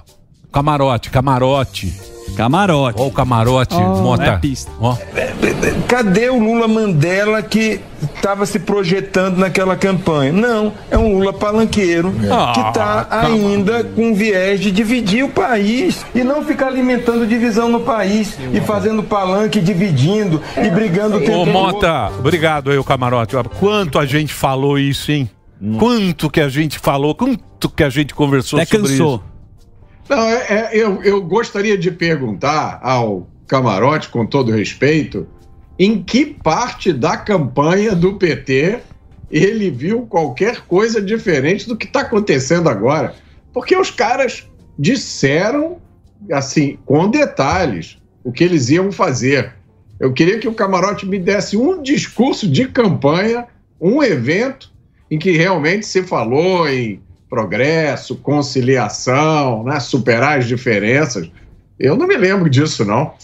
Camarote, 0.52 1.10
camarote. 1.10 2.11
Camarote. 2.36 3.00
Ó 3.00 3.06
o 3.06 3.10
camarote, 3.10 3.74
Mota. 3.74 4.24
é 4.24 4.36
pista. 4.38 4.70
Ó. 4.80 4.96
Cadê 5.88 6.30
o 6.30 6.38
Lula 6.38 6.66
Mandela 6.66 7.42
que 7.42 7.80
estava 8.16 8.46
se 8.46 8.58
projetando 8.58 9.36
naquela 9.36 9.76
campanha? 9.76 10.32
Não, 10.32 10.72
é 10.90 10.96
um 10.96 11.18
Lula 11.18 11.32
palanqueiro 11.32 12.12
Ah, 12.30 12.52
que 12.54 12.60
está 12.60 13.04
calma. 13.04 13.26
ainda 13.28 13.84
com 13.84 14.14
viés 14.14 14.60
de 14.60 14.70
dividir 14.70 15.24
o 15.24 15.28
país 15.28 16.04
e 16.14 16.24
não 16.24 16.44
ficar 16.44 16.68
alimentando 16.68 17.26
divisão 17.26 17.68
no 17.68 17.80
país 17.80 18.36
e 18.52 18.60
fazendo 18.60 19.02
palanque, 19.02 19.60
dividindo 19.60 20.40
e 20.56 20.70
brigando 20.70 21.18
o 21.18 21.20
tempo 21.20 21.38
Ô. 21.42 21.46
Mota, 21.46 22.10
obrigado 22.18 22.70
aí, 22.70 22.78
o 22.78 22.84
camarote. 22.84 23.34
Quanto 23.60 23.98
a 23.98 24.06
gente 24.06 24.32
falou 24.32 24.78
isso, 24.78 25.12
hein? 25.12 25.28
Quanto 25.78 26.28
que 26.28 26.40
a 26.40 26.48
gente 26.48 26.78
falou, 26.78 27.14
quanto 27.14 27.68
que 27.70 27.84
a 27.84 27.88
gente 27.90 28.14
conversou 28.14 28.58
Até 28.58 28.66
sobre 28.76 28.88
cansou. 28.90 29.14
isso. 29.16 29.24
Não, 30.08 30.28
é, 30.28 30.46
é- 30.48 30.70
eu, 30.72 31.02
eu 31.02 31.22
gostaria 31.22 31.76
de 31.76 31.90
perguntar 31.90 32.80
ao 32.82 33.28
camarote, 33.46 34.08
com 34.08 34.26
todo 34.26 34.52
respeito, 34.52 35.26
em 35.78 36.02
que 36.02 36.26
parte 36.26 36.92
da 36.92 37.16
campanha 37.16 37.94
do 37.94 38.14
PT 38.14 38.80
ele 39.30 39.70
viu 39.70 40.02
qualquer 40.02 40.60
coisa 40.66 41.00
diferente 41.00 41.66
do 41.66 41.76
que 41.76 41.86
está 41.86 42.02
acontecendo 42.02 42.68
agora. 42.68 43.14
Porque 43.52 43.74
os 43.76 43.90
caras 43.90 44.46
disseram, 44.78 45.78
assim, 46.30 46.78
com 46.84 47.10
detalhes, 47.10 47.98
o 48.22 48.30
que 48.30 48.44
eles 48.44 48.68
iam 48.68 48.92
fazer. 48.92 49.54
Eu 49.98 50.12
queria 50.12 50.38
que 50.38 50.48
o 50.48 50.54
camarote 50.54 51.06
me 51.06 51.18
desse 51.18 51.56
um 51.56 51.82
discurso 51.82 52.48
de 52.48 52.68
campanha, 52.68 53.46
um 53.80 54.02
evento 54.02 54.70
em 55.10 55.18
que 55.18 55.30
realmente 55.32 55.86
se 55.86 56.02
falou 56.02 56.68
em 56.68 57.00
progresso, 57.32 58.16
conciliação, 58.16 59.64
né, 59.64 59.80
superar 59.80 60.38
as 60.38 60.46
diferenças. 60.46 61.30
Eu 61.78 61.96
não 61.96 62.06
me 62.06 62.14
lembro 62.14 62.50
disso, 62.50 62.84
não. 62.84 63.14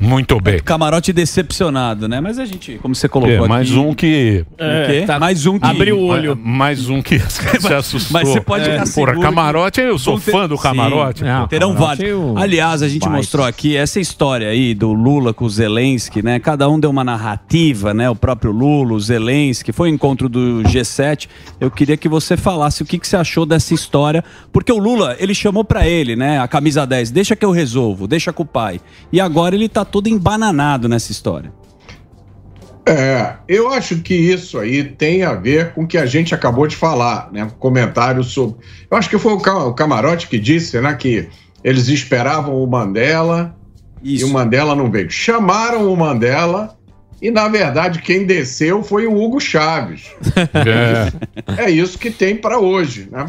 Muito 0.00 0.40
bem. 0.40 0.58
Camarote 0.60 1.12
decepcionado, 1.12 2.08
né? 2.08 2.20
Mas 2.20 2.38
a 2.38 2.46
gente, 2.46 2.78
como 2.80 2.94
você 2.94 3.06
colocou 3.08 3.34
É, 3.34 3.38
aqui... 3.38 3.48
mais 3.48 3.70
um 3.72 3.92
que. 3.94 4.44
O 4.52 4.56
quê? 4.56 5.18
mais 5.20 5.44
um 5.46 5.58
que... 5.58 5.66
Ma- 5.66 6.34
Mais 6.36 6.88
um 6.88 7.02
que 7.02 7.18
se 7.28 7.72
assustou. 7.74 8.12
Mas 8.12 8.28
você 8.28 8.40
pode 8.40 8.64
ficar 8.64 8.86
Porra, 8.94 9.20
camarote, 9.20 9.80
eu 9.80 9.98
sou 9.98 10.18
ter- 10.18 10.30
fã 10.32 10.48
do 10.48 10.56
camarote. 10.56 11.22
Terão 11.50 11.74
vários. 11.74 12.08
eu- 12.08 12.34
Aliás, 12.38 12.82
a 12.82 12.88
gente 12.88 13.02
Vai. 13.06 13.16
mostrou 13.18 13.44
aqui 13.44 13.76
essa 13.76 14.00
história 14.00 14.48
aí 14.48 14.74
do 14.74 14.92
Lula 14.92 15.34
com 15.34 15.44
o 15.44 15.50
Zelensky, 15.50 16.22
né? 16.22 16.38
Cada 16.38 16.66
um 16.68 16.80
deu 16.80 16.88
uma 16.90 17.04
narrativa, 17.04 17.92
né? 17.92 18.08
O 18.08 18.16
próprio 18.16 18.52
Lula, 18.52 18.94
o 18.94 19.00
Zelensky, 19.00 19.70
foi 19.72 19.90
o 19.90 19.94
encontro 19.94 20.28
do 20.30 20.62
G7. 20.64 21.28
Eu 21.60 21.70
queria 21.70 21.96
que 21.98 22.08
você 22.08 22.36
falasse 22.38 22.82
o 22.82 22.86
que, 22.86 22.98
que 22.98 23.06
você 23.06 23.16
achou 23.16 23.44
dessa 23.44 23.74
história, 23.74 24.24
porque 24.50 24.72
o 24.72 24.78
Lula, 24.78 25.14
ele 25.20 25.34
chamou 25.34 25.62
pra 25.62 25.86
ele, 25.86 26.16
né? 26.16 26.38
A 26.40 26.48
camisa 26.48 26.86
10, 26.86 27.10
deixa 27.10 27.36
que 27.36 27.44
eu 27.44 27.50
resolvo, 27.50 28.06
deixa 28.06 28.32
com 28.32 28.42
o 28.44 28.46
pai. 28.46 28.80
E 29.12 29.20
agora 29.20 29.54
ele 29.54 29.68
tá 29.68 29.84
todo 29.90 30.08
embananado 30.08 30.88
nessa 30.88 31.12
história. 31.12 31.52
É, 32.86 33.34
eu 33.46 33.68
acho 33.72 34.00
que 34.00 34.14
isso 34.14 34.58
aí 34.58 34.82
tem 34.82 35.22
a 35.22 35.34
ver 35.34 35.72
com 35.72 35.82
o 35.82 35.86
que 35.86 35.98
a 35.98 36.06
gente 36.06 36.34
acabou 36.34 36.66
de 36.66 36.74
falar, 36.74 37.28
né? 37.30 37.44
Um 37.44 37.50
comentário 37.50 38.24
sobre. 38.24 38.56
Eu 38.90 38.96
acho 38.96 39.08
que 39.08 39.18
foi 39.18 39.32
o 39.34 39.40
Ca- 39.40 39.66
o 39.66 39.74
Camarote 39.74 40.26
que 40.28 40.38
disse, 40.38 40.80
né, 40.80 40.94
que 40.94 41.28
eles 41.62 41.88
esperavam 41.88 42.60
o 42.62 42.66
Mandela 42.66 43.54
e 44.02 44.24
o 44.24 44.28
Mandela 44.30 44.74
não 44.74 44.90
veio. 44.90 45.10
Chamaram 45.10 45.92
o 45.92 45.96
Mandela 45.96 46.76
e, 47.20 47.30
na 47.30 47.48
verdade, 47.48 48.00
quem 48.00 48.24
desceu 48.24 48.82
foi 48.82 49.06
o 49.06 49.14
Hugo 49.14 49.38
Chaves. 49.38 50.10
É 51.58 51.70
isso 51.70 51.98
que 51.98 52.10
tem 52.10 52.34
para 52.34 52.58
hoje, 52.58 53.08
né? 53.12 53.26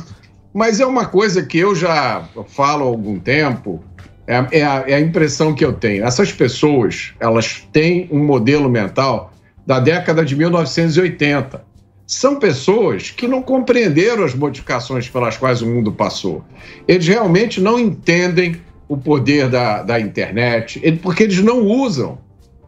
Mas 0.53 0.79
é 0.79 0.85
uma 0.85 1.05
coisa 1.05 1.43
que 1.43 1.57
eu 1.57 1.75
já 1.75 2.23
falo 2.47 2.83
há 2.83 2.87
algum 2.87 3.19
tempo, 3.19 3.83
é, 4.31 4.59
é 4.59 4.63
a, 4.63 4.83
é 4.87 4.93
a 4.95 4.99
impressão 5.01 5.53
que 5.53 5.65
eu 5.65 5.73
tenho. 5.73 6.05
Essas 6.05 6.31
pessoas, 6.31 7.13
elas 7.19 7.67
têm 7.73 8.07
um 8.09 8.23
modelo 8.23 8.69
mental 8.69 9.33
da 9.67 9.77
década 9.77 10.23
de 10.23 10.37
1980. 10.37 11.65
São 12.07 12.39
pessoas 12.39 13.11
que 13.11 13.27
não 13.27 13.41
compreenderam 13.41 14.23
as 14.23 14.33
modificações 14.33 15.09
pelas 15.09 15.35
quais 15.35 15.61
o 15.61 15.67
mundo 15.67 15.91
passou. 15.91 16.45
Eles 16.87 17.05
realmente 17.05 17.59
não 17.59 17.77
entendem 17.77 18.55
o 18.87 18.97
poder 18.97 19.49
da, 19.49 19.83
da 19.83 19.99
internet, 19.99 20.79
porque 21.03 21.23
eles 21.23 21.39
não 21.39 21.65
usam. 21.65 22.17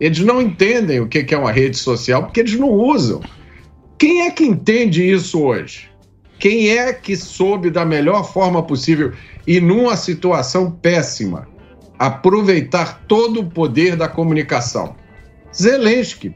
Eles 0.01 0.19
não 0.19 0.41
entendem 0.41 0.99
o 0.99 1.07
que 1.07 1.33
é 1.33 1.37
uma 1.37 1.51
rede 1.51 1.77
social, 1.77 2.23
porque 2.23 2.41
eles 2.41 2.59
não 2.59 2.69
usam. 2.69 3.21
Quem 3.97 4.23
é 4.23 4.31
que 4.31 4.43
entende 4.43 5.09
isso 5.09 5.41
hoje? 5.41 5.89
Quem 6.39 6.77
é 6.77 6.91
que 6.91 7.15
soube 7.15 7.69
da 7.69 7.85
melhor 7.85 8.29
forma 8.29 8.61
possível 8.61 9.13
e 9.47 9.61
numa 9.61 9.95
situação 9.95 10.69
péssima 10.69 11.52
aproveitar 12.05 13.03
todo 13.07 13.39
o 13.39 13.49
poder 13.49 13.95
da 13.95 14.09
comunicação? 14.09 14.93
Zelensky. 15.55 16.35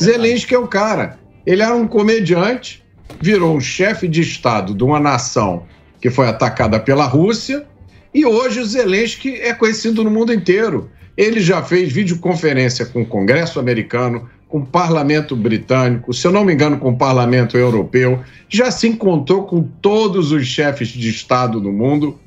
Zelensky 0.00 0.54
é 0.54 0.58
o 0.58 0.66
cara. 0.66 1.18
Ele 1.44 1.62
era 1.62 1.74
um 1.74 1.86
comediante, 1.86 2.82
virou 3.20 3.54
um 3.54 3.60
chefe 3.60 4.08
de 4.08 4.22
Estado 4.22 4.74
de 4.74 4.82
uma 4.82 4.98
nação 4.98 5.64
que 6.00 6.08
foi 6.08 6.26
atacada 6.26 6.80
pela 6.80 7.04
Rússia 7.04 7.66
e 8.14 8.24
hoje 8.24 8.60
o 8.60 8.64
Zelensky 8.64 9.34
é 9.34 9.52
conhecido 9.52 10.02
no 10.02 10.10
mundo 10.10 10.32
inteiro. 10.32 10.90
Ele 11.18 11.40
já 11.40 11.62
fez 11.62 11.92
videoconferência 11.92 12.86
com 12.86 13.02
o 13.02 13.06
Congresso 13.06 13.60
americano, 13.60 14.28
com 14.48 14.58
o 14.58 14.66
Parlamento 14.66 15.36
britânico, 15.36 16.14
se 16.14 16.26
eu 16.26 16.32
não 16.32 16.44
me 16.44 16.54
engano, 16.54 16.78
com 16.78 16.90
o 16.90 16.96
Parlamento 16.96 17.58
europeu, 17.58 18.20
já 18.48 18.70
se 18.70 18.88
encontrou 18.88 19.44
com 19.44 19.62
todos 19.62 20.32
os 20.32 20.46
chefes 20.46 20.88
de 20.88 21.10
Estado 21.10 21.60
do 21.60 21.70
mundo. 21.70 22.18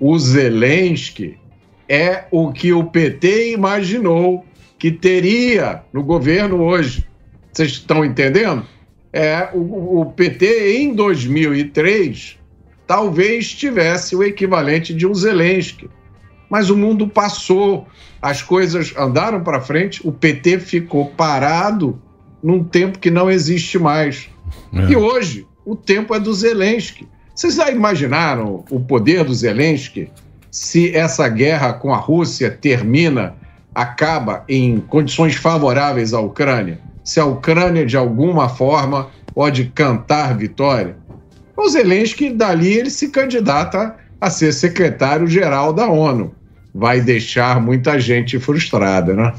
O 0.00 0.18
Zelensky 0.18 1.38
é 1.88 2.24
o 2.30 2.52
que 2.52 2.72
o 2.72 2.84
PT 2.84 3.52
imaginou 3.52 4.44
que 4.78 4.90
teria 4.90 5.82
no 5.92 6.02
governo 6.02 6.62
hoje. 6.62 7.06
Vocês 7.52 7.72
estão 7.72 8.04
entendendo? 8.04 8.64
É, 9.12 9.48
o, 9.54 10.00
o 10.00 10.06
PT 10.06 10.78
em 10.78 10.94
2003 10.94 12.38
talvez 12.86 13.52
tivesse 13.52 14.14
o 14.14 14.22
equivalente 14.22 14.94
de 14.94 15.06
um 15.06 15.14
Zelensky. 15.14 15.88
Mas 16.48 16.70
o 16.70 16.76
mundo 16.76 17.08
passou, 17.08 17.86
as 18.22 18.42
coisas 18.42 18.94
andaram 18.96 19.42
para 19.42 19.60
frente, 19.60 20.06
o 20.06 20.12
PT 20.12 20.60
ficou 20.60 21.06
parado 21.06 22.00
num 22.42 22.62
tempo 22.62 22.98
que 22.98 23.10
não 23.10 23.30
existe 23.30 23.78
mais. 23.78 24.28
É. 24.72 24.92
E 24.92 24.96
hoje, 24.96 25.46
o 25.64 25.74
tempo 25.74 26.14
é 26.14 26.20
do 26.20 26.32
Zelensky. 26.32 27.08
Vocês 27.34 27.56
já 27.56 27.70
imaginaram 27.70 28.64
o 28.70 28.78
poder 28.78 29.24
do 29.24 29.34
Zelensky 29.34 30.08
se 30.56 30.96
essa 30.96 31.28
guerra 31.28 31.74
com 31.74 31.92
a 31.92 31.98
Rússia 31.98 32.50
termina, 32.50 33.34
acaba 33.74 34.42
em 34.48 34.80
condições 34.80 35.34
favoráveis 35.34 36.14
à 36.14 36.20
Ucrânia? 36.20 36.80
Se 37.04 37.20
a 37.20 37.26
Ucrânia, 37.26 37.84
de 37.84 37.94
alguma 37.94 38.48
forma, 38.48 39.10
pode 39.34 39.66
cantar 39.66 40.34
vitória? 40.34 40.96
O 41.54 41.68
Zelensky, 41.68 42.30
dali, 42.30 42.72
ele 42.72 42.88
se 42.88 43.10
candidata 43.10 43.96
a 44.18 44.30
ser 44.30 44.50
secretário-geral 44.50 45.74
da 45.74 45.90
ONU. 45.90 46.34
Vai 46.74 47.02
deixar 47.02 47.60
muita 47.60 48.00
gente 48.00 48.38
frustrada, 48.38 49.12
né? 49.12 49.34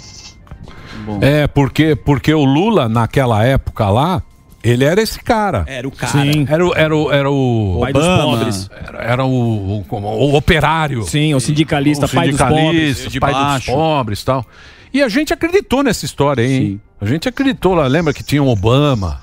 É, 1.20 1.48
porque, 1.48 1.96
porque 1.96 2.32
o 2.32 2.46
Lula, 2.46 2.88
naquela 2.88 3.44
época 3.44 3.90
lá, 3.90 4.22
ele 4.64 4.84
era 4.84 5.02
esse 5.02 5.20
cara. 5.20 5.64
Era 5.68 5.88
o 5.88 5.92
cara. 5.92 6.12
Sim. 6.12 6.46
Era, 6.50 6.66
o- 6.66 6.74
era, 6.76 6.96
o- 6.96 7.12
era 7.12 7.32
o. 7.32 7.78
Pai 7.82 7.94
dos 7.94 8.06
pobres. 8.06 8.70
Era, 8.88 8.98
era 9.04 9.26
o, 9.26 9.80
o, 9.80 9.86
como- 9.88 10.08
o 10.08 10.36
operário. 10.36 11.04
Sim, 11.04 11.34
o 11.34 11.40
sindicalista, 11.40 12.06
o 12.06 12.10
pai 12.10 12.30
dos 12.30 12.42
pobres. 12.42 13.12
De 13.12 13.20
pai 13.20 13.32
baixo. 13.34 13.66
dos 13.68 13.76
pobres 13.76 14.22
e 14.22 14.26
tal. 14.26 14.46
E 14.94 15.02
a 15.04 15.10
gente 15.10 15.34
acreditou 15.34 15.84
nessa 15.84 16.06
história, 16.06 16.44
aí, 16.44 16.54
hein? 16.56 16.82
A 17.00 17.06
gente 17.06 17.28
acreditou 17.30 17.76
lá. 17.76 17.86
Lembra 17.88 18.14
que 18.14 18.24
tinha 18.24 18.42
o 18.42 18.48
Obama? 18.48 19.22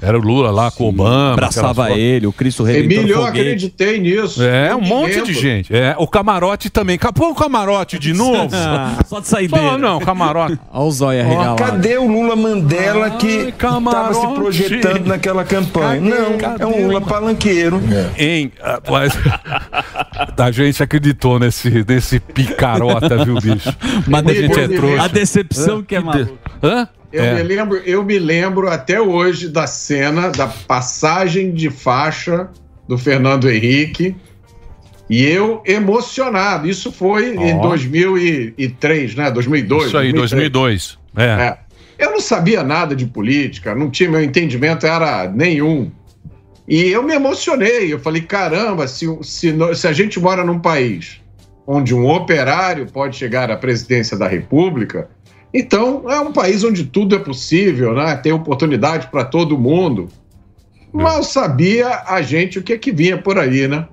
Era 0.00 0.16
o 0.18 0.20
Lula 0.20 0.50
lá 0.50 0.70
com 0.70 0.84
o 0.84 0.88
Obama. 0.88 1.32
Abraçava 1.32 1.84
aquelas 1.84 1.98
ele, 2.02 2.26
o 2.26 2.32
Cristo 2.32 2.62
Redentor 2.62 2.92
Emílio, 2.98 3.14
eu 3.16 3.24
acreditei 3.24 3.98
nisso. 3.98 4.42
É, 4.42 4.74
um 4.74 4.80
monte 4.80 5.10
lembro. 5.14 5.26
de 5.26 5.34
gente. 5.34 5.74
É, 5.74 5.94
o 5.98 6.06
camarote 6.06 6.70
também. 6.70 6.96
Capô 6.98 7.30
o 7.30 7.34
camarote 7.34 7.98
de 7.98 8.12
novo. 8.14 8.50
Só 9.06 9.20
de 9.20 9.28
saideira. 9.28 9.70
Só, 9.70 9.78
não, 9.78 9.98
camarote. 9.98 10.58
Olha 10.72 10.84
o 10.84 10.90
zóio 10.90 11.26
Ó, 11.28 11.54
cadê 11.56 11.98
o 11.98 12.06
Lula 12.06 12.36
Mandela 12.36 13.10
que 13.10 13.26
estava 13.48 14.14
se 14.14 14.26
projetando 14.28 15.06
naquela 15.06 15.44
campanha? 15.44 16.00
não, 16.00 16.36
é 16.58 16.66
um 16.66 16.86
Lula 16.86 17.00
palanqueiro. 17.00 17.80
Hein? 18.16 18.52
Ah, 18.62 18.80
mas- 18.88 19.12
a 20.36 20.50
gente 20.50 20.82
acreditou 20.82 21.38
nesse, 21.38 21.84
nesse 21.86 22.20
picarota, 22.20 23.24
viu, 23.24 23.34
bicho? 23.34 23.74
Mas 24.06 24.26
a 24.26 24.32
gente 24.34 24.58
é 24.60 24.68
trouxa. 24.68 25.02
a 25.02 25.08
decepção 25.08 25.82
que 25.82 25.96
é 25.96 26.00
maluco. 26.00 26.38
Hã? 26.62 26.88
Eu, 27.12 27.24
É. 27.24 27.34
me 27.36 27.42
lembro, 27.42 27.76
eu 27.78 28.04
me 28.04 28.18
lembro 28.18 28.68
até 28.68 29.00
hoje 29.00 29.48
da 29.48 29.66
cena 29.66 30.30
da 30.30 30.46
passagem 30.46 31.52
de 31.52 31.70
faixa 31.70 32.48
do 32.86 32.98
Fernando 32.98 33.50
Henrique 33.50 34.14
E 35.10 35.24
eu 35.24 35.62
emocionado. 35.64 36.68
Isso 36.68 36.92
foi 36.92 37.34
em 37.34 37.54
Ó. 37.54 37.62
2003, 37.62 39.14
né? 39.14 39.30
2002. 39.30 39.86
Isso 39.86 39.96
aí, 39.96 40.12
2002. 40.12 40.98
É. 41.16 41.24
É. 41.24 41.58
Eu 41.98 42.10
não 42.12 42.20
sabia 42.20 42.62
nada 42.62 42.94
de 42.94 43.06
política, 43.06 43.74
não 43.74 43.88
tinha 43.90 44.10
meu 44.10 44.22
entendimento, 44.22 44.86
era 44.86 45.26
nenhum. 45.26 45.90
E 46.68 46.88
eu 46.90 47.02
me 47.02 47.14
emocionei. 47.14 47.90
Eu 47.90 47.98
falei: 47.98 48.20
caramba, 48.20 48.86
se, 48.86 49.06
se, 49.22 49.54
se 49.74 49.88
a 49.88 49.92
gente 49.92 50.20
mora 50.20 50.44
num 50.44 50.58
país 50.58 51.22
onde 51.66 51.94
um 51.94 52.06
operário 52.06 52.86
pode 52.86 53.16
chegar 53.16 53.50
à 53.50 53.56
presidência 53.56 54.16
da 54.16 54.28
República, 54.28 55.08
então 55.52 56.10
é 56.10 56.20
um 56.20 56.32
país 56.32 56.62
onde 56.64 56.84
tudo 56.84 57.14
é 57.14 57.18
possível, 57.18 57.94
né? 57.94 58.14
tem 58.16 58.32
oportunidade 58.32 59.08
para 59.08 59.24
todo 59.24 59.58
mundo. 59.58 60.08
Mal 60.92 61.22
sabia 61.22 62.02
a 62.06 62.22
gente 62.22 62.58
o 62.58 62.62
que, 62.62 62.72
é 62.72 62.78
que 62.78 62.90
vinha 62.92 63.18
por 63.18 63.38
aí, 63.38 63.68
né? 63.68 63.86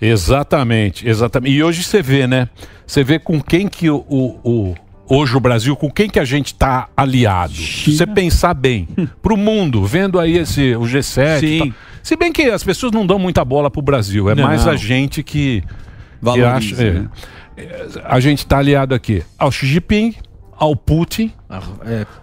Exatamente, 0.00 1.08
exatamente. 1.08 1.52
E 1.54 1.62
hoje 1.62 1.82
você 1.82 2.02
vê, 2.02 2.26
né? 2.26 2.48
Você 2.86 3.02
vê 3.02 3.18
com 3.18 3.40
quem 3.40 3.66
que 3.68 3.88
o, 3.90 4.04
o- 4.08 4.38
o- 4.44 4.74
hoje 5.08 5.36
o 5.36 5.40
Brasil, 5.40 5.74
com 5.74 5.90
quem 5.90 6.08
que 6.08 6.18
a 6.20 6.24
gente 6.24 6.54
tá 6.54 6.88
aliado. 6.96 7.54
Se 7.54 7.96
você 7.96 8.06
pensar 8.06 8.54
bem, 8.54 8.86
pro 9.22 9.36
mundo, 9.36 9.84
vendo 9.84 10.20
aí 10.20 10.36
esse 10.38 10.74
o 10.76 10.82
G7. 10.82 11.42
e 11.42 11.58
tal. 11.58 11.68
Se 12.02 12.16
bem 12.16 12.32
que 12.32 12.42
as 12.42 12.62
pessoas 12.62 12.92
não 12.92 13.06
dão 13.06 13.18
muita 13.18 13.44
bola 13.44 13.70
pro 13.70 13.82
Brasil, 13.82 14.28
é 14.30 14.34
Não. 14.34 14.44
mais 14.44 14.66
a 14.66 14.76
gente 14.76 15.22
que, 15.22 15.62
que 15.62 15.64
Valoriza, 16.22 16.74
acha, 16.74 16.82
é. 16.84 16.92
né? 16.92 17.08
É, 17.56 17.86
a 18.04 18.20
gente 18.20 18.46
tá 18.46 18.58
aliado 18.58 18.94
aqui 18.94 19.22
ao 19.38 19.50
Xi 19.50 19.66
Jinping, 19.66 20.14
ao 20.58 20.74
Putin, 20.74 21.32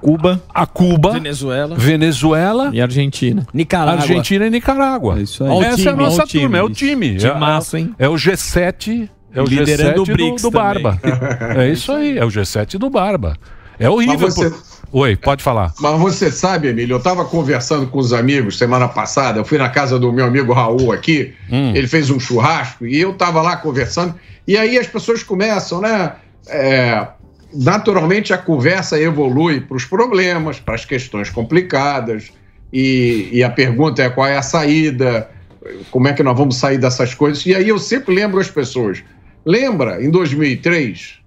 Cuba, 0.01 0.41
a 0.53 0.65
Cuba, 0.65 1.11
Venezuela. 1.13 1.75
Venezuela 1.75 2.71
e 2.73 2.81
Argentina. 2.81 3.45
Nicarágua. 3.53 4.01
Argentina 4.01 4.47
e 4.47 4.49
Nicarágua. 4.49 5.19
É 5.19 5.21
isso 5.21 5.43
aí. 5.43 5.57
Essa 5.59 5.65
é 5.65 5.69
a 5.69 5.75
time, 5.75 6.03
nossa 6.03 6.25
time. 6.25 6.43
turma, 6.43 6.57
é 6.57 6.63
o 6.63 6.69
time. 6.69 7.17
Timaço, 7.17 7.75
é, 7.75 7.79
hein? 7.79 7.95
é 7.99 8.09
o 8.09 8.13
G7, 8.13 9.09
é 9.33 9.41
o 9.41 9.45
Liderando 9.45 10.01
G7 10.01 10.01
o 10.01 10.05
do, 10.05 10.13
BRICS 10.13 10.41
do 10.41 10.51
Barba. 10.51 10.99
é 11.55 11.69
isso 11.69 11.91
aí, 11.91 12.17
é 12.17 12.25
o 12.25 12.29
G7 12.29 12.77
do 12.77 12.89
Barba. 12.89 13.37
É 13.79 13.89
horrível. 13.89 14.19
Mas 14.19 14.35
você- 14.35 14.49
pô. 14.49 14.73
Oi, 14.95 15.15
pode 15.15 15.41
falar. 15.41 15.73
Mas 15.79 15.99
você 15.99 16.29
sabe, 16.29 16.67
Emílio, 16.67 16.93
eu 16.93 16.97
estava 16.99 17.25
conversando 17.25 17.87
com 17.87 17.97
os 17.97 18.13
amigos 18.13 18.59
semana 18.59 18.87
passada, 18.87 19.39
eu 19.39 19.45
fui 19.45 19.57
na 19.57 19.67
casa 19.67 19.97
do 19.97 20.13
meu 20.13 20.25
amigo 20.25 20.53
Raul 20.53 20.91
aqui, 20.91 21.33
ele 21.49 21.87
fez 21.87 22.11
um 22.11 22.19
churrasco 22.19 22.85
e 22.85 23.01
eu 23.01 23.09
estava 23.09 23.41
lá 23.41 23.57
conversando, 23.57 24.13
e 24.47 24.55
aí 24.55 24.77
as 24.77 24.85
pessoas 24.85 25.23
começam, 25.23 25.81
né? 25.81 26.13
é, 26.47 27.07
naturalmente 27.53 28.33
a 28.33 28.37
conversa 28.37 28.99
evolui 28.99 29.61
para 29.61 29.77
os 29.77 29.85
problemas, 29.85 30.59
para 30.59 30.75
as 30.75 30.85
questões 30.85 31.29
complicadas, 31.29 32.31
e, 32.71 33.29
e 33.31 33.43
a 33.43 33.49
pergunta 33.49 34.01
é 34.01 34.09
qual 34.09 34.27
é 34.27 34.37
a 34.37 34.41
saída, 34.41 35.29
como 35.91 36.07
é 36.07 36.13
que 36.13 36.23
nós 36.23 36.37
vamos 36.37 36.57
sair 36.57 36.77
dessas 36.77 37.13
coisas, 37.13 37.45
e 37.45 37.53
aí 37.53 37.69
eu 37.69 37.77
sempre 37.77 38.13
lembro 38.13 38.39
as 38.39 38.49
pessoas. 38.49 39.03
Lembra, 39.45 40.03
em 40.03 40.09
2003, 40.09 41.19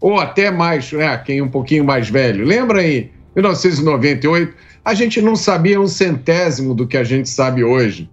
ou 0.00 0.18
até 0.18 0.50
mais, 0.50 0.92
né, 0.92 1.16
quem 1.18 1.38
é 1.38 1.42
um 1.42 1.48
pouquinho 1.48 1.84
mais 1.84 2.08
velho, 2.08 2.44
lembra 2.44 2.86
em 2.86 3.10
1998, 3.34 4.54
a 4.84 4.94
gente 4.94 5.20
não 5.20 5.34
sabia 5.34 5.80
um 5.80 5.86
centésimo 5.86 6.74
do 6.74 6.86
que 6.86 6.96
a 6.96 7.04
gente 7.04 7.28
sabe 7.28 7.64
hoje, 7.64 8.08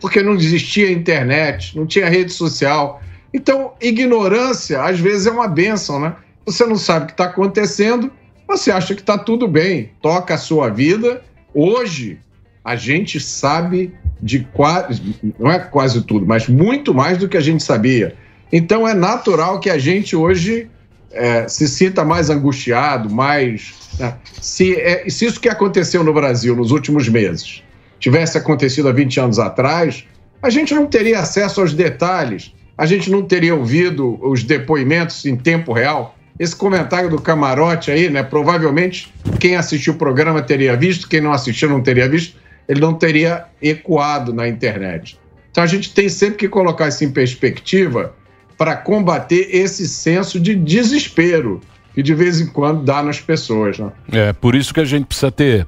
porque 0.00 0.22
não 0.22 0.34
existia 0.34 0.90
internet, 0.90 1.76
não 1.76 1.86
tinha 1.86 2.08
rede 2.08 2.32
social. 2.32 3.00
Então, 3.32 3.72
ignorância 3.80 4.82
às 4.82 4.98
vezes 4.98 5.26
é 5.26 5.30
uma 5.30 5.48
benção, 5.48 6.00
né? 6.00 6.14
Você 6.48 6.64
não 6.64 6.76
sabe 6.76 7.04
o 7.04 7.06
que 7.08 7.12
está 7.12 7.24
acontecendo, 7.24 8.10
você 8.46 8.70
acha 8.70 8.94
que 8.94 9.02
está 9.02 9.18
tudo 9.18 9.46
bem, 9.46 9.90
toca 10.00 10.32
a 10.32 10.38
sua 10.38 10.70
vida. 10.70 11.20
Hoje, 11.52 12.18
a 12.64 12.74
gente 12.74 13.20
sabe 13.20 13.92
de 14.22 14.40
quase, 14.54 15.14
não 15.38 15.52
é 15.52 15.58
quase 15.58 16.00
tudo, 16.00 16.24
mas 16.24 16.48
muito 16.48 16.94
mais 16.94 17.18
do 17.18 17.28
que 17.28 17.36
a 17.36 17.40
gente 17.42 17.62
sabia. 17.62 18.16
Então, 18.50 18.88
é 18.88 18.94
natural 18.94 19.60
que 19.60 19.68
a 19.68 19.76
gente 19.76 20.16
hoje 20.16 20.70
é, 21.12 21.46
se 21.46 21.68
sinta 21.68 22.02
mais 22.02 22.30
angustiado, 22.30 23.10
mais. 23.10 23.74
né? 23.98 24.16
Se, 24.40 24.74
é, 24.74 25.06
se 25.06 25.26
isso 25.26 25.38
que 25.38 25.50
aconteceu 25.50 26.02
no 26.02 26.14
Brasil 26.14 26.56
nos 26.56 26.70
últimos 26.70 27.10
meses 27.10 27.62
tivesse 28.00 28.38
acontecido 28.38 28.88
há 28.88 28.92
20 28.92 29.20
anos 29.20 29.38
atrás, 29.38 30.06
a 30.40 30.48
gente 30.48 30.74
não 30.74 30.86
teria 30.86 31.18
acesso 31.18 31.60
aos 31.60 31.74
detalhes, 31.74 32.54
a 32.78 32.86
gente 32.86 33.10
não 33.10 33.22
teria 33.22 33.54
ouvido 33.54 34.18
os 34.22 34.42
depoimentos 34.42 35.26
em 35.26 35.36
tempo 35.36 35.74
real. 35.74 36.14
Esse 36.38 36.54
comentário 36.54 37.10
do 37.10 37.20
camarote 37.20 37.90
aí, 37.90 38.08
né? 38.08 38.22
Provavelmente 38.22 39.12
quem 39.40 39.56
assistiu 39.56 39.94
o 39.94 39.96
programa 39.96 40.40
teria 40.40 40.76
visto, 40.76 41.08
quem 41.08 41.20
não 41.20 41.32
assistiu 41.32 41.68
não 41.68 41.82
teria 41.82 42.08
visto, 42.08 42.36
ele 42.68 42.80
não 42.80 42.94
teria 42.94 43.46
ecoado 43.60 44.32
na 44.32 44.46
internet. 44.46 45.18
Então 45.50 45.64
a 45.64 45.66
gente 45.66 45.92
tem 45.92 46.08
sempre 46.08 46.36
que 46.36 46.48
colocar 46.48 46.88
isso 46.88 47.02
em 47.04 47.10
perspectiva 47.10 48.14
para 48.56 48.76
combater 48.76 49.48
esse 49.50 49.88
senso 49.88 50.38
de 50.38 50.54
desespero 50.54 51.60
que 51.94 52.02
de 52.02 52.14
vez 52.14 52.40
em 52.40 52.46
quando 52.46 52.84
dá 52.84 53.02
nas 53.02 53.20
pessoas. 53.20 53.78
Né? 53.78 53.90
É, 54.12 54.32
por 54.32 54.54
isso 54.54 54.72
que 54.72 54.80
a 54.80 54.84
gente 54.84 55.06
precisa 55.06 55.32
ter 55.32 55.66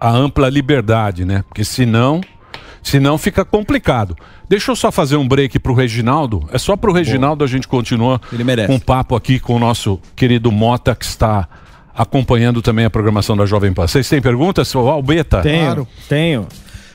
a 0.00 0.10
ampla 0.10 0.48
liberdade, 0.48 1.24
né? 1.24 1.44
Porque 1.48 1.64
senão, 1.64 2.20
senão 2.82 3.16
fica 3.16 3.44
complicado. 3.44 4.16
Deixa 4.48 4.70
eu 4.70 4.76
só 4.76 4.90
fazer 4.90 5.16
um 5.16 5.26
break 5.26 5.58
pro 5.58 5.74
Reginaldo. 5.74 6.48
É 6.52 6.58
só 6.58 6.76
pro 6.76 6.92
Reginaldo 6.92 7.44
a 7.44 7.46
gente 7.46 7.68
continua 7.68 8.20
com 8.66 8.74
um 8.74 8.80
papo 8.80 9.14
aqui 9.14 9.38
com 9.38 9.54
o 9.54 9.58
nosso 9.58 10.00
querido 10.16 10.50
Mota, 10.50 10.94
que 10.94 11.04
está 11.04 11.48
acompanhando 11.94 12.62
também 12.62 12.84
a 12.84 12.90
programação 12.90 13.36
da 13.36 13.46
Jovem 13.46 13.72
Pan. 13.72 13.86
Vocês 13.86 14.08
têm 14.08 14.20
perguntas, 14.20 14.74
Albeta? 14.74 15.42
Tenho, 15.42 15.86
tenho. 16.08 16.48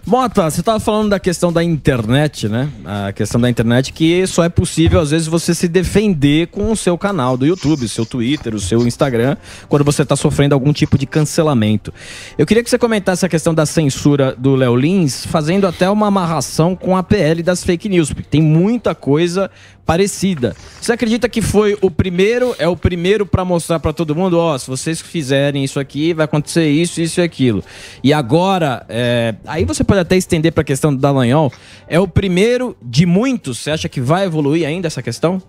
Mota, 0.08 0.50
você 0.50 0.62
estava 0.62 0.80
falando 0.80 1.10
da 1.10 1.20
questão 1.20 1.52
da 1.52 1.62
internet, 1.62 2.48
né? 2.48 2.70
A 2.86 3.12
questão 3.12 3.42
da 3.42 3.50
internet 3.50 3.92
que 3.92 4.26
só 4.26 4.42
é 4.42 4.48
possível, 4.48 5.02
às 5.02 5.12
vezes, 5.12 5.28
você 5.28 5.54
se 5.54 5.68
defender 5.68 6.48
com 6.48 6.72
o 6.72 6.78
seu 6.78 6.98
canal 6.98 7.36
do 7.36 7.46
YouTube, 7.46 7.84
o 7.84 7.90
seu 7.90 8.06
Twitter, 8.06 8.56
o 8.56 8.60
seu 8.60 8.88
Instagram, 8.88 9.36
quando 9.68 9.84
você 9.84 10.04
está 10.04 10.16
sofrendo 10.16 10.56
algum 10.56 10.72
tipo 10.72 10.98
de 10.98 11.06
cancelamento. 11.06 11.94
Eu 12.38 12.46
queria 12.46 12.64
que 12.64 12.70
você 12.70 12.78
comentasse 12.78 13.26
a 13.26 13.30
questão 13.30 13.54
da 13.54 13.66
censura 13.66 14.34
do 14.34 14.56
Léo 14.56 14.78
Lins, 14.78 15.26
fazendo 15.26 15.68
até 15.68 15.90
uma 15.90 16.08
amarração 16.08 16.74
com 16.74 16.96
a 16.96 17.04
PL 17.04 17.44
das 17.44 17.62
fake 17.62 17.90
news, 17.90 18.08
porque 18.14 18.30
tem 18.30 18.42
muita 18.42 18.96
coisa 18.96 19.52
parecida. 19.88 20.54
Você 20.82 20.92
acredita 20.92 21.30
que 21.30 21.42
foi 21.42 21.78
o 21.82 21.90
primeiro, 21.90 22.54
é 22.60 22.68
o 22.68 22.76
primeiro 22.76 23.26
para 23.26 23.46
mostrar 23.46 23.80
para 23.80 23.94
todo 23.94 24.14
mundo, 24.14 24.38
ó, 24.38 24.58
se 24.58 24.68
vocês 24.68 25.00
fizerem 25.00 25.64
isso 25.64 25.80
aqui, 25.80 26.14
vai 26.14 26.26
acontecer 26.26 26.68
isso, 26.68 27.00
isso 27.02 27.22
e 27.22 27.24
aquilo. 27.24 27.64
E 28.04 28.12
agora, 28.12 28.86
é, 28.90 29.34
aí 29.48 29.64
você 29.64 29.86
pode 29.86 30.02
até 30.02 30.18
estender 30.18 30.52
para 30.52 30.62
a 30.62 30.66
questão 30.66 30.94
do 30.94 31.00
Dallagnol, 31.00 31.52
é 31.88 31.98
o 31.98 32.08
primeiro 32.08 32.76
de 32.82 33.06
muitos? 33.06 33.60
Você 33.60 33.72
acha 33.72 33.88
que 33.88 34.02
vai 34.02 34.26
evoluir 34.26 34.68
ainda 34.68 34.88
essa 34.88 35.02
questão? 35.02 35.42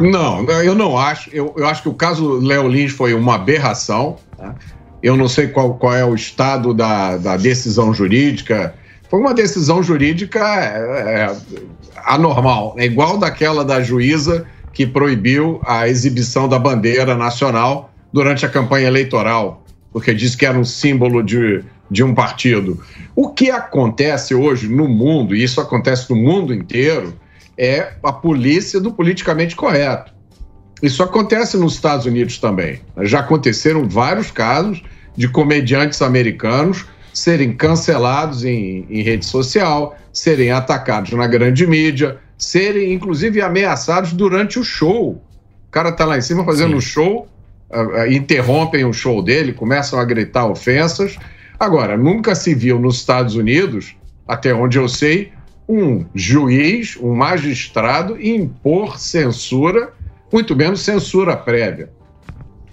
Não, 0.00 0.44
eu 0.44 0.74
não 0.74 0.98
acho. 0.98 1.30
Eu, 1.32 1.54
eu 1.56 1.66
acho 1.66 1.82
que 1.82 1.88
o 1.88 1.94
caso 1.94 2.40
Léo 2.40 2.68
Lins 2.68 2.92
foi 2.92 3.14
uma 3.14 3.36
aberração. 3.36 4.16
tá? 4.36 4.54
Eu 5.02 5.16
não 5.16 5.28
sei 5.28 5.46
qual, 5.46 5.74
qual 5.74 5.94
é 5.94 6.04
o 6.04 6.14
estado 6.14 6.74
da, 6.74 7.16
da 7.16 7.36
decisão 7.36 7.94
jurídica. 7.94 8.74
Foi 9.08 9.20
uma 9.20 9.34
decisão 9.34 9.82
jurídica 9.82 10.40
é, 10.40 11.26
é, 11.28 11.36
anormal, 12.04 12.74
é 12.76 12.84
igual 12.84 13.18
daquela 13.18 13.64
da 13.64 13.82
juíza 13.82 14.46
que 14.72 14.86
proibiu 14.86 15.60
a 15.64 15.88
exibição 15.88 16.48
da 16.48 16.58
bandeira 16.58 17.14
nacional 17.14 17.92
durante 18.12 18.44
a 18.44 18.48
campanha 18.48 18.86
eleitoral, 18.86 19.64
porque 19.92 20.12
disse 20.12 20.36
que 20.36 20.44
era 20.44 20.58
um 20.58 20.64
símbolo 20.64 21.22
de, 21.22 21.64
de 21.90 22.02
um 22.02 22.14
partido. 22.14 22.82
O 23.14 23.30
que 23.30 23.50
acontece 23.50 24.34
hoje 24.34 24.68
no 24.68 24.88
mundo, 24.88 25.34
e 25.34 25.42
isso 25.42 25.60
acontece 25.60 26.10
no 26.10 26.16
mundo 26.16 26.52
inteiro, 26.52 27.14
é 27.56 27.94
a 28.02 28.12
polícia 28.12 28.80
do 28.80 28.92
politicamente 28.92 29.56
correto. 29.56 30.12
Isso 30.82 31.02
acontece 31.02 31.56
nos 31.56 31.74
Estados 31.74 32.04
Unidos 32.04 32.38
também. 32.38 32.80
Já 33.02 33.20
aconteceram 33.20 33.88
vários 33.88 34.30
casos 34.30 34.82
de 35.16 35.26
comediantes 35.26 36.02
americanos 36.02 36.84
serem 37.16 37.56
cancelados 37.56 38.44
em, 38.44 38.86
em 38.90 39.00
rede 39.00 39.24
social, 39.24 39.96
serem 40.12 40.50
atacados 40.50 41.12
na 41.12 41.26
grande 41.26 41.66
mídia, 41.66 42.18
serem 42.36 42.92
inclusive 42.92 43.40
ameaçados 43.40 44.12
durante 44.12 44.58
o 44.58 44.62
show. 44.62 45.12
O 45.12 45.70
cara 45.70 45.90
tá 45.92 46.04
lá 46.04 46.18
em 46.18 46.20
cima 46.20 46.44
fazendo 46.44 46.76
um 46.76 46.80
show, 46.80 47.26
ah, 47.72 48.06
interrompem 48.06 48.84
o 48.84 48.92
show 48.92 49.22
dele, 49.22 49.54
começam 49.54 49.98
a 49.98 50.04
gritar 50.04 50.44
ofensas. 50.46 51.16
Agora, 51.58 51.96
nunca 51.96 52.34
se 52.34 52.54
viu 52.54 52.78
nos 52.78 52.96
Estados 52.96 53.34
Unidos, 53.34 53.96
até 54.28 54.52
onde 54.52 54.76
eu 54.76 54.86
sei, 54.86 55.32
um 55.66 56.04
juiz, 56.14 56.98
um 57.00 57.14
magistrado 57.14 58.20
impor 58.20 59.00
censura, 59.00 59.90
muito 60.30 60.54
menos 60.54 60.80
censura 60.80 61.34
prévia. 61.34 61.88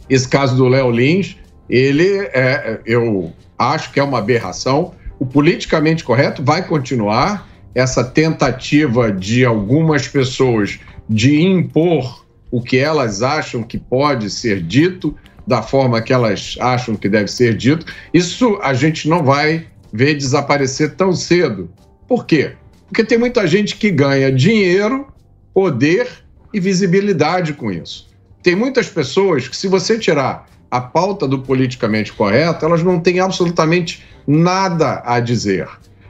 Esse 0.09 0.27
caso 0.27 0.57
do 0.57 0.67
Léo 0.67 0.91
Lins, 0.91 1.37
ele 1.69 2.17
é, 2.33 2.79
eu 2.85 3.33
acho 3.57 3.91
que 3.91 3.99
é 3.99 4.03
uma 4.03 4.19
aberração. 4.19 4.93
O 5.19 5.25
politicamente 5.25 6.03
correto 6.03 6.43
vai 6.43 6.65
continuar. 6.67 7.47
Essa 7.75 8.03
tentativa 8.03 9.11
de 9.11 9.43
algumas 9.43 10.07
pessoas 10.07 10.79
de 11.09 11.41
impor 11.41 12.23
o 12.53 12.61
que 12.61 12.77
elas 12.77 13.23
acham 13.23 13.63
que 13.63 13.79
pode 13.79 14.29
ser 14.29 14.61
dito, 14.61 15.17
da 15.45 15.63
forma 15.63 15.99
que 16.03 16.13
elas 16.13 16.55
acham 16.59 16.95
que 16.95 17.09
deve 17.09 17.27
ser 17.27 17.57
dito, 17.57 17.83
isso 18.13 18.59
a 18.61 18.75
gente 18.75 19.09
não 19.09 19.23
vai 19.23 19.65
ver 19.91 20.13
desaparecer 20.13 20.93
tão 20.93 21.13
cedo. 21.13 21.71
Por 22.07 22.27
quê? 22.27 22.51
Porque 22.85 23.03
tem 23.03 23.17
muita 23.17 23.47
gente 23.47 23.75
que 23.75 23.89
ganha 23.89 24.31
dinheiro 24.31 25.07
poder 25.51 26.07
e 26.53 26.59
visibilidade 26.59 27.53
com 27.53 27.71
isso. 27.71 28.07
Tem 28.43 28.55
muitas 28.55 28.87
pessoas 28.87 29.47
que, 29.47 29.57
se 29.57 29.67
você 29.67 29.97
tirar 29.97 30.47
a 30.73 30.81
pauta 30.81 31.27
do 31.27 31.37
politicamente 31.37 32.11
correto, 32.11 32.65
elas 32.65 32.81
não 32.81 32.99
têm 32.99 33.19
absolutamente 33.19 34.03
nada 34.25 35.03
a 35.05 35.19
dizer. 35.19 35.67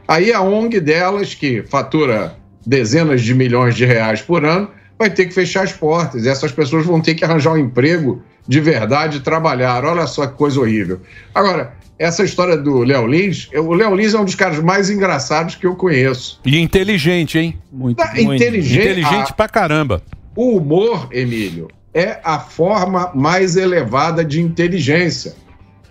Aí 0.08 0.32
a 0.32 0.40
ONG 0.42 0.80
delas, 0.80 1.34
que 1.34 1.62
fatura 1.64 2.36
dezenas 2.66 3.22
de 3.22 3.34
milhões 3.34 3.76
de 3.76 3.84
reais 3.84 4.22
por 4.22 4.46
ano, 4.46 4.70
vai 4.98 5.10
ter 5.10 5.26
que 5.26 5.34
fechar 5.34 5.64
as 5.66 5.74
portas. 5.74 6.26
Essas 6.26 6.54
pessoas 6.54 6.86
vão 6.86 7.02
ter 7.02 7.14
que 7.14 7.26
arranjar 7.26 7.52
um 7.52 7.58
emprego 7.58 8.22
de 8.48 8.62
verdade 8.62 9.18
e 9.18 9.20
trabalhar. 9.20 9.84
Olha 9.84 10.08
só 10.08 10.26
que 10.28 10.36
coisa 10.38 10.62
horrível. 10.62 11.02
Agora, 11.36 11.74
essa 12.00 12.24
história 12.24 12.56
do 12.56 12.84
Léo 12.84 13.06
Lins, 13.06 13.50
eu- 13.52 13.68
o 13.68 13.74
Léo 13.74 13.94
Lins 13.94 14.14
é 14.14 14.20
um 14.20 14.24
dos 14.26 14.36
caras 14.36 14.60
mais 14.60 14.90
engraçados 14.90 15.56
que 15.56 15.68
eu 15.68 15.76
conheço. 15.76 16.40
E 16.46 16.58
inteligente, 16.58 17.38
hein? 17.38 17.58
Muito, 17.70 18.02
inteligente. 18.18 18.80
Inteligente 18.80 19.32
a- 19.32 19.34
pra 19.34 19.50
caramba. 19.50 20.02
O 20.36 20.56
humor, 20.58 21.10
Emílio, 21.12 21.68
é 21.94 22.20
a 22.24 22.40
forma 22.40 23.12
mais 23.14 23.56
elevada 23.56 24.26
de 24.26 24.42
inteligência. 24.42 25.36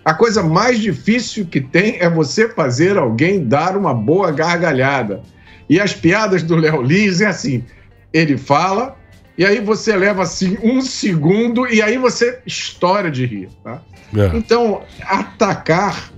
A 0.03 0.13
coisa 0.13 0.43
mais 0.43 0.79
difícil 0.79 1.45
que 1.45 1.61
tem 1.61 1.97
é 1.99 2.09
você 2.09 2.49
fazer 2.49 2.97
alguém 2.97 3.45
dar 3.45 3.77
uma 3.77 3.93
boa 3.93 4.31
gargalhada. 4.31 5.21
E 5.69 5.79
as 5.79 5.93
piadas 5.93 6.43
do 6.43 6.55
Léo 6.55 6.81
Lins 6.81 7.21
é 7.21 7.27
assim: 7.27 7.63
ele 8.11 8.37
fala, 8.37 8.97
e 9.37 9.45
aí 9.45 9.61
você 9.61 9.95
leva 9.95 10.23
assim 10.23 10.57
um 10.61 10.81
segundo, 10.81 11.65
e 11.67 11.81
aí 11.81 11.97
você 11.97 12.39
estoura 12.45 13.09
de 13.09 13.25
rir. 13.25 13.49
Tá? 13.63 13.81
É. 14.15 14.37
Então, 14.37 14.81
atacar 15.03 16.11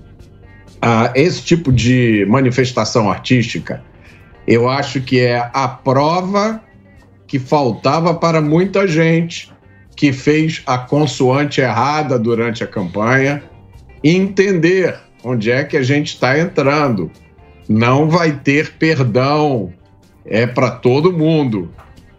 ah, 0.82 1.12
esse 1.14 1.44
tipo 1.44 1.72
de 1.72 2.26
manifestação 2.28 3.10
artística, 3.10 3.84
eu 4.48 4.68
acho 4.68 5.00
que 5.00 5.20
é 5.20 5.50
a 5.54 5.68
prova 5.68 6.60
que 7.28 7.38
faltava 7.38 8.16
para 8.16 8.42
muita 8.42 8.88
gente 8.88 9.55
que 9.96 10.12
fez 10.12 10.62
a 10.66 10.78
consoante 10.78 11.62
errada 11.62 12.20
durante 12.20 12.64
a 12.64 12.68
campanha 12.68 13.44
entender 14.04 14.96
onde 15.24 15.50
é 15.50 15.64
que 15.64 15.76
a 15.76 15.82
gente 15.82 16.14
está 16.14 16.38
entrando. 16.38 17.10
Não 17.68 18.10
vai 18.10 18.34
ter 18.34 18.74
perdão, 18.74 19.74
é 20.26 20.46
para 20.46 20.70
todo 20.70 21.12
mundo. 21.12 21.72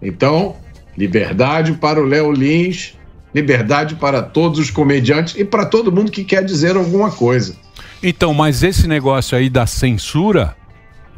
Então, 0.03 0.57
liberdade 0.97 1.73
para 1.75 2.01
o 2.01 2.05
Léo 2.05 2.33
Lins, 2.33 2.95
liberdade 3.33 3.95
para 3.95 4.23
todos 4.23 4.59
os 4.59 4.71
comediantes 4.71 5.37
e 5.37 5.45
para 5.45 5.65
todo 5.67 5.93
mundo 5.93 6.11
que 6.11 6.25
quer 6.25 6.45
dizer 6.45 6.77
alguma 6.77 7.11
coisa. 7.11 7.55
Então, 8.03 8.35
mas 8.35 8.63
esse 8.63 8.89
negócio 8.89 9.37
aí 9.39 9.49
da 9.49 9.67
censura. 9.67 10.57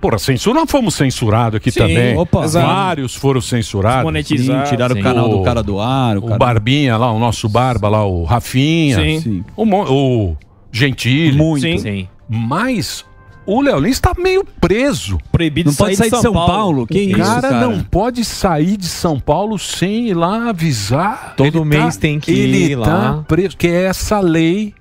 Porra, 0.01 0.18
censura, 0.18 0.61
nós 0.61 0.70
fomos 0.70 0.94
censurados 0.94 1.57
aqui 1.57 1.70
Sim, 1.70 1.80
também. 1.80 2.16
opa. 2.16 2.46
Vários 2.46 3.14
foram 3.16 3.40
censurados. 3.40 3.99
Desmonetizaram. 3.99 4.64
Sim, 4.66 4.70
tiraram 4.70 4.96
o 4.96 5.03
canal 5.03 5.28
do 5.28 5.42
cara 5.42 5.62
do 5.62 5.80
ar, 5.80 6.16
o 6.16 6.20
O, 6.20 6.26
cara- 6.26 6.38
Barbinha 6.38 6.96
lá, 6.96 7.11
o 7.12 7.18
nosso 7.18 7.49
Barba 7.49 7.88
lá, 7.88 8.05
o 8.05 8.22
Rafinha. 8.24 8.96
Sim. 8.96 9.20
Sim. 9.20 9.44
O, 9.57 9.64
o 9.64 10.36
Gentili. 10.70 11.36
Muito. 11.36 11.62
Sim. 11.62 11.78
Sim. 11.78 12.09
Mas 12.28 13.05
o 13.46 13.61
Léo 13.62 13.80
Lins 13.80 13.99
tá 13.99 14.12
meio 14.16 14.44
preso. 14.61 15.18
Proibido 15.32 15.70
Não 15.70 15.76
pode 15.76 15.96
sair 15.96 16.11
de 16.11 16.20
São 16.20 16.32
Paulo. 16.32 16.86
Que 16.86 16.99
o 16.99 17.01
isso, 17.09 17.16
cara, 17.18 17.49
cara? 17.49 17.66
não 17.66 17.80
pode 17.82 18.24
sair 18.24 18.76
de 18.76 18.86
São 18.86 19.18
Paulo 19.18 19.59
sem 19.59 20.09
ir 20.09 20.14
lá 20.14 20.51
avisar. 20.51 21.34
Todo 21.36 21.59
Ele 21.59 21.64
mês 21.64 21.96
tem 21.96 22.20
que 22.20 22.30
ele 22.30 22.72
ir 22.72 22.78
tá 22.78 22.86
lá. 22.94 23.24
preso, 23.26 23.57
que 23.57 23.66
é 23.66 23.84
essa 23.86 24.20
lei. 24.20 24.74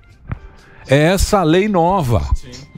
É 0.90 0.98
essa 1.12 1.42
lei 1.42 1.68
nova. 1.68 2.22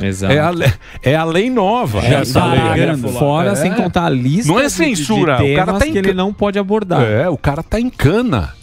Exato. 0.01 0.33
É 0.33 0.39
a, 0.39 0.51
le- 0.51 0.73
é 1.03 1.15
a 1.17 1.25
lei 1.25 1.49
nova. 1.51 2.01
É, 2.05 2.15
essa 2.15 2.41
tá 2.41 2.47
lei. 2.53 2.61
pagando. 2.61 3.09
Fora, 3.11 3.55
sem 3.57 3.73
contar 3.73 4.07
a 4.07 4.11
lista 4.11 4.51
Não 4.53 4.59
é 4.59 4.63
de- 4.65 4.69
de 4.69 4.75
censura. 4.75 5.43
o 5.43 5.55
cara 5.55 5.73
tá 5.75 5.87
em 5.87 5.93
que 5.93 5.99
ele 5.99 6.13
não 6.15 6.33
pode 6.33 6.59
abordar. 6.59 7.03
É, 7.03 7.29
o 7.29 7.37
cara 7.37 7.63
tá 7.63 7.79
em 7.81 7.91
cana. 7.91 8.55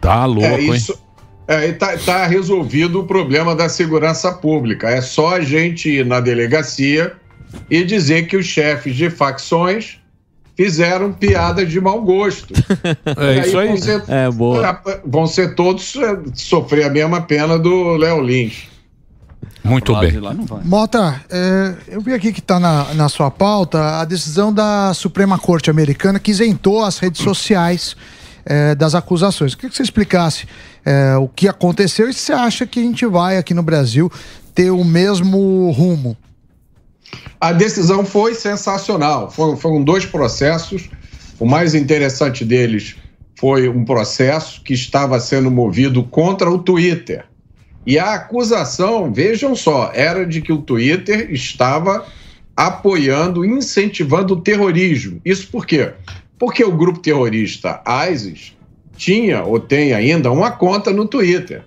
Tá 0.00 0.24
louco, 0.24 0.46
É, 0.46 0.60
hein? 0.60 0.74
isso, 0.74 0.98
é, 1.46 1.68
e 1.68 1.72
tá, 1.74 1.96
tá 1.98 2.26
resolvido 2.26 3.00
o 3.00 3.04
problema 3.04 3.54
da 3.54 3.68
segurança 3.68 4.32
pública. 4.32 4.88
É 4.88 5.00
só 5.02 5.36
a 5.36 5.40
gente 5.40 5.88
ir 5.90 6.06
na 6.06 6.20
delegacia 6.20 7.12
e 7.68 7.84
dizer 7.84 8.26
que 8.26 8.36
os 8.36 8.46
chefes 8.46 8.96
de 8.96 9.10
facções 9.10 9.98
fizeram 10.56 11.12
piadas 11.12 11.70
de 11.70 11.80
mau 11.80 12.00
gosto. 12.02 12.54
É 13.16 13.36
E 13.36 13.40
isso 13.40 13.58
aí. 13.58 13.68
Vão 13.68 13.76
ser, 13.76 14.02
É, 14.08 14.30
boa. 14.30 14.80
vão 15.04 15.26
ser 15.26 15.54
todos 15.54 15.96
é, 15.96 16.18
sofrer 16.34 16.84
a 16.84 16.90
mesma 16.90 17.20
pena 17.22 17.58
do 17.58 17.96
Léo 17.96 18.20
Lins. 18.22 18.68
Muito 19.62 19.94
bem. 19.96 20.12
Mota, 20.64 21.22
é, 21.30 21.74
eu 21.88 22.00
vi 22.00 22.12
aqui 22.12 22.32
que 22.32 22.40
está 22.40 22.58
na, 22.58 22.94
na 22.94 23.08
sua 23.08 23.30
pauta 23.30 24.00
a 24.00 24.04
decisão 24.04 24.52
da 24.52 24.92
Suprema 24.94 25.38
Corte 25.38 25.70
Americana 25.70 26.18
que 26.18 26.30
isentou 26.30 26.82
as 26.82 26.98
redes 26.98 27.22
sociais 27.22 27.96
é, 28.44 28.74
das 28.74 28.94
acusações. 28.94 29.52
Eu 29.52 29.58
queria 29.58 29.70
que 29.70 29.76
você 29.76 29.82
explicasse 29.82 30.46
é, 30.84 31.16
o 31.16 31.28
que 31.28 31.46
aconteceu 31.46 32.08
e 32.08 32.14
se 32.14 32.20
você 32.20 32.32
acha 32.32 32.66
que 32.66 32.80
a 32.80 32.82
gente 32.82 33.04
vai 33.06 33.36
aqui 33.36 33.52
no 33.52 33.62
Brasil 33.62 34.10
ter 34.54 34.70
o 34.70 34.84
mesmo 34.84 35.70
rumo. 35.70 36.16
A 37.40 37.52
decisão 37.52 38.04
foi 38.04 38.34
sensacional. 38.34 39.30
Foram, 39.30 39.56
foram 39.56 39.82
dois 39.82 40.06
processos. 40.06 40.88
O 41.38 41.46
mais 41.46 41.74
interessante 41.74 42.44
deles 42.44 42.96
foi 43.38 43.68
um 43.68 43.84
processo 43.84 44.62
que 44.62 44.74
estava 44.74 45.18
sendo 45.18 45.50
movido 45.50 46.04
contra 46.04 46.50
o 46.50 46.58
Twitter. 46.58 47.24
E 47.86 47.98
a 47.98 48.14
acusação, 48.14 49.12
vejam 49.12 49.54
só, 49.56 49.90
era 49.94 50.26
de 50.26 50.40
que 50.40 50.52
o 50.52 50.62
Twitter 50.62 51.32
estava 51.32 52.06
apoiando, 52.56 53.44
incentivando 53.44 54.34
o 54.34 54.40
terrorismo. 54.40 55.20
Isso 55.24 55.48
por 55.50 55.64
quê? 55.64 55.92
Porque 56.38 56.62
o 56.62 56.76
grupo 56.76 56.98
terrorista 56.98 57.82
ISIS 58.10 58.56
tinha 58.96 59.42
ou 59.42 59.58
tem 59.58 59.94
ainda 59.94 60.30
uma 60.30 60.50
conta 60.50 60.92
no 60.92 61.06
Twitter. 61.06 61.64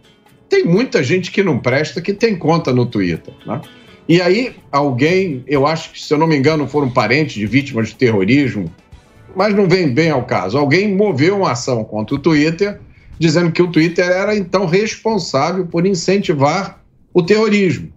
Tem 0.47 0.63
muita 0.63 1.01
gente 1.01 1.31
que 1.31 1.41
não 1.41 1.57
presta 1.57 1.99
que 1.99 2.13
tem 2.13 2.35
conta 2.35 2.71
no 2.71 2.85
Twitter. 2.85 3.33
Né? 3.45 3.59
E 4.07 4.21
aí, 4.21 4.55
alguém, 4.71 5.43
eu 5.47 5.65
acho 5.65 5.91
que, 5.91 6.01
se 6.01 6.13
eu 6.13 6.17
não 6.17 6.27
me 6.27 6.37
engano, 6.37 6.67
foram 6.67 6.91
parentes 6.91 7.33
de 7.33 7.47
vítimas 7.47 7.87
de 7.87 7.95
terrorismo, 7.95 8.71
mas 9.35 9.55
não 9.55 9.67
vem 9.67 9.91
bem 9.91 10.11
ao 10.11 10.23
caso. 10.23 10.57
Alguém 10.57 10.93
moveu 10.95 11.37
uma 11.37 11.53
ação 11.53 11.83
contra 11.83 12.15
o 12.15 12.19
Twitter, 12.19 12.79
dizendo 13.23 13.53
que 13.53 13.61
o 13.61 13.71
Twitter 13.71 14.05
era 14.05 14.35
então 14.35 14.65
responsável 14.65 15.65
por 15.65 15.85
incentivar 15.85 16.83
o 17.13 17.23
terrorismo. 17.23 17.87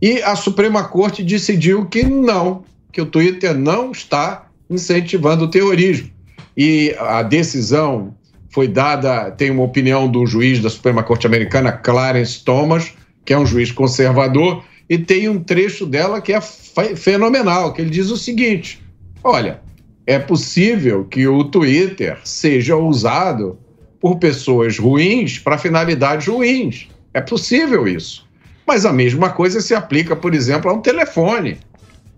E 0.00 0.22
a 0.22 0.36
Suprema 0.36 0.84
Corte 0.84 1.22
decidiu 1.22 1.86
que 1.86 2.02
não, 2.02 2.62
que 2.92 3.00
o 3.00 3.06
Twitter 3.06 3.56
não 3.56 3.92
está 3.92 4.50
incentivando 4.68 5.44
o 5.44 5.48
terrorismo. 5.48 6.10
E 6.54 6.94
a 6.98 7.22
decisão 7.22 8.14
foi 8.50 8.68
dada, 8.68 9.30
tem 9.30 9.50
uma 9.50 9.62
opinião 9.62 10.06
do 10.06 10.26
juiz 10.26 10.60
da 10.60 10.68
Suprema 10.68 11.02
Corte 11.02 11.26
Americana, 11.26 11.72
Clarence 11.72 12.44
Thomas, 12.44 12.92
que 13.24 13.32
é 13.32 13.38
um 13.38 13.46
juiz 13.46 13.72
conservador, 13.72 14.62
e 14.86 14.98
tem 14.98 15.30
um 15.30 15.42
trecho 15.42 15.86
dela 15.86 16.20
que 16.20 16.34
é 16.34 16.40
fe- 16.42 16.94
fenomenal, 16.94 17.72
que 17.72 17.80
ele 17.80 17.88
diz 17.88 18.10
o 18.10 18.18
seguinte: 18.18 18.82
olha, 19.24 19.62
é 20.06 20.18
possível 20.18 21.06
que 21.06 21.26
o 21.26 21.44
Twitter 21.44 22.18
seja 22.22 22.76
usado 22.76 23.58
por 24.02 24.18
pessoas 24.18 24.78
ruins 24.78 25.38
para 25.38 25.56
finalidades 25.56 26.26
ruins. 26.26 26.88
É 27.14 27.20
possível 27.20 27.86
isso. 27.86 28.28
Mas 28.66 28.84
a 28.84 28.92
mesma 28.92 29.30
coisa 29.30 29.60
se 29.60 29.74
aplica, 29.74 30.16
por 30.16 30.34
exemplo, 30.34 30.68
a 30.68 30.74
um 30.74 30.80
telefone. 30.80 31.58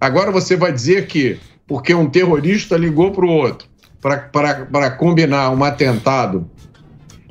Agora 0.01 0.31
você 0.31 0.57
vai 0.57 0.73
dizer 0.73 1.07
que 1.07 1.39
porque 1.67 1.95
um 1.95 2.09
terrorista 2.09 2.77
ligou 2.77 3.13
para 3.13 3.27
o 3.27 3.29
outro 3.29 3.69
para 4.01 4.91
combinar 4.91 5.51
um 5.51 5.65
atentado, 5.65 6.49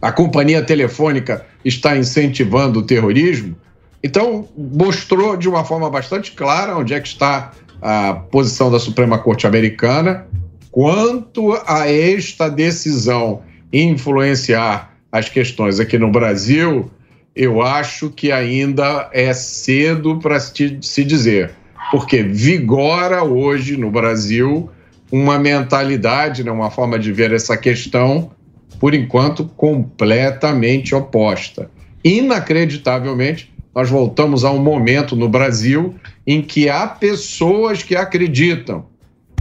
a 0.01 0.11
companhia 0.11 0.61
telefônica 0.63 1.45
está 1.63 1.95
incentivando 1.95 2.79
o 2.79 2.83
terrorismo? 2.83 3.55
Então, 4.03 4.49
mostrou 4.57 5.37
de 5.37 5.47
uma 5.47 5.63
forma 5.63 5.89
bastante 5.89 6.31
clara 6.31 6.75
onde 6.75 6.93
é 6.93 6.99
que 6.99 7.07
está 7.07 7.51
a 7.81 8.13
posição 8.13 8.71
da 8.71 8.79
Suprema 8.79 9.19
Corte 9.19 9.45
Americana 9.45 10.25
quanto 10.71 11.53
a 11.67 11.87
esta 11.87 12.49
decisão 12.49 13.43
influenciar 13.73 14.93
as 15.11 15.27
questões 15.27 15.79
aqui 15.79 15.97
no 15.97 16.11
Brasil. 16.11 16.91
Eu 17.35 17.63
acho 17.63 18.11
que 18.11 18.31
ainda 18.31 19.09
é 19.11 19.33
cedo 19.33 20.19
para 20.19 20.39
se 20.39 21.03
dizer, 21.03 21.51
porque 21.89 22.21
vigora 22.21 23.23
hoje 23.23 23.75
no 23.75 23.89
Brasil 23.89 24.69
uma 25.11 25.39
mentalidade, 25.39 26.43
né, 26.43 26.51
uma 26.51 26.71
forma 26.71 26.97
de 26.97 27.11
ver 27.11 27.33
essa 27.33 27.57
questão, 27.57 28.31
por 28.79 28.93
enquanto, 28.93 29.45
completamente 29.45 30.95
oposta. 30.95 31.69
Inacreditavelmente, 32.03 33.53
nós 33.73 33.89
voltamos 33.89 34.43
a 34.43 34.51
um 34.51 34.59
momento 34.59 35.15
no 35.15 35.29
Brasil 35.29 35.95
em 36.25 36.41
que 36.41 36.69
há 36.69 36.85
pessoas 36.87 37.81
que 37.81 37.95
acreditam 37.95 38.85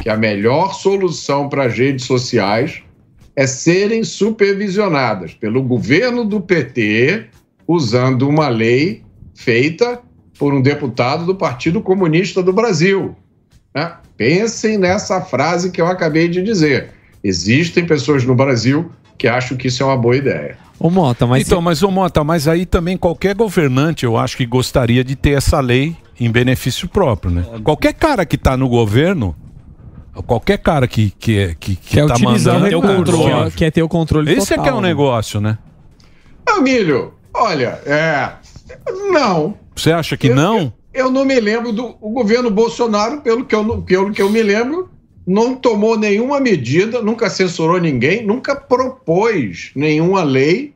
que 0.01 0.09
a 0.09 0.17
melhor 0.17 0.75
solução 0.75 1.49
para 1.49 1.65
as 1.65 1.77
redes 1.77 2.05
sociais 2.05 2.83
é 3.35 3.47
serem 3.47 4.05
supervisionadas 4.05 5.35
pelo 5.35 5.63
governo 5.63 6.25
do 6.25 6.41
PT, 6.41 7.27
usando 7.67 8.29
uma 8.29 8.49
lei 8.49 9.03
feita 9.35 10.01
por 10.39 10.53
um 10.53 10.61
deputado 10.61 11.25
do 11.25 11.35
Partido 11.35 11.81
Comunista 11.81 12.43
do 12.43 12.53
Brasil. 12.53 13.17
né? 13.75 13.95
Pensem 14.17 14.77
nessa 14.77 15.21
frase 15.21 15.71
que 15.71 15.81
eu 15.81 15.87
acabei 15.87 16.29
de 16.29 16.43
dizer. 16.43 16.91
Existem 17.25 17.87
pessoas 17.87 18.25
no 18.25 18.35
Brasil 18.35 18.91
que 19.17 19.29
acham 19.29 19.57
que 19.57 19.69
isso 19.69 19.83
é 19.83 19.87
uma 19.87 19.97
boa 19.97 20.17
ideia. 20.17 20.57
Ô 20.79 20.91
Mota, 20.91 21.27
mas 21.27 21.47
Então, 21.47 21.63
mas 21.63 21.83
ô 21.83 21.91
Mota, 21.91 22.25
mas 22.25 22.49
aí 22.49 22.67
também 22.67 22.97
qualquer 22.97 23.37
governante, 23.37 24.05
eu 24.05 24.17
acho 24.17 24.37
que 24.37 24.45
gostaria 24.45 25.05
de 25.05 25.15
ter 25.15 25.31
essa 25.31 25.61
lei 25.61 25.97
em 26.19 26.31
benefício 26.31 26.89
próprio, 26.89 27.31
né? 27.31 27.45
Qualquer 27.63 27.95
cara 27.95 28.27
que 28.27 28.37
tá 28.37 28.57
no 28.57 28.69
governo, 28.69 29.35
qualquer 30.27 30.59
cara 30.59 30.87
que 30.87 31.11
que 31.19 31.39
é- 31.39 31.55
que, 31.59 31.77
que 31.77 31.91
Quer 31.97 32.07
tá 32.07 32.15
utilizar 32.15 32.61
mandando, 32.61 32.79
o 32.79 32.83
controle, 32.83 33.33
Lógico. 33.33 33.57
quer 33.59 33.71
ter 33.71 33.83
o 33.83 33.89
controle 33.89 34.33
Esse 34.33 34.53
é 34.53 34.57
total, 34.57 34.65
que 34.65 34.69
é 34.71 34.73
o 34.79 34.81
né? 34.81 34.89
negócio, 34.89 35.41
né? 35.41 35.59
Amílio, 36.47 37.15
olha, 37.33 37.81
é. 37.87 38.33
Não. 39.11 39.55
Você 39.75 39.93
acha 39.93 40.17
que 40.17 40.29
não? 40.29 40.73
Eu 40.93 41.11
não 41.11 41.25
me 41.25 41.39
lembro 41.41 41.73
do 41.73 41.97
o 42.01 42.11
governo 42.11 42.51
Bolsonaro, 42.51 43.21
pelo 43.23 43.45
que 43.45 43.55
eu, 43.55 43.83
pelo 43.83 44.13
que 44.13 44.21
eu 44.21 44.29
me 44.29 44.43
lembro, 44.43 44.91
não 45.27 45.55
tomou 45.55 45.97
nenhuma 45.99 46.41
medida, 46.41 47.01
nunca 47.01 47.31
censurou 47.31 47.81
ninguém, 47.81 48.25
nunca 48.27 48.55
propôs 48.55 49.71
nenhuma 49.75 50.23
lei 50.23 50.75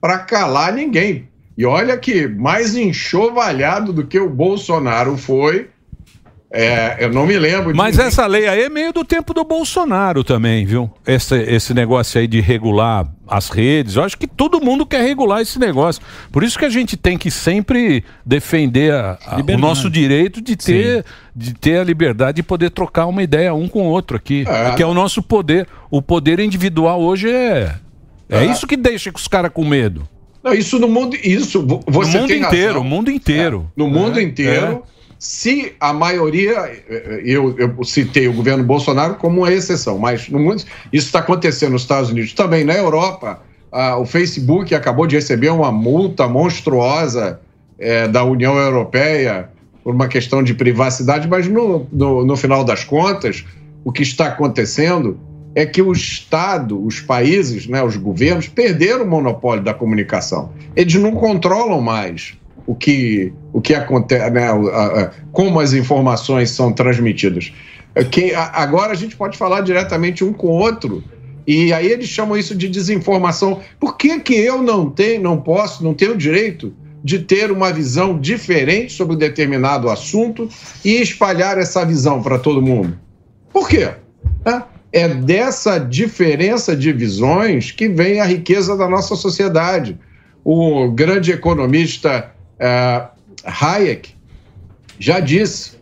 para 0.00 0.18
calar 0.18 0.72
ninguém. 0.72 1.28
E 1.56 1.64
olha 1.66 1.96
que 1.96 2.28
mais 2.28 2.76
enxovalhado 2.76 3.92
do 3.92 4.06
que 4.06 4.20
o 4.20 4.30
Bolsonaro 4.30 5.16
foi, 5.16 5.68
é, 6.50 6.96
eu 7.04 7.12
não 7.12 7.26
me 7.26 7.38
lembro. 7.38 7.72
de 7.72 7.76
Mas 7.76 7.92
ninguém- 7.96 8.06
essa 8.08 8.26
lei 8.26 8.48
aí 8.48 8.62
é 8.62 8.68
meio 8.70 8.92
do 8.92 9.04
tempo 9.04 9.34
do 9.34 9.44
Bolsonaro 9.44 10.24
também, 10.24 10.64
viu? 10.64 10.90
Esse, 11.06 11.34
esse 11.42 11.74
negócio 11.74 12.18
aí 12.20 12.26
de 12.26 12.40
regular 12.40 13.06
as 13.26 13.50
redes. 13.50 13.96
Eu 13.96 14.02
acho 14.04 14.16
que 14.16 14.26
todo 14.26 14.58
mundo 14.60 14.86
quer 14.86 15.02
regular 15.02 15.42
esse 15.42 15.58
negócio. 15.58 16.00
Por 16.32 16.42
isso 16.42 16.58
que 16.58 16.64
a 16.64 16.70
gente 16.70 16.96
tem 16.96 17.18
que 17.18 17.30
sempre 17.30 18.02
defender 18.24 18.92
a- 18.94 19.18
a- 19.26 19.36
o 19.40 19.58
nosso 19.58 19.90
direito 19.90 20.40
de 20.40 20.56
ter, 20.56 21.04
de 21.36 21.52
ter 21.52 21.80
a 21.80 21.84
liberdade 21.84 22.36
de 22.36 22.42
poder 22.42 22.70
trocar 22.70 23.04
uma 23.06 23.22
ideia 23.22 23.52
um 23.52 23.68
com 23.68 23.82
o 23.82 23.90
outro 23.90 24.16
aqui. 24.16 24.44
É. 24.48 24.74
Que 24.74 24.82
é 24.82 24.86
o 24.86 24.94
nosso 24.94 25.22
poder. 25.22 25.66
O 25.90 26.00
poder 26.00 26.40
individual 26.40 27.00
hoje 27.02 27.30
é. 27.30 27.74
É, 28.30 28.38
É. 28.38 28.46
isso 28.46 28.66
que 28.66 28.76
deixa 28.76 29.10
os 29.14 29.28
caras 29.28 29.50
com 29.52 29.64
medo. 29.64 30.08
Não, 30.42 30.54
isso 30.54 30.78
no 30.78 30.88
mundo. 30.88 31.14
Isso, 31.22 31.60
no 31.62 31.80
mundo 31.86 32.26
tem 32.28 32.40
inteiro, 32.42 32.66
razão. 32.74 32.80
o 32.80 32.84
mundo 32.84 33.10
inteiro. 33.10 33.70
no 33.76 33.88
mundo 33.88 34.18
É, 34.18 34.22
inteiro. 34.22 34.82
Se 35.18 35.74
a 35.80 35.92
maioria, 35.92 36.82
eu, 37.24 37.58
eu 37.58 37.84
citei 37.84 38.28
o 38.28 38.32
governo 38.32 38.62
Bolsonaro 38.62 39.16
como 39.16 39.40
uma 39.40 39.52
exceção, 39.52 39.98
mas 39.98 40.28
no 40.28 40.38
mundo, 40.38 40.62
isso 40.92 41.06
está 41.06 41.18
acontecendo 41.18 41.72
nos 41.72 41.82
Estados 41.82 42.10
Unidos 42.10 42.32
também. 42.32 42.64
Na 42.64 42.74
Europa, 42.74 43.42
ah, 43.72 43.98
o 43.98 44.06
Facebook 44.06 44.74
acabou 44.74 45.06
de 45.06 45.16
receber 45.16 45.50
uma 45.50 45.72
multa 45.72 46.28
monstruosa 46.28 47.40
eh, 47.78 48.06
da 48.06 48.22
União 48.22 48.56
Europeia 48.56 49.50
por 49.82 49.94
uma 49.94 50.06
questão 50.06 50.42
de 50.42 50.54
privacidade, 50.54 51.26
mas 51.26 51.48
no, 51.48 51.86
no, 51.90 52.24
no 52.24 52.36
final 52.36 52.62
das 52.62 52.84
contas, 52.84 53.44
o 53.84 53.90
que 53.90 54.02
está 54.02 54.26
acontecendo 54.28 55.18
é 55.54 55.66
que 55.66 55.82
o 55.82 55.92
Estado, 55.92 56.80
os 56.84 57.00
países, 57.00 57.66
né, 57.66 57.82
os 57.82 57.96
governos, 57.96 58.46
perderam 58.46 59.04
o 59.04 59.08
monopólio 59.08 59.64
da 59.64 59.74
comunicação. 59.74 60.52
Eles 60.76 60.94
não 60.94 61.12
controlam 61.12 61.80
mais 61.80 62.38
o 62.68 62.74
que, 62.74 63.32
o 63.50 63.62
que 63.62 63.74
acontece, 63.74 64.30
né, 64.30 64.46
a- 64.46 64.52
a- 64.52 65.10
como 65.32 65.58
as 65.58 65.72
informações 65.72 66.50
são 66.50 66.70
transmitidas. 66.70 67.50
É 67.94 68.04
Que, 68.04 68.34
a- 68.34 68.52
agora 68.56 68.92
a 68.92 68.94
gente 68.94 69.16
pode 69.16 69.38
falar 69.38 69.62
diretamente 69.62 70.22
um 70.22 70.34
com 70.34 70.48
o 70.48 70.58
outro. 70.58 71.02
E 71.46 71.72
aí 71.72 71.86
eles 71.90 72.08
chamam 72.10 72.36
isso 72.36 72.54
de 72.54 72.68
desinformação. 72.68 73.60
Por 73.80 73.96
que, 73.96 74.20
que 74.20 74.34
eu 74.34 74.60
não 74.60 74.90
tenho, 74.90 75.22
não 75.22 75.38
posso, 75.40 75.82
não 75.82 75.94
tenho 75.94 76.14
direito 76.14 76.74
de 77.02 77.20
ter 77.20 77.50
uma 77.50 77.72
visão 77.72 78.18
diferente 78.20 78.92
sobre 78.92 79.14
um 79.14 79.18
determinado 79.18 79.88
assunto 79.88 80.46
e 80.84 81.00
espalhar 81.00 81.56
essa 81.56 81.86
visão 81.86 82.22
para 82.22 82.38
todo 82.38 82.60
mundo? 82.60 82.98
Por 83.50 83.66
quê? 83.66 83.92
né? 84.44 84.62
É 84.92 85.08
dessa 85.08 85.78
diferença 85.78 86.76
de 86.76 86.92
visões 86.92 87.70
que 87.70 87.88
vem 87.88 88.20
a 88.20 88.26
riqueza 88.26 88.76
da 88.76 88.86
nossa 88.86 89.16
sociedade. 89.16 89.98
O 90.44 90.90
grande 90.90 91.32
economista 91.32 92.30
eh, 92.58 93.06
Hayek 93.44 94.14
já 94.98 95.20
disse: 95.20 95.78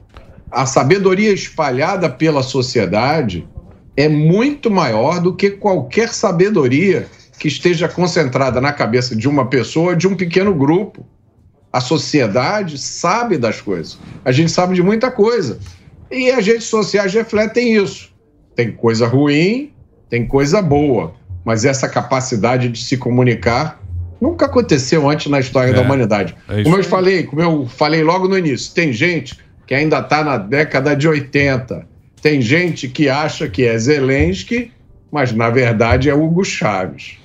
a 0.51 0.67
sabedoria 0.67 1.33
espalhada 1.33 2.09
pela 2.09 2.43
sociedade 2.43 3.49
é 3.97 4.09
muito 4.09 4.71
maior 4.71 5.21
do 5.21 5.35
que 5.35 5.51
qualquer 5.51 6.11
sabedoria 6.11 7.09
que 7.39 7.49
esteja 7.49 7.89
concentrada 7.89 8.61
na 8.61 8.73
cabeça 8.73 9.15
de 9.15 9.29
uma 9.29 9.49
pessoa 9.49 9.97
de 9.97 10.07
um 10.07 10.15
pequeno 10.15 10.55
grupo. 10.55 11.07
A 11.73 11.81
sociedade 11.81 12.79
sabe 12.79 13.37
das 13.37 13.61
coisas. 13.61 13.99
A 14.25 14.33
gente 14.33 14.51
sabe 14.51 14.75
de 14.75 14.83
muita 14.83 15.11
coisa. 15.11 15.59
E 16.11 16.31
as 16.31 16.47
redes 16.47 16.65
sociais 16.65 17.13
refletem 17.13 17.75
isso. 17.75 18.11
Tem 18.55 18.73
coisa 18.73 19.07
ruim, 19.07 19.73
tem 20.09 20.27
coisa 20.27 20.63
boa. 20.63 21.15
Mas 21.45 21.65
essa 21.65 21.89
capacidade 21.89 22.69
de 22.69 22.83
se 22.83 22.97
comunicar 22.97 23.83
nunca 24.21 24.47
aconteceu 24.47 25.09
antes 25.09 25.31
na 25.31 25.41
história 25.41 25.71
É, 25.71 25.75
da 25.75 25.83
humanidade. 25.83 26.35
é 26.49 26.63
como 26.63 26.77
eu 26.77 26.85
falei, 26.85 27.23
como 27.25 27.43
eu 27.43 27.67
falei 27.67 28.03
logo 28.03 28.29
no 28.29 28.37
início, 28.39 28.73
tem 28.75 28.93
gente 28.93 29.37
que 29.67 29.75
ainda 29.75 29.99
está 29.99 30.23
na 30.25 30.39
década 30.39 30.95
de 30.97 31.09
80. 31.09 31.87
Tem 32.23 32.41
gente 32.41 32.89
que 32.89 33.09
acha 33.09 33.49
que 33.49 33.65
é 33.65 33.77
Zelensky, 33.79 34.71
mas 35.13 35.33
na 35.33 35.51
verdade 35.51 36.09
é 36.11 36.15
Hugo 36.15 36.45
Chaves. 36.45 37.19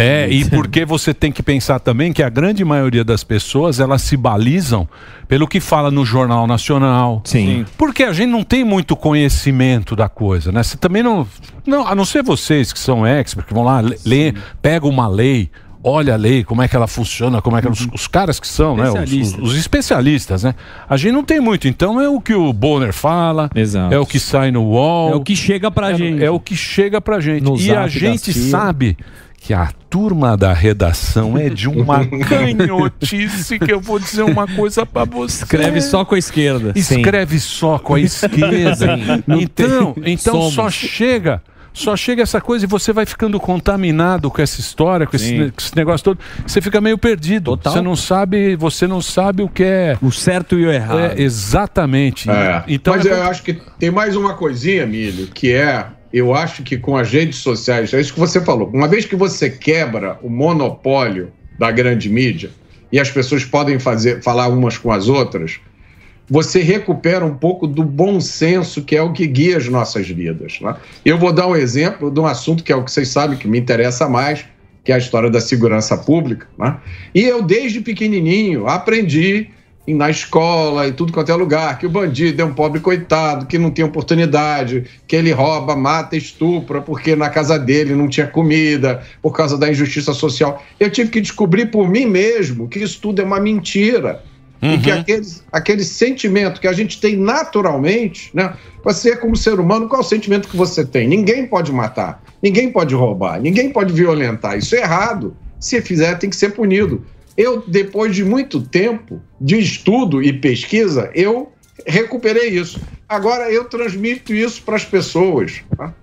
É, 0.00 0.28
e 0.30 0.48
porque 0.48 0.84
você 0.84 1.12
tem 1.12 1.32
que 1.32 1.42
pensar 1.42 1.80
também 1.80 2.12
que 2.12 2.22
a 2.22 2.28
grande 2.28 2.64
maioria 2.64 3.02
das 3.02 3.24
pessoas, 3.24 3.80
elas 3.80 4.00
se 4.02 4.16
balizam 4.16 4.88
pelo 5.26 5.48
que 5.48 5.58
fala 5.58 5.90
no 5.90 6.04
Jornal 6.04 6.46
Nacional. 6.46 7.20
Sim. 7.24 7.66
Porque 7.76 8.04
a 8.04 8.12
gente 8.12 8.30
não 8.30 8.44
tem 8.44 8.62
muito 8.62 8.94
conhecimento 8.94 9.96
da 9.96 10.08
coisa, 10.08 10.52
né? 10.52 10.62
Você 10.62 10.76
também 10.76 11.02
não... 11.02 11.26
não 11.66 11.84
a 11.84 11.96
não 11.96 12.04
ser 12.04 12.22
vocês 12.22 12.72
que 12.72 12.78
são 12.78 13.04
experts, 13.04 13.48
que 13.48 13.52
vão 13.52 13.64
lá, 13.64 13.80
lê- 13.80 13.98
ler, 14.06 14.34
pegam 14.62 14.88
uma 14.88 15.08
lei, 15.08 15.50
olha 15.82 16.14
a 16.14 16.16
lei, 16.16 16.42
como 16.44 16.60
é 16.62 16.68
que 16.68 16.74
ela 16.76 16.86
funciona, 16.86 17.40
como 17.40 17.56
é 17.56 17.60
que 17.60 17.66
ela- 17.66 17.72
os, 17.74 17.86
os 17.92 18.06
caras 18.06 18.38
que 18.40 18.48
são, 18.48 18.76
né? 18.76 18.84
Os, 18.84 18.88
os- 18.90 18.94
Especialistas. 19.02 19.42
os 19.42 19.56
especialistas, 19.56 20.42
né? 20.42 20.54
A 20.88 20.96
gente 20.96 21.12
não 21.12 21.24
tem 21.24 21.40
muito, 21.40 21.68
então 21.68 22.00
é 22.00 22.08
o 22.08 22.20
que 22.20 22.34
o 22.34 22.52
Bonner 22.52 22.92
fala, 22.92 23.48
Exato. 23.54 23.94
é 23.94 23.98
o 23.98 24.04
que 24.06 24.18
sai 24.20 24.50
no 24.50 24.62
UOL. 24.64 25.12
É 25.12 25.14
o 25.14 25.20
que 25.22 25.36
chega 25.36 25.70
pra 25.70 25.92
é, 25.92 25.94
gente. 25.94 26.24
É 26.24 26.30
o 26.30 26.40
que 26.40 26.56
chega 26.56 27.00
pra 27.00 27.20
gente. 27.20 27.42
No 27.44 27.56
e 27.58 27.70
a 27.70 27.86
gente 27.86 28.32
sabe 28.32 28.96
que 29.40 29.54
a 29.54 29.70
turma 29.88 30.36
da 30.36 30.52
redação 30.52 31.38
é 31.38 31.48
de 31.48 31.68
uma 31.68 32.04
canhotice 32.28 33.58
que 33.58 33.72
eu 33.72 33.80
vou 33.80 33.98
dizer 33.98 34.22
uma 34.22 34.46
coisa 34.46 34.84
pra 34.84 35.04
você. 35.04 35.44
Escreve 35.44 35.80
só 35.80 36.04
com 36.04 36.14
a 36.14 36.18
esquerda. 36.18 36.72
Escreve 36.74 37.38
só 37.38 37.78
com 37.78 37.94
a 37.94 38.00
esquerda. 38.00 38.96
Sim. 38.96 39.24
Então, 39.40 39.94
então 40.04 40.34
Somos. 40.34 40.54
só 40.54 40.70
chega. 40.70 41.42
Só 41.78 41.96
chega 41.96 42.22
essa 42.22 42.40
coisa 42.40 42.64
e 42.64 42.68
você 42.68 42.92
vai 42.92 43.06
ficando 43.06 43.38
contaminado 43.38 44.30
com 44.30 44.42
essa 44.42 44.60
história, 44.60 45.06
com 45.06 45.14
esse, 45.14 45.32
com 45.34 45.60
esse 45.60 45.76
negócio 45.76 46.04
todo. 46.04 46.18
Você 46.46 46.60
fica 46.60 46.80
meio 46.80 46.98
perdido. 46.98 47.52
Total. 47.52 47.72
Você 47.72 47.80
não 47.80 47.94
sabe, 47.94 48.56
você 48.56 48.86
não 48.86 49.00
sabe 49.00 49.42
o 49.42 49.48
que 49.48 49.62
é. 49.62 49.96
O 50.02 50.10
certo 50.10 50.58
e 50.58 50.66
o 50.66 50.72
errado. 50.72 50.98
É, 50.98 51.22
exatamente. 51.22 52.28
É. 52.28 52.64
Então 52.66 52.94
Mas 52.96 53.06
é 53.06 53.12
eu 53.12 53.22
acho 53.22 53.42
que 53.42 53.54
tem 53.78 53.90
mais 53.90 54.16
uma 54.16 54.34
coisinha, 54.34 54.84
Milho, 54.86 55.28
que 55.28 55.52
é, 55.52 55.86
eu 56.12 56.34
acho 56.34 56.62
que 56.62 56.76
com 56.76 56.96
as 56.96 57.10
redes 57.10 57.38
sociais, 57.38 57.92
é 57.94 58.00
isso 58.00 58.12
que 58.12 58.20
você 58.20 58.40
falou. 58.40 58.68
Uma 58.72 58.88
vez 58.88 59.04
que 59.04 59.14
você 59.14 59.48
quebra 59.48 60.18
o 60.22 60.28
monopólio 60.28 61.32
da 61.58 61.70
grande 61.70 62.08
mídia 62.08 62.50
e 62.90 62.98
as 62.98 63.10
pessoas 63.10 63.44
podem 63.44 63.78
fazer, 63.78 64.22
falar 64.22 64.48
umas 64.48 64.78
com 64.78 64.90
as 64.90 65.08
outras, 65.08 65.60
você 66.28 66.62
recupera 66.62 67.24
um 67.24 67.34
pouco 67.34 67.66
do 67.66 67.82
bom 67.82 68.20
senso 68.20 68.82
que 68.82 68.94
é 68.96 69.02
o 69.02 69.12
que 69.12 69.26
guia 69.26 69.56
as 69.56 69.68
nossas 69.68 70.08
vidas. 70.08 70.60
né? 70.60 70.76
Eu 71.04 71.18
vou 71.18 71.32
dar 71.32 71.46
um 71.46 71.56
exemplo 71.56 72.10
de 72.10 72.20
um 72.20 72.26
assunto 72.26 72.62
que 72.62 72.72
é 72.72 72.76
o 72.76 72.84
que 72.84 72.90
vocês 72.90 73.08
sabem 73.08 73.38
que 73.38 73.48
me 73.48 73.58
interessa 73.58 74.08
mais, 74.08 74.44
que 74.84 74.92
é 74.92 74.94
a 74.94 74.98
história 74.98 75.30
da 75.30 75.40
segurança 75.40 75.96
pública. 75.96 76.46
né? 76.58 76.76
E 77.14 77.22
eu, 77.22 77.42
desde 77.42 77.80
pequenininho, 77.80 78.66
aprendi 78.66 79.48
na 79.94 80.10
escola 80.10 80.86
e 80.86 80.92
tudo 80.92 81.12
quanto 81.12 81.32
é 81.32 81.34
lugar, 81.34 81.78
que 81.78 81.86
o 81.86 81.90
bandido 81.90 82.42
é 82.42 82.44
um 82.44 82.52
pobre 82.52 82.80
coitado, 82.80 83.46
que 83.46 83.58
não 83.58 83.70
tem 83.70 83.84
oportunidade, 83.84 84.84
que 85.06 85.16
ele 85.16 85.32
rouba, 85.32 85.74
mata, 85.74 86.16
estupra, 86.16 86.80
porque 86.80 87.16
na 87.16 87.30
casa 87.30 87.58
dele 87.58 87.94
não 87.94 88.08
tinha 88.08 88.26
comida, 88.26 89.02
por 89.22 89.32
causa 89.32 89.56
da 89.56 89.70
injustiça 89.70 90.12
social. 90.12 90.62
Eu 90.78 90.90
tive 90.90 91.10
que 91.10 91.20
descobrir 91.20 91.66
por 91.66 91.88
mim 91.88 92.04
mesmo 92.04 92.68
que 92.68 92.78
isso 92.78 93.00
tudo 93.00 93.22
é 93.22 93.24
uma 93.24 93.40
mentira. 93.40 94.22
E 94.60 94.78
que 94.78 94.90
aquele, 94.90 95.26
aquele 95.52 95.84
sentimento 95.84 96.60
que 96.60 96.66
a 96.66 96.72
gente 96.72 97.00
tem 97.00 97.16
naturalmente, 97.16 98.30
né? 98.34 98.54
Você, 98.84 99.16
como 99.16 99.36
ser 99.36 99.60
humano, 99.60 99.88
qual 99.88 100.00
é 100.00 100.04
o 100.04 100.06
sentimento 100.06 100.48
que 100.48 100.56
você 100.56 100.84
tem? 100.84 101.06
Ninguém 101.06 101.46
pode 101.46 101.72
matar, 101.72 102.22
ninguém 102.42 102.70
pode 102.70 102.94
roubar, 102.94 103.40
ninguém 103.40 103.70
pode 103.70 103.92
violentar. 103.92 104.58
Isso 104.58 104.74
é 104.74 104.80
errado. 104.80 105.36
Se 105.60 105.80
fizer, 105.80 106.16
tem 106.18 106.30
que 106.30 106.36
ser 106.36 106.50
punido. 106.50 107.04
Eu, 107.36 107.62
depois 107.66 108.14
de 108.14 108.24
muito 108.24 108.60
tempo 108.60 109.20
de 109.40 109.58
estudo 109.58 110.22
e 110.22 110.32
pesquisa, 110.32 111.10
eu 111.14 111.52
recuperei 111.86 112.48
isso. 112.48 112.80
Agora 113.08 113.50
eu 113.50 113.64
transmito 113.64 114.34
isso 114.34 114.62
para 114.62 114.76
as 114.76 114.84
pessoas. 114.84 115.62
tá? 115.76 115.94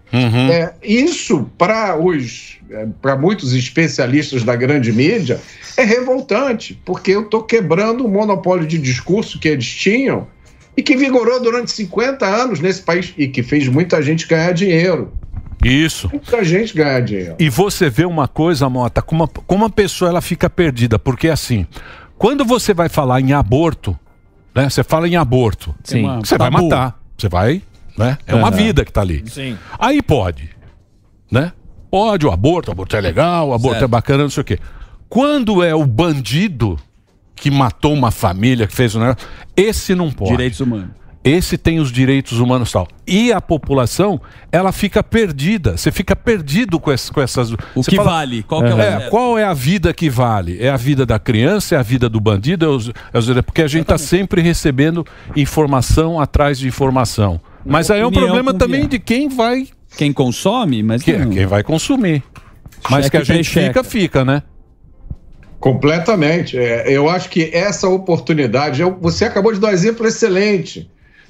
É, 0.52 0.74
isso, 0.84 1.50
para 1.58 1.98
os 2.00 2.56
para 3.02 3.16
muitos 3.16 3.54
especialistas 3.54 4.44
da 4.44 4.56
grande 4.56 4.92
mídia, 4.92 5.40
é 5.78 5.84
revoltante, 5.84 6.80
porque 6.84 7.12
eu 7.12 7.22
estou 7.22 7.44
quebrando 7.44 8.04
o 8.06 8.10
monopólio 8.10 8.66
de 8.66 8.78
discurso 8.80 9.40
que 9.40 9.48
eles 9.48 9.68
tinham 9.68 10.28
e 10.76 10.82
que 10.82 10.96
vigorou 10.98 11.40
durante 11.42 11.72
50 11.72 12.26
anos 12.26 12.60
nesse 12.60 12.82
país 12.82 13.14
e 13.18 13.28
que 13.28 13.44
fez 13.44 13.68
muita 13.68 14.02
gente 14.02 14.28
ganhar 14.28 14.52
dinheiro. 14.52 15.14
Isso. 15.64 16.10
Muita 16.12 16.44
gente 16.44 16.76
ganha 16.76 17.00
dinheiro. 17.00 17.36
E 17.40 17.50
você 17.50 17.90
vê 17.90 18.06
uma 18.06 18.28
coisa, 18.28 18.68
Mota, 18.70 19.02
como 19.02 19.24
uma, 19.24 19.28
como 19.28 19.64
uma 19.64 19.70
pessoa 19.70 20.10
ela 20.10 20.22
fica 20.22 20.50
perdida, 20.50 20.98
porque 21.00 21.28
assim, 21.30 21.66
quando 22.18 22.44
você 22.44 22.74
vai 22.74 22.90
falar 22.90 23.22
em 23.22 23.32
aborto, 23.34 23.98
né? 24.54 24.70
Você 24.70 24.84
fala 24.84 25.08
em 25.08 25.16
aborto, 25.16 25.76
uma- 25.94 26.20
você 26.20 26.38
vai 26.38 26.50
matar, 26.50 27.00
você 27.18 27.30
vai, 27.30 27.62
né? 27.98 28.18
É 28.28 28.36
uma 28.36 28.48
Aham. 28.50 28.58
vida 28.58 28.86
que 28.86 28.92
tá 28.92 29.02
ali. 29.02 29.24
Sim. 29.28 29.58
Aí 29.80 30.02
pode, 30.02 30.50
né? 31.32 31.52
Pode 31.90 32.26
o 32.26 32.32
aborto, 32.32 32.70
o 32.70 32.72
aborto 32.74 32.96
é 32.96 33.02
legal, 33.02 33.50
o 33.50 33.54
aborto 33.54 33.80
Certo. 33.80 33.84
é 33.86 33.88
bacana, 33.88 34.24
não 34.24 34.30
sei 34.30 34.42
o 34.42 34.44
quê. 34.46 34.60
Quando 35.08 35.64
é 35.64 35.74
o 35.74 35.86
bandido 35.86 36.78
que 37.36 37.50
matou 37.52 37.94
uma 37.94 38.12
família, 38.12 38.68
que 38.68 38.76
fez 38.76 38.96
um 38.96 39.00
negócio, 39.00 39.28
esse 39.56 39.96
não 39.96 40.12
pode. 40.12 40.32
Direitos 40.32 40.60
humanos. 40.60 40.90
Esse 41.24 41.58
tem 41.58 41.80
os 41.80 41.92
direitos 41.92 42.40
humanos 42.40 42.70
e 42.70 42.74
tal. 42.74 42.88
E 43.08 43.34
a 43.34 43.42
população, 43.42 44.22
ela 44.52 44.72
fica 44.72 45.02
perdida. 45.04 45.76
Você 45.76 45.92
fica 45.92 46.16
perdido 46.16 46.80
com, 46.80 46.92
essas. 46.92 47.10
Com 47.10 47.20
essas 47.20 47.52
O 47.74 47.82
que 47.82 47.96
vale? 47.96 48.44
Qual 48.44 48.62
que 48.62 48.68
é 48.70 48.76
o- 48.76 48.80
é, 48.80 49.10
qual 49.10 49.36
é 49.40 49.44
a 49.44 49.54
vida 49.54 49.92
que 49.92 50.08
vale? 50.08 50.62
É 50.62 50.70
a 50.70 50.78
vida 50.78 51.04
da 51.04 51.18
criança? 51.18 51.74
É 51.76 51.80
a 51.80 51.82
vida 51.82 52.08
do 52.08 52.20
bandido? 52.20 52.64
É 52.66 52.68
os- 52.70 52.90
é 53.12 53.18
os- 53.18 53.42
porque 53.42 53.64
a 53.64 53.68
gente 53.68 53.82
está 53.84 53.98
sempre 53.98 54.40
recebendo 54.42 55.04
informação 55.36 56.20
atrás 56.22 56.60
de 56.60 56.68
informação. 56.68 57.42
Mas 57.66 57.90
aí 57.90 58.00
é 58.02 58.06
um 58.08 58.12
problema 58.12 58.54
também 58.54 58.88
de 58.88 59.00
quem 59.00 59.28
vai. 59.28 59.68
Quem 59.98 60.14
consome, 60.14 60.84
mas. 60.84 61.02
Que, 61.02 61.14
não- 61.14 61.32
Quem 61.32 61.46
vai 61.46 61.64
consumir. 61.64 62.22
Mas 62.90 63.10
que 63.10 63.18
a 63.18 63.24
gente 63.24 63.50
fica, 63.50 63.84
fica, 63.84 64.24
né? 64.26 64.44
Completamente. 65.60 66.58
É, 66.58 66.92
eu 66.92 67.10
acho 67.10 67.30
que 67.30 67.50
essa 67.54 67.88
oportunidade, 67.88 68.82
eu- 68.82 68.98
você 69.02 69.26
acabou 69.26 69.52
de 69.54 69.60
dar 69.60 69.70
um 69.70 69.72
exemplo 69.72 70.06
excelente, 70.06 70.90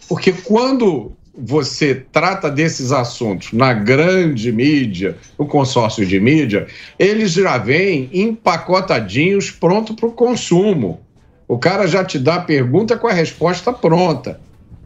porque 0.09 0.31
quando 0.33 1.13
você 1.37 1.95
trata 2.11 2.49
desses 2.49 2.91
assuntos 2.91 3.51
na 3.53 3.73
grande 3.73 4.51
mídia, 4.51 5.17
no 5.37 5.45
consórcio 5.45 6.05
de 6.05 6.19
mídia, 6.19 6.67
eles 6.97 7.31
já 7.33 7.57
vêm 7.57 8.09
empacotadinhos, 8.13 9.51
pronto 9.51 9.93
para 9.93 10.07
o 10.07 10.11
consumo. 10.11 10.99
O 11.47 11.57
cara 11.57 11.87
já 11.87 12.03
te 12.03 12.17
dá 12.17 12.35
a 12.35 12.41
pergunta 12.41 12.97
com 12.97 13.07
a 13.07 13.13
resposta 13.13 13.71
pronta. 13.71 14.39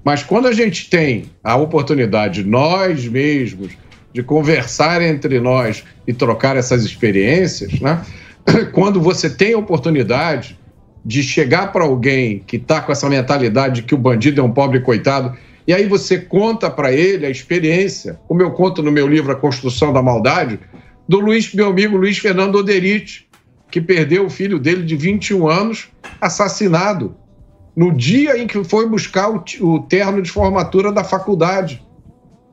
Mas 0.03 0.23
quando 0.23 0.47
a 0.47 0.53
gente 0.53 0.89
tem 0.89 1.25
a 1.43 1.55
oportunidade, 1.55 2.43
nós 2.43 3.07
mesmos, 3.07 3.71
de 4.13 4.23
conversar 4.23 5.01
entre 5.01 5.39
nós 5.39 5.83
e 6.07 6.13
trocar 6.13 6.57
essas 6.57 6.83
experiências, 6.83 7.79
né? 7.79 8.03
quando 8.73 8.99
você 8.99 9.29
tem 9.29 9.53
a 9.53 9.57
oportunidade 9.57 10.57
de 11.05 11.23
chegar 11.23 11.71
para 11.71 11.83
alguém 11.83 12.43
que 12.45 12.57
está 12.57 12.81
com 12.81 12.91
essa 12.91 13.09
mentalidade 13.09 13.81
de 13.81 13.83
que 13.83 13.95
o 13.95 13.97
bandido 13.97 14.41
é 14.41 14.43
um 14.43 14.51
pobre 14.51 14.79
coitado, 14.81 15.37
e 15.67 15.73
aí 15.73 15.85
você 15.85 16.17
conta 16.17 16.69
para 16.69 16.91
ele 16.91 17.25
a 17.25 17.29
experiência, 17.29 18.19
como 18.27 18.41
eu 18.41 18.51
conto 18.51 18.81
no 18.81 18.91
meu 18.91 19.07
livro 19.07 19.31
A 19.31 19.35
Construção 19.35 19.93
da 19.93 20.01
Maldade, 20.01 20.59
do 21.07 21.19
Luiz, 21.19 21.53
meu 21.53 21.67
amigo 21.67 21.95
Luiz 21.95 22.17
Fernando 22.17 22.55
Oderite, 22.55 23.27
que 23.71 23.79
perdeu 23.79 24.25
o 24.25 24.29
filho 24.29 24.59
dele 24.59 24.83
de 24.83 24.95
21 24.95 25.47
anos 25.47 25.87
assassinado 26.19 27.15
no 27.79 27.93
dia 27.93 28.37
em 28.37 28.45
que 28.45 28.61
foi 28.65 28.89
buscar 28.89 29.29
o, 29.29 29.41
o 29.61 29.79
terno 29.79 30.21
de 30.21 30.29
formatura 30.29 30.91
da 30.91 31.01
faculdade. 31.01 31.81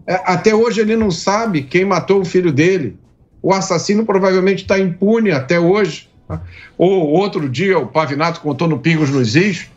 É, 0.07 0.23
até 0.25 0.55
hoje 0.55 0.81
ele 0.81 0.95
não 0.95 1.11
sabe 1.11 1.63
quem 1.63 1.85
matou 1.85 2.21
o 2.21 2.25
filho 2.25 2.53
dele. 2.53 2.97
O 3.43 3.53
assassino 3.53 4.07
provavelmente 4.07 4.63
está 4.63 4.79
impune 4.79 5.33
até 5.33 5.59
hoje. 5.59 6.09
tá? 6.29 6.41
Ou 6.79 7.09
outro 7.09 7.49
dia, 7.49 7.77
o 7.77 7.89
Pavinato 7.89 8.41
contou 8.41 8.69
no 8.69 8.79
Pingos 8.79 9.11
nos 9.11 9.35
Is 9.35 9.69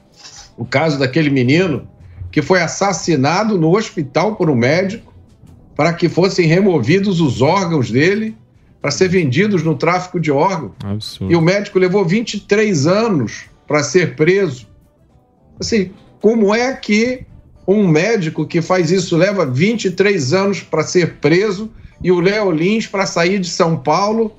o 0.56 0.64
caso 0.64 1.00
daquele 1.00 1.32
menino 1.32 1.90
que 2.30 2.44
foi 2.44 2.62
assassinado 2.62 3.58
no 3.58 3.76
hospital 3.76 4.36
por 4.36 4.52
um 4.52 4.56
médico 4.56 5.12
para 5.76 5.94
que 5.94 6.08
fossem 6.08 6.46
removidos 6.46 7.20
os 7.20 7.42
órgãos 7.42 7.90
dele 7.90 8.38
para 8.80 8.92
ser 8.92 9.08
vendidos 9.08 9.64
no 9.64 9.74
tráfico 9.74 10.20
de 10.20 10.32
órgãos. 10.32 10.74
Absurdo. 10.84 11.34
E 11.34 11.36
o 11.36 11.42
médico 11.42 11.80
levou 11.80 12.06
23 12.06 12.86
anos 12.86 13.46
para 13.68 13.82
ser 13.82 14.16
preso. 14.16 14.69
Assim, 15.60 15.92
como 16.22 16.54
é 16.54 16.74
que 16.74 17.26
um 17.68 17.88
médico 17.88 18.48
que 18.48 18.62
faz 18.62 18.92
isso 18.92 19.16
leva 19.16 19.46
23 19.46 20.34
anos 20.34 20.62
para 20.62 20.84
ser 20.84 21.16
preso 21.16 21.72
e 22.02 22.12
o 22.12 22.20
Léo 22.20 22.52
Lins, 22.52 22.88
para 22.88 23.06
sair 23.06 23.40
de 23.40 23.48
São 23.48 23.78
Paulo, 23.78 24.32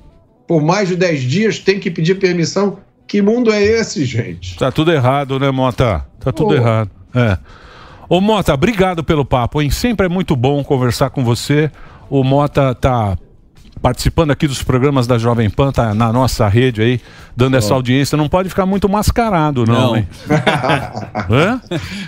por 0.47 0.61
mais 0.61 0.89
de 0.89 0.95
10 0.95 1.21
dias, 1.21 1.59
tem 1.59 1.79
que 1.79 1.89
pedir 1.89 2.15
permissão? 2.19 2.79
Que 3.07 3.21
mundo 3.21 3.51
é 3.51 3.61
esse, 3.61 4.03
gente? 4.05 4.57
Tá 4.57 4.71
tudo 4.71 4.91
errado, 4.91 5.39
né, 5.39 5.51
Mota? 5.51 6.05
Tá 6.19 6.31
tudo 6.31 6.55
errado. 6.55 6.89
É. 7.13 7.37
Ô, 8.09 8.19
Mota, 8.19 8.53
obrigado 8.53 9.03
pelo 9.03 9.23
papo, 9.23 9.61
hein? 9.61 9.69
Sempre 9.69 10.07
é 10.07 10.09
muito 10.09 10.35
bom 10.35 10.63
conversar 10.63 11.09
com 11.09 11.23
você. 11.23 11.71
O 12.09 12.23
Mota 12.23 12.75
tá 12.75 13.17
participando 13.81 14.31
aqui 14.31 14.47
dos 14.47 14.61
programas 14.61 15.07
da 15.07 15.17
Jovem 15.17 15.49
Pan, 15.49 15.71
tá 15.71 15.93
na 15.93 16.13
nossa 16.13 16.47
rede 16.47 16.81
aí, 16.81 17.01
dando 17.35 17.57
essa 17.57 17.73
audiência. 17.73 18.15
Não 18.17 18.29
pode 18.29 18.47
ficar 18.49 18.65
muito 18.65 18.87
mascarado, 18.87 19.65
não, 19.65 19.73
Não. 19.73 19.97
hein? 19.97 20.07
Hã? 21.29 21.61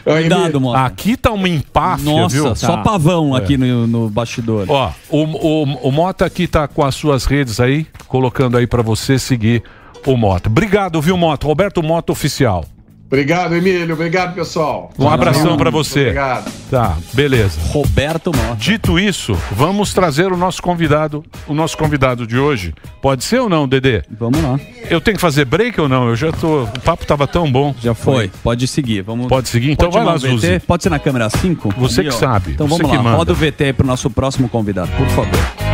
Cuidado, 0.03 0.61
Mota. 0.61 0.79
Aqui 0.85 1.17
tá 1.17 1.31
uma 1.31 1.49
empáfia, 1.49 2.05
Nossa, 2.11 2.35
viu? 2.35 2.55
só 2.55 2.77
Tá. 2.77 2.83
pavão 2.83 3.35
É. 3.35 3.39
aqui 3.39 3.57
no, 3.57 3.87
no 3.87 4.09
bastidor. 4.09 4.65
Ó, 4.69 4.91
o, 5.09 5.23
o, 5.23 5.63
o 5.87 5.91
Mota 5.91 6.25
aqui 6.25 6.47
tá 6.47 6.67
com 6.67 6.83
as 6.83 6.95
suas 6.95 7.25
redes 7.25 7.59
aí, 7.59 7.87
colocando 8.07 8.57
aí 8.57 8.67
pra 8.67 8.81
você 8.81 9.17
seguir 9.17 9.63
o 10.05 10.15
Mota. 10.17 10.49
Obrigado, 10.49 11.01
viu, 11.01 11.17
Mota? 11.17 11.47
Roberto 11.47 11.81
Mota 11.81 12.11
Oficial. 12.11 12.65
Obrigado, 13.13 13.53
Emílio. 13.55 13.93
Obrigado, 13.93 14.33
pessoal. 14.33 14.89
Um 14.97 15.07
abração 15.07 15.55
pra 15.55 15.69
você. 15.69 15.99
Obrigado. 15.99 16.51
Tá, 16.71 16.97
beleza. 17.13 17.59
Roberto 17.67 18.35
Mota. 18.35 18.55
Dito 18.55 18.97
isso, 18.97 19.37
vamos 19.51 19.93
trazer 19.93 20.31
o 20.31 20.35
nosso 20.35 20.63
convidado, 20.63 21.23
o 21.47 21.53
nosso 21.53 21.77
convidado 21.77 22.25
de 22.25 22.39
hoje. 22.39 22.73
Pode 23.03 23.23
ser 23.23 23.39
ou 23.39 23.47
não, 23.47 23.67
Dedê? 23.67 24.01
Vamos 24.09 24.41
lá. 24.41 24.59
Eu 24.89 24.99
tenho 24.99 25.15
que 25.15 25.21
fazer 25.21 25.45
break 25.45 25.79
ou 25.79 25.87
não? 25.87 26.09
Eu 26.09 26.15
já 26.15 26.31
tô. 26.31 26.63
O 26.63 26.79
papo 26.83 27.05
tava 27.05 27.27
tão 27.27 27.51
bom. 27.51 27.75
Já 27.79 27.93
foi. 27.93 28.31
Pode 28.41 28.67
seguir. 28.67 29.03
Vamos... 29.03 29.27
Pode 29.27 29.47
seguir? 29.47 29.69
Então 29.69 29.91
Pode 29.91 30.03
vai 30.03 30.11
lá? 30.13 30.17
Zuzi. 30.17 30.59
Pode 30.65 30.81
ser 30.81 30.89
na 30.89 30.97
câmera 30.97 31.29
5? 31.29 31.71
Você 31.77 32.03
que 32.03 32.11
sabe, 32.11 32.53
Então 32.53 32.67
você 32.67 32.81
vamos 32.81 32.97
lá. 32.97 33.03
manda. 33.03 33.17
Roda 33.17 33.31
o 33.31 33.35
VT 33.35 33.65
aí 33.65 33.73
pro 33.73 33.85
nosso 33.85 34.09
próximo 34.09 34.49
convidado, 34.49 34.89
por 34.97 35.07
favor. 35.09 35.72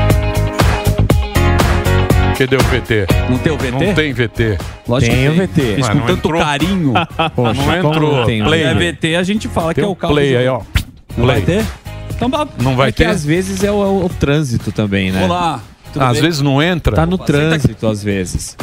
Cadê 2.40 2.56
o 2.56 2.60
VT? 2.60 3.06
Não 3.30 3.38
tem 3.38 3.52
o 3.52 3.58
VT? 3.58 3.72
Não 3.72 3.94
tem 3.94 4.14
VT. 4.14 4.58
Lógico 4.88 5.14
Tem 5.14 5.24
que 5.24 5.30
o 5.42 5.48
VT. 5.48 5.62
Fiz 5.76 5.78
Mas 5.80 5.90
com 5.90 5.94
não 5.96 6.06
tanto 6.06 6.18
entrou. 6.20 6.42
carinho. 6.42 6.94
Poxa, 7.36 7.62
Não 7.62 7.76
entrou. 7.92 8.16
não 8.16 8.26
tem, 8.26 8.42
Play. 8.46 8.64
É 8.64 8.74
VT, 8.74 9.16
a 9.18 9.24
gente 9.24 9.48
fala 9.50 9.74
que 9.74 9.82
Tem 9.82 9.84
é 9.84 9.88
um 9.88 9.92
o 9.92 9.96
carro. 9.96 10.14
play 10.14 10.38
aí, 10.38 10.48
ó. 10.48 10.62
Não 11.18 11.26
vai 11.26 11.42
Play. 11.42 11.58
ter? 11.58 11.66
Então. 12.16 12.32
Não 12.62 12.78
vai 12.78 12.90
é 12.90 12.92
que 12.94 13.00
ter? 13.00 13.08
às 13.08 13.26
vezes 13.26 13.62
é 13.62 13.70
o, 13.70 13.84
é 13.84 14.06
o 14.06 14.10
trânsito 14.10 14.72
também, 14.72 15.12
né? 15.12 15.26
Olá. 15.26 15.60
tudo 15.92 16.02
Às 16.02 16.14
bem? 16.14 16.22
vezes 16.22 16.42
não 16.42 16.64
entra. 16.64 16.96
Tá 16.96 17.06
no 17.06 17.18
Você 17.18 17.26
trânsito, 17.26 17.88
às 17.88 18.02
vezes. 18.02 18.56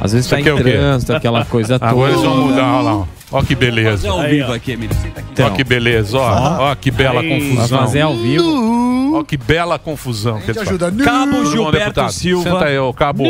Às 0.00 0.12
vezes 0.14 0.26
Você 0.26 0.36
tá 0.36 0.40
em 0.40 0.52
o 0.52 0.56
quê? 0.56 0.62
trânsito, 0.62 1.12
aquela 1.12 1.44
coisa 1.44 1.78
toda. 1.78 1.90
Agora 1.90 2.12
eles 2.12 2.22
vão 2.24 2.36
mudar, 2.48 2.72
olha 2.78 2.82
lá. 2.90 3.06
Ó. 3.30 3.42
Que 3.42 3.54
beleza. 3.54 3.90
Fazer 3.90 4.08
ao 4.08 4.22
vivo 4.22 4.52
aqui, 4.52 4.72
Emílio. 4.72 4.96
Senta 4.96 5.20
aqui. 5.20 5.42
Ó 5.42 5.50
que 5.50 5.64
beleza, 5.64 6.18
ó. 6.18 6.70
Ó 6.70 6.74
que 6.74 6.90
bela 6.90 7.20
Aí. 7.20 7.28
confusão. 7.28 7.78
Vai 7.78 7.86
fazer 7.86 8.00
ao 8.00 8.16
vivo. 8.16 9.16
Ó 9.16 9.24
que 9.24 9.36
bela 9.36 9.78
confusão. 9.78 10.40
que 10.40 10.58
ajuda. 10.58 10.92
Cabo 10.92 11.44
Gilberto 11.46 11.78
deputado? 11.78 12.12
Silva. 12.12 12.50
Senta 12.50 12.64
aí, 12.66 12.78
ô 12.78 12.92
Cabo. 12.92 13.24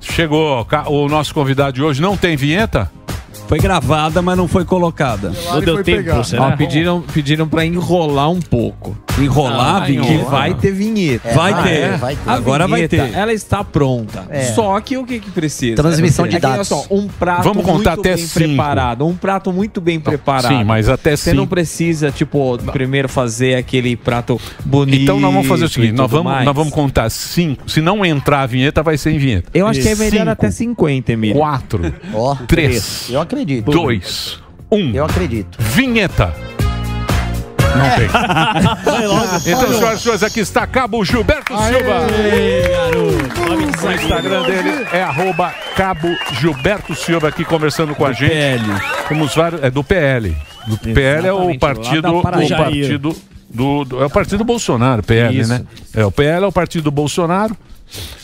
Chegou 0.00 0.66
o 0.86 1.08
nosso 1.08 1.34
convidado 1.34 1.72
de 1.72 1.82
hoje. 1.82 2.00
Não 2.00 2.16
tem 2.16 2.36
vinheta? 2.36 2.90
Foi 3.48 3.58
gravada, 3.58 4.20
mas 4.20 4.36
não 4.36 4.46
foi 4.46 4.64
colocada. 4.64 5.32
Não 5.50 5.60
deu 5.60 5.82
tempo, 5.82 6.10
Ó, 6.38 6.56
pediram, 6.56 7.00
pediram 7.00 7.48
pra 7.48 7.64
enrolar 7.64 8.30
um 8.30 8.40
pouco. 8.40 8.96
Enrolar, 9.22 9.82
Ah, 9.82 9.86
vinheta? 9.86 10.06
Que 10.24 10.30
vai 10.30 10.54
ter 10.54 10.70
vinheta. 10.72 11.34
Vai 11.34 11.52
Ah, 11.52 11.62
ter. 11.62 11.68
é? 11.70 12.00
A 12.26 12.32
Agora 12.34 12.66
vai 12.68 12.86
ter. 12.88 13.12
Ela 13.14 13.32
está 13.32 13.62
pronta. 13.64 14.26
É. 14.30 14.42
Só 14.52 14.78
que 14.80 14.96
o 14.96 15.04
que, 15.04 15.18
que 15.20 15.30
precisa? 15.30 15.76
Transmissão 15.76 16.24
É 16.26 16.28
de 16.28 16.38
dados. 16.38 16.68
só, 16.68 16.84
um 16.90 17.06
prato 17.08 17.42
Vamos 17.44 17.64
contar 17.64 17.96
muito 17.96 18.00
até 18.00 18.14
bem 18.16 18.26
cinco. 18.26 18.34
preparado. 18.48 19.06
Um 19.06 19.14
prato 19.16 19.52
muito 19.52 19.80
bem 19.80 19.98
preparado. 20.00 20.48
sim, 20.48 20.64
mas 20.64 20.88
até 20.88 21.16
Você 21.16 21.32
não 21.32 21.42
cinco. 21.44 21.50
precisa, 21.50 22.10
tipo, 22.10 22.58
primeiro 22.72 23.08
fazer 23.08 23.54
aquele 23.56 23.96
prato 23.96 24.40
bonito. 24.64 25.02
Então 25.02 25.20
nós 25.20 25.32
vamos 25.32 25.48
fazer 25.48 25.64
o 25.64 25.68
seguinte: 25.68 25.92
nós 25.94 26.10
vamos, 26.10 26.32
mais. 26.32 26.44
nós 26.44 26.54
vamos 26.54 26.72
contar 26.72 27.08
cinco. 27.10 27.68
Se 27.70 27.80
não 27.80 28.04
entrar 28.04 28.42
a 28.42 28.46
vinheta, 28.46 28.82
vai 28.82 28.96
ser 28.96 29.10
em 29.12 29.18
vinheta. 29.18 29.48
Eu 29.54 29.66
acho 29.66 29.80
que 29.80 29.88
é 29.88 29.94
melhor 29.94 30.18
Cinco, 30.18 30.30
até 30.30 30.50
50, 30.50 31.12
Emílio. 31.12 31.36
Quatro, 31.36 31.92
Ó, 32.14 32.34
três, 32.46 33.06
Eu 33.10 33.20
acredito. 33.20 33.70
dois, 33.70 34.38
um. 34.70 34.92
Eu 34.92 35.04
acredito. 35.04 35.58
Vinheta. 35.60 36.34
Não 37.78 37.90
tem. 37.96 38.08
Então, 39.46 39.72
senhoras 39.72 40.00
e 40.00 40.02
senhores, 40.02 40.22
aqui 40.22 40.40
está 40.40 40.66
Cabo 40.66 41.04
Gilberto 41.04 41.52
Silva. 41.56 42.06
O 43.86 43.92
Instagram 43.92 44.42
dele 44.42 44.86
é 44.92 45.02
arroba 45.02 45.54
Cabo 45.76 46.08
Gilberto 46.40 46.94
Silva 46.94 47.28
aqui 47.28 47.44
conversando 47.44 47.94
com 47.94 48.04
a 48.04 48.12
gente. 48.12 48.30
PL. 48.30 48.62
Temos 49.08 49.34
vários. 49.34 49.62
É 49.62 49.70
do 49.70 49.82
PL. 49.84 50.36
Do 50.66 50.76
PL 50.78 51.26
é 51.26 51.32
o 51.32 51.58
partido. 51.58 52.08
O 52.18 52.22
partido 52.22 53.16
do, 53.48 53.84
do- 53.84 54.02
É 54.02 54.06
o 54.06 54.10
partido 54.10 54.44
Bolsonaro, 54.44 55.02
PL, 55.02 55.38
Isso. 55.40 55.50
né? 55.50 55.62
É, 55.94 56.04
o 56.04 56.10
PL 56.12 56.44
é 56.44 56.46
o 56.48 56.52
partido 56.52 56.84
do 56.84 56.90
Bolsonaro. 56.90 57.56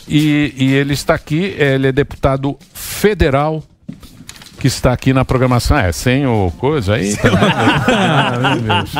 E, 0.06 0.52
e 0.56 0.74
ele 0.74 0.92
está 0.92 1.14
aqui, 1.14 1.54
ele 1.58 1.88
é 1.88 1.92
deputado 1.92 2.58
federal. 2.74 3.62
Que 4.64 4.68
está 4.68 4.94
aqui 4.94 5.12
na 5.12 5.26
programação. 5.26 5.76
É, 5.76 5.92
sem 5.92 6.24
o 6.26 6.50
coisa 6.56 6.94
aí. 6.94 7.14
Ah, 7.22 8.56
Deus. 8.56 8.92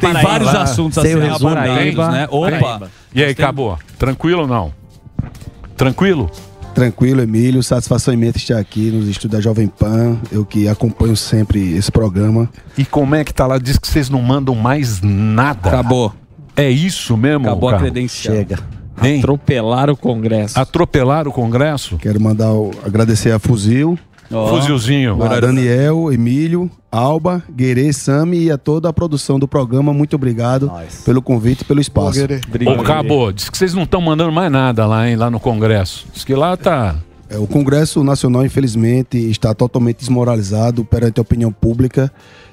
Tem 0.00 0.12
Paraíba. 0.12 0.22
vários 0.30 0.54
assuntos 0.54 0.96
a 0.96 1.02
resumo, 1.02 1.34
abordados, 1.34 1.76
tem? 1.76 1.94
né? 1.94 2.26
Opa! 2.30 2.78
Tem. 2.78 2.88
E 3.14 3.22
aí, 3.22 3.32
acabou? 3.32 3.78
Tranquilo 3.98 4.42
ou 4.42 4.48
não? 4.48 4.72
Tranquilo? 5.76 6.30
Tranquilo, 6.74 7.20
Emílio. 7.20 7.62
Satisfação 7.62 8.14
imensa 8.14 8.38
estar 8.38 8.56
aqui 8.56 8.90
nos 8.90 9.06
estúdios 9.08 9.32
da 9.32 9.40
Jovem 9.42 9.66
Pan. 9.66 10.16
Eu 10.32 10.46
que 10.46 10.66
acompanho 10.68 11.16
sempre 11.18 11.76
esse 11.76 11.92
programa. 11.92 12.48
E 12.78 12.84
como 12.86 13.14
é 13.14 13.22
que 13.24 13.34
tá 13.34 13.46
lá? 13.46 13.58
Diz 13.58 13.78
que 13.78 13.86
vocês 13.86 14.08
não 14.08 14.22
mandam 14.22 14.54
mais 14.54 15.02
nada. 15.02 15.68
Acabou. 15.68 16.14
É 16.56 16.70
isso 16.70 17.14
mesmo? 17.14 17.46
Acabou 17.46 17.68
a 17.68 17.72
Carlos? 17.72 17.90
credencial. 17.90 18.34
Chega. 18.34 18.58
Hein? 19.02 19.18
Atropelaram 19.18 19.92
o 19.92 19.96
Congresso. 19.98 20.58
Atropelaram 20.58 21.30
o 21.30 21.34
Congresso? 21.34 21.98
Quero 21.98 22.18
mandar 22.20 22.52
o- 22.52 22.70
agradecer 22.86 23.32
a 23.32 23.38
Fuzil. 23.38 23.98
Ó. 24.30 24.48
Fuzilzinho. 24.48 25.22
A 25.22 25.40
Daniel, 25.40 26.12
Emílio, 26.12 26.70
Alba, 26.90 27.42
Guerê, 27.50 27.92
Sami 27.92 28.44
e 28.44 28.50
a 28.50 28.58
toda 28.58 28.88
a 28.88 28.92
produção 28.92 29.38
do 29.38 29.48
programa. 29.48 29.92
Muito 29.92 30.16
obrigado 30.16 30.70
pelo 31.04 31.22
convite 31.22 31.62
e 31.62 31.64
pelo 31.64 31.80
espaço. 31.80 32.20
Ô, 32.66 32.82
Cabo, 32.82 33.32
diz 33.32 33.48
que 33.48 33.56
vocês 33.56 33.74
não 33.74 33.82
estão 33.84 34.00
mandando 34.00 34.32
mais 34.32 34.50
nada 34.50 34.86
lá, 34.86 35.08
hein, 35.08 35.16
lá 35.16 35.30
no 35.30 35.40
Congresso. 35.40 36.06
Diz 36.12 36.24
que 36.24 36.34
lá 36.34 36.56
tá. 36.56 36.96
É, 37.30 37.36
o 37.36 37.46
Congresso 37.46 38.02
Nacional, 38.02 38.44
infelizmente, 38.44 39.18
está 39.18 39.52
totalmente 39.54 39.98
desmoralizado 39.98 40.84
perante 40.84 41.20
a 41.20 41.22
opinião 41.22 41.52
pública. 41.52 42.10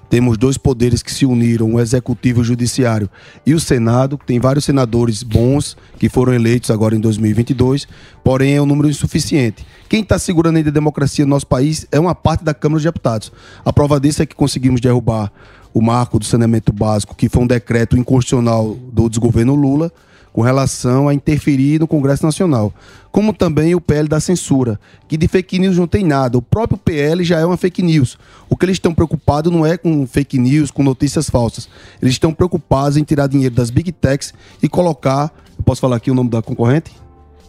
Temos 0.10 0.38
dois 0.38 0.58
poderes 0.58 1.02
que 1.02 1.12
se 1.12 1.26
uniram, 1.26 1.74
o 1.74 1.80
Executivo 1.80 2.40
e 2.40 2.42
o 2.42 2.46
Judiciário 2.46 3.10
e 3.46 3.54
o 3.54 3.60
Senado. 3.60 4.20
Tem 4.26 4.40
vários 4.40 4.66
senadores 4.66 5.24
bons 5.24 5.76
que 5.98 6.10
foram 6.10 6.34
eleitos 6.34 6.70
agora 6.70 6.96
em 6.96 7.00
2022, 7.00 7.88
porém 8.24 8.56
é 8.56 8.62
um 8.62 8.66
número 8.66 8.90
insuficiente. 8.90 9.66
Quem 9.90 10.02
está 10.02 10.18
segurando 10.18 10.58
ainda 10.58 10.70
a 10.70 10.74
democracia 10.74 11.26
no 11.26 11.30
nosso 11.30 11.48
país 11.48 11.88
é 11.92 12.00
uma 12.00 12.16
parte 12.16 12.44
da 12.44 12.54
Câmara 12.54 12.78
dos 12.78 12.84
Deputados. 12.84 13.32
A 13.64 13.74
prova 13.74 14.00
disso 14.00 14.22
é 14.22 14.26
que 14.26 14.36
conseguimos 14.36 14.80
derrubar 14.80 15.32
o 15.74 15.82
marco 15.82 16.18
do 16.18 16.26
saneamento 16.26 16.72
básico, 16.72 17.16
que 17.16 17.28
foi 17.28 17.44
um 17.44 17.48
decreto 17.48 17.98
inconstitucional 17.98 18.78
do 18.94 19.10
desgoverno 19.10 19.56
Lula, 19.56 19.92
com 20.36 20.42
relação 20.42 21.08
a 21.08 21.14
interferir 21.14 21.80
no 21.80 21.88
Congresso 21.88 22.26
Nacional. 22.26 22.74
Como 23.10 23.32
também 23.32 23.74
o 23.74 23.80
PL 23.80 24.06
da 24.10 24.20
censura, 24.20 24.78
que 25.08 25.16
de 25.16 25.30
fake 25.30 25.58
news 25.58 25.78
não 25.78 25.88
tem 25.88 26.04
nada. 26.04 26.38
O 26.38 26.42
próprio 26.42 26.78
PL 26.78 27.24
já 27.24 27.40
é 27.40 27.46
uma 27.46 27.56
fake 27.56 27.82
news. 27.82 28.18
O 28.50 28.58
que 28.58 28.66
eles 28.66 28.76
estão 28.76 28.94
preocupados 28.94 29.50
não 29.50 29.66
é 29.66 29.78
com 29.78 30.06
fake 30.06 30.38
news, 30.38 30.72
com 30.72 30.84
notícias 30.84 31.30
falsas. 31.30 31.70
Eles 32.02 32.16
estão 32.16 32.34
preocupados 32.34 32.98
em 32.98 33.04
tirar 33.06 33.28
dinheiro 33.28 33.56
das 33.56 33.70
big 33.70 33.94
techs 33.94 34.34
e 34.62 34.68
colocar. 34.68 35.32
Eu 35.58 35.64
posso 35.64 35.80
falar 35.80 35.96
aqui 35.96 36.12
o 36.12 36.14
nome 36.14 36.30
da 36.30 36.42
concorrente? 36.42 36.92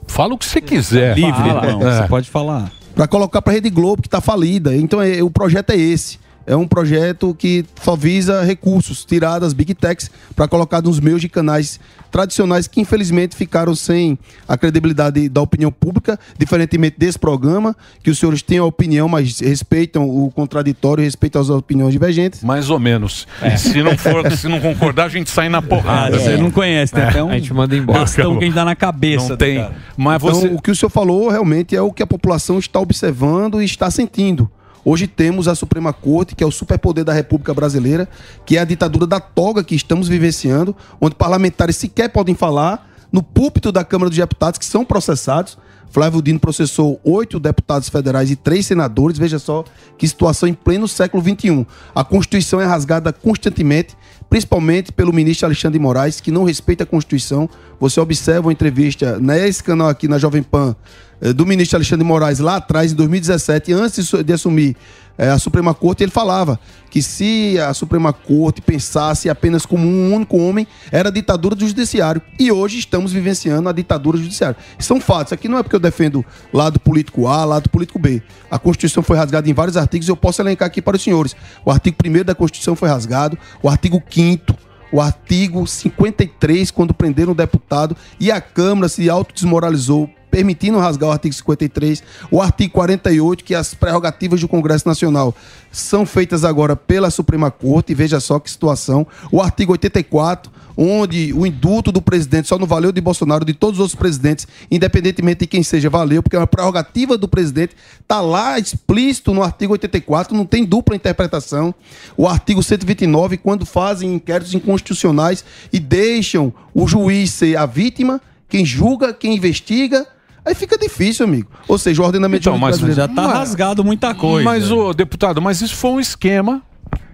Fala 0.07 0.35
o 0.35 0.39
que 0.39 0.47
você 0.47 0.61
quiser. 0.61 1.17
Livre, 1.17 1.33
Fala. 1.33 1.73
então, 1.73 1.89
É. 1.91 2.03
você 2.03 2.07
pode 2.09 2.31
falar. 2.31 2.71
Para 2.95 3.09
colocar 3.09 3.43
para 3.43 3.53
a 3.53 3.55
Rede 3.55 3.69
Globo, 3.69 4.01
que 4.01 4.07
está 4.07 4.21
falida. 4.21 4.77
Então, 4.77 5.03
é- 5.03 5.25
o 5.25 5.29
projeto 5.29 5.71
é 5.71 5.77
esse. 5.77 6.21
É 6.47 6.55
um 6.55 6.67
projeto 6.67 7.35
que 7.37 7.65
só 7.83 7.97
visa 7.97 8.43
recursos, 8.45 9.05
tirar 9.05 9.41
das 9.41 9.53
big 9.53 9.75
techs 9.75 10.11
para 10.35 10.47
colocar 10.47 10.81
nos 10.81 11.01
meios 11.01 11.21
de 11.21 11.29
canais 11.29 11.81
tradicionais 12.11 12.67
que 12.69 12.81
infelizmente 12.81 13.35
ficaram 13.37 13.75
sem 13.75 14.17
a 14.49 14.57
credibilidade 14.57 15.29
da 15.29 15.41
opinião 15.43 15.71
pública, 15.73 16.19
diferentemente 16.39 16.97
desse 16.99 17.19
programa, 17.19 17.77
que 18.03 18.11
os 18.11 18.19
senhores 18.19 18.43
têm 18.43 18.59
a 18.59 18.65
opinião, 18.65 19.09
mas 19.09 19.41
respeitam 19.41 20.09
o 20.09 20.31
contraditório, 20.31 21.03
respeitam 21.05 21.43
as 21.43 21.51
opiniões 21.51 21.93
divergentes. 21.93 22.43
Mais 22.43 22.71
ou 22.71 22.79
menos. 22.79 23.27
Se 23.59 23.83
não 23.83 23.99
for, 23.99 24.31
se 24.33 24.49
não 24.49 24.61
concordar, 24.61 25.07
a 25.07 25.09
gente 25.09 25.29
sai 25.29 25.49
na 25.49 25.61
porrada. 25.61 26.17
Ah, 26.17 26.21
você 26.21 26.37
não 26.37 26.51
conhece, 26.51 26.93
tem 26.95 27.03
até 27.03 27.23
um 27.23 27.29
A 27.31 27.35
gente 27.39 27.53
manda 27.53 27.77
embora. 27.77 27.99
bastão 27.99 28.39
que 28.39 28.45
a 28.45 28.47
gente 28.47 28.55
dá 28.55 28.65
na 28.65 28.77
cabeça. 28.77 29.23
Não 29.23 29.29
do 29.31 29.37
tem. 29.37 29.57
cara. 29.59 29.75
Mas 29.97 30.23
Então, 30.23 30.35
você. 30.41 30.47
o 30.49 30.61
que 30.63 30.71
o 30.71 30.77
senhor 30.77 30.91
falou 30.91 31.29
realmente 31.29 31.75
é 31.75 31.83
o 31.83 31.93
que 31.93 32.03
a 32.03 32.07
população 32.07 32.59
está 32.59 32.79
observando 32.81 33.61
e 33.61 33.65
está 33.65 33.91
sentindo. 33.91 34.51
Hoje 34.89 35.09
temos 35.09 35.49
a 35.49 35.57
Suprema 35.57 35.93
Corte, 35.93 36.37
que 36.37 36.45
é 36.45 36.47
o 36.47 36.51
superpoder 36.53 37.05
da 37.05 37.13
República 37.13 37.53
Brasileira, 37.53 38.09
que 38.47 38.57
é 38.57 38.61
a 38.61 38.65
ditadura 38.65 39.05
da 39.05 39.19
toga 39.19 39.65
que 39.65 39.75
estamos 39.75 40.07
vivenciando, 40.07 40.77
onde 41.01 41.17
parlamentares 41.17 41.75
sequer 41.75 42.09
podem 42.09 42.37
falar 42.37 42.89
no 43.11 43.21
púlpito 43.21 43.73
da 43.73 43.83
Câmara 43.83 44.09
dos 44.09 44.17
Deputados, 44.17 44.61
que 44.61 44.65
são 44.65 44.85
processados. 44.85 45.59
Flávio 45.91 46.23
Dino 46.23 46.39
processou 46.39 47.01
oito 47.03 47.41
deputados 47.41 47.89
federais 47.89 48.31
e 48.31 48.37
três 48.37 48.65
senadores. 48.65 49.19
Veja 49.19 49.41
só 49.41 49.65
que 49.99 50.07
situação 50.07 50.49
em 50.49 50.55
pleno 50.55 50.87
século 50.87 51.21
XXI. 51.21 51.67
A 51.93 52.05
Constituição 52.05 52.61
é 52.61 52.65
rasgada 52.65 53.13
constantemente, 53.13 53.97
principalmente 54.31 54.93
pelo 54.93 55.13
ministro 55.13 55.47
Alexandre 55.47 55.81
de 55.81 55.83
Moraes, 55.83 56.21
que 56.21 56.31
não 56.31 56.45
respeita 56.45 56.85
a 56.85 56.87
Constituição. 56.87 57.51
Você 57.81 57.99
observa 57.99 58.47
uma 58.47 58.53
entrevista 58.53 59.19
nesse 59.19 59.65
canal 59.65 59.89
aqui 59.89 60.07
na 60.07 60.17
Jovem 60.17 60.45
Pan 60.45 60.77
do 61.21 61.47
ministro 61.47 61.77
Alexandre 61.77 62.05
de 62.05 62.09
Moraes 62.09 62.39
lá 62.39 62.57
atrás, 62.57 62.93
em 62.93 62.95
2017, 62.95 63.73
antes 63.73 63.97
de 63.97 64.05
su- 64.05 64.23
de 64.23 64.33
assumir 64.33 64.77
eh, 65.19 65.31
a 65.31 65.39
Suprema 65.39 65.73
Corte, 65.73 66.03
ele 66.05 66.11
falava 66.13 66.61
que 66.91 67.01
se 67.01 67.59
a 67.59 67.73
Suprema 67.73 68.13
Corte 68.13 68.61
pensasse 68.61 69.31
apenas 69.31 69.65
como 69.65 69.87
um 69.87 70.13
único 70.15 70.37
homem, 70.37 70.67
era 70.93 71.09
a 71.09 71.13
ditadura 71.13 71.55
do 71.55 71.67
judiciário. 71.67 72.21
E 72.39 72.53
hoje 72.53 72.79
estamos 72.79 73.13
vivenciando 73.13 73.67
a 73.69 73.73
ditadura 73.73 74.19
do 74.19 74.23
judiciário. 74.25 74.57
São 74.79 75.01
fatos. 75.01 75.33
Aqui 75.33 75.49
não 75.49 75.57
é 75.59 75.63
porque 75.63 75.77
eu 75.77 75.81
defendo 75.81 76.25
lado 76.53 76.79
político 76.79 77.27
A, 77.27 77.45
lado 77.47 77.71
político 77.71 77.99
B. 77.99 78.23
A 78.51 78.59
Constituição 78.59 79.03
foi 79.03 79.17
rasgada 79.17 79.49
em 79.49 79.55
vários 79.55 79.77
artigos 79.79 80.07
eu 80.09 80.17
posso 80.17 80.43
elencar 80.43 80.67
aqui 80.67 80.83
para 80.83 80.97
os 80.97 81.03
senhores. 81.03 81.35
O 81.65 81.71
artigo 81.71 81.97
1 82.05 82.25
da 82.25 82.35
Constituição 82.35 82.77
foi 82.77 82.89
rasgado, 82.91 83.39
o 83.63 83.69
artigo 83.71 84.03
5 84.11 84.55
o 84.93 85.01
artigo 85.01 85.67
53, 85.67 86.71
quando 86.71 86.95
prenderam 86.95 87.33
o 87.33 87.35
deputado 87.35 87.97
e 88.21 88.31
a 88.31 88.41
Câmara 88.41 88.89
se 88.89 89.11
autodesmoralizou, 89.11 90.09
permitindo 90.37 90.79
rasgar 90.79 91.09
o 91.09 91.13
artigo 91.13 91.35
53, 91.35 92.03
o 92.31 92.43
artigo 92.43 92.71
48, 92.75 93.43
que 93.43 93.55
as 93.55 93.73
prerrogativas 93.73 94.39
do 94.39 94.47
Congresso 94.47 94.87
Nacional 94.87 95.35
são 95.73 96.05
feitas 96.05 96.45
agora 96.45 96.77
pela 96.77 97.09
Suprema 97.09 97.51
Corte, 97.51 97.95
veja 97.95 98.21
só 98.21 98.39
que 98.39 98.51
situação, 98.51 99.07
o 99.33 99.41
artigo 99.41 99.73
84, 99.73 100.53
onde 100.77 101.33
o 101.33 101.47
indulto 101.47 101.91
do 101.91 102.03
presidente 102.03 102.49
só 102.49 102.59
não 102.59 102.67
valeu 102.67 102.93
de 102.93 103.01
Bolsonaro, 103.01 103.47
de 103.47 103.55
todos 103.55 103.79
os 103.79 103.81
outros 103.81 103.99
presidentes, 103.99 104.47
independentemente 104.71 105.41
de 105.41 105.47
quem 105.47 105.63
seja, 105.63 105.89
valeu, 105.89 106.23
porque 106.23 106.37
é 106.37 106.39
uma 106.39 106.47
prerrogativa 106.47 107.17
do 107.17 107.27
presidente, 107.27 107.75
está 107.99 108.21
lá 108.21 108.59
explícito 108.59 109.33
no 109.33 109.43
artigo 109.43 109.73
84, 109.73 110.37
não 110.37 110.45
tem 110.45 110.67
dupla 110.67 110.95
interpretação. 110.95 111.75
O 112.15 112.29
artigo 112.29 112.63
129, 112.63 113.39
quando 113.39 113.65
fazem 113.65 114.13
inquéritos 114.13 114.53
inconstitucionais 114.53 115.43
e 115.73 115.81
deixam 115.81 116.53
o 116.75 116.87
juiz 116.87 117.31
ser 117.31 117.57
a 117.57 117.65
vítima, 117.65 118.21
quem 118.51 118.67
julga, 118.67 119.15
quem 119.15 119.35
investiga, 119.35 120.07
aí 120.47 120.55
fica 120.55 120.79
difícil, 120.79 121.27
amigo. 121.27 121.51
Ou 121.69 121.77
seja, 121.77 122.01
o 122.01 122.05
ordenamento 122.07 122.49
Então, 122.49 122.57
mas 122.59 122.79
já 122.79 122.85
brasileiro- 122.87 123.15
tá 123.15 123.27
rasgado 123.27 123.85
muita 123.85 124.15
coisa. 124.15 124.45
Mas, 124.45 124.71
ô, 124.71 124.93
deputado, 124.95 125.43
mas 125.43 125.61
isso 125.61 125.75
foi 125.77 125.91
um 125.91 126.01
esquema 126.01 126.63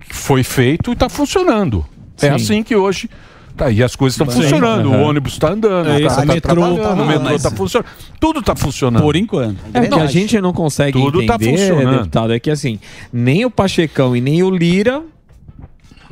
que 0.09 0.15
foi 0.15 0.43
feito 0.45 0.91
e 0.91 0.93
está 0.93 1.09
funcionando. 1.09 1.85
É 2.21 2.29
Sim. 2.29 2.35
assim 2.35 2.63
que 2.63 2.77
hoje. 2.77 3.09
Tá, 3.57 3.71
e 3.71 3.83
as 3.83 3.95
coisas 3.95 4.19
estão 4.19 4.33
funcionando. 4.35 4.87
Uhum. 4.89 5.03
O 5.03 5.09
ônibus 5.09 5.35
está 5.35 5.51
andando, 5.51 5.87
É 5.91 5.97
o 5.97 6.07
isso, 6.07 6.15
o 6.15 6.17
tá 6.21 6.25
metrô 6.25 6.55
tá- 6.79 6.93
o 6.95 7.07
metrô 7.07 7.35
está 7.35 7.51
funcionando. 7.51 7.89
Tudo 8.19 8.41
está 8.41 8.57
funcionando. 8.57 9.03
Por 9.03 9.15
enquanto. 9.15 9.59
É 9.75 9.87
que 9.89 9.99
a 9.99 10.07
gente 10.07 10.41
não 10.41 10.55
consegue 10.55 10.99
Tudo 10.99 11.27
tá 11.27 11.35
entender, 11.35 11.59
funcionando. 11.69 11.97
deputado, 11.99 12.33
é 12.33 12.41
que 12.41 12.51
assim, 12.51 12.79
nem 13.13 13.45
o 13.45 13.51
Pachecão 13.51 14.17
e 14.17 14.23
nem 14.23 14.43
o 14.43 14.51
Lira 14.51 15.03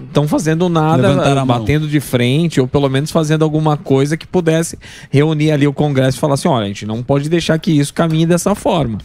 estão 0.06 0.26
fazendo 0.28 0.68
nada, 0.68 1.08
batendo 1.44 1.88
de 1.88 2.00
frente, 2.00 2.60
ou 2.60 2.66
pelo 2.68 2.88
menos 2.88 3.10
fazendo 3.10 3.42
alguma 3.44 3.76
coisa 3.76 4.16
que 4.16 4.26
pudesse 4.26 4.78
reunir 5.10 5.50
ali 5.52 5.66
o 5.66 5.72
Congresso 5.72 6.16
e 6.18 6.20
falar 6.20 6.34
assim: 6.34 6.48
olha, 6.48 6.64
a 6.64 6.68
gente 6.68 6.86
não 6.86 7.02
pode 7.02 7.28
deixar 7.28 7.58
que 7.58 7.70
isso 7.70 7.92
caminhe 7.94 8.26
dessa 8.26 8.54
forma. 8.54 8.98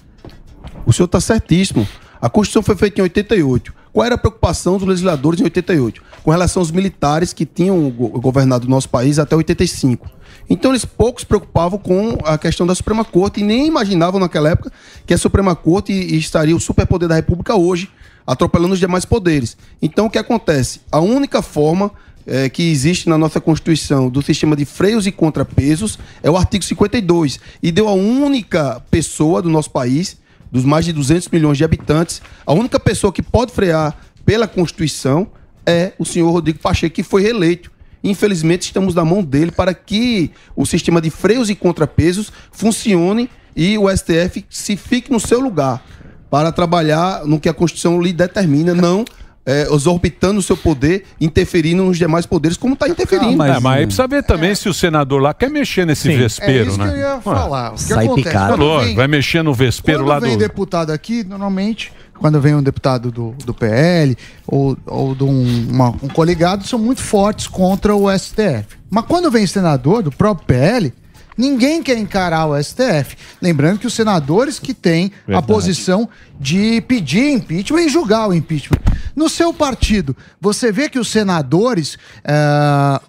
O 0.86 0.94
senhor 0.94 1.06
está 1.06 1.20
certíssimo. 1.20 1.88
A 2.22 2.30
Constituição 2.30 2.64
foi 2.64 2.76
feita 2.76 3.00
em 3.02 3.04
88. 3.04 3.74
Qual 3.94 4.06
era 4.06 4.16
a 4.16 4.18
preocupação 4.18 4.78
dos 4.78 4.88
legisladores 4.88 5.40
em 5.40 5.44
88? 5.46 6.02
Com 6.24 6.32
relação 6.32 6.62
aos 6.62 6.72
militares 6.72 7.32
que 7.34 7.46
tinham 7.46 7.90
go- 7.90 8.10
governado 8.20 8.68
o 8.68 8.70
nosso 8.70 8.90
país 8.90 9.18
até 9.20 9.36
85. 9.36 10.10
Então 10.50 10.72
eles 10.72 10.86
poucos 10.86 11.22
se 11.22 11.26
preocupavam 11.28 11.80
com 11.80 12.18
a 12.24 12.38
questão 12.38 12.68
da 12.68 12.76
Suprema 12.76 13.04
Corte 13.06 13.40
e 13.40 13.44
nem 13.44 13.66
imaginavam 13.68 14.20
naquela 14.20 14.50
época 14.50 14.72
que 15.06 15.14
a 15.14 15.18
Suprema 15.18 15.56
Corte 15.56 15.92
estaria 15.94 16.56
o 16.56 16.60
superpoder 16.60 17.08
da 17.08 17.16
República 17.16 17.56
hoje, 17.56 17.90
atropelando 18.26 18.74
os 18.74 18.80
demais 18.80 19.06
poderes. 19.06 19.58
Então 19.82 20.08
o 20.08 20.10
que 20.10 20.18
acontece? 20.18 20.82
A 20.92 21.00
única 21.00 21.42
forma 21.42 21.92
eh, 22.26 22.50
que 22.50 22.64
existe 22.72 23.08
na 23.08 23.18
nossa 23.18 23.40
Constituição 23.40 24.10
do 24.10 24.22
sistema 24.22 24.56
de 24.56 24.66
freios 24.66 25.06
e 25.06 25.12
contrapesos 25.12 26.00
é 26.24 26.30
o 26.30 26.38
artigo 26.38 26.64
52 26.64 27.40
e 27.62 27.72
deu 27.72 27.88
a 27.88 27.94
única 27.94 28.82
pessoa 28.90 29.42
do 29.42 29.50
nosso 29.50 29.70
país 29.70 30.18
dos 30.52 30.64
mais 30.64 30.86
de 30.86 30.94
200 30.94 31.28
milhões 31.30 31.58
de 31.58 31.66
habitantes, 31.66 32.22
a 32.46 32.54
única 32.54 32.80
pessoa 32.80 33.12
que 33.12 33.22
pode 33.22 33.52
frear 33.52 33.98
pela 34.26 34.48
Constituição 34.48 35.28
é 35.66 35.94
o 36.00 36.06
senhor 36.06 36.32
Rodrigo 36.32 36.60
Pacheco, 36.60 36.96
que 36.96 37.04
foi 37.04 37.22
reeleito. 37.22 37.72
Infelizmente, 38.04 38.62
estamos 38.62 38.96
na 38.96 39.04
mão 39.04 39.24
dele 39.24 39.52
para 39.52 39.74
que 39.74 40.32
o 40.56 40.66
sistema 40.66 41.02
de 41.02 41.10
freios 41.10 41.50
e 41.50 41.56
contrapesos 41.56 42.32
funcione 42.52 43.30
e 43.56 43.78
o 43.78 43.90
STF 43.90 44.46
se 44.50 44.78
fique 44.78 45.12
no 45.12 45.20
seu 45.20 45.40
lugar 45.40 45.84
para 46.30 46.52
trabalhar 46.52 47.26
no 47.26 47.40
que 47.40 47.48
a 47.50 47.54
Constituição 47.54 48.02
lhe 48.02 48.12
determina, 48.14 48.74
não 48.74 49.06
é, 49.48 49.68
exorbitando 49.72 50.40
o 50.40 50.42
seu 50.42 50.58
poder, 50.58 51.04
interferindo 51.22 51.84
nos 51.84 52.00
demais 52.00 52.26
poderes, 52.26 52.58
como 52.58 52.74
está 52.74 52.90
interferindo. 52.90 53.44
É, 53.44 53.60
mas 53.60 53.66
aí 53.66 53.86
precisa 53.86 54.08
ver 54.08 54.24
também 54.24 54.56
se 54.56 54.68
o 54.68 54.74
senador 54.74 55.22
lá 55.22 55.36
quer 55.36 55.52
mexer 55.52 55.86
nesse 55.86 56.10
Sim. 56.10 56.18
vespeiro, 56.18 56.66
É 56.66 56.68
isso 56.70 56.80
né? 56.80 56.88
que 56.88 56.94
eu 56.94 56.98
ia 56.98 57.16
Ué, 57.16 57.22
falar. 57.22 57.72
O 57.74 57.76
que 57.76 57.82
Sai 57.84 58.06
acontece? 58.06 58.28
picado. 58.30 58.80
Vem- 58.80 58.96
vai 58.96 59.08
mexer 59.08 59.44
no 59.44 59.54
vespeiro 59.54 60.00
Quando 60.02 60.10
lá 60.10 60.20
vem 60.20 60.32
do. 60.36 60.40
deputado 60.40 60.90
aqui, 60.92 61.24
normalmente 61.24 61.94
quando 62.18 62.40
vem 62.42 62.56
um 62.56 62.64
deputado 62.64 63.12
do, 63.12 63.36
do 63.46 63.54
PL 63.54 64.18
ou, 64.48 64.76
ou 64.88 65.14
de 65.14 65.24
um, 65.26 65.68
uma- 65.70 65.90
um 65.90 66.08
coligado, 66.08 66.66
são 66.66 66.80
muito 66.80 67.02
fortes 67.02 67.46
contra 67.46 67.94
o 67.96 68.10
STF. 68.10 68.66
Mas 68.90 69.06
quando 69.06 69.30
vem 69.30 69.46
senador 69.46 70.02
do 70.02 70.12
próprio 70.12 70.48
PL, 70.48 70.92
ninguém 71.38 71.82
quer 71.82 71.98
encarar 71.98 72.46
o 72.48 72.62
STF. 72.62 73.16
Lembrando 73.42 73.80
que 73.80 73.88
os 73.88 73.94
senadores 73.94 74.60
que 74.60 74.74
têm 74.74 75.12
a 75.24 75.28
Verdade. 75.28 75.48
posição 75.48 76.10
de 76.40 76.82
pedir 76.82 77.32
impeachment 77.32 77.82
e 77.82 77.90
julgar 77.90 78.30
o 78.30 78.34
impeachment. 78.34 78.80
No 79.16 79.30
seu 79.30 79.54
partido, 79.54 80.16
você 80.40 80.72
vê 80.72 80.90
que 80.90 81.00
os 81.00 81.08
senadores 81.10 81.98
eh, 82.24 83.02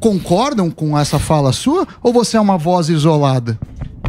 concordam 0.00 0.70
com 0.70 0.98
essa 0.98 1.18
fala 1.18 1.52
sua 1.52 1.86
ou 2.02 2.12
você 2.12 2.36
é 2.36 2.40
uma 2.40 2.58
voz 2.58 2.88
isolada? 2.88 3.58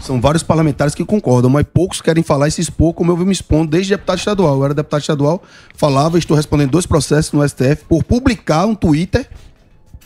São 0.02 0.20
vários 0.20 0.44
parlamentares 0.44 0.94
que 0.94 1.06
concordam, 1.06 1.50
mas 1.50 1.66
poucos 1.74 2.02
querem 2.02 2.22
falar 2.22 2.48
e 2.48 2.52
se 2.52 2.62
expor, 2.62 2.94
como 2.94 3.12
eu 3.12 3.18
vim 3.18 3.26
me 3.26 3.32
expondo 3.32 3.72
desde 3.72 3.94
deputado 3.94 4.18
estadual. 4.18 4.58
Eu 4.58 4.66
era 4.66 4.74
deputado 4.74 5.00
estadual, 5.00 5.42
falava, 5.76 6.18
estou 6.18 6.36
respondendo 6.36 6.72
dois 6.72 6.86
processos 6.86 7.32
no 7.32 7.48
STF 7.48 7.86
por 7.88 8.04
publicar 8.04 8.66
um 8.66 8.76
Twitter 8.76 9.28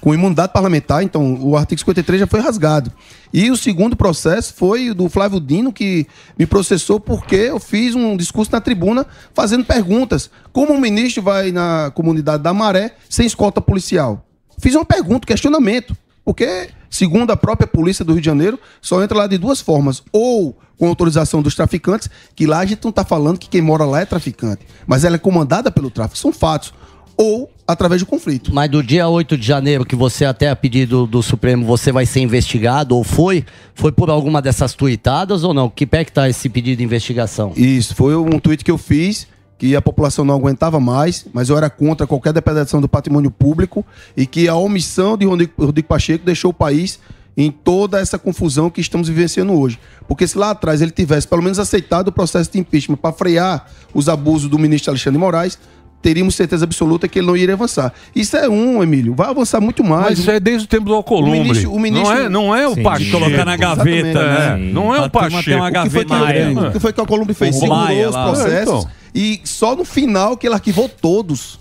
com 0.01 0.13
imunidade 0.13 0.53
parlamentar, 0.53 1.03
então 1.03 1.37
o 1.41 1.57
artigo 1.57 1.79
53 1.79 2.21
já 2.21 2.27
foi 2.27 2.39
rasgado. 2.39 2.91
E 3.33 3.51
o 3.51 3.57
segundo 3.57 3.95
processo 3.95 4.53
foi 4.53 4.93
do 4.93 5.09
Flávio 5.09 5.39
Dino, 5.39 5.71
que 5.71 6.07
me 6.37 6.45
processou 6.45 6.99
porque 6.99 7.35
eu 7.35 7.59
fiz 7.59 7.95
um 7.95 8.15
discurso 8.15 8.51
na 8.51 8.61
tribuna 8.61 9.05
fazendo 9.33 9.65
perguntas. 9.65 10.29
Como 10.51 10.73
um 10.73 10.79
ministro 10.79 11.21
vai 11.21 11.51
na 11.51 11.91
comunidade 11.93 12.41
da 12.41 12.53
Maré 12.53 12.95
sem 13.09 13.25
escolta 13.25 13.61
policial? 13.61 14.25
Fiz 14.57 14.75
uma 14.75 14.85
pergunta, 14.85 15.27
questionamento. 15.27 15.95
Porque, 16.23 16.69
segundo 16.89 17.31
a 17.31 17.37
própria 17.37 17.67
polícia 17.67 18.05
do 18.05 18.13
Rio 18.13 18.21
de 18.21 18.25
Janeiro, 18.25 18.59
só 18.81 19.01
entra 19.03 19.17
lá 19.17 19.27
de 19.27 19.37
duas 19.37 19.59
formas. 19.61 20.03
Ou 20.11 20.57
com 20.77 20.87
autorização 20.87 21.41
dos 21.41 21.55
traficantes, 21.55 22.09
que 22.35 22.45
lá 22.45 22.59
a 22.59 22.65
gente 22.65 22.83
não 22.83 22.89
está 22.89 23.03
falando 23.03 23.37
que 23.37 23.49
quem 23.49 23.61
mora 23.61 23.83
lá 23.83 24.01
é 24.01 24.05
traficante, 24.05 24.65
mas 24.87 25.03
ela 25.03 25.15
é 25.15 25.19
comandada 25.19 25.69
pelo 25.69 25.91
tráfico. 25.91 26.17
São 26.17 26.31
fatos. 26.31 26.73
Ou 27.17 27.51
através 27.71 28.01
do 28.01 28.07
conflito. 28.07 28.51
Mas 28.51 28.69
do 28.71 28.81
dia 28.81 29.07
8 29.07 29.37
de 29.37 29.45
janeiro, 29.45 29.85
que 29.85 29.95
você 29.95 30.25
até 30.25 30.49
a 30.49 30.55
pedido 30.55 31.05
do 31.05 31.21
Supremo, 31.21 31.63
você 31.67 31.91
vai 31.91 32.03
ser 32.03 32.19
investigado 32.19 32.95
ou 32.95 33.03
foi? 33.03 33.45
Foi 33.75 33.91
por 33.91 34.09
alguma 34.09 34.41
dessas 34.41 34.73
tuitadas 34.73 35.43
ou 35.43 35.53
não? 35.53 35.69
Que 35.69 35.85
pé 35.85 36.03
que 36.03 36.11
tá 36.11 36.27
esse 36.27 36.49
pedido 36.49 36.79
de 36.79 36.83
investigação? 36.83 37.53
Isso, 37.55 37.93
foi 37.93 38.15
um 38.15 38.39
tweet 38.39 38.65
que 38.65 38.71
eu 38.71 38.77
fiz 38.77 39.27
que 39.59 39.75
a 39.75 39.81
população 39.81 40.25
não 40.25 40.35
aguentava 40.35 40.79
mais, 40.79 41.27
mas 41.33 41.49
eu 41.49 41.57
era 41.57 41.69
contra 41.69 42.07
qualquer 42.07 42.31
depredação 42.31 42.79
do 42.79 42.87
patrimônio 42.87 43.29
público 43.29 43.85
e 44.15 44.25
que 44.25 44.47
a 44.47 44.55
omissão 44.55 45.17
de 45.17 45.25
Rodrigo, 45.25 45.83
Pacheco 45.83 46.25
deixou 46.25 46.51
o 46.51 46.53
país 46.53 46.97
em 47.35 47.51
toda 47.51 47.99
essa 47.99 48.17
confusão 48.17 48.69
que 48.69 48.81
estamos 48.81 49.07
vivenciando 49.07 49.53
hoje. 49.53 49.79
Porque 50.07 50.27
se 50.27 50.37
lá 50.37 50.51
atrás 50.51 50.81
ele 50.81 50.91
tivesse 50.91 51.27
pelo 51.27 51.41
menos 51.41 51.59
aceitado 51.59 52.07
o 52.07 52.11
processo 52.11 52.51
de 52.51 52.59
impeachment 52.59 52.97
para 52.97 53.13
frear 53.13 53.65
os 53.93 54.09
abusos 54.09 54.49
do 54.49 54.57
ministro 54.57 54.91
Alexandre 54.91 55.19
Moraes, 55.19 55.57
teríamos 56.01 56.35
certeza 56.35 56.63
absoluta 56.65 57.07
que 57.07 57.19
ele 57.19 57.27
não 57.27 57.35
iria 57.35 57.53
avançar. 57.55 57.93
Isso 58.15 58.37
é 58.37 58.47
um, 58.47 58.81
Emílio, 58.81 59.13
vai 59.13 59.29
avançar 59.29 59.59
muito 59.59 59.83
mais. 59.83 60.05
Mas 60.11 60.19
isso 60.19 60.31
é 60.31 60.39
desde 60.39 60.65
o 60.65 60.67
tempo 60.69 60.85
do 60.85 60.93
Alcolumbre. 60.93 61.39
O 61.39 61.43
ministro- 61.43 61.73
o 61.73 61.79
ministro- 61.79 62.13
Não 62.15 62.21
é, 62.21 62.29
não 62.29 62.55
é 62.55 62.67
o 62.67 62.75
Sim. 62.75 62.83
Pacheco. 62.83 63.11
Colocar 63.19 63.45
na 63.45 63.57
gaveta, 63.57 64.27
né? 64.27 64.53
É, 64.53 64.57
Não 64.73 64.95
é 64.95 65.01
o 65.01 65.09
Pacheco. 65.09 65.43
tem 65.43 65.55
uma 65.55 65.69
O 65.69 65.71
que 65.83 65.89
foi 65.89 66.05
que- 66.05 66.09
gaveta. 66.13 66.67
O 66.67 66.71
que 66.71 66.79
foi 66.79 66.93
que 66.93 66.99
o 66.99 67.03
Alcolumbre 67.03 67.33
fez? 67.33 67.55
O 67.55 67.59
Segurou 67.59 67.83
Maia 67.83 68.09
os 68.09 68.15
processos 68.15 68.53
É, 68.53 68.61
então. 68.63 68.87
e 69.13 69.41
só 69.43 69.75
no 69.75 69.83
final 69.83 70.37
que 70.37 70.47
ele 70.47 70.53
arquivou 70.55 70.87
todos. 70.87 71.59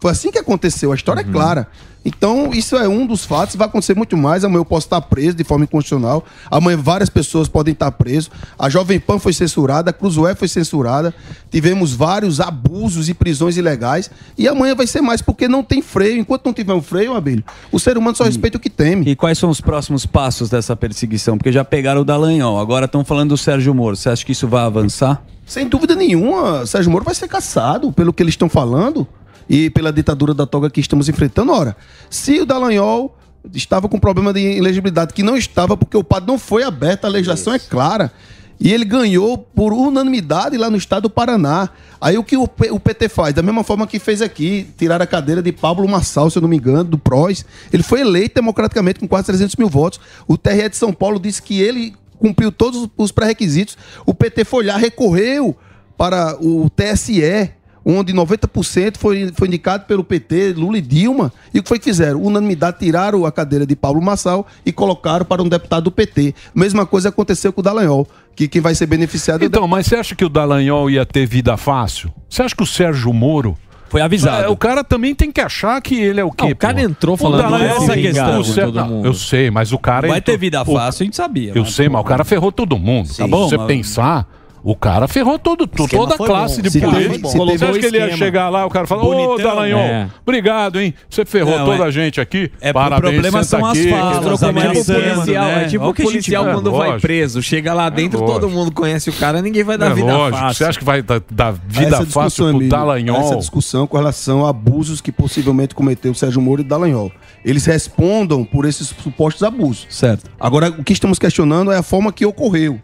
Foi 0.00 0.10
assim 0.10 0.30
que 0.30 0.38
aconteceu, 0.38 0.92
a 0.92 0.94
história 0.94 1.22
Uhum. 1.22 1.30
é 1.30 1.32
clara. 1.32 1.68
Então, 2.06 2.52
isso 2.52 2.76
é 2.76 2.88
um 2.88 3.04
dos 3.04 3.24
fatos, 3.24 3.56
vai 3.56 3.66
acontecer 3.66 3.96
muito 3.96 4.16
mais. 4.16 4.44
Amanhã 4.44 4.60
eu 4.60 4.64
posso 4.64 4.86
estar 4.86 5.00
preso 5.00 5.36
de 5.36 5.42
forma 5.42 5.64
inconstitucional. 5.64 6.24
Amanhã 6.48 6.76
várias 6.76 7.10
pessoas 7.10 7.48
podem 7.48 7.72
estar 7.72 7.90
presas. 7.90 8.30
A 8.56 8.68
Jovem 8.70 9.00
Pan 9.00 9.18
foi 9.18 9.32
censurada, 9.32 9.90
a 9.90 9.92
Cruzoé 9.92 10.36
foi 10.36 10.46
censurada. 10.46 11.12
Tivemos 11.50 11.92
vários 11.92 12.40
abusos 12.40 13.08
e 13.08 13.14
prisões 13.14 13.56
ilegais. 13.56 14.08
E 14.38 14.46
amanhã 14.46 14.76
vai 14.76 14.86
ser 14.86 15.00
mais, 15.00 15.20
porque 15.20 15.48
não 15.48 15.64
tem 15.64 15.82
freio. 15.82 16.16
Enquanto 16.20 16.46
não 16.46 16.52
tiver 16.52 16.74
um 16.74 16.80
freio, 16.80 17.12
Abelho, 17.12 17.42
o 17.72 17.80
ser 17.80 17.98
humano 17.98 18.16
só 18.16 18.22
respeita 18.22 18.56
o 18.56 18.60
que 18.60 18.70
teme. 18.70 19.10
E 19.10 19.16
quais 19.16 19.36
são 19.36 19.50
os 19.50 19.60
próximos 19.60 20.06
passos 20.06 20.48
dessa 20.48 20.76
perseguição? 20.76 21.36
Porque 21.36 21.50
já 21.50 21.64
pegaram 21.64 22.02
o 22.02 22.04
Dallagnol, 22.04 22.60
agora 22.60 22.84
estão 22.84 23.04
falando 23.04 23.30
do 23.30 23.36
Sérgio 23.36 23.74
Moro. 23.74 23.96
Você 23.96 24.08
acha 24.08 24.24
que 24.24 24.30
isso 24.30 24.46
vai 24.46 24.62
avançar? 24.62 25.24
Sem 25.44 25.68
dúvida 25.68 25.96
nenhuma, 25.96 26.66
Sérgio 26.66 26.92
Moro 26.92 27.04
vai 27.04 27.16
ser 27.16 27.26
caçado 27.26 27.90
pelo 27.90 28.12
que 28.12 28.22
eles 28.22 28.34
estão 28.34 28.48
falando 28.48 29.08
e 29.48 29.70
pela 29.70 29.92
ditadura 29.92 30.34
da 30.34 30.46
toga 30.46 30.70
que 30.70 30.80
estamos 30.80 31.08
enfrentando. 31.08 31.52
Ora, 31.52 31.76
se 32.10 32.40
o 32.40 32.46
Dallagnol 32.46 33.16
estava 33.54 33.88
com 33.88 33.98
problema 33.98 34.32
de 34.32 34.40
elegibilidade, 34.40 35.14
que 35.14 35.22
não 35.22 35.36
estava 35.36 35.76
porque 35.76 35.96
o 35.96 36.04
padre 36.04 36.28
não 36.28 36.38
foi 36.38 36.62
aberto, 36.62 37.04
a 37.04 37.08
legislação 37.08 37.54
é 37.54 37.58
clara. 37.58 38.12
E 38.58 38.72
ele 38.72 38.86
ganhou 38.86 39.36
por 39.36 39.72
unanimidade 39.72 40.56
lá 40.56 40.70
no 40.70 40.78
estado 40.78 41.02
do 41.02 41.10
Paraná. 41.10 41.68
Aí 42.00 42.16
o 42.16 42.24
que 42.24 42.36
o, 42.36 42.48
PT 42.48 43.08
faz? 43.10 43.34
Da 43.34 43.42
mesma 43.42 43.62
forma 43.62 43.86
que 43.86 43.98
fez 43.98 44.22
aqui, 44.22 44.66
tirar 44.78 45.00
a 45.02 45.06
cadeira 45.06 45.42
de 45.42 45.52
Pablo 45.52 45.86
Massal, 45.86 46.30
se 46.30 46.38
eu 46.38 46.42
não 46.42 46.48
me 46.48 46.56
engano, 46.56 46.84
do 46.84 46.96
PROS. 46.96 47.44
Ele 47.70 47.82
foi 47.82 48.00
eleito 48.00 48.36
democraticamente 48.36 48.98
com 48.98 49.06
quase 49.06 49.26
300 49.26 49.56
mil 49.56 49.68
votos. 49.68 50.00
O 50.26 50.38
TRE 50.38 50.70
de 50.70 50.76
São 50.76 50.90
Paulo 50.90 51.20
disse 51.20 51.42
que 51.42 51.60
ele 51.60 51.94
cumpriu 52.18 52.50
todos 52.50 52.88
os 52.96 53.12
pré-requisitos. 53.12 53.76
O 54.06 54.14
PT 54.14 54.44
foi 54.44 54.64
lá, 54.64 54.76
recorreu 54.78 55.54
para 55.96 56.36
o 56.40 56.70
TSE, 56.70 57.50
onde 57.88 58.12
90% 58.12 58.96
foi, 58.98 59.30
foi 59.32 59.46
indicado 59.46 59.84
pelo 59.84 60.02
PT, 60.02 60.54
Lula 60.56 60.78
e 60.78 60.80
Dilma. 60.80 61.32
E 61.54 61.60
o 61.60 61.62
que 61.62 61.68
foi 61.68 61.78
que 61.78 61.84
fizeram? 61.84 62.20
Unanimidade, 62.20 62.80
tiraram 62.80 63.24
a 63.24 63.30
cadeira 63.30 63.64
de 63.64 63.76
Paulo 63.76 64.02
Massal 64.02 64.44
e 64.64 64.72
colocaram 64.72 65.24
para 65.24 65.40
um 65.40 65.48
deputado 65.48 65.84
do 65.84 65.92
PT. 65.92 66.34
Mesma 66.52 66.84
coisa 66.84 67.10
aconteceu 67.10 67.52
com 67.52 67.60
o 67.60 67.64
Dallagnol, 67.64 68.04
que 68.34 68.48
quem 68.48 68.60
vai 68.60 68.74
ser 68.74 68.86
beneficiado 68.86 69.42
é 69.42 69.44
o 69.44 69.46
Então, 69.46 69.68
mas 69.68 69.86
você 69.86 69.94
acha 69.94 70.16
que 70.16 70.24
o 70.24 70.28
Dallagnol 70.28 70.90
ia 70.90 71.06
ter 71.06 71.26
vida 71.26 71.56
fácil? 71.56 72.12
Você 72.28 72.42
acha 72.42 72.56
que 72.56 72.62
o 72.62 72.66
Sérgio 72.66 73.12
Moro... 73.12 73.56
Foi 73.88 74.00
avisado. 74.00 74.42
É, 74.42 74.48
o 74.48 74.56
cara 74.56 74.82
também 74.82 75.14
tem 75.14 75.30
que 75.30 75.40
achar 75.40 75.80
que 75.80 75.94
ele 75.94 76.18
é 76.18 76.24
o 76.24 76.32
quê? 76.32 76.46
o 76.46 76.56
cara 76.56 76.74
pô? 76.74 76.80
entrou 76.80 77.14
O 77.14 77.16
falando 77.16 77.54
essa 77.62 77.94
questão 77.94 78.40
o 78.40 78.44
com 78.44 78.52
Sé- 78.52 78.64
todo 78.64 78.74
não, 78.74 78.88
mundo. 78.88 79.06
Eu 79.06 79.14
sei, 79.14 79.48
mas 79.48 79.72
o 79.72 79.78
cara... 79.78 80.08
Vai 80.08 80.20
ter 80.20 80.32
entrou- 80.32 80.40
vida 80.40 80.62
o- 80.62 80.74
fácil, 80.74 81.04
a 81.04 81.04
gente 81.04 81.14
sabia. 81.16 81.52
Eu 81.54 81.62
mas, 81.62 81.72
sei, 81.72 81.86
pô, 81.86 81.92
mas 81.92 82.00
o 82.02 82.04
cara 82.04 82.24
ferrou 82.24 82.50
todo 82.50 82.76
mundo, 82.76 83.06
tá 83.06 83.14
Sim. 83.24 83.28
bom? 83.30 83.48
Você 83.48 83.56
Mas- 83.56 83.66
pensar... 83.68 84.26
O 84.68 84.74
cara 84.74 85.06
ferrou 85.06 85.38
todo, 85.38 85.64
toda 85.64 86.14
a 86.14 86.16
classe 86.16 86.60
bom. 86.60 86.68
de 86.68 86.80
políticos. 86.80 87.30
se 87.30 87.38
Você 87.38 87.64
acha 87.64 87.76
o 87.76 87.78
que 87.78 87.86
ele 87.86 87.98
ia 87.98 88.16
chegar 88.16 88.48
lá, 88.48 88.66
o 88.66 88.68
cara 88.68 88.84
fala, 88.84 89.04
ô. 89.04 89.38
Dallagnol, 89.38 89.78
É. 89.80 90.08
obrigado, 90.26 90.80
hein? 90.80 90.92
Você 91.08 91.24
ferrou 91.24 91.56
Não, 91.56 91.66
toda 91.66 91.84
é- 91.84 91.86
a 91.86 91.90
gente 91.92 92.20
aqui. 92.20 92.50
é, 92.60 92.70
o 92.70 92.74
Parabéns, 92.74 93.12
problema 93.12 93.44
senta 93.44 93.58
são 93.60 93.64
as 93.64 93.78
aqui, 93.78 93.90
falas, 93.90 94.18
que 94.18 94.24
nós 94.24 94.26
a 94.26 94.34
estamos 94.34 94.62
É 94.64 94.66
tipo 94.66 94.72
ameaçando, 94.90 95.14
policial, 95.14 95.44
né? 95.44 95.62
é 95.62 95.68
tipo 95.68 95.86
o 95.86 95.94
que 95.94 96.02
a 96.02 96.04
gente 96.06 96.12
policial 96.14 96.44
vê. 96.46 96.52
quando 96.52 96.70
vai 96.72 96.80
lógico. 96.88 97.00
preso. 97.00 97.42
Chega 97.42 97.72
lá 97.74 97.88
dentro, 97.88 98.18
lógico. 98.18 98.40
todo 98.40 98.50
mundo 98.50 98.72
conhece 98.72 99.08
o 99.08 99.12
cara, 99.12 99.40
ninguém 99.40 99.62
vai 99.62 99.78
dar 99.78 99.92
É 99.92 99.94
vida 99.94 100.12
lógico. 100.12 100.38
fácil. 100.42 100.54
Você 100.58 100.64
acha 100.64 100.78
que 100.80 100.84
vai 100.84 101.00
dar, 101.00 101.22
dar 101.30 101.52
vida 101.52 101.86
Essa 101.86 101.96
fácil 101.98 102.12
discussão, 102.46 102.58
pro 102.58 102.68
Dallagnol? 102.68 103.20
Essa 103.20 103.36
discussão 103.36 103.86
com 103.86 103.96
relação 103.96 104.44
a 104.44 104.50
abusos 104.50 105.00
que 105.00 105.12
possivelmente 105.12 105.76
cometeu 105.76 106.10
o 106.10 106.14
Sérgio 106.16 106.42
Moro 106.42 106.60
e 106.62 106.64
Dallagnol. 106.64 107.12
Eles 107.44 107.64
respondam 107.66 108.44
por 108.44 108.64
esses 108.64 108.88
supostos 108.88 109.44
abusos. 109.44 109.86
Certo. 109.90 110.28
Agora, 110.40 110.70
o 110.70 110.82
que 110.82 110.92
estamos 110.92 111.20
questionando 111.20 111.70
é 111.70 111.76
a 111.78 111.84
forma 111.84 112.12
que 112.12 112.26
ocorreu. 112.26 112.80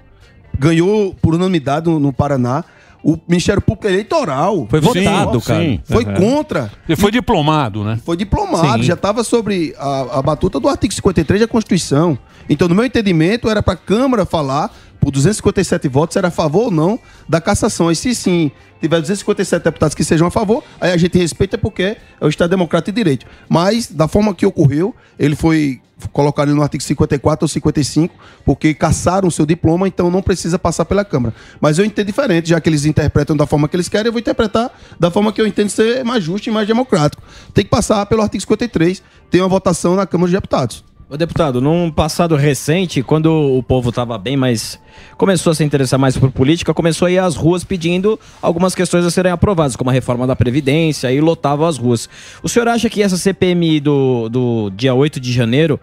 Ganhou 0.58 1.14
por 1.20 1.34
unanimidade 1.34 1.88
no, 1.88 1.98
no 1.98 2.12
Paraná. 2.12 2.64
O 3.04 3.18
Ministério 3.26 3.60
Público 3.60 3.88
Eleitoral. 3.88 4.64
Foi 4.70 4.80
votado, 4.80 5.40
Sim, 5.40 5.46
cara. 5.46 5.80
Foi 5.84 6.04
Uhum. 6.04 6.14
contra. 6.14 6.70
Ele 6.88 6.94
foi 6.94 7.10
diplomado, 7.10 7.82
né? 7.82 7.98
Foi 8.04 8.16
diplomado, 8.16 8.78
Sim. 8.78 8.84
já 8.84 8.94
estava 8.94 9.24
sobre 9.24 9.74
a, 9.76 10.18
a 10.18 10.22
batuta 10.22 10.60
do 10.60 10.68
artigo 10.68 10.94
53 10.94 11.40
da 11.40 11.48
Constituição. 11.48 12.16
Então, 12.48 12.68
no 12.68 12.76
meu 12.76 12.84
entendimento, 12.84 13.48
era 13.50 13.60
para 13.60 13.74
a 13.74 13.76
Câmara 13.76 14.24
falar, 14.24 14.70
por 15.00 15.10
257 15.10 15.88
votos, 15.88 16.16
era 16.16 16.28
a 16.28 16.30
favor 16.30 16.66
ou 16.66 16.70
não 16.70 16.96
da 17.28 17.40
cassação. 17.40 17.90
E 17.90 17.96
se 17.96 18.14
sim, 18.14 18.52
tiver 18.80 19.00
257 19.00 19.64
deputados 19.64 19.96
que 19.96 20.04
sejam 20.04 20.28
a 20.28 20.30
favor, 20.30 20.62
aí 20.80 20.92
a 20.92 20.96
gente 20.96 21.18
respeita 21.18 21.58
porque 21.58 21.82
é 21.82 22.24
o 22.24 22.28
Estado 22.28 22.50
Democrático 22.50 22.92
de 22.92 22.96
Direito. 23.02 23.26
Mas, 23.48 23.88
da 23.90 24.06
forma 24.06 24.32
que 24.32 24.46
ocorreu, 24.46 24.94
ele 25.18 25.34
foi 25.34 25.80
colocado 26.12 26.54
no 26.54 26.62
artigo 26.62 26.82
54 26.82 27.44
ou 27.44 27.48
55, 27.48 28.14
porque 28.44 28.74
cassaram 28.74 29.28
o 29.28 29.30
seu 29.30 29.46
diploma, 29.46 29.86
então 29.86 30.10
não 30.10 30.22
precisa 30.22 30.58
passar 30.58 30.84
pela 30.84 31.04
Câmara. 31.04 31.34
Mas 31.60 31.78
eu 31.78 31.84
entendo 31.84 32.06
diferente, 32.06 32.48
já 32.48 32.60
que 32.60 32.68
eles 32.68 32.84
interpretam 32.84 33.36
da 33.36 33.46
forma 33.46 33.68
que 33.68 33.76
eles 33.76 33.88
querem, 33.88 34.06
eu 34.06 34.12
vou 34.12 34.20
interpretar 34.20 34.70
da 34.98 35.10
forma 35.10 35.32
que 35.32 35.40
eu 35.40 35.46
entendo 35.46 35.68
ser 35.68 36.04
mais 36.04 36.22
justo 36.22 36.48
e 36.48 36.52
mais 36.52 36.66
democrático. 36.66 37.22
Tem 37.52 37.64
que 37.64 37.70
passar 37.70 38.04
pelo 38.06 38.22
artigo 38.22 38.40
53, 38.42 39.02
tem 39.30 39.40
uma 39.40 39.48
votação 39.48 39.94
na 39.94 40.06
Câmara 40.06 40.30
de 40.30 40.36
Deputados. 40.36 40.91
Ô, 41.12 41.16
deputado, 41.18 41.60
num 41.60 41.90
passado 41.90 42.34
recente, 42.36 43.02
quando 43.02 43.26
o 43.30 43.62
povo 43.62 43.90
estava 43.90 44.16
bem 44.16 44.34
mais. 44.34 44.80
começou 45.18 45.50
a 45.50 45.54
se 45.54 45.62
interessar 45.62 46.00
mais 46.00 46.16
por 46.16 46.30
política, 46.32 46.72
começou 46.72 47.04
a 47.04 47.10
ir 47.10 47.18
às 47.18 47.36
ruas 47.36 47.62
pedindo 47.62 48.18
algumas 48.40 48.74
questões 48.74 49.04
a 49.04 49.10
serem 49.10 49.30
aprovadas, 49.30 49.76
como 49.76 49.90
a 49.90 49.92
reforma 49.92 50.26
da 50.26 50.34
Previdência, 50.34 51.12
e 51.12 51.20
lotavam 51.20 51.66
as 51.66 51.76
ruas. 51.76 52.08
O 52.42 52.48
senhor 52.48 52.66
acha 52.66 52.88
que 52.88 53.02
essa 53.02 53.18
CPMI 53.18 53.80
do, 53.80 54.30
do 54.30 54.72
dia 54.74 54.94
8 54.94 55.20
de 55.20 55.34
janeiro 55.34 55.78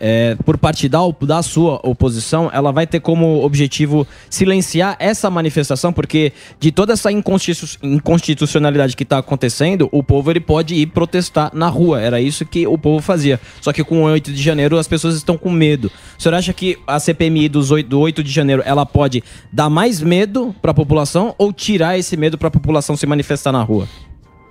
é, 0.00 0.34
por 0.46 0.56
parte 0.56 0.88
da, 0.88 1.42
sua 1.42 1.78
oposição, 1.84 2.50
ela 2.52 2.72
vai 2.72 2.86
ter 2.86 3.00
como 3.00 3.44
objetivo 3.44 4.06
silenciar 4.30 4.96
essa 4.98 5.28
manifestação, 5.30 5.92
porque 5.92 6.32
de 6.58 6.72
toda 6.72 6.94
essa 6.94 7.12
inconstitu- 7.12 7.78
inconstitucionalidade 7.82 8.96
que 8.96 9.02
está 9.02 9.18
acontecendo, 9.18 9.88
o 9.92 10.02
povo 10.02 10.30
ele 10.30 10.40
pode 10.40 10.74
ir 10.74 10.86
protestar 10.86 11.50
na 11.54 11.68
rua. 11.68 12.00
Era 12.00 12.20
isso 12.20 12.46
que 12.46 12.66
o 12.66 12.78
povo 12.78 13.02
fazia. 13.02 13.38
Só 13.60 13.72
que 13.72 13.84
com 13.84 14.02
o 14.02 14.04
8 14.04 14.32
de 14.32 14.42
janeiro 14.42 14.78
as 14.78 14.88
pessoas 14.88 15.14
estão 15.14 15.36
com 15.36 15.50
medo. 15.50 15.90
O 16.18 16.22
senhor 16.22 16.34
acha 16.34 16.52
que 16.52 16.78
a 16.86 16.98
CPMI 16.98 17.48
dos 17.48 17.70
8, 17.70 17.88
do 17.88 18.00
8 18.00 18.24
de 18.24 18.30
janeiro 18.30 18.62
ela 18.64 18.86
pode 18.86 19.22
dar 19.52 19.68
mais 19.68 20.00
medo 20.00 20.54
para 20.62 20.70
a 20.70 20.74
população 20.74 21.34
ou 21.36 21.52
tirar 21.52 21.98
esse 21.98 22.16
medo 22.16 22.38
para 22.38 22.48
a 22.48 22.50
população 22.50 22.96
se 22.96 23.06
manifestar 23.06 23.52
na 23.52 23.62
rua? 23.62 23.86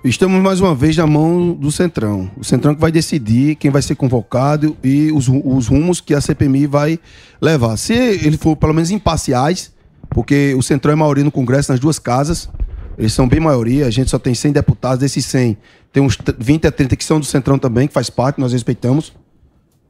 Estamos 0.02 0.42
mais 0.42 0.60
uma 0.60 0.74
vez 0.74 0.96
na 0.96 1.06
mão 1.06 1.52
do 1.52 1.70
Centrão. 1.70 2.30
O 2.38 2.42
Centrão 2.44 2.74
que 2.74 2.80
vai 2.80 2.90
decidir 2.90 3.56
quem 3.56 3.70
vai 3.70 3.82
ser 3.82 3.94
convocado 3.96 4.74
e 4.82 5.12
os, 5.12 5.28
os 5.28 5.66
rumos 5.66 6.00
que 6.00 6.14
a 6.14 6.20
CPMI 6.22 6.66
vai 6.66 6.98
levar. 7.40 7.76
Se 7.76 7.92
ele 7.92 8.38
for 8.38 8.56
pelo 8.56 8.72
menos 8.72 8.90
imparciais, 8.90 9.72
porque 10.08 10.54
o 10.56 10.62
Centrão 10.62 10.92
é 10.92 10.96
maioria 10.96 11.22
no 11.24 11.30
Congresso 11.30 11.70
nas 11.70 11.78
duas 11.78 11.98
casas, 11.98 12.48
eles 12.96 13.12
são 13.12 13.28
bem 13.28 13.40
maioria, 13.40 13.86
a 13.86 13.90
gente 13.90 14.10
só 14.10 14.18
tem 14.18 14.34
100 14.34 14.52
deputados, 14.52 14.98
desses 15.00 15.24
100, 15.26 15.56
tem 15.92 16.02
uns 16.02 16.16
t- 16.16 16.34
20 16.38 16.66
a 16.66 16.72
30 16.72 16.96
que 16.96 17.04
são 17.04 17.20
do 17.20 17.26
Centrão 17.26 17.58
também, 17.58 17.86
que 17.86 17.94
faz 17.94 18.08
parte, 18.08 18.40
nós 18.40 18.52
respeitamos. 18.52 19.12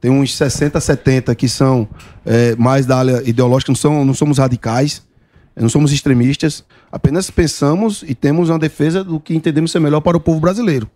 Tem 0.01 0.11
uns 0.11 0.35
60, 0.35 0.79
70 0.79 1.33
que 1.35 1.47
são 1.47 1.87
é, 2.25 2.55
mais 2.57 2.85
da 2.85 2.97
área 2.97 3.21
ideológica, 3.25 3.71
não, 3.71 3.75
são, 3.75 4.03
não 4.03 4.13
somos 4.13 4.39
radicais, 4.39 5.03
não 5.55 5.69
somos 5.69 5.91
extremistas, 5.91 6.63
apenas 6.91 7.29
pensamos 7.29 8.03
e 8.07 8.15
temos 8.15 8.49
uma 8.49 8.59
defesa 8.59 9.03
do 9.03 9.19
que 9.19 9.35
entendemos 9.35 9.71
ser 9.71 9.79
melhor 9.79 10.01
para 10.01 10.15
o 10.15 10.19
povo 10.19 10.39
brasileiro. 10.39 10.89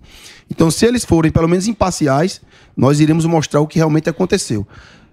Então, 0.50 0.72
se 0.72 0.86
eles 0.86 1.04
forem 1.04 1.32
pelo 1.32 1.48
menos 1.48 1.68
imparciais, 1.68 2.42
nós 2.76 3.00
iremos 3.00 3.26
mostrar 3.26 3.60
o 3.60 3.68
que 3.68 3.78
realmente 3.78 4.10
aconteceu. 4.10 4.66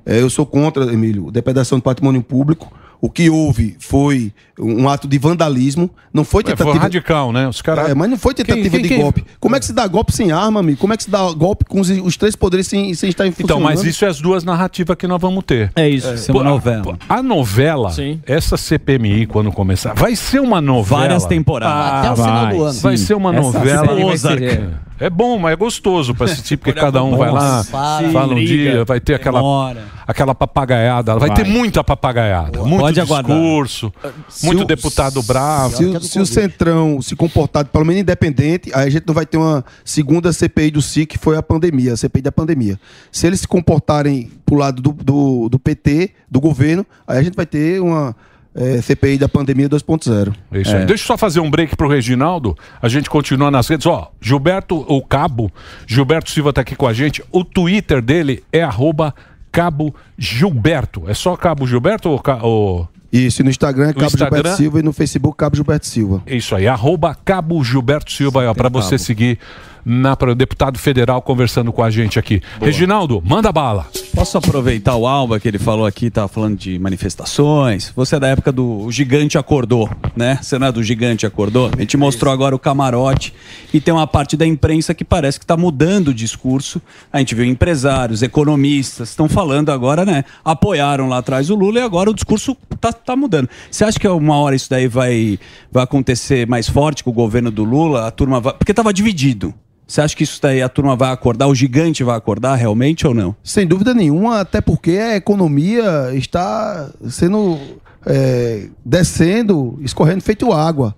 É, 0.04 0.20
eu 0.20 0.30
sou 0.30 0.44
contra, 0.44 0.92
Emílio, 0.92 1.30
depredação 1.30 1.78
do 1.78 1.82
patrimônio 1.82 2.22
público. 2.22 2.72
O 3.04 3.10
que 3.10 3.28
houve 3.28 3.74
foi 3.80 4.32
um 4.56 4.88
ato 4.88 5.08
de 5.08 5.18
vandalismo, 5.18 5.90
não 6.14 6.22
foi 6.24 6.42
É, 6.42 6.46
foi 6.46 6.54
tentativa. 6.56 6.82
radical, 6.84 7.32
né? 7.32 7.48
Os 7.48 7.60
caras. 7.60 7.90
É, 7.90 7.94
mas 7.96 8.08
não 8.08 8.16
foi 8.16 8.32
tentativa 8.32 8.62
Quem- 8.62 8.70
quem- 8.70 8.82
de 8.82 8.88
quem- 8.90 9.00
golpe. 9.00 9.24
Como 9.40 9.56
é 9.56 9.58
que 9.58 9.66
se 9.66 9.72
dá 9.72 9.84
golpe 9.88 10.12
sem 10.12 10.30
arma, 10.30 10.60
amigo? 10.60 10.78
Como 10.78 10.92
é 10.94 10.96
que 10.96 11.02
se 11.02 11.10
dá 11.10 11.18
golpe 11.32 11.64
com 11.64 11.80
os, 11.80 11.90
os 11.90 12.16
três 12.16 12.36
poderes 12.36 12.68
sem, 12.68 12.94
sem 12.94 13.10
estar 13.10 13.26
em 13.26 13.34
Então, 13.36 13.58
mas 13.58 13.82
isso 13.82 14.04
é 14.04 14.08
as 14.08 14.20
duas 14.20 14.44
narrativas 14.44 14.96
que 14.96 15.08
nós 15.08 15.20
vamos 15.20 15.42
ter. 15.42 15.72
É 15.74 15.88
isso. 15.88 16.14
Isso 16.14 16.30
é 16.30 16.34
uma 16.34 16.42
Pô, 16.42 16.48
a- 16.48 16.50
novela. 16.52 16.98
A, 17.08 17.22
novela, 17.24 17.92
essa 18.24 18.56
CPMI, 18.56 19.26
quando 19.26 19.50
começar, 19.50 19.94
vai 19.94 20.14
ser 20.14 20.40
uma 20.40 20.60
novela. 20.60 21.00
Várias 21.00 21.26
temporadas. 21.26 21.98
Até 21.98 22.10
o 22.12 22.24
final 22.24 22.46
do 22.46 22.62
ano. 22.64 22.80
Vai 22.80 22.96
Sim. 22.96 23.04
ser 23.04 23.14
uma 23.14 23.34
Essa 23.34 23.42
novela. 23.42 23.86
vai 24.04 24.16
ser- 24.16 24.70
É. 25.00 25.10
Bom, 25.10 25.38
mas 25.38 25.52
é 25.52 25.56
gostoso 25.56 26.14
pra 26.14 26.26
assistir, 26.26 26.56
porque 26.56 26.72
cada 26.78 27.02
um 27.02 27.16
vai 27.16 27.30
lá, 27.30 27.56
Nossa, 27.58 27.70
fala 27.70 28.34
um 28.34 28.44
dia, 28.44 28.84
vai 28.84 29.00
ter 29.00 29.14
aquela, 29.14 29.40
demora. 29.40 29.84
aquela 30.06 30.34
papagaiada. 30.34 31.18
Vai, 31.18 31.28
Vai. 31.28 31.36
ter 31.36 31.44
muita 31.50 31.82
papagaiada, 31.82 32.62
muito 32.62 32.80
Pode 32.80 33.00
aguardar. 33.00 33.36
discurso, 33.36 33.92
Se 34.28 34.46
muito 34.46 34.62
o- 34.62 34.64
deputado 34.66 35.22
bravo. 35.22 35.76
Se, 35.76 35.84
o- 35.84 36.00
se 36.00 36.20
o 36.20 36.26
Centrão 36.26 37.02
se 37.02 37.16
comportar 37.16 37.64
pelo 37.64 37.84
menos 37.84 38.02
independente, 38.02 38.70
aí 38.74 38.86
a 38.86 38.90
gente 38.90 39.04
não 39.06 39.14
vai 39.14 39.26
ter 39.26 39.38
uma 39.38 39.64
segunda 39.84 40.32
CPI 40.32 40.70
do 40.70 40.80
SIC, 40.82 41.06
que 41.10 41.18
foi 41.18 41.36
a 41.36 41.42
pandemia, 41.42 41.94
a 41.94 41.96
CPI 41.96 42.22
da 42.22 42.32
pandemia. 42.32 42.78
Se 43.10 43.26
eles 43.26 43.40
se 43.40 43.48
comportarem 43.48 44.30
pro 44.46 44.54
lado 44.56 44.80
do, 44.80 44.92
do, 44.92 45.48
do 45.48 45.58
PT, 45.58 46.10
do 46.30 46.40
governo, 46.40 46.86
aí 47.06 47.18
a 47.18 47.22
gente 47.22 47.34
vai 47.34 47.46
ter 47.46 47.80
uma 47.80 48.14
eh, 48.54 48.80
CPI 48.82 49.18
da 49.18 49.28
pandemia 49.28 49.68
2.0. 49.68 50.34
É 50.52 50.60
Isso 50.60 50.76
aí. 50.76 50.84
Deixa 50.84 51.02
eu 51.04 51.06
só 51.06 51.16
fazer 51.16 51.40
um 51.40 51.50
break 51.50 51.76
pro 51.76 51.88
Reginaldo. 51.88 52.56
A 52.80 52.88
gente 52.88 53.08
continua 53.08 53.50
nas 53.50 53.68
redes. 53.68 53.86
Ó, 53.86 54.10
Gilberto, 54.20 54.84
o 54.88 55.02
Cabo, 55.02 55.50
Gilberto 55.86 56.30
Silva 56.30 56.52
tá 56.52 56.60
aqui 56.60 56.76
com 56.76 56.86
a 56.86 56.92
gente. 56.92 57.22
O 57.30 57.44
Twitter 57.44 58.02
dele 58.02 58.42
é 58.52 58.62
arroba 58.62 59.14
Cabo 59.50 59.94
Gilberto. 60.18 61.04
É 61.08 61.14
só 61.14 61.36
Cabo 61.36 61.66
Gilberto 61.66 62.08
ou... 62.08 62.20
ou... 62.42 62.88
Isso, 63.12 63.42
e 63.42 63.44
no 63.44 63.50
Instagram 63.50 63.90
é 63.90 63.92
Cabo 63.92 64.06
Instagram- 64.06 64.36
Gilberto 64.36 64.56
Silva 64.56 64.78
e 64.80 64.82
no 64.82 64.90
Facebook 64.94 65.36
Cabo 65.36 65.54
Gilberto 65.54 65.86
Silva. 65.86 66.22
Isso 66.26 66.54
aí, 66.56 66.66
arroba 66.66 67.14
Cabo 67.14 67.62
Gilberto 67.62 68.10
Silva, 68.10 68.54
pra 68.54 68.70
você 68.70 68.92
Cabo. 68.96 69.04
seguir 69.04 69.38
na, 69.84 70.16
para 70.16 70.32
o 70.32 70.34
deputado 70.34 70.78
federal 70.78 71.22
conversando 71.22 71.72
com 71.72 71.82
a 71.82 71.90
gente 71.90 72.18
aqui. 72.18 72.40
Reginaldo, 72.60 73.22
manda 73.24 73.50
bala. 73.52 73.86
Posso 74.14 74.36
aproveitar 74.38 74.94
o 74.96 75.06
Alba 75.06 75.40
que 75.40 75.48
ele 75.48 75.58
falou 75.58 75.86
aqui, 75.86 76.10
tava 76.10 76.28
falando 76.28 76.56
de 76.56 76.78
manifestações. 76.78 77.92
Você 77.96 78.16
é 78.16 78.20
da 78.20 78.28
época 78.28 78.52
do 78.52 78.82
o 78.82 78.92
Gigante 78.92 79.38
Acordou, 79.38 79.88
né? 80.14 80.38
Você 80.40 80.58
não 80.58 80.66
é 80.66 80.72
do 80.72 80.82
Gigante 80.82 81.26
Acordou? 81.26 81.70
A 81.76 81.80
gente 81.80 81.96
mostrou 81.96 82.32
agora 82.32 82.54
o 82.54 82.58
camarote 82.58 83.34
e 83.72 83.80
tem 83.80 83.92
uma 83.92 84.06
parte 84.06 84.36
da 84.36 84.46
imprensa 84.46 84.94
que 84.94 85.04
parece 85.04 85.38
que 85.38 85.44
está 85.44 85.56
mudando 85.56 86.08
o 86.08 86.14
discurso. 86.14 86.80
A 87.12 87.18
gente 87.18 87.34
viu 87.34 87.44
empresários, 87.44 88.22
economistas, 88.22 89.10
estão 89.10 89.28
falando 89.28 89.70
agora, 89.70 90.04
né? 90.04 90.24
Apoiaram 90.44 91.08
lá 91.08 91.18
atrás 91.18 91.50
o 91.50 91.54
Lula 91.54 91.80
e 91.80 91.82
agora 91.82 92.10
o 92.10 92.14
discurso 92.14 92.56
tá, 92.80 92.92
tá 92.92 93.16
mudando. 93.16 93.48
Você 93.70 93.84
acha 93.84 93.98
que 93.98 94.06
uma 94.06 94.36
hora 94.36 94.54
isso 94.54 94.68
daí 94.68 94.88
vai, 94.88 95.38
vai 95.70 95.84
acontecer 95.84 96.46
mais 96.46 96.68
forte 96.68 97.02
com 97.02 97.10
o 97.10 97.14
governo 97.14 97.50
do 97.50 97.64
Lula? 97.64 98.06
A 98.06 98.10
turma 98.10 98.40
vai. 98.40 98.52
Porque 98.52 98.74
tava 98.74 98.92
dividido. 98.92 99.54
Você 99.92 100.00
acha 100.00 100.16
que 100.16 100.24
isso 100.24 100.40
daí 100.40 100.62
a 100.62 100.70
turma 100.70 100.96
vai 100.96 101.12
acordar? 101.12 101.48
O 101.48 101.54
gigante 101.54 102.02
vai 102.02 102.16
acordar 102.16 102.54
realmente 102.54 103.06
ou 103.06 103.12
não? 103.12 103.36
Sem 103.44 103.66
dúvida 103.66 103.92
nenhuma, 103.92 104.40
até 104.40 104.58
porque 104.58 104.92
a 104.92 105.16
economia 105.16 106.14
está 106.14 106.88
sendo 107.10 107.58
é, 108.06 108.70
descendo, 108.82 109.78
escorrendo 109.82 110.22
feito 110.22 110.50
água. 110.50 110.96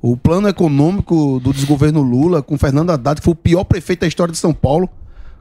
O 0.00 0.16
plano 0.16 0.48
econômico 0.48 1.38
do 1.38 1.52
desgoverno 1.52 2.02
Lula, 2.02 2.42
com 2.42 2.58
Fernando 2.58 2.90
Haddad, 2.90 3.20
que 3.20 3.24
foi 3.24 3.32
o 3.32 3.36
pior 3.36 3.62
prefeito 3.62 4.00
da 4.00 4.08
história 4.08 4.32
de 4.32 4.38
São 4.38 4.52
Paulo, 4.52 4.88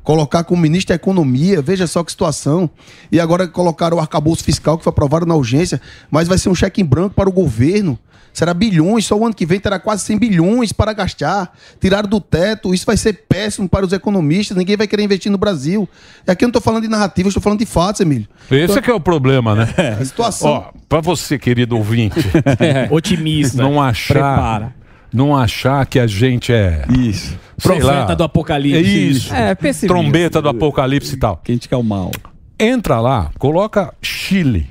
colocar 0.04 0.44
como 0.44 0.62
ministro 0.62 0.90
da 0.90 0.96
Economia, 0.96 1.60
veja 1.60 1.88
só 1.88 2.04
que 2.04 2.12
situação. 2.12 2.70
E 3.12 3.20
agora 3.20 3.48
colocaram 3.48 3.98
o 3.98 4.00
arcabouço 4.00 4.44
fiscal, 4.44 4.78
que 4.78 4.84
foi 4.84 4.92
aprovado 4.92 5.26
na 5.26 5.34
urgência, 5.34 5.82
mas 6.12 6.28
vai 6.28 6.38
ser 6.38 6.50
um 6.50 6.56
cheque 6.56 6.84
em 6.84 6.86
branco 6.86 7.16
para 7.16 7.28
o 7.28 7.34
governo. 7.34 7.98
Será 8.34 8.54
bilhões, 8.54 9.06
só 9.06 9.16
o 9.18 9.26
ano 9.26 9.36
que 9.36 9.46
vem 9.46 9.60
terá 9.60 9.80
quase 9.80 10.04
100 10.06 10.18
bilhões 10.18 10.72
para 10.72 10.94
gastar. 10.94 11.54
Tiraram 11.80 12.08
do 12.08 12.20
teto, 12.20 12.74
isso 12.74 12.86
vai 12.86 12.98
ser 12.98 13.26
péssimo 13.28 13.68
para 13.68 13.86
os 13.86 13.94
economistas, 13.94 14.56
ninguém 14.56 14.78
vai 14.78 14.88
querer 14.88 15.04
investir 15.04 15.32
no 15.32 15.38
Brasil. 15.38 15.88
E 16.28 16.32
aqui 16.32 16.44
eu 16.44 16.48
não 16.48 16.52
estou 16.52 16.62
falando 16.62 16.84
de 16.84 16.90
narrativa, 16.90 17.28
eu 17.28 17.30
estou 17.30 17.44
falando 17.44 17.60
de 17.60 17.66
fatos, 17.66 18.02
Emílio. 18.02 18.28
Esse 18.50 18.80
é 18.80 18.82
que 18.82 18.90
é 18.90 18.94
o 18.94 19.00
problema, 19.00 19.56
né? 19.56 19.68
A 20.00 20.06
situação. 20.06 20.50
Ó, 20.50 20.72
pra 20.88 21.02
você, 21.02 21.38
querido 21.38 21.78
ouvinte. 21.78 22.20
Otimista. 22.90 23.62
Não 23.62 23.82
achar. 23.82 24.14
Prepara. 24.14 24.82
Não 25.14 25.36
achar 25.36 25.86
que 25.86 26.00
a 26.00 26.08
gente 26.08 26.54
é. 26.54 26.86
Isso. 26.90 27.38
Profeta 27.62 28.16
do 28.16 28.24
apocalipse. 28.24 28.78
É 28.78 28.82
isso. 28.82 29.34
É. 29.34 29.56
Trombeta 29.86 30.42
do 30.42 30.48
apocalipse 30.48 31.16
e 31.16 31.18
tal. 31.18 31.42
Quem 31.44 31.58
te 31.58 31.68
quer 31.68 31.76
o 31.76 31.84
mal. 31.84 32.12
Entra 32.58 33.00
lá, 33.02 33.32
coloca 33.38 33.94
Chile. 34.02 34.70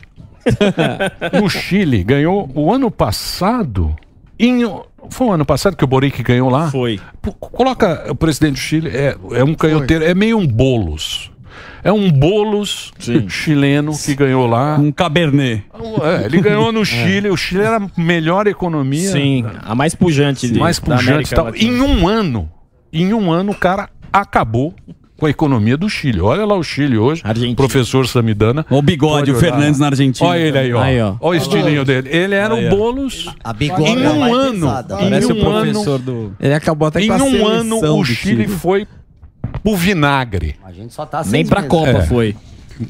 no 1.41 1.49
Chile, 1.49 2.03
ganhou 2.05 2.49
o 2.55 2.73
ano 2.73 2.91
passado. 2.91 3.95
Em, 4.39 4.63
foi 5.11 5.27
o 5.27 5.33
ano 5.33 5.45
passado 5.45 5.77
que 5.77 5.85
o 5.85 5.87
Boric 5.87 6.23
ganhou 6.23 6.49
lá? 6.49 6.71
Foi. 6.71 6.99
P- 7.21 7.33
Coloca 7.39 8.07
o 8.11 8.15
presidente 8.15 8.55
do 8.55 8.59
Chile, 8.59 8.89
é, 8.89 9.17
é 9.33 9.45
um 9.45 9.55
canhoteiro, 9.55 10.05
é 10.05 10.15
meio 10.15 10.39
um 10.39 10.47
bolos. 10.47 11.31
É 11.83 11.91
um 11.93 12.11
bolos 12.11 12.93
chileno 13.29 13.93
que 13.97 14.15
ganhou 14.15 14.47
lá. 14.47 14.77
Um 14.79 14.93
cabernet. 14.93 15.65
É, 16.03 16.27
ele 16.27 16.41
ganhou 16.41 16.71
no 16.73 16.85
Chile. 16.87 17.29
O 17.31 17.37
Chile 17.37 17.63
era 17.63 17.79
a 17.79 18.01
melhor 18.01 18.47
economia. 18.47 19.11
Sim, 19.13 19.45
a 19.63 19.75
mais 19.75 19.95
pujante 19.95 20.49
de- 20.49 20.59
Mais 20.59 20.79
da 20.79 20.97
pujante 20.97 21.11
América 21.11 21.33
e 21.33 21.37
tal. 21.37 21.45
Latina. 21.47 21.73
Em 21.73 21.81
um 21.81 22.07
ano, 22.07 22.51
em 22.93 23.13
um 23.15 23.31
ano, 23.33 23.53
o 23.53 23.55
cara 23.55 23.89
acabou 24.13 24.75
com 25.21 25.27
a 25.27 25.31
economia 25.31 25.77
do 25.77 25.89
Chile. 25.89 26.21
Olha 26.21 26.45
lá 26.45 26.57
o 26.57 26.63
Chile 26.63 26.97
hoje. 26.99 27.23
Professor 27.55 28.09
Samidana. 28.09 28.65
O 28.71 28.81
bigode, 28.83 29.31
o 29.31 29.37
Fernandes 29.37 29.79
na 29.79 29.87
Argentina. 29.87 30.29
Olha 30.31 30.39
ele 30.41 30.59
aí, 30.59 30.73
ó. 30.73 30.81
Aí, 30.81 31.01
ó. 31.01 31.15
Olha 31.21 31.39
o 31.39 31.43
estilinho 31.43 31.85
dele. 31.85 32.09
Ele 32.11 32.35
era 32.35 32.55
Aí, 32.55 32.67
o. 32.67 32.71
Boulos. 32.71 33.29
A 33.45 33.53
bigode 33.53 33.83
em 33.91 34.03
é 34.05 34.09
um 34.11 34.35
ano. 34.35 34.53
pesada. 34.67 34.95
Em 34.95 34.99
Parece 35.11 35.33
um 35.33 35.37
o 35.37 35.45
professor 35.45 35.95
ano. 35.97 35.99
do. 35.99 36.33
Ele 36.41 36.55
acabou 36.55 36.89
até 36.89 37.01
Em 37.03 37.09
com 37.09 37.13
a 37.13 37.17
um 37.23 37.47
ano, 37.47 37.77
o 37.99 38.05
Chile 38.05 38.45
Chile. 38.45 38.49
foi 38.49 38.87
pro 39.63 39.77
vinagre. 39.77 40.57
A 40.65 40.73
gente 40.73 40.95
só 40.95 41.05
tá 41.05 41.23
Nem 41.27 41.45
pra 41.45 41.63
Copa 41.65 41.91
É. 41.91 42.07
foi. 42.07 42.35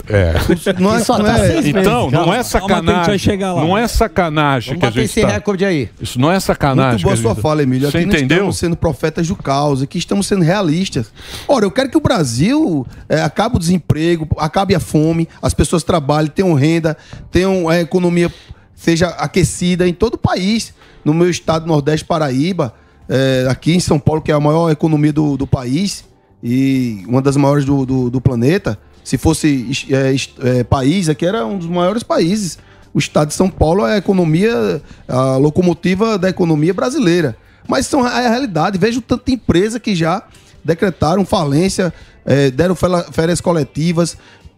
É. 0.08 0.34
Não 0.80 0.94
é- 0.94 1.00
Só 1.00 1.18
não 1.18 1.24
tá 1.24 1.38
é- 1.38 1.48
meses, 1.48 1.66
Então, 1.66 2.10
não 2.10 2.10
calma. 2.10 2.10
é 2.10 2.10
Calma 2.10 2.26
que 2.26 2.30
a 2.30 2.36
gente 2.36 2.50
sacanagem. 2.50 3.04
vai 3.06 3.18
chegar 3.18 3.52
lá. 3.54 3.64
Não 3.64 3.76
é 3.78 3.88
sacanagem 3.88 4.68
Vamos 4.74 4.80
que 4.80 4.86
a 4.86 4.88
bater 4.90 5.00
gente 5.00 5.10
esse 5.10 5.20
tá. 5.20 5.28
recorde 5.32 5.64
aí. 5.64 5.90
Isso 6.00 6.20
não 6.20 6.30
é 6.30 6.38
sacanagem. 6.38 6.90
Muito 6.92 7.02
boa 7.02 7.14
que 7.14 7.18
a 7.18 7.22
sua 7.22 7.34
gente- 7.34 7.42
fala, 7.42 7.62
Emílio. 7.62 7.90
Você 7.90 7.98
Aqui 7.98 8.06
não 8.06 8.14
entendeu? 8.14 8.36
estamos 8.36 8.58
sendo 8.58 8.76
profetas 8.76 9.26
do 9.28 9.36
caos, 9.36 9.82
aqui 9.82 9.98
estamos 9.98 10.26
sendo 10.26 10.42
realistas. 10.42 11.12
Ora, 11.48 11.64
eu 11.64 11.70
quero 11.70 11.90
que 11.90 11.96
o 11.96 12.00
Brasil 12.00 12.86
é, 13.08 13.20
acabe 13.22 13.56
o 13.56 13.58
desemprego, 13.58 14.26
acabe 14.38 14.74
a 14.74 14.80
fome, 14.80 15.28
as 15.42 15.54
pessoas 15.54 15.82
trabalhem, 15.82 16.30
tenham 16.30 16.54
renda, 16.54 16.96
tenham 17.30 17.68
a 17.68 17.80
economia 17.80 18.32
seja 18.74 19.08
aquecida 19.08 19.86
em 19.86 19.92
todo 19.92 20.14
o 20.14 20.18
país. 20.18 20.72
No 21.04 21.12
meu 21.12 21.28
estado, 21.28 21.66
Nordeste, 21.66 22.04
Paraíba, 22.06 22.72
é, 23.08 23.46
aqui 23.50 23.74
em 23.74 23.80
São 23.80 23.98
Paulo, 23.98 24.22
que 24.22 24.30
é 24.30 24.34
a 24.34 24.40
maior 24.40 24.70
economia 24.70 25.12
do, 25.12 25.36
do 25.36 25.46
país 25.46 26.04
e 26.42 27.04
uma 27.06 27.20
das 27.20 27.36
maiores 27.36 27.64
do, 27.64 27.84
do, 27.84 28.10
do 28.10 28.20
planeta. 28.20 28.78
Se 29.04 29.16
fosse 29.18 29.66
é, 29.90 30.12
est- 30.12 30.34
é, 30.42 30.62
país, 30.64 31.08
aqui 31.08 31.24
era 31.26 31.44
um 31.46 31.58
dos 31.58 31.66
maiores 31.68 32.02
países. 32.02 32.58
O 32.92 32.98
estado 32.98 33.28
de 33.28 33.34
São 33.34 33.48
Paulo 33.48 33.86
é 33.86 33.94
a 33.94 33.96
economia, 33.98 34.82
a 35.08 35.36
locomotiva 35.36 36.18
da 36.18 36.28
economia 36.28 36.74
brasileira. 36.74 37.36
Mas 37.68 37.86
são 37.86 38.04
a 38.04 38.18
realidade. 38.28 38.78
Vejo 38.78 39.00
tanta 39.00 39.30
empresa 39.30 39.78
que 39.78 39.94
já 39.94 40.22
decretaram 40.64 41.24
falência, 41.24 41.92
é, 42.24 42.50
deram 42.50 42.74
férias 43.12 43.40
coletivas, 43.40 44.16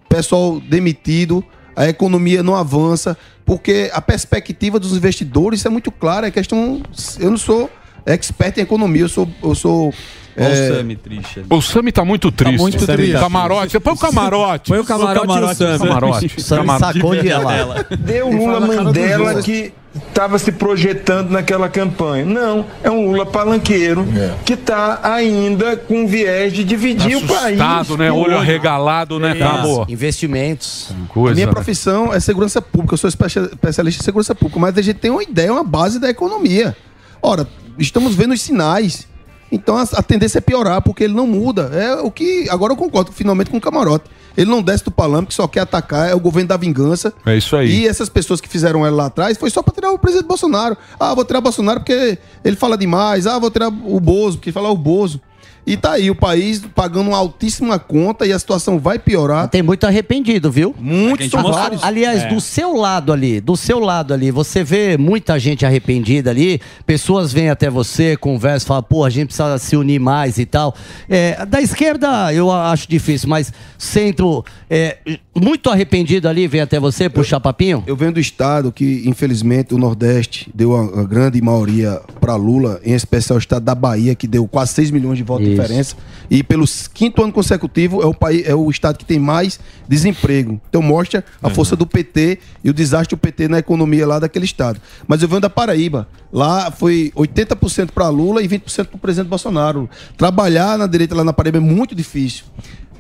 pessoal 0.09 0.61
demitido, 0.61 1.45
a 1.77 1.89
economia 1.89 2.43
não 2.43 2.55
avança, 2.55 3.17
porque 3.47 3.91
a 3.95 4.01
perspectiva 4.01 4.79
dos 4.79 4.97
investidores 4.97 5.65
é 5.65 5.69
muito 5.69 5.91
clara. 5.91 6.27
É 6.27 6.31
questão. 6.31 6.83
Eu 7.19 7.31
não 7.31 7.39
sou 7.39 7.71
expert 8.05 8.59
em 8.59 8.63
economia, 8.63 9.03
eu 9.03 9.09
sou. 9.09 9.29
Eu 9.43 9.55
sou 9.55 9.95
Olha 10.37 10.47
é, 10.47 10.71
o 10.71 10.77
Sami 10.77 10.97
triste. 10.97 11.39
ali. 11.41 11.47
O 11.51 11.61
Sami 11.61 11.93
tá 11.93 12.05
muito 12.05 12.33
triste. 12.33 12.59
muito 12.59 12.87
triste. 12.87 13.13
Camarote. 13.13 13.81
Põe 13.81 13.93
o 13.93 13.97
camarote. 13.97 14.69
Põe 14.71 14.79
o 14.79 14.85
camarote 14.85 15.29
e 15.29 15.45
o 15.45 15.55
Sami. 15.55 15.79
Camarote. 15.79 16.29
Sami 16.43 16.61
Camarote. 16.67 16.99
sacou 16.99 17.17
de 17.17 17.29
ela. 17.29 17.87
Deu 17.99 18.29
o 18.29 18.37
Lula 18.37 18.61
Mandela 18.61 19.43
que 19.43 19.73
estava 19.95 20.39
se 20.39 20.51
projetando 20.53 21.31
naquela 21.31 21.69
campanha. 21.69 22.25
Não, 22.25 22.65
é 22.83 22.91
um 22.91 23.11
Lula 23.11 23.27
palanqueiro 23.27 24.07
que 24.45 24.55
está 24.55 25.01
ainda 25.03 25.77
com 25.77 26.07
viés 26.07 26.53
de 26.53 26.65
dividir 26.65 27.17
o 27.17 27.27
país. 27.27 27.61
Assustado, 27.61 27.99
né? 27.99 28.11
Olho 28.11 28.39
arregalado, 28.39 29.19
né? 29.19 29.33
Acabou. 29.33 29.85
Investimentos. 29.89 30.91
a 31.15 31.35
minha 31.35 31.47
né? 31.47 31.53
profissão 31.53 32.13
é 32.13 32.19
segurança 32.21 32.63
pública, 32.63 32.95
eu 32.95 32.99
sou 32.99 33.09
especia- 33.09 33.43
especialista 33.43 34.03
em 34.03 34.05
segurança 34.05 34.35
pública, 34.35 34.59
mas 34.59 34.79
a 34.79 34.83
gente 34.83 34.97
tem 34.97 35.11
uma 35.11 35.23
ideia, 35.23 35.53
uma 35.53 35.65
base 35.65 35.99
da 35.99 36.09
economia. 36.09 36.75
Ora, 37.21 37.47
estamos 37.79 38.15
vendo 38.15 38.33
os 38.33 38.41
sinais. 38.41 39.07
Então 39.53 39.77
a, 39.77 39.83
a 39.83 40.03
tendência 40.03 40.39
é 40.39 40.41
piorar, 40.41 40.81
porque 40.81 41.05
ele 41.05 41.13
não 41.13 41.27
muda. 41.27 41.71
É 41.75 41.95
o 42.01 42.11
que. 42.11 42.49
Agora 42.49 42.73
eu 42.73 42.77
concordo 42.77 43.13
finalmente 43.13 43.51
com 43.51 43.59
o 43.59 43.61
camarote. 43.61 44.07
Ele 44.35 44.51
não 44.51 44.63
desce 44.63 44.83
do 44.83 44.91
palanque, 44.91 45.29
que 45.29 45.35
só 45.35 45.47
quer 45.47 45.61
atacar, 45.61 46.11
é 46.11 46.15
o 46.15 46.21
governo 46.21 46.49
da 46.49 46.57
vingança. 46.57 47.13
É 47.27 47.37
isso 47.37 47.55
aí. 47.55 47.83
E 47.83 47.87
essas 47.87 48.09
pessoas 48.09 48.41
que 48.41 48.49
fizeram 48.49 48.87
ela 48.87 48.97
lá 48.97 49.07
atrás 49.07 49.37
foi 49.37 49.51
só 49.51 49.63
pra 49.63 49.75
tirar 49.75 49.93
o 49.93 49.99
presidente 49.99 50.27
Bolsonaro. 50.27 50.75
Ah, 50.99 51.15
vou 51.15 51.23
tirar 51.23 51.41
o 51.41 51.43
Bolsonaro 51.43 51.81
porque 51.81 52.19
ele 52.43 52.57
fala 52.57 52.79
demais. 52.79 53.27
Ah, 53.27 53.39
vou 53.39 53.51
tirar 53.51 53.69
o 53.69 54.01
Bozo, 54.01 54.39
porque 54.39 54.51
fala 54.51 54.71
o 54.71 54.77
Bozo. 54.77 55.21
E 55.65 55.77
tá 55.77 55.93
aí 55.93 56.11
o 56.11 56.15
país 56.15 56.61
pagando 56.75 57.09
uma 57.11 57.19
altíssima 57.19 57.79
conta 57.79 58.27
e 58.27 58.33
a 58.33 58.39
situação 58.39 58.79
vai 58.81 58.99
piorar. 58.99 59.49
Tem 59.49 59.63
muito 59.63 59.87
arrependido, 59.87 60.51
viu? 60.51 60.75
Muitos 60.79 61.31
são 61.31 61.43
vários. 61.53 61.83
Aliás, 61.85 62.23
É. 62.23 62.29
do 62.29 62.41
seu 62.41 62.75
lado 62.75 63.13
ali, 63.13 63.41
do 63.41 63.57
seu 63.57 63.79
lado 63.79 64.13
ali, 64.13 64.31
você 64.31 64.65
vê 64.65 64.97
muita 64.97 65.39
gente 65.39 65.65
arrependida 65.65 66.31
ali, 66.31 66.61
pessoas 66.85 67.33
vêm 67.33 67.49
até 67.49 67.71
você, 67.71 68.17
conversam, 68.17 68.67
falam, 68.67 68.83
pô, 68.83 69.05
a 69.05 69.11
gente 69.11 69.27
precisa 69.27 69.57
se 69.59 69.77
unir 69.77 70.01
mais 70.01 70.39
e 70.39 70.47
tal. 70.47 70.75
É, 71.09 71.47
da 71.47 71.61
esquerda 71.61 72.33
eu 72.33 72.51
acho 72.51 72.89
difícil, 72.89 73.29
mas 73.29 73.53
centro, 73.79 74.45
é, 74.69 74.99
muito 75.35 75.71
arrependido 75.71 76.29
ali, 76.29 76.49
vem 76.49 76.61
até 76.61 76.81
você, 76.81 77.09
puxar 77.09 77.39
papinho? 77.39 77.85
Eu 77.87 77.95
venho 77.97 78.13
do 78.13 78.21
estado 78.21 78.73
que, 78.73 79.03
infelizmente, 79.07 79.75
o 79.75 79.79
Nordeste 79.79 80.51
deu 80.55 80.75
a, 80.77 81.01
a 81.01 81.05
grande 81.05 81.41
maioria 81.41 82.01
para 82.21 82.35
Lula, 82.35 82.81
em 82.85 82.95
especial 82.95 83.37
o 83.37 83.39
estado 83.39 83.63
da 83.65 83.75
Bahia, 83.75 84.15
que 84.15 84.27
deu 84.27 84.47
quase 84.49 84.73
6 84.75 84.91
milhões 84.91 85.19
de 85.19 85.23
votos. 85.25 85.52
Diferença. 85.55 85.97
E 86.31 86.43
pelo 86.43 86.65
quinto 86.95 87.23
ano 87.23 87.33
consecutivo 87.33 88.03
é 88.03 88.07
o, 88.07 88.15
país, 88.15 88.47
é 88.47 88.55
o 88.55 88.71
estado 88.71 88.99
que 88.99 89.05
tem 89.05 89.19
mais 89.19 89.61
desemprego. 89.89 90.61
Então 90.69 90.81
mostra 90.81 91.25
a 91.43 91.51
força 91.51 91.77
do 91.77 91.87
PT 91.87 92.39
e 92.65 92.71
o 92.71 92.73
desastre 92.73 93.17
do 93.17 93.21
PT 93.21 93.49
na 93.49 93.59
economia 93.59 94.07
lá 94.07 94.19
daquele 94.19 94.45
estado. 94.45 94.81
Mas 95.07 95.23
eu 95.23 95.29
venho 95.29 95.41
da 95.41 95.51
Paraíba. 95.51 96.09
Lá 96.33 96.71
foi 96.71 97.13
80% 97.15 97.91
para 97.91 98.09
Lula 98.09 98.43
e 98.43 98.49
20% 98.49 98.87
para 98.87 98.97
o 98.97 98.99
presidente 98.99 99.29
Bolsonaro. 99.29 99.89
Trabalhar 100.17 100.79
na 100.79 100.87
direita 100.87 101.15
lá 101.15 101.25
na 101.25 101.33
Paraíba 101.33 101.59
é 101.59 101.61
muito 101.61 101.95
difícil. 101.95 102.45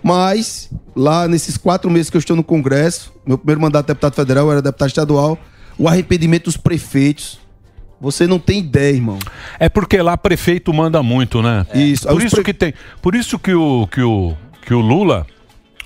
Mas, 0.02 0.68
lá 0.96 1.28
nesses 1.28 1.56
quatro 1.56 1.88
meses 1.88 2.10
que 2.10 2.16
eu 2.16 2.18
estou 2.18 2.34
no 2.34 2.42
Congresso, 2.42 3.12
meu 3.24 3.38
primeiro 3.38 3.60
mandato 3.60 3.86
de 3.86 3.88
deputado 3.88 4.14
federal, 4.14 4.46
eu 4.46 4.52
era 4.52 4.60
deputado 4.62 4.88
estadual, 4.88 5.38
o 5.78 5.88
arrependimento 5.88 6.44
dos 6.44 6.56
prefeitos. 6.56 7.40
Você 8.02 8.26
não 8.26 8.40
tem 8.40 8.58
ideia, 8.58 8.92
irmão. 8.92 9.18
É 9.60 9.68
porque 9.68 10.02
lá 10.02 10.16
prefeito 10.16 10.74
manda 10.74 11.00
muito, 11.04 11.40
né? 11.40 11.64
Isso. 11.72 12.08
Por 12.08 12.16
Os 12.18 12.24
isso 12.24 12.36
pre- 12.36 12.44
que 12.44 12.52
tem. 12.52 12.74
Por 13.00 13.14
isso 13.14 13.38
que 13.38 13.54
o, 13.54 13.86
que 13.86 14.02
o, 14.02 14.34
que 14.66 14.74
o 14.74 14.80
Lula, 14.80 15.24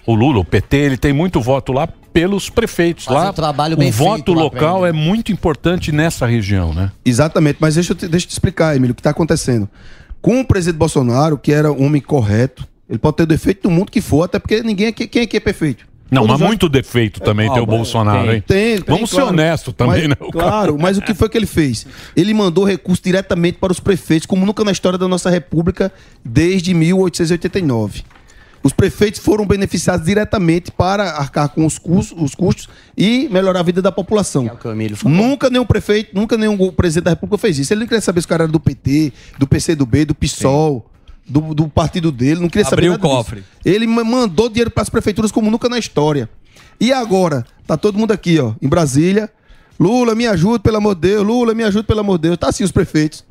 o 0.06 0.14
Lula, 0.14 0.38
o 0.38 0.44
PT, 0.44 0.76
ele 0.78 0.96
tem 0.96 1.12
muito 1.12 1.42
voto 1.42 1.72
lá 1.72 1.86
pelos 2.14 2.48
prefeitos. 2.48 3.04
Faz 3.04 3.18
lá 3.24 3.30
um 3.30 3.34
trabalho 3.34 3.74
o 3.74 3.78
bem 3.78 3.90
voto 3.90 4.14
feito 4.14 4.32
lá 4.32 4.48
pra 4.48 4.60
local 4.60 4.86
é 4.86 4.92
muito 4.92 5.30
importante 5.30 5.92
nessa 5.92 6.24
região, 6.24 6.72
né? 6.72 6.90
Exatamente, 7.04 7.58
mas 7.60 7.74
deixa 7.74 7.92
eu 7.92 7.96
te, 7.96 8.08
deixa 8.08 8.24
eu 8.24 8.28
te 8.30 8.32
explicar, 8.32 8.74
Emílio, 8.74 8.92
o 8.92 8.94
que 8.94 9.00
está 9.00 9.10
acontecendo. 9.10 9.68
Com 10.22 10.40
o 10.40 10.44
presidente 10.46 10.78
Bolsonaro, 10.78 11.36
que 11.36 11.52
era 11.52 11.70
um 11.70 11.84
homem 11.84 12.00
correto, 12.00 12.66
ele 12.88 12.98
pode 12.98 13.18
ter 13.18 13.24
o 13.24 13.26
defeito 13.26 13.64
do 13.64 13.70
mundo 13.70 13.92
que 13.92 14.00
for, 14.00 14.22
até 14.22 14.38
porque 14.38 14.62
ninguém 14.62 14.86
aqui, 14.86 15.06
quem 15.06 15.22
aqui 15.22 15.36
é 15.36 15.40
perfeito. 15.40 15.86
Não, 16.10 16.22
Todos 16.22 16.32
mas 16.34 16.40
nós- 16.40 16.48
muito 16.50 16.68
defeito 16.68 17.20
também 17.20 17.48
Ah, 17.48 17.54
tem 17.54 17.62
o 17.62 17.66
bom, 17.66 17.76
Bolsonaro, 17.78 18.32
hein? 18.32 18.42
Tem, 18.46 18.76
tem, 18.76 18.84
Vamos 18.86 19.10
ser 19.10 19.16
claro. 19.16 19.30
honestos 19.32 19.74
também, 19.74 20.08
Mas- 20.08 20.08
né? 20.10 20.16
Claro, 20.30 20.78
mas 20.80 20.96
o 20.98 21.02
que 21.02 21.12
foi 21.14 21.28
que 21.28 21.36
ele 21.36 21.46
fez? 21.46 21.84
Ele 22.14 22.32
mandou 22.32 22.64
recurso 22.64 23.02
diretamente 23.02 23.58
para 23.58 23.72
os 23.72 23.80
prefeitos, 23.80 24.24
como 24.26 24.46
nunca 24.46 24.62
na 24.64 24.70
história 24.70 24.96
da 24.98 25.08
nossa 25.08 25.28
república, 25.28 25.92
desde 26.24 26.72
1889. 26.74 28.02
Os 28.62 28.72
prefeitos 28.72 29.20
foram 29.20 29.46
beneficiados 29.46 30.06
diretamente 30.06 30.72
para 30.72 31.10
arcar 31.12 31.48
com 31.50 31.64
os 31.64 31.78
custos, 31.78 32.16
os 32.20 32.34
custos 32.34 32.68
e 32.96 33.28
melhorar 33.30 33.60
a 33.60 33.62
vida 33.62 33.80
da 33.80 33.92
população. 33.92 34.50
nunca 35.04 35.48
nenhum 35.50 35.64
prefeito, 35.66 36.10
nunca 36.14 36.36
nenhum 36.36 36.56
presidente 36.72 37.04
da 37.04 37.10
república 37.10 37.38
fez 37.38 37.58
isso. 37.60 37.72
Ele 37.72 37.80
não 37.80 37.86
queria 37.86 38.00
saber 38.00 38.20
se 38.20 38.26
o 38.26 38.28
cara 38.28 38.44
era 38.44 38.52
do 38.52 38.58
PT, 38.58 39.12
do 39.38 39.46
PCdoB, 39.46 40.04
do 40.06 40.14
PSOL, 40.16 40.84
do, 41.28 41.54
do 41.54 41.68
partido 41.68 42.10
dele, 42.12 42.40
não 42.40 42.48
queria 42.48 42.64
saber 42.64 42.86
Abriu 42.88 42.92
o 42.92 42.96
disso. 42.96 43.08
cofre. 43.08 43.44
Ele 43.64 43.86
ma- 43.86 44.04
mandou 44.04 44.48
dinheiro 44.48 44.70
para 44.70 44.82
as 44.82 44.88
prefeituras 44.88 45.32
como 45.32 45.50
nunca 45.50 45.68
na 45.68 45.78
história. 45.78 46.28
E 46.80 46.92
agora, 46.92 47.44
tá 47.66 47.76
todo 47.76 47.98
mundo 47.98 48.12
aqui, 48.12 48.38
ó, 48.38 48.52
em 48.60 48.68
Brasília. 48.68 49.30
Lula, 49.78 50.14
me 50.14 50.26
ajude, 50.26 50.60
pelo 50.60 50.76
amor 50.78 50.94
de 50.94 51.02
Deus. 51.02 51.26
Lula, 51.26 51.54
me 51.54 51.62
ajude, 51.64 51.86
pelo 51.86 52.00
amor 52.00 52.18
de 52.18 52.22
Deus. 52.28 52.38
Tá 52.38 52.48
assim 52.48 52.64
os 52.64 52.72
prefeitos. 52.72 53.24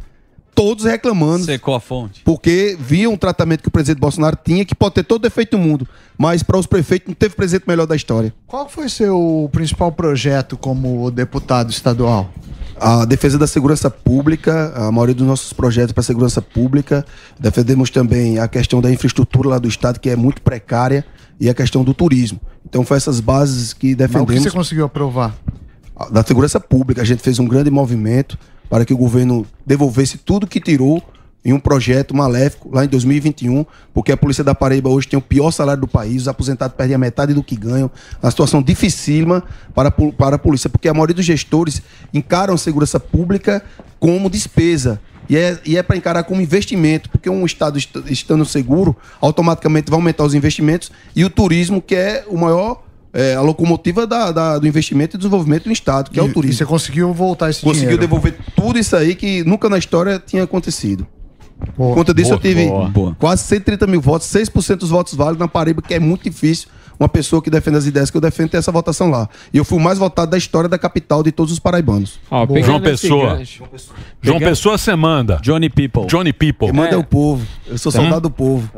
Todos 0.54 0.86
reclamando. 0.86 1.44
Secou 1.44 1.76
a 1.76 1.80
fonte. 1.82 2.22
Porque 2.24 2.78
viam 2.80 3.12
um 3.14 3.18
tratamento 3.18 3.62
que 3.62 3.68
o 3.68 3.72
presidente 3.72 4.00
Bolsonaro 4.00 4.38
tinha, 4.42 4.64
que 4.64 4.74
pode 4.74 4.96
ter 4.96 5.04
todo 5.04 5.22
defeito 5.24 5.58
do 5.58 5.62
mundo. 5.62 5.88
Mas 6.18 6.44
para 6.44 6.58
os 6.58 6.66
prefeitos 6.66 7.08
não 7.10 7.14
teve 7.16 7.36
presidente 7.36 7.68
melhor 7.68 7.86
da 7.86 7.96
história. 7.96 8.34
Qual 8.48 8.70
foi 8.70 8.88
seu 8.88 9.50
principal 9.52 9.92
projeto 9.92 10.56
como 10.56 11.12
deputado 11.12 11.72
estadual? 11.72 12.32
A 12.78 13.06
defesa 13.06 13.38
da 13.38 13.48
segurança 13.48 13.90
pública, 13.90 14.74
a 14.76 14.92
maioria 14.92 15.16
dos 15.16 15.26
nossos 15.26 15.54
projetos 15.54 15.94
para 15.94 16.04
segurança 16.04 16.42
pública. 16.42 17.06
Defendemos 17.40 17.90
também 17.90 18.38
a 18.38 18.48
questão 18.48 18.82
da 18.82 18.92
infraestrutura 18.92 19.50
lá 19.50 19.58
do 19.58 19.68
estado, 19.68 20.00
que 20.00 20.10
é 20.10 20.16
muito 20.16 20.42
precária, 20.42 21.06
e 21.40 21.50
a 21.50 21.54
questão 21.54 21.84
do 21.84 21.94
turismo. 21.94 22.40
Então, 22.68 22.84
foi 22.84 22.98
essas 22.98 23.20
bases 23.20 23.74
que 23.74 23.88
Mas 23.88 23.94
o 23.94 23.98
que 23.98 24.08
defendemos. 24.08 24.44
você 24.44 24.52
conseguiu 24.52 24.86
aprovar? 24.86 25.36
da 26.12 26.24
segurança 26.24 26.60
pública. 26.60 27.02
A 27.02 27.06
gente 27.06 27.22
fez 27.22 27.40
um 27.40 27.48
grande 27.48 27.72
movimento 27.72 28.38
para 28.70 28.86
que 28.86 28.94
o 28.94 28.98
governo 28.98 29.46
devolvesse 29.66 30.18
tudo 30.18 30.46
que 30.46 30.60
tirou 30.60 31.02
em 31.46 31.54
um 31.54 31.60
projeto 31.60 32.16
maléfico 32.16 32.70
lá 32.74 32.84
em 32.84 32.88
2021, 32.88 33.64
porque 33.94 34.12
a 34.12 34.18
Polícia 34.18 34.44
da 34.44 34.56
Paraíba 34.56 34.90
hoje 34.90 35.08
tem 35.08 35.18
o 35.18 35.22
pior 35.22 35.52
salário 35.52 35.80
do 35.82 35.88
país, 35.88 36.24
os 36.24 36.28
aposentados 36.28 36.76
perdem 36.76 36.96
a 36.96 36.98
metade 36.98 37.36
do 37.36 37.44
que 37.44 37.56
ganham, 37.56 37.90
uma 38.22 38.32
situação 38.32 38.64
dificílima 38.64 39.44
para, 39.76 39.92
para 39.92 40.38
a 40.38 40.40
polícia, 40.40 40.68
porque 40.70 40.88
a 40.90 40.94
maioria 40.94 41.14
dos 41.16 41.24
gestores 41.26 41.84
encaram 42.12 42.56
a 42.56 42.58
segurança 42.58 43.00
pública 43.00 43.64
como 44.00 44.28
despesa. 44.28 45.00
E 45.30 45.36
é, 45.38 45.58
e 45.66 45.78
é 45.78 45.84
para 45.84 45.96
encarar 45.98 46.24
como 46.24 46.42
investimento, 46.42 47.10
porque 47.12 47.30
um 47.30 47.46
Estado 47.46 47.78
est- 47.78 47.96
estando 48.08 48.44
seguro, 48.46 48.96
automaticamente 49.22 49.90
vai 49.90 50.00
aumentar 50.00 50.24
os 50.24 50.34
investimentos 50.36 50.92
e 51.16 51.24
o 51.26 51.30
turismo, 51.30 51.82
que 51.82 51.96
é 51.96 52.26
o 52.28 52.38
maior, 52.38 52.84
é, 53.12 53.34
a 53.36 53.42
locomotiva 53.42 54.06
da- 54.06 54.32
da- 54.32 54.60
do 54.60 54.68
investimento 54.68 55.16
e 55.16 55.18
desenvolvimento 55.18 55.64
do 55.64 55.72
Estado, 55.72 56.12
que 56.12 56.20
é 56.20 56.24
o 56.24 56.28
E- 56.28 56.34
turismo. 56.34 56.54
E 56.54 56.58
você 56.58 56.66
conseguiu 56.66 57.12
voltar 57.14 57.50
esse 57.50 57.62
Conseguiu 57.62 57.98
dinheiro? 57.98 58.02
devolver 58.02 58.36
tudo 58.56 58.78
isso 58.78 58.96
aí 58.96 59.16
que 59.16 59.44
nunca 59.44 59.68
na 59.70 59.78
história 59.80 60.22
tinha 60.24 60.44
acontecido. 60.44 61.08
Boa. 61.78 61.90
Por 61.90 61.96
conta 61.96 62.14
disso, 62.14 62.30
Boa, 62.30 62.38
eu 62.38 62.42
tive 62.42 62.68
boa. 62.92 63.16
Quase 63.20 63.44
130 63.44 63.88
mil 63.88 64.02
votos, 64.02 64.28
6% 64.28 64.78
dos 64.78 64.90
votos 64.90 65.14
válidos 65.14 65.40
na 65.40 65.48
Paraíba, 65.48 65.82
que 65.82 65.94
é 65.94 66.00
muito 66.00 66.24
difícil 66.24 66.68
uma 66.98 67.10
pessoa 67.10 67.42
que 67.42 67.50
defende 67.50 67.78
as 67.78 67.86
ideias 67.86 68.10
que 68.10 68.16
eu 68.16 68.22
defendo 68.22 68.50
ter 68.50 68.58
essa 68.58 68.72
votação 68.72 69.10
lá. 69.10 69.28
E 69.54 69.58
eu 69.58 69.66
fui 69.66 69.78
o 69.78 69.82
mais 69.82 69.98
votado 69.98 70.32
da 70.32 70.38
história 70.38 70.70
da 70.70 70.78
capital 70.78 71.22
de 71.24 71.30
todos 71.32 71.52
os 71.52 71.60
paraibanos. 71.60 72.20
João 72.64 72.80
Pessoa. 72.80 73.42
João 74.22 74.40
Pessoa 74.40 74.78
você 74.78 74.96
manda. 74.96 75.38
Johnny 75.42 75.70
People. 75.70 76.06
Johnny 76.08 76.32
People. 76.32 76.68
Quem 76.68 76.74
manda 76.76 76.96
é 76.96 76.98
o 76.98 77.04
povo. 77.04 77.46
Eu 77.68 77.78
sou 77.78 77.92
soldado 77.92 78.22
do 78.22 78.30
povo. 78.30 78.70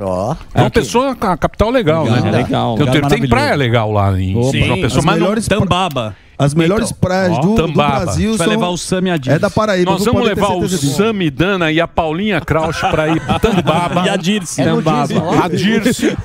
João 0.55 0.69
Pessoa 0.71 1.05
é 1.05 1.07
uma 1.09 1.37
capital 1.37 1.69
legal, 1.69 2.05
Legal, 2.05 2.21
né? 2.23 2.31
legal. 2.31 2.75
Tem, 2.77 3.01
tem 3.19 3.29
praia 3.29 3.55
legal 3.55 3.91
lá 3.91 4.19
em 4.19 4.35
Opa. 4.35 4.57
João 4.57 4.81
Pessoa, 4.81 4.99
As 4.99 5.05
mas 5.05 5.05
não... 5.05 5.13
melhores 5.13 5.47
pra- 5.47 5.59
Tambaba. 5.59 6.15
As 6.39 6.53
melhores 6.53 6.89
Então, 6.89 6.97
praias 6.99 7.31
ó, 7.37 7.41
do, 7.41 7.55
do. 7.55 7.73
Brasil 7.73 8.37
Vai 8.37 8.47
são... 8.47 8.55
levar 8.55 8.69
o 8.69 8.77
Sami 8.77 9.09
Adis. 9.09 9.33
É 9.33 9.39
da 9.39 9.49
Paraíba. 9.49 9.91
Nós 9.91 10.05
não 10.05 10.13
vamos 10.13 10.27
levar 10.27 10.49
o. 10.55 10.69
Sami 10.69 11.31
Dana 11.31 11.71
e 11.71 11.81
a 11.81 11.87
Paulinha 11.87 12.39
Krausch 12.39 12.79
pra 12.91 13.07
ir 13.09 13.19
pro 13.19 13.39
Tambaba. 13.39 14.03
E 14.05 14.09
a 14.09 14.15
Dirce. 14.15 14.61
É 14.61 14.65
Tambaba. 14.65 15.13
Ó. 15.19 15.43
A 15.43 15.47
Dirce. 15.47 16.15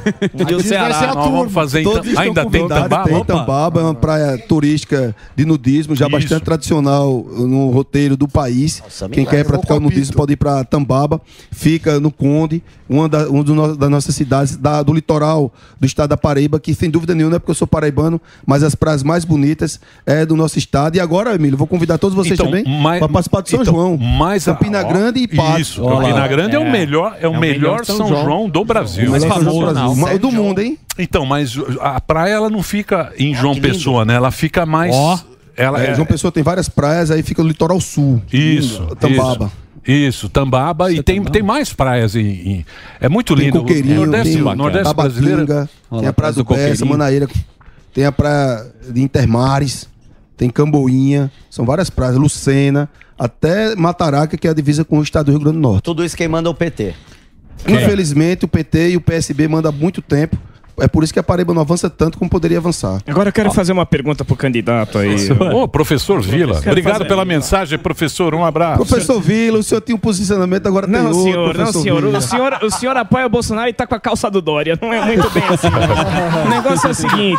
E 0.51 0.55
o 0.55 0.61
Ceará. 0.63 1.15
Nós 1.15 1.31
vamos 1.31 1.53
fazer 1.53 1.81
em 1.81 1.85
Todos 1.85 2.17
Ainda 2.17 2.45
tem 2.45 2.69
Tambaba? 2.69 3.05
Tem 3.05 3.25
Tambaba, 3.25 3.81
é 3.81 3.85
uma 3.85 3.95
praia 3.95 4.37
turística 4.39 5.17
de 5.35 5.45
nudismo, 5.47 5.97
já 5.97 6.09
bastante 6.09 6.45
tradicional 6.45 7.25
no 7.31 7.71
roteiro 7.71 8.17
do 8.17 8.29
país. 8.29 8.83
Quem 9.13 9.25
me 9.25 9.31
quer 9.31 9.37
leva. 9.39 9.49
praticar 9.51 9.79
o 9.79 9.81
nudismo 9.81 10.15
pode 10.15 10.35
ir 10.35 10.37
para 10.37 10.63
Tambaba. 10.65 11.21
Fica 11.51 11.99
no 11.99 12.11
Conde, 12.11 12.63
uma 12.89 13.09
da, 13.09 13.29
um 13.31 13.43
do 13.43 13.55
no- 13.55 13.77
das 13.77 13.89
nossas 13.91 14.15
cidades 14.15 14.57
da- 14.57 14.83
do 14.83 14.93
litoral 14.93 15.53
do 15.81 15.87
estado 15.87 16.11
da 16.11 16.17
Paraíba, 16.17 16.61
que 16.61 16.75
sem 16.75 16.91
dúvida 16.91 17.15
nenhuma, 17.15 17.31
não 17.31 17.37
é 17.37 17.39
porque 17.39 17.51
eu 17.53 17.55
sou 17.55 17.67
paraibano, 17.67 18.21
mas 18.47 18.63
as 18.63 18.75
praias 18.75 19.03
mais 19.03 19.25
bonitas 19.25 19.81
é, 20.05 20.27
do 20.27 20.35
nosso 20.37 20.59
estado. 20.59 20.97
E 20.97 21.01
agora, 21.01 21.35
Emílio, 21.35 21.57
vou 21.57 21.67
convidar 21.67 21.99
todos 21.99 22.15
vocês 22.17 22.35
Então, 22.35 22.47
também 22.47 22.65
para 22.65 23.09
participar 23.09 23.41
do 23.43 23.49
São 23.49 23.63
então, 23.63 23.75
João. 23.75 23.97
mas 23.97 24.47
a- 24.49 24.53
Campina 24.55 24.81
ó, 24.81 24.89
Grande 24.89 25.21
e 25.21 25.29
Patos. 25.29 25.61
Isso, 25.61 25.83
Campina 25.85 26.27
Grande 26.29 26.57
é, 26.57 26.59
o 26.59 26.71
melhor, 26.71 27.17
é 27.21 27.29
o 27.29 27.39
melhor 27.39 27.85
São, 27.85 28.09
João. 28.09 28.49
do 28.51 28.65
Brasil. 28.65 29.09
O 29.09 29.11
mais 29.13 29.25
famoso 29.25 29.73
do? 29.75 30.15
O 30.15 30.19
do 30.19 30.33
mundo, 30.33 30.61
hein? 30.61 30.79
Então, 30.99 31.25
mas 31.25 31.57
a 31.81 32.01
praia 32.01 32.33
ela 32.35 32.51
não 32.51 32.63
fica 32.63 33.13
em 33.19 33.35
João 33.35 33.55
Pessoa, 33.55 34.05
né? 34.05 34.15
Ela 34.15 34.31
fica 34.31 34.67
mais. 34.67 34.95
Ó. 34.95 35.19
Ela 35.57 35.83
É, 35.83 35.95
João 35.95 36.07
Pessoa 36.07 36.33
tem 36.33 36.43
várias 36.43 36.69
praias, 36.69 37.11
aí 37.11 37.23
fica 37.23 37.43
no 37.43 37.49
litoral 37.49 37.79
sul. 37.81 38.23
Isso. 38.33 38.85
Tambaba. 38.99 39.53
Isso, 39.85 40.17
isso, 40.17 40.29
Tambaba. 40.29 40.91
e 40.93 41.03
tem, 41.03 41.23
tem 41.23 41.43
mais 41.43 41.73
praias 41.73 42.15
em. 42.17 42.21
em- 42.27 42.67
é 43.01 43.09
muito 43.09 43.35
Tem 43.37 43.47
lindo. 43.47 43.61
Coqueirinho, 43.61 44.03
o 44.03 44.07
Nordeste, 44.07 44.33
tem 44.35 44.43
o 44.43 44.55
Nordeste 44.55 44.95
brasileiro. 44.95 45.47
Tem 45.47 46.09
a 46.09 46.13
Praia 46.13 46.33
do 46.33 46.45
Bessa, 46.45 46.85
Manaíra, 46.85 47.29
tem 47.93 48.05
a 48.05 48.13
Praia 48.13 48.65
de 48.89 49.03
Intermares, 49.03 49.89
tem 50.43 50.51
Camboinha, 50.51 51.31
são 51.49 51.65
várias 51.65 51.89
praias, 51.89 52.17
Lucena, 52.17 52.89
até 53.17 53.77
Mataraca, 53.77 54.37
que 54.37 54.49
é 54.49 54.51
a 54.51 54.55
divisa 54.55 54.85
com 54.85 54.99
o 54.99 55.03
estado 55.03 55.27
do 55.27 55.31
Rio 55.31 55.41
Grande 55.41 55.59
do 55.59 55.63
Norte. 55.63 55.85
Tudo 55.85 56.05
isso 56.05 56.17
quem 56.17 56.27
manda 56.27 56.49
é 56.49 56.51
o 56.51 56.55
PT. 56.55 56.95
Infelizmente, 57.69 58.45
o 58.45 58.49
PT 58.49 58.91
e 58.91 58.97
o 58.97 59.01
PSB 59.01 59.47
mandam 59.47 59.71
há 59.71 59.73
muito 59.73 60.03
tempo. 60.03 60.37
É 60.81 60.89
por 60.89 61.05
isso 61.05 61.13
que 61.13 61.19
a 61.19 61.23
Paraíba 61.23 61.53
não 61.53 61.61
avança 61.63 61.91
tanto 61.91 62.19
como 62.19 62.31
poderia 62.31 62.59
avançar. 62.59 63.01
Agora 63.07 63.29
eu 63.29 63.33
quero 63.33 63.51
fazer 63.53 63.73
uma 63.73 63.85
pergunta 63.85 64.25
pro 64.25 64.35
candidato 64.37 64.99
aí. 64.99 65.17
Ô, 65.55 65.69
professor 65.69 66.21
Vila, 66.23 66.59
obrigado 66.59 66.95
fazer- 66.99 67.09
pela 67.09 67.25
mensagem, 67.25 67.79
professor. 67.79 68.35
Um 68.35 68.45
abraço. 68.45 68.85
Professor 68.87 69.21
Vila, 69.21 69.59
o 69.59 69.63
senhor 69.63 69.81
tinha 69.81 69.95
um 69.95 69.99
posicionamento, 69.99 70.67
agora 70.67 70.87
tem 70.87 70.97
Não, 70.97 71.07
outro. 71.07 71.23
senhor, 71.23 71.55
não, 71.59 71.73
senhor. 71.73 72.03
Vila. 72.03 72.19
O 72.19 72.21
senhor. 72.23 72.59
O 72.63 72.71
senhor 72.71 72.97
apoia 72.97 73.27
o 73.27 73.29
Bolsonaro 73.29 73.69
e 73.69 73.73
tá 73.73 73.87
com 73.87 73.95
a 73.95 74.01
calça 74.01 74.31
do 74.31 74.41
Dória. 74.41 74.79
Não 74.81 74.93
é 74.93 75.05
muito 75.05 75.29
bem 75.31 75.43
assim. 75.45 75.69
o 76.47 76.49
negócio 76.49 76.89
é 76.89 76.91
o 76.91 76.95
seguinte: 76.95 77.39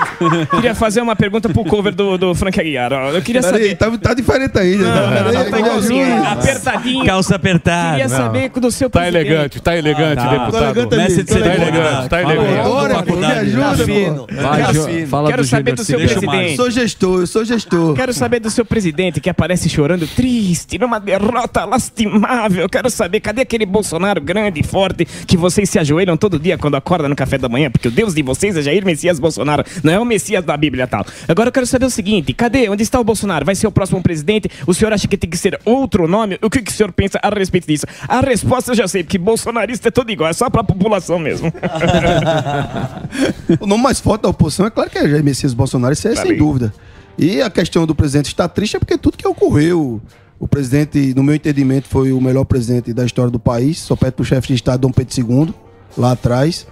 queria 0.52 0.76
fazer 0.76 1.02
uma 1.02 1.16
pergunta 1.16 1.50
pro 1.50 1.64
cover 1.66 1.94
do, 1.94 2.18
do 2.18 2.36
Frank 2.36 2.60
Aguiar. 2.60 2.92
Eu 3.14 3.22
queria 3.22 3.42
Peraí, 3.42 3.76
saber. 3.76 3.76
tá, 3.78 4.10
tá 4.10 4.14
diferente 4.14 4.58
ainda. 4.60 4.84
Não, 4.84 4.94
tá, 4.94 5.02
não, 5.02 5.14
peraí, 5.24 5.34
não, 5.44 5.52
tá 5.52 5.60
igualzinho, 5.60 6.14
ajuda. 6.14 6.30
apertadinho. 6.32 7.06
Calça 7.06 7.36
apertada. 7.36 7.90
Queria 7.98 8.08
Não. 8.08 8.18
saber 8.18 8.50
do 8.50 8.72
seu 8.72 8.90
Tá 8.90 9.00
presidente. 9.02 9.28
elegante, 9.28 9.62
tá 9.62 9.76
elegante, 9.78 10.16
Tá. 10.16 10.30
deputado. 10.30 10.74
Tô 10.74 10.96
elegante. 10.96 11.24
Tá 11.24 11.40
elegante. 11.40 12.10
tá 12.10 12.22
elegante. 12.22 13.23
Me 13.28 13.34
ajuda, 13.34 13.86
fino. 13.86 14.28
Vai, 14.30 15.06
fala 15.08 15.30
Quero 15.30 15.44
do 15.44 15.48
saber 15.48 15.76
do 15.76 15.84
seu 15.84 16.00
presidente. 16.00 16.52
Eu 16.52 16.56
sou 16.56 16.72
gestor, 16.72 17.20
eu 17.22 17.28
sou 17.28 17.46
gestor. 17.46 17.94
Quero 17.96 18.14
saber 18.14 18.40
do 18.40 18.50
seu 18.50 18.66
presidente 18.66 19.20
que 19.20 19.30
aparece 19.30 19.70
chorando 19.70 20.08
triste, 20.08 20.78
numa 20.78 21.00
derrota 21.00 21.66
lastimável. 21.66 22.68
Quero 22.70 22.90
saber 22.90 23.20
cadê 23.20 23.42
aquele 23.42 23.66
Bolsonaro 23.66 24.22
grande 24.22 24.60
e 24.60 24.64
forte 24.64 25.06
que 25.06 25.38
vocês 25.38 25.70
se 25.70 25.80
ajoelham 25.80 26.18
todo 26.18 26.40
dia 26.40 26.58
quando 26.58 26.76
acordam 26.76 27.10
no 27.10 27.16
café 27.16 27.38
da 27.38 27.50
manhã, 27.50 27.70
porque 27.72 27.88
o 27.88 27.92
Deus 27.92 28.14
de 28.14 28.22
vocês 28.22 28.56
é 28.58 28.62
Jair 28.62 28.86
Messias 28.86 29.20
Bolsonaro, 29.20 29.64
não 29.84 29.94
é 29.94 30.00
o 30.00 30.06
Messias 30.06 30.44
da 30.44 30.56
Bíblia 30.58 30.88
tal. 30.88 31.06
Agora 31.28 31.50
eu 31.50 31.52
quero 31.52 31.66
saber 31.66 31.86
o 31.86 31.90
seguinte: 31.90 32.34
cadê? 32.34 32.70
Onde 32.70 32.84
está 32.84 33.00
o 33.00 33.04
Bolsonaro? 33.04 33.46
Vai 33.46 33.56
ser 33.56 33.68
o 33.68 33.72
próximo 33.72 34.02
presidente? 34.02 34.50
O 34.68 34.74
senhor 34.74 34.94
acha 34.94 35.08
que 35.08 35.18
tem 35.18 35.30
que 35.30 35.38
ser 35.38 35.60
outro 35.66 36.08
nome? 36.08 36.38
O 36.42 36.50
que, 36.50 36.62
que 36.62 36.72
o 36.72 36.74
senhor 36.74 36.92
pensa 36.92 37.20
a 37.22 37.30
respeito 37.30 37.68
disso? 37.68 37.86
A 38.08 38.20
resposta 38.20 38.72
eu 38.72 38.76
já 38.76 38.88
sei, 38.88 39.04
porque 39.04 39.18
bolsonarista 39.18 39.88
é 39.88 39.92
todo 39.92 40.12
igual, 40.12 40.30
é 40.30 40.34
só 40.34 40.50
pra 40.50 40.64
população 40.64 41.20
mesmo. 41.20 41.52
O 43.60 43.66
nome 43.66 43.84
mais 43.84 44.00
forte 44.00 44.24
da 44.24 44.30
oposição 44.30 44.66
é 44.66 44.70
claro 44.70 44.90
que 44.90 44.98
é 44.98 45.08
Jair 45.08 45.24
Messias 45.24 45.54
Bolsonaro, 45.54 45.94
isso 45.94 46.08
é 46.08 46.16
sem 46.16 46.38
dúvida. 46.38 46.74
E 47.18 47.42
a 47.42 47.50
questão 47.50 47.86
do 47.86 47.94
presidente 47.94 48.28
estar 48.28 48.48
triste 48.50 48.76
é 48.76 48.80
porque 48.80 48.98
tudo 48.98 49.18
que 49.18 49.28
ocorreu, 49.28 50.02
o 50.40 50.48
presidente, 50.48 51.14
no 51.14 51.24
meu 51.24 51.36
entendimento, 51.36 51.88
foi 51.88 52.12
o 52.12 52.20
melhor 52.20 52.44
presidente 52.44 52.92
da 52.94 53.06
história 53.06 53.32
do 53.32 53.40
país, 53.40 53.80
só 53.80 53.96
perto 53.96 54.18
do 54.18 54.26
chefe 54.26 54.48
de 54.48 54.56
Estado 54.56 54.82
Dom 54.82 54.92
Pedro 54.92 55.14
II, 55.18 55.54
lá 55.98 56.14
atrás, 56.14 56.68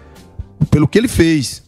pelo 0.69 0.87
que 0.87 0.97
ele 0.97 1.07
fez. 1.07 1.63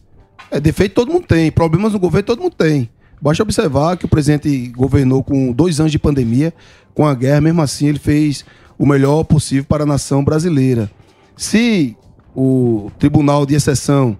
É, 0.50 0.60
defeito 0.60 0.94
todo 0.94 1.12
mundo 1.12 1.26
tem, 1.26 1.50
problemas 1.50 1.92
no 1.92 1.98
governo 1.98 2.26
todo 2.26 2.42
mundo 2.42 2.54
tem. 2.56 2.90
Basta 3.20 3.42
observar 3.42 3.96
que 3.96 4.04
o 4.04 4.08
presidente 4.08 4.68
governou 4.68 5.22
com 5.22 5.52
dois 5.52 5.80
anos 5.80 5.92
de 5.92 5.98
pandemia, 5.98 6.52
com 6.94 7.06
a 7.06 7.14
guerra, 7.14 7.40
mesmo 7.40 7.62
assim 7.62 7.86
ele 7.86 7.98
fez 7.98 8.44
o 8.78 8.84
melhor 8.84 9.24
possível 9.24 9.64
para 9.64 9.84
a 9.84 9.86
nação 9.86 10.22
brasileira. 10.22 10.90
Se 11.36 11.96
o 12.34 12.90
Tribunal 12.98 13.46
de 13.46 13.54
Exceção 13.54 14.18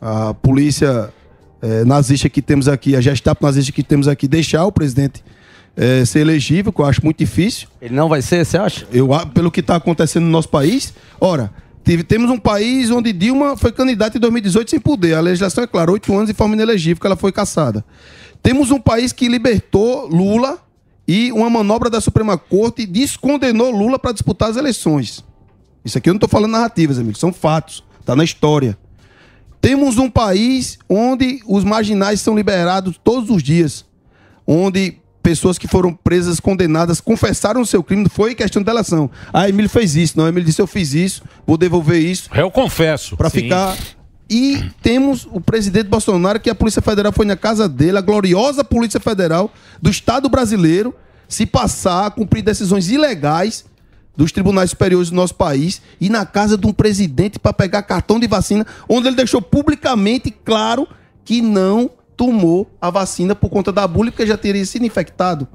a 0.00 0.34
polícia 0.34 1.12
eh, 1.62 1.84
nazista 1.84 2.28
que 2.28 2.42
temos 2.42 2.68
aqui, 2.68 2.94
a 2.96 3.00
Gestapo 3.00 3.44
nazista 3.44 3.72
que 3.72 3.82
temos 3.82 4.08
aqui, 4.08 4.28
deixar 4.28 4.64
o 4.66 4.72
presidente 4.72 5.24
eh, 5.76 6.04
ser 6.04 6.20
elegível, 6.20 6.72
que 6.72 6.80
eu 6.80 6.84
acho 6.84 7.02
muito 7.04 7.18
difícil. 7.18 7.68
Ele 7.80 7.94
não 7.94 8.08
vai 8.08 8.22
ser, 8.22 8.44
você 8.44 8.56
acha? 8.58 8.86
Eu, 8.92 9.08
pelo 9.34 9.50
que 9.50 9.60
está 9.60 9.76
acontecendo 9.76 10.24
no 10.24 10.30
nosso 10.30 10.48
país. 10.48 10.92
Ora, 11.20 11.50
tive- 11.84 12.02
temos 12.04 12.30
um 12.30 12.38
país 12.38 12.90
onde 12.90 13.12
Dilma 13.12 13.56
foi 13.56 13.72
candidata 13.72 14.16
em 14.16 14.20
2018 14.20 14.70
sem 14.70 14.80
poder. 14.80 15.14
A 15.14 15.20
legislação 15.20 15.64
é 15.64 15.66
clara, 15.66 15.90
oito 15.92 16.12
anos 16.14 16.28
de 16.28 16.34
forma 16.34 16.54
inelegível, 16.54 17.00
que 17.00 17.06
ela 17.06 17.16
foi 17.16 17.32
caçada. 17.32 17.84
Temos 18.42 18.70
um 18.70 18.78
país 18.80 19.12
que 19.12 19.28
libertou 19.28 20.06
Lula 20.08 20.58
e 21.08 21.30
uma 21.32 21.48
manobra 21.50 21.88
da 21.90 22.00
Suprema 22.00 22.36
Corte 22.38 22.84
descondenou 22.86 23.70
Lula 23.70 23.98
para 23.98 24.12
disputar 24.12 24.50
as 24.50 24.56
eleições. 24.56 25.24
Isso 25.84 25.98
aqui 25.98 26.08
eu 26.08 26.14
não 26.14 26.16
estou 26.18 26.28
falando 26.28 26.50
narrativas, 26.52 26.98
amigos, 26.98 27.18
são 27.20 27.32
fatos. 27.32 27.84
Está 28.00 28.14
na 28.16 28.24
história. 28.24 28.76
Temos 29.60 29.98
um 29.98 30.10
país 30.10 30.78
onde 30.88 31.40
os 31.46 31.64
marginais 31.64 32.20
são 32.20 32.36
liberados 32.36 32.98
todos 33.02 33.30
os 33.30 33.42
dias, 33.42 33.84
onde 34.46 34.98
pessoas 35.22 35.58
que 35.58 35.66
foram 35.66 35.92
presas, 35.92 36.38
condenadas, 36.38 37.00
confessaram 37.00 37.60
o 37.60 37.66
seu 37.66 37.82
crime, 37.82 38.08
foi 38.08 38.32
questão 38.34 38.62
de 38.62 38.66
delação. 38.66 39.10
Ah, 39.32 39.48
Emílio 39.48 39.68
fez 39.68 39.96
isso. 39.96 40.16
Não, 40.16 40.28
Emílio 40.28 40.46
disse, 40.46 40.62
eu 40.62 40.68
fiz 40.68 40.94
isso, 40.94 41.22
vou 41.44 41.56
devolver 41.56 42.00
isso. 42.00 42.30
Eu 42.32 42.50
confesso. 42.50 43.16
Para 43.16 43.28
ficar... 43.28 43.76
E 44.28 44.64
temos 44.82 45.26
o 45.30 45.40
presidente 45.40 45.86
Bolsonaro, 45.88 46.40
que 46.40 46.50
a 46.50 46.54
Polícia 46.54 46.82
Federal 46.82 47.12
foi 47.12 47.24
na 47.24 47.36
casa 47.36 47.68
dele, 47.68 47.98
a 47.98 48.00
gloriosa 48.00 48.64
Polícia 48.64 48.98
Federal 48.98 49.52
do 49.80 49.88
Estado 49.88 50.28
brasileiro, 50.28 50.94
se 51.28 51.46
passar 51.46 52.06
a 52.06 52.10
cumprir 52.10 52.42
decisões 52.42 52.88
ilegais 52.88 53.64
dos 54.16 54.32
tribunais 54.32 54.70
superiores 54.70 55.10
do 55.10 55.16
nosso 55.16 55.34
país 55.34 55.82
e 56.00 56.08
na 56.08 56.24
casa 56.24 56.56
de 56.56 56.66
um 56.66 56.72
presidente 56.72 57.38
para 57.38 57.52
pegar 57.52 57.82
cartão 57.82 58.18
de 58.18 58.26
vacina, 58.26 58.66
onde 58.88 59.08
ele 59.08 59.16
deixou 59.16 59.42
publicamente 59.42 60.30
claro 60.30 60.88
que 61.24 61.42
não 61.42 61.90
tomou 62.16 62.70
a 62.80 62.88
vacina 62.90 63.34
por 63.34 63.50
conta 63.50 63.70
da 63.70 63.86
bullying, 63.86 64.10
porque 64.10 64.26
já 64.26 64.36
teria 64.36 64.64
sido 64.64 64.86
infectado. 64.86 65.46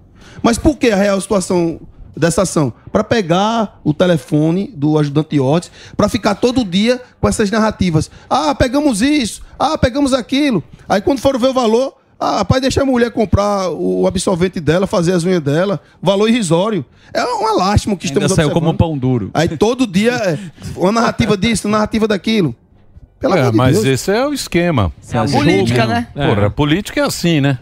Mas 0.43 0.57
por 0.57 0.77
que 0.77 0.91
a 0.91 0.95
real 0.95 1.19
situação 1.19 1.79
dessa 2.15 2.43
ação? 2.43 2.71
Para 2.91 3.03
pegar 3.03 3.79
o 3.83 3.93
telefone 3.93 4.71
do 4.75 4.97
ajudante 4.99 5.39
Ortiz, 5.39 5.71
para 5.97 6.07
ficar 6.07 6.35
todo 6.35 6.63
dia 6.63 7.01
com 7.19 7.27
essas 7.27 7.49
narrativas. 7.49 8.11
Ah, 8.29 8.53
pegamos 8.53 9.01
isso, 9.01 9.41
ah, 9.57 9.77
pegamos 9.77 10.13
aquilo. 10.13 10.63
Aí 10.88 11.01
quando 11.01 11.19
foram 11.19 11.39
ver 11.39 11.47
o 11.47 11.53
valor, 11.53 11.95
ah, 12.22 12.38
rapaz, 12.38 12.61
deixa 12.61 12.84
a 12.84 12.85
mulher 12.85 13.10
comprar 13.11 13.69
o 13.72 14.06
absorvente 14.06 14.60
dela, 14.60 14.85
fazer 14.85 15.14
as 15.14 15.23
unhas 15.23 15.41
dela, 15.41 15.80
valor 16.02 16.30
irrisório. 16.30 16.85
É 17.14 17.23
uma 17.23 17.52
lástima 17.53 17.95
que 17.95 18.06
Ainda 18.07 18.19
estamos 18.26 18.35
saiu 18.35 18.52
como 18.52 18.69
observando. 18.69 18.77
pão 18.77 18.98
duro. 18.98 19.31
Aí 19.34 19.49
todo 19.57 19.88
dia 19.88 20.11
é 20.14 20.38
uma 20.77 20.91
narrativa 20.91 21.35
disso, 21.35 21.68
uma 21.68 21.77
narrativa 21.80 22.07
daquilo. 22.07 22.56
Pelo 23.19 23.35
É, 23.35 23.52
de 23.52 23.57
mas 23.57 23.73
Deus. 23.73 23.85
esse 23.85 24.11
é 24.11 24.26
o 24.27 24.34
esquema. 24.34 24.91
É 25.11 25.18
a 25.18 25.26
política, 25.26 25.85
né? 25.85 26.07
Porra, 26.14 26.45
a 26.48 26.49
política 26.49 27.02
é 27.02 27.03
assim, 27.03 27.41
né? 27.41 27.57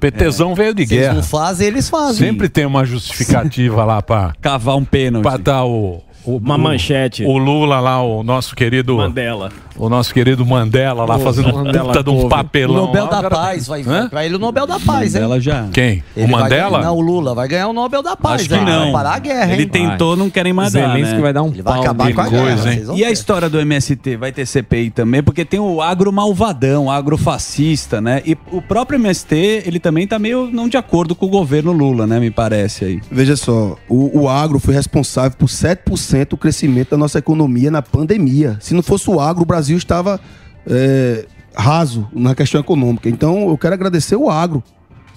PTzão 0.00 0.54
veio 0.54 0.72
de 0.74 0.86
Se 0.86 0.94
eles 0.94 1.02
guerra. 1.06 1.14
não 1.16 1.22
fazem, 1.22 1.66
eles 1.66 1.88
fazem. 1.88 2.28
Sempre 2.28 2.48
tem 2.48 2.64
uma 2.64 2.84
justificativa 2.84 3.84
lá 3.84 4.00
pra. 4.00 4.32
Cavar 4.40 4.76
um 4.76 4.84
pênalti. 4.84 5.22
Pra 5.24 5.36
dar 5.36 5.64
o. 5.64 6.02
o- 6.24 6.36
Uma 6.38 6.56
o- 6.56 6.58
manchete. 6.58 7.24
O 7.24 7.36
Lula 7.38 7.80
lá, 7.80 8.02
o 8.02 8.22
nosso 8.22 8.54
querido. 8.56 8.96
Mandela. 8.96 9.50
O 9.76 9.88
nosso 9.88 10.12
querido 10.12 10.44
Mandela 10.44 11.04
lá 11.04 11.14
O 11.16 11.20
fazendo 11.20 11.50
um 11.54 11.62
Mandela 11.62 11.86
puta 11.92 12.02
de 12.02 12.10
um 12.10 12.28
papelão. 12.28 12.82
O 12.82 12.86
Nobel 12.88 13.04
lá, 13.04 13.10
da 13.10 13.22
cara- 13.22 13.36
Paz 13.36 13.66
vai 13.68 13.82
Hã? 13.86 14.08
pra 14.08 14.26
ele 14.26 14.34
o 14.34 14.38
Nobel 14.38 14.66
da 14.66 14.80
Paz, 14.80 15.14
hein? 15.14 15.22
Mandela 15.22 15.40
já. 15.40 15.68
Quem? 15.72 16.02
Ele 16.16 16.26
o 16.26 16.28
Mandela? 16.28 16.78
ganhar- 16.78 16.84
não, 16.84 16.96
o 16.96 17.00
Lula 17.00 17.32
vai 17.32 17.46
ganhar 17.46 17.68
o 17.68 17.72
Nobel 17.72 18.02
da 18.02 18.16
Paz. 18.16 18.40
Acho 18.40 18.48
que 18.48 18.54
hein? 18.56 18.64
não. 18.64 18.82
Vai 18.84 18.92
parar 18.92 19.14
a 19.14 19.18
guerra, 19.20 19.52
Ele 19.52 19.62
hein? 19.62 19.68
tentou, 19.68 20.16
não 20.16 20.28
querem 20.28 20.52
mais 20.52 20.72
dar, 20.72 20.80
Zelensky 20.88 21.14
né? 21.14 21.20
vai 21.20 21.32
dar 21.32 21.42
um 21.44 21.48
Ele 21.50 21.62
vai 21.62 21.78
acabar 21.78 22.12
com 22.12 22.20
a 22.20 22.28
guerra. 22.28 22.56
vocês 22.56 22.86
vão 22.88 22.96
E 22.96 23.04
a 23.04 23.10
história 23.12 23.48
do 23.48 23.60
MST 23.60 24.16
vai 24.16 24.32
ter 24.32 24.44
CPI 24.46 24.90
também, 24.90 25.22
porque 25.22 25.44
tem 25.44 25.60
o 25.60 25.80
agro 25.80 26.12
malvadão, 26.12 26.86
o 26.86 26.90
agro 26.90 27.16
fascista, 27.16 28.00
né? 28.00 28.20
E 28.26 28.36
o 28.50 28.60
próprio 28.60 28.96
MST, 28.98 29.62
ele 29.64 29.78
também 29.78 30.08
tá 30.08 30.18
meio 30.18 30.50
não 30.52 30.68
de 30.68 30.76
acordo 30.76 31.14
com 31.14 31.26
o 31.26 31.28
governo 31.28 31.70
Lula, 31.70 32.04
né? 32.04 32.18
Me 32.18 32.32
parece 32.32 32.84
aí. 32.84 33.00
Veja 33.08 33.36
só, 33.36 33.76
o, 33.88 34.22
o 34.22 34.28
agro 34.28 34.58
foi 34.58 34.74
responsável 34.74 35.38
por 35.38 35.46
7% 35.48 36.17
do 36.24 36.36
crescimento 36.36 36.90
da 36.90 36.96
nossa 36.96 37.18
economia 37.18 37.70
na 37.70 37.82
pandemia. 37.82 38.58
Se 38.60 38.74
não 38.74 38.82
fosse 38.82 39.08
o 39.10 39.20
agro, 39.20 39.42
o 39.42 39.46
Brasil 39.46 39.76
estava 39.76 40.20
é, 40.66 41.26
raso 41.54 42.08
na 42.12 42.34
questão 42.34 42.60
econômica. 42.60 43.08
Então, 43.08 43.48
eu 43.48 43.58
quero 43.58 43.74
agradecer 43.74 44.16
o 44.16 44.30
agro. 44.30 44.62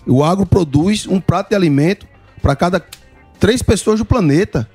O 0.08 0.24
agro 0.24 0.46
produz 0.46 1.08
um 1.08 1.20
prato 1.20 1.50
de 1.50 1.56
alimento 1.56 2.08
para 2.42 2.56
cada 2.56 2.84
três 3.40 3.62
pessoas 3.62 4.00
do 4.00 4.06
planeta, 4.06 4.68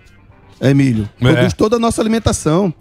Emílio. 0.61 1.09
É. 1.21 1.33
Produz 1.33 1.53
toda 1.53 1.77
a 1.77 1.79
nossa 1.79 2.01
alimentação. 2.01 2.73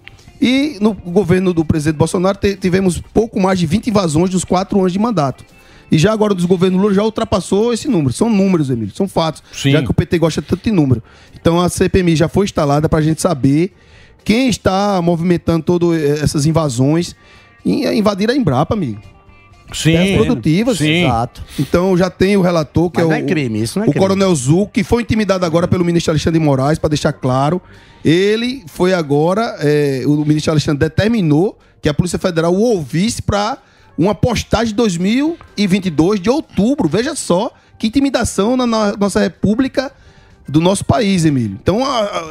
E 0.41 0.77
no 0.81 0.93
governo 0.93 1.53
do 1.53 1.63
presidente 1.63 1.97
Bolsonaro 1.97 2.37
tivemos 2.59 3.01
pouco 3.13 3.39
mais 3.39 3.57
de 3.57 3.65
20 3.65 3.87
invasões 3.87 4.29
dos 4.29 4.43
quatro 4.43 4.79
anos 4.79 4.91
de 4.91 4.99
mandato. 4.99 5.45
E 5.91 5.97
já 5.97 6.11
agora 6.11 6.33
dos 6.33 6.45
governos 6.45 6.81
Lula 6.81 6.93
já 6.93 7.03
ultrapassou 7.03 7.73
esse 7.73 7.87
número. 7.87 8.13
São 8.13 8.29
números, 8.29 8.69
Emílio, 8.69 8.93
são 8.95 9.07
fatos. 9.07 9.43
Sim. 9.51 9.71
Já 9.71 9.81
que 9.81 9.91
o 9.91 9.93
PT 9.93 10.17
gosta 10.17 10.41
tanto 10.41 10.63
de 10.63 10.71
número. 10.71 11.01
Então 11.39 11.61
a 11.61 11.69
CPMI 11.69 12.15
já 12.15 12.27
foi 12.27 12.45
instalada 12.45 12.89
para 12.89 12.99
a 12.99 13.01
gente 13.01 13.21
saber 13.21 13.73
quem 14.23 14.49
está 14.49 15.01
movimentando 15.01 15.63
todas 15.63 16.01
essas 16.21 16.45
invasões. 16.45 17.15
E 17.63 17.87
invadir 17.97 18.29
a 18.29 18.35
Embrapa, 18.35 18.73
amigo. 18.75 19.01
Sim, 19.73 19.93
terras 19.93 20.25
produtivas. 20.25 20.77
sim. 20.77 21.03
Exato. 21.03 21.43
Então 21.59 21.97
já 21.97 22.09
tem 22.09 22.37
o 22.37 22.41
relator, 22.41 22.91
que 22.91 22.97
Mas 22.97 23.05
é 23.05 23.07
o, 23.07 23.09
não 23.09 23.15
é 23.15 23.21
crime, 23.23 23.61
isso 23.61 23.79
não 23.79 23.85
é 23.85 23.89
o 23.89 23.91
crime. 23.91 24.05
Coronel 24.05 24.35
Zul, 24.35 24.67
que 24.67 24.83
foi 24.83 25.01
intimidado 25.01 25.45
agora 25.45 25.67
pelo 25.67 25.83
ministro 25.83 26.11
Alexandre 26.11 26.39
de 26.39 26.45
Moraes, 26.45 26.77
para 26.77 26.89
deixar 26.89 27.13
claro. 27.13 27.61
Ele 28.03 28.63
foi 28.67 28.93
agora, 28.93 29.57
é, 29.59 30.03
o 30.05 30.23
ministro 30.23 30.51
Alexandre 30.51 30.87
determinou 30.87 31.57
que 31.81 31.89
a 31.89 31.93
Polícia 31.93 32.19
Federal 32.19 32.53
o 32.53 32.61
ouvisse 32.61 33.21
para 33.21 33.57
uma 33.97 34.15
postagem 34.15 34.67
de 34.67 34.75
2022 34.75 36.19
de 36.19 36.29
outubro. 36.29 36.87
Veja 36.87 37.15
só 37.15 37.51
que 37.77 37.87
intimidação 37.87 38.55
na, 38.57 38.95
nossa 38.97 39.19
república 39.19 39.91
do 40.47 40.61
nosso 40.61 40.85
país, 40.85 41.25
Emílio. 41.25 41.57
Então, 41.61 41.79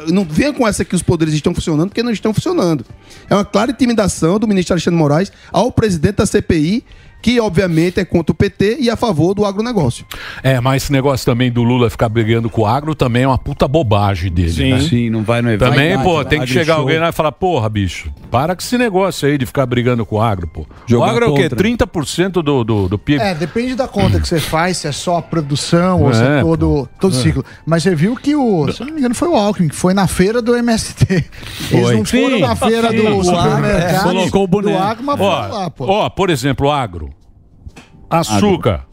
não 0.07 0.23
venha 0.23 0.53
com 0.53 0.67
essa 0.67 0.85
que 0.85 0.95
os 0.95 1.03
poderes 1.03 1.33
estão 1.33 1.53
funcionando, 1.53 1.89
porque 1.89 2.01
não 2.01 2.11
estão 2.11 2.33
funcionando. 2.33 2.85
É 3.29 3.35
uma 3.35 3.43
clara 3.43 3.71
intimidação 3.71 4.39
do 4.39 4.47
ministro 4.47 4.73
Alexandre 4.73 4.97
Moraes 4.97 5.31
ao 5.51 5.71
presidente 5.71 6.15
da 6.15 6.25
CPI, 6.25 6.83
que 7.21 7.39
obviamente 7.39 7.99
é 7.99 8.05
contra 8.05 8.31
o 8.31 8.35
PT 8.35 8.77
e 8.79 8.89
a 8.89 8.95
favor 8.95 9.33
do 9.33 9.45
agronegócio. 9.45 10.05
É, 10.43 10.59
mas 10.59 10.83
esse 10.83 10.91
negócio 10.91 11.25
também 11.25 11.51
do 11.51 11.63
Lula 11.63 11.89
ficar 11.89 12.07
brigando 12.09 12.49
com 12.49 12.61
o 12.61 12.65
agro 12.67 12.93
também 12.93 13.23
é 13.23 13.27
uma 13.27 13.37
puta 13.37 13.67
bobagem 13.67 14.31
dele. 14.31 14.51
Sim. 14.51 14.71
né? 14.73 14.79
Sim, 14.81 15.09
não 15.09 15.23
vai 15.23 15.41
no 15.41 15.49
evento. 15.49 15.69
Também, 15.69 15.95
Vai, 15.95 16.03
pô, 16.03 16.15
vai, 16.15 16.25
tem 16.25 16.39
que 16.41 16.47
chegar 16.47 16.73
show. 16.75 16.81
alguém 16.83 16.99
lá 16.99 17.09
e 17.09 17.11
falar, 17.11 17.31
porra, 17.31 17.67
bicho, 17.69 18.11
para 18.29 18.55
com 18.55 18.61
esse 18.61 18.77
negócio 18.77 19.27
aí 19.27 19.37
de 19.37 19.45
ficar 19.45 19.65
brigando 19.65 20.05
com 20.05 20.17
o 20.17 20.21
agro, 20.21 20.47
pô. 20.47 20.65
Jogar 20.85 21.05
o 21.05 21.09
agro 21.09 21.25
é 21.25 21.27
o 21.29 21.33
quê? 21.35 21.49
contra. 21.49 21.63
30% 21.63 22.31
do, 22.43 22.63
do, 22.63 22.87
do 22.87 22.99
PIB. 22.99 23.21
É, 23.21 23.33
depende 23.33 23.73
da 23.75 23.87
conta 23.87 24.19
que 24.19 24.27
você 24.27 24.39
faz, 24.39 24.77
se 24.77 24.87
é 24.87 24.91
só 24.91 25.17
a 25.17 25.21
produção 25.21 26.03
ou 26.03 26.13
se 26.13 26.21
é 26.23 26.39
É, 26.39 26.41
todo, 26.41 26.87
todo 26.99 27.15
É. 27.15 27.19
ciclo. 27.19 27.43
Mas 27.65 27.83
você 27.83 27.95
viu 27.95 28.15
que 28.15 28.35
o, 28.35 28.71
se 28.71 28.81
eu 28.81 28.85
não 28.85 28.93
me 28.93 28.99
engano, 28.99 29.15
foi 29.15 29.27
o 29.29 29.35
Alckmin, 29.35 29.69
que 29.69 29.75
foi 29.75 29.93
na 29.93 30.05
feira 30.07 30.41
do 30.41 30.55
MST. 30.55 31.05
Eles 31.09 31.25
Foi. 31.69 31.95
não 31.95 32.05
foram 32.05 32.29
Sim, 32.37 32.39
na 32.41 32.55
feira 32.55 32.89
sim. 32.91 32.97
do 32.97 33.17
O 33.17 33.23
supermercado. 33.23 33.95
agro, 33.95 34.09
é. 34.09 34.13
Colocou 34.13 34.43
o 34.43 34.47
boné. 34.47 34.71
Do 34.73 34.77
agro, 34.77 35.03
mas 35.03 35.17
foram 35.17 35.31
Ó, 35.31 35.47
lá, 35.57 35.69
pô. 35.69 35.85
ó, 35.87 36.09
por 36.09 36.29
exemplo, 36.29 36.71
agro. 36.71 37.09
Açúcar. 38.09 38.85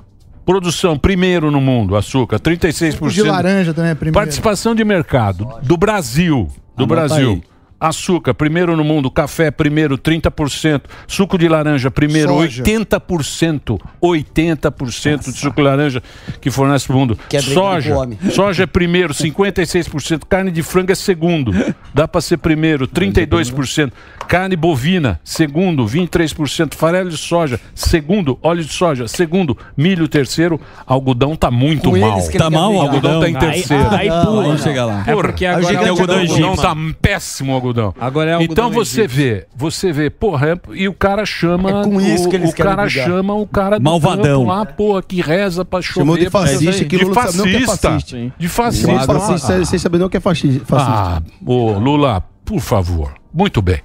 Produção 0.44 0.98
primeiro 0.98 1.52
no 1.52 1.60
mundo, 1.60 1.94
açúcar, 1.94 2.40
36%. 2.40 3.10
De 3.10 3.22
laranja 3.22 3.72
também 3.72 3.92
é 3.92 3.94
primeiro. 3.94 4.14
Participação 4.14 4.74
de 4.74 4.84
mercado 4.84 5.48
do 5.62 5.76
Brasil, 5.76 6.48
do 6.76 6.82
Anota 6.82 7.06
Brasil. 7.06 7.30
aí. 7.30 7.51
Açúcar, 7.82 8.32
primeiro 8.32 8.76
no 8.76 8.84
mundo. 8.84 9.10
Café, 9.10 9.50
primeiro, 9.50 9.98
30%. 9.98 10.82
Suco 11.06 11.36
de 11.36 11.48
laranja, 11.48 11.90
primeiro, 11.90 12.28
Soja. 12.34 12.62
80%. 12.62 13.78
80% 14.00 15.32
de 15.32 15.38
suco 15.38 15.56
de 15.56 15.62
laranja 15.62 16.02
que 16.40 16.50
fornece 16.50 16.86
para 16.86 16.94
o 16.96 16.98
mundo. 16.98 17.18
Que 17.28 17.36
é 17.36 17.40
Soja. 17.42 17.94
Soja 18.32 18.62
é 18.62 18.66
primeiro, 18.66 19.12
56%. 19.12 20.22
Carne 20.28 20.50
de 20.50 20.62
frango 20.62 20.92
é 20.92 20.94
segundo. 20.94 21.52
Dá 21.92 22.06
para 22.06 22.20
ser 22.20 22.36
primeiro, 22.36 22.86
32%. 22.86 23.92
Carne 24.28 24.54
bovina, 24.54 25.20
segundo, 25.24 25.84
23%. 25.84 26.74
Farelo 26.74 27.10
de 27.10 27.16
soja, 27.16 27.60
segundo. 27.74 28.38
Óleo 28.42 28.64
de 28.64 28.72
soja, 28.72 29.08
segundo. 29.08 29.58
Milho, 29.76 30.06
terceiro. 30.08 30.60
Algodão 30.86 31.34
tá 31.34 31.50
muito 31.50 31.90
Com 31.90 31.98
mal. 31.98 32.20
Tá 32.28 32.48
mal. 32.48 32.80
Algodão 32.80 33.20
tá 33.20 33.28
em 33.28 33.36
Aí- 33.36 33.40
terceiro. 33.40 33.90
aí 33.90 34.08
pula. 34.08 34.42
Vamos 34.44 34.62
chegar 34.62 34.84
lá. 34.86 35.04
É 35.06 35.14
porque 35.14 35.44
agora 35.46 35.78
Aí 35.80 35.86
o 35.86 35.90
algodão 35.90 36.20
algodão 36.20 36.56
tá 36.56 36.76
péssimo 37.00 37.52
o 37.52 37.54
algodão. 37.80 37.94
Agora 38.00 38.30
é 38.30 38.34
algodão 38.34 38.52
Então 38.52 38.70
você 38.70 39.00
egípcio. 39.02 39.16
vê, 39.24 39.46
você 39.54 39.92
vê, 39.92 40.10
porra, 40.10 40.50
é- 40.50 40.60
e 40.74 40.88
o 40.88 40.94
cara 40.94 41.24
chama. 41.24 41.80
É 41.80 41.84
com 41.84 42.00
isso 42.00 42.26
o, 42.26 42.30
que 42.30 42.36
eles 42.36 42.50
o 42.50 42.54
cara 42.56 42.84
brigar. 42.84 43.06
chama 43.08 43.34
o 43.34 43.46
cara 43.46 43.78
do 43.78 43.82
Malvadão. 43.84 44.44
lá, 44.46 44.64
porra, 44.64 45.02
que 45.02 45.20
reza 45.20 45.64
pra 45.64 45.80
chover. 45.82 46.00
Chamou 46.00 46.16
de 46.18 46.30
fascista, 46.30 46.84
que 46.84 46.96
de 46.98 47.04
Lula 47.04 47.22
sabe 47.22 47.36
não 47.38 47.44
que 47.44 47.56
é 47.56 47.60
fascista. 47.60 47.90
fascista. 47.90 48.32
De 48.38 48.48
fascista. 48.48 48.92
agro 49.00 49.20
fascista, 49.20 49.64
sem 49.64 49.78
saber 49.78 49.98
não 49.98 50.08
que 50.08 50.16
é 50.16 50.20
fascista. 50.20 50.64
Ah, 50.76 51.22
ô 51.44 51.72
Lula, 51.78 52.22
por 52.44 52.60
favor. 52.60 53.12
Muito 53.32 53.62
bem. 53.62 53.80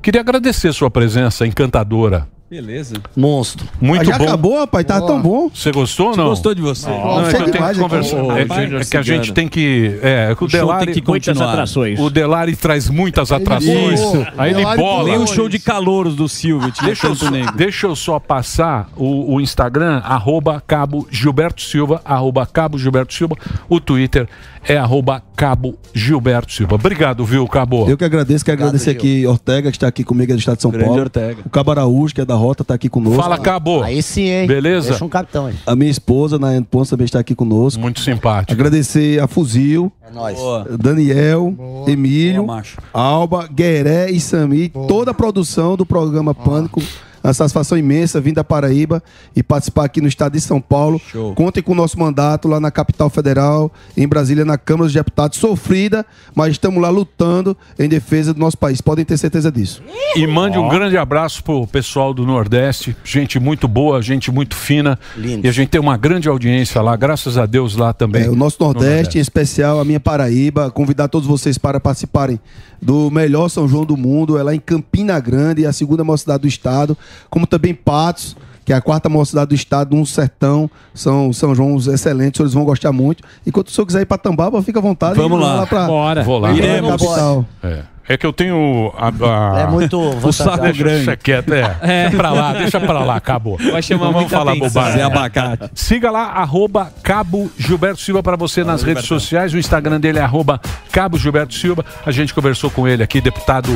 Queria 0.00 0.20
agradecer 0.20 0.72
sua 0.72 0.90
presença 0.90 1.46
encantadora. 1.46 2.28
Beleza. 2.52 2.96
Monstro. 3.16 3.66
Muito 3.80 4.02
Ah, 4.02 4.04
já 4.04 4.18
bom. 4.18 4.24
acabou, 4.24 4.58
rapaz? 4.58 4.84
Tava 4.84 5.06
tão 5.06 5.22
bom. 5.22 5.48
Você 5.54 5.72
gostou 5.72 6.10
ou 6.10 6.16
não? 6.18 6.24
Gostou 6.28 6.54
de 6.54 6.60
você. 6.60 6.86
Não, 6.86 7.26
é 7.26 7.32
que 7.32 7.40
eu 7.42 7.50
tenho 7.50 7.66
que 7.72 7.78
conversar. 7.78 8.16
É, 8.38 8.44
que- 8.44 8.76
é 8.76 8.84
que 8.84 8.96
a 8.98 9.00
gente 9.02 9.32
tem 9.32 9.48
que. 9.48 9.98
É, 10.02 10.34
que 10.36 10.44
o, 10.44 10.46
O 10.46 10.50
Delari. 10.50 10.84
tem 10.84 10.94
que 10.96 11.00
continuar. 11.00 11.36
Muitas 11.38 11.52
atrações. 11.54 11.98
O 11.98 12.10
Delari 12.10 12.54
traz 12.54 12.90
muitas 12.90 13.32
atrações. 13.32 13.98
Isso. 13.98 14.26
Aí 14.36 14.50
ele 14.52 14.62
bola. 14.76 15.08
Nem 15.08 15.16
o 15.18 15.26
show 15.26 15.48
de 15.48 15.58
calouros 15.58 16.14
do 16.14 16.28
Silvio 16.28 16.70
tinha 16.72 16.88
Deixa 16.88 17.06
eu, 17.06 17.14
só, 17.14 17.26
deixa 17.56 17.86
eu 17.86 17.96
só 17.96 18.18
passar 18.20 18.90
o, 18.98 19.34
o 19.36 19.40
Instagram, 19.40 20.02
arroba 20.04 20.62
Cabo 20.66 21.08
Gilberto 21.10 21.62
Silva, 21.62 22.02
arroba 22.04 22.44
Cabo 22.44 22.76
Gilberto 22.76 23.14
Silva. 23.14 23.34
O 23.66 23.80
Twitter 23.80 24.28
é 24.68 24.76
arroba 24.76 25.22
Cabo 25.34 25.78
Gilberto 25.94 26.52
Silva. 26.52 26.74
Obrigado, 26.74 27.24
viu, 27.24 27.48
Cabo? 27.48 27.88
Eu 27.88 27.96
que 27.96 28.04
agradeço, 28.04 28.44
quero 28.44 28.58
agradecer 28.60 28.90
aqui 28.90 29.26
Ortega, 29.26 29.70
que 29.70 29.76
está 29.78 29.88
aqui 29.88 30.04
comigo, 30.04 30.30
é 30.32 30.34
do 30.34 30.38
Estado 30.38 30.56
de 30.56 30.62
São 30.62 30.70
Grande 30.70 30.84
Paulo. 30.86 31.00
Ortega. 31.00 31.38
O 31.46 31.48
Cabo 31.48 31.70
Araújo, 31.70 32.14
que 32.14 32.20
é 32.20 32.24
da 32.26 32.41
Rota, 32.42 32.62
está 32.62 32.74
aqui 32.74 32.88
conosco. 32.88 33.22
Fala, 33.22 33.38
Cabo. 33.38 33.82
Aí 33.82 34.02
sim, 34.02 34.22
hein? 34.22 34.46
Beleza? 34.48 34.90
Deixa 34.90 35.04
um 35.04 35.08
capitão 35.08 35.46
aí. 35.46 35.54
A 35.64 35.76
minha 35.76 35.90
esposa, 35.90 36.38
Nayane 36.38 36.66
Ponce, 36.68 36.90
também 36.90 37.04
está 37.04 37.20
aqui 37.20 37.34
conosco. 37.34 37.80
Muito 37.80 38.00
simpático. 38.00 38.52
Agradecer 38.52 39.22
a 39.22 39.28
Fuzil. 39.28 39.92
É 40.04 40.10
nóis. 40.12 40.38
Daniel, 40.78 41.54
Emílio, 41.86 42.46
Alba, 42.92 43.46
Gueré 43.46 44.10
e 44.10 44.18
Sami, 44.18 44.68
toda 44.68 45.12
a 45.12 45.14
produção 45.14 45.76
do 45.76 45.86
programa 45.86 46.34
Pânico. 46.34 46.82
Uma 47.22 47.32
satisfação 47.32 47.78
imensa 47.78 48.20
vir 48.20 48.32
da 48.32 48.42
Paraíba 48.42 49.02
e 49.34 49.42
participar 49.42 49.84
aqui 49.84 50.00
no 50.00 50.08
estado 50.08 50.32
de 50.32 50.40
São 50.40 50.60
Paulo. 50.60 51.00
Contem 51.34 51.62
com 51.62 51.72
o 51.72 51.74
nosso 51.74 51.98
mandato 51.98 52.48
lá 52.48 52.58
na 52.58 52.70
capital 52.70 53.08
federal, 53.08 53.72
em 53.96 54.08
Brasília, 54.08 54.44
na 54.44 54.58
Câmara 54.58 54.84
dos 54.84 54.92
Deputados. 54.92 55.38
Sofrida, 55.38 56.04
mas 56.34 56.52
estamos 56.52 56.80
lá 56.80 56.88
lutando 56.88 57.56
em 57.78 57.88
defesa 57.88 58.34
do 58.34 58.40
nosso 58.40 58.58
país. 58.58 58.80
Podem 58.80 59.04
ter 59.04 59.16
certeza 59.16 59.50
disso. 59.50 59.82
E 60.16 60.26
mande 60.26 60.58
um 60.58 60.68
grande 60.68 60.96
abraço 60.96 61.42
pro 61.44 61.66
pessoal 61.66 62.12
do 62.12 62.26
Nordeste. 62.26 62.96
Gente 63.04 63.38
muito 63.38 63.68
boa, 63.68 64.02
gente 64.02 64.30
muito 64.30 64.54
fina. 64.54 64.98
E 65.16 65.46
a 65.46 65.52
gente 65.52 65.68
tem 65.68 65.80
uma 65.80 65.96
grande 65.96 66.28
audiência 66.28 66.80
lá, 66.82 66.96
graças 66.96 67.38
a 67.38 67.46
Deus 67.46 67.76
lá 67.76 67.92
também. 67.92 68.24
É, 68.24 68.28
o 68.28 68.34
nosso 68.34 68.56
no 68.60 68.66
Nordeste, 68.66 69.18
em 69.18 69.20
especial 69.20 69.80
a 69.80 69.84
minha 69.84 70.00
Paraíba, 70.00 70.70
convidar 70.70 71.08
todos 71.08 71.26
vocês 71.26 71.56
para 71.58 71.80
participarem 71.80 72.38
do 72.80 73.10
melhor 73.10 73.48
São 73.48 73.68
João 73.68 73.84
do 73.84 73.96
mundo, 73.96 74.36
é 74.36 74.42
lá 74.42 74.52
em 74.54 74.58
Campina 74.58 75.18
Grande, 75.20 75.64
a 75.64 75.72
segunda 75.72 76.02
maior 76.02 76.16
cidade 76.16 76.42
do 76.42 76.48
estado, 76.48 76.98
como 77.30 77.46
também 77.46 77.74
Patos, 77.74 78.36
que 78.64 78.72
é 78.72 78.76
a 78.76 78.80
quarta 78.80 79.08
maior 79.08 79.24
cidade 79.24 79.48
do 79.48 79.54
estado, 79.54 79.96
um 79.96 80.04
sertão, 80.04 80.70
são 80.94 81.32
São 81.32 81.54
João 81.54 81.76
excelentes, 81.76 82.40
eles 82.40 82.52
vão 82.54 82.64
gostar 82.64 82.92
muito. 82.92 83.22
E 83.44 83.50
quando 83.50 83.66
o 83.66 83.70
senhor 83.70 83.86
quiser 83.86 84.02
ir 84.02 84.06
para 84.06 84.18
Tambaba, 84.18 84.62
fica 84.62 84.78
à 84.78 84.82
vontade. 84.82 85.16
Vamos 85.16 85.38
e 85.40 85.42
lá. 85.42 85.66
pra, 85.66 85.86
Bora. 85.86 86.22
Vou 86.22 86.38
lá. 86.38 86.48
pra 86.48 86.56
Iremos. 86.58 86.90
capital. 86.92 87.44
É. 87.62 87.82
É 88.08 88.16
que 88.16 88.26
eu 88.26 88.32
tenho 88.32 88.92
a, 88.98 89.08
a- 89.08 89.60
É 89.60 89.66
muito 89.68 89.96
o 89.98 90.32
saco 90.32 90.50
vantajoso. 90.50 90.78
grande. 90.78 90.96
Deixa 91.06 91.16
quieto, 91.16 91.52
é. 91.54 91.76
É. 91.80 92.02
Deixa 92.02 92.16
pra 92.16 92.30
lá, 92.32 92.52
deixa 92.52 92.80
pra 92.80 93.04
lá, 93.04 93.14
acabou. 93.16 93.56
Vai 93.70 93.80
chamar 93.80 94.06
Não 94.06 94.12
vamos 94.12 94.30
falar 94.30 94.52
atenção. 94.52 94.68
bobagem. 94.68 94.98
Zé 94.98 95.02
Abacate. 95.04 95.70
Siga 95.74 96.10
lá, 96.10 96.24
arroba 96.32 96.92
Cabo 97.02 97.48
Gilberto 97.56 98.00
Silva 98.00 98.20
para 98.20 98.36
você 98.36 98.64
nas 98.64 98.82
redes 98.82 99.04
sociais. 99.06 99.54
O 99.54 99.58
Instagram 99.58 100.00
dele 100.00 100.18
é 100.18 100.22
arroba 100.22 100.60
Cabo 100.90 101.16
Gilberto 101.16 101.54
Silva. 101.54 101.84
A 102.04 102.10
gente 102.10 102.34
conversou 102.34 102.70
com 102.72 102.88
ele 102.88 103.04
aqui, 103.04 103.20
deputado 103.20 103.70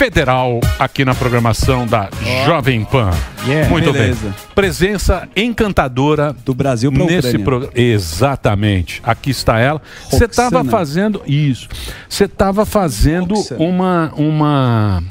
federal, 0.00 0.60
aqui 0.78 1.04
na 1.04 1.14
programação 1.14 1.86
da 1.86 2.08
Jovem 2.46 2.82
Pan. 2.86 3.10
Yeah. 3.46 3.68
Muito 3.68 3.92
Beleza. 3.92 4.28
bem. 4.28 4.34
Presença 4.54 5.28
encantadora 5.36 6.34
do 6.42 6.54
Brasil 6.54 6.90
pra 6.90 7.04
nesse 7.04 7.38
programa. 7.38 7.70
Exatamente. 7.76 9.02
Aqui 9.04 9.28
está 9.28 9.58
ela. 9.58 9.82
Você 10.10 10.24
estava 10.24 10.60
Roxana. 10.60 10.70
fazendo 10.70 11.22
isso. 11.26 11.68
Você 12.08 12.24
estava 12.24 12.64
fazendo 12.64 13.34
uma 13.58 14.10
uma 14.16 15.02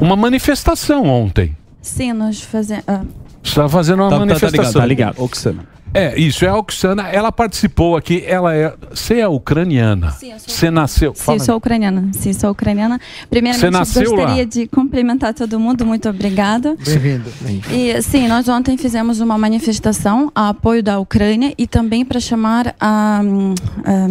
uma 0.00 0.16
manifestação 0.16 1.04
ontem. 1.04 1.54
Sim, 1.82 2.14
nós 2.14 2.40
fazemos. 2.40 2.84
ah, 2.88 3.02
Você 3.42 3.50
estava 3.50 3.68
fazendo 3.68 4.00
uma 4.00 4.08
Tá- 4.08 4.16
tá- 4.16 4.20
tá 4.20 4.26
manifestação. 4.26 4.62
ligado, 4.62 4.80
tá 4.80 4.86
ligado. 4.86 5.22
Oxana. 5.22 5.73
É, 5.94 6.18
isso, 6.18 6.44
é 6.44 6.48
a 6.48 6.56
Oksana. 6.56 7.08
Ela 7.08 7.30
participou 7.30 7.96
aqui, 7.96 8.24
ela 8.26 8.52
é. 8.52 8.74
Você 8.90 9.20
é 9.20 9.28
ucraniana. 9.28 10.10
Sim, 10.10 10.32
eu 10.32 10.38
sou 10.40 10.54
Você 10.54 10.70
nasceu. 10.70 11.14
Sim, 11.14 11.22
Fala. 11.22 11.38
sou 11.38 11.56
ucraniana. 11.56 12.10
Sim, 12.12 12.32
sou 12.32 12.50
ucraniana. 12.50 13.00
Primeiramente, 13.30 13.70
gostaria 13.72 14.24
lá? 14.26 14.44
de 14.44 14.66
cumprimentar 14.66 15.32
todo 15.32 15.58
mundo. 15.60 15.86
Muito 15.86 16.08
obrigada. 16.08 16.76
Bem-vindo. 16.84 17.30
E 17.70 18.02
sim, 18.02 18.26
nós 18.26 18.48
ontem 18.48 18.76
fizemos 18.76 19.20
uma 19.20 19.38
manifestação 19.38 20.32
a 20.34 20.48
apoio 20.48 20.82
da 20.82 20.98
Ucrânia 20.98 21.54
e 21.56 21.66
também 21.66 22.04
para 22.04 22.18
chamar 22.18 22.74
a. 22.80 23.20
hum, 23.24 23.54
ah, 23.84 24.08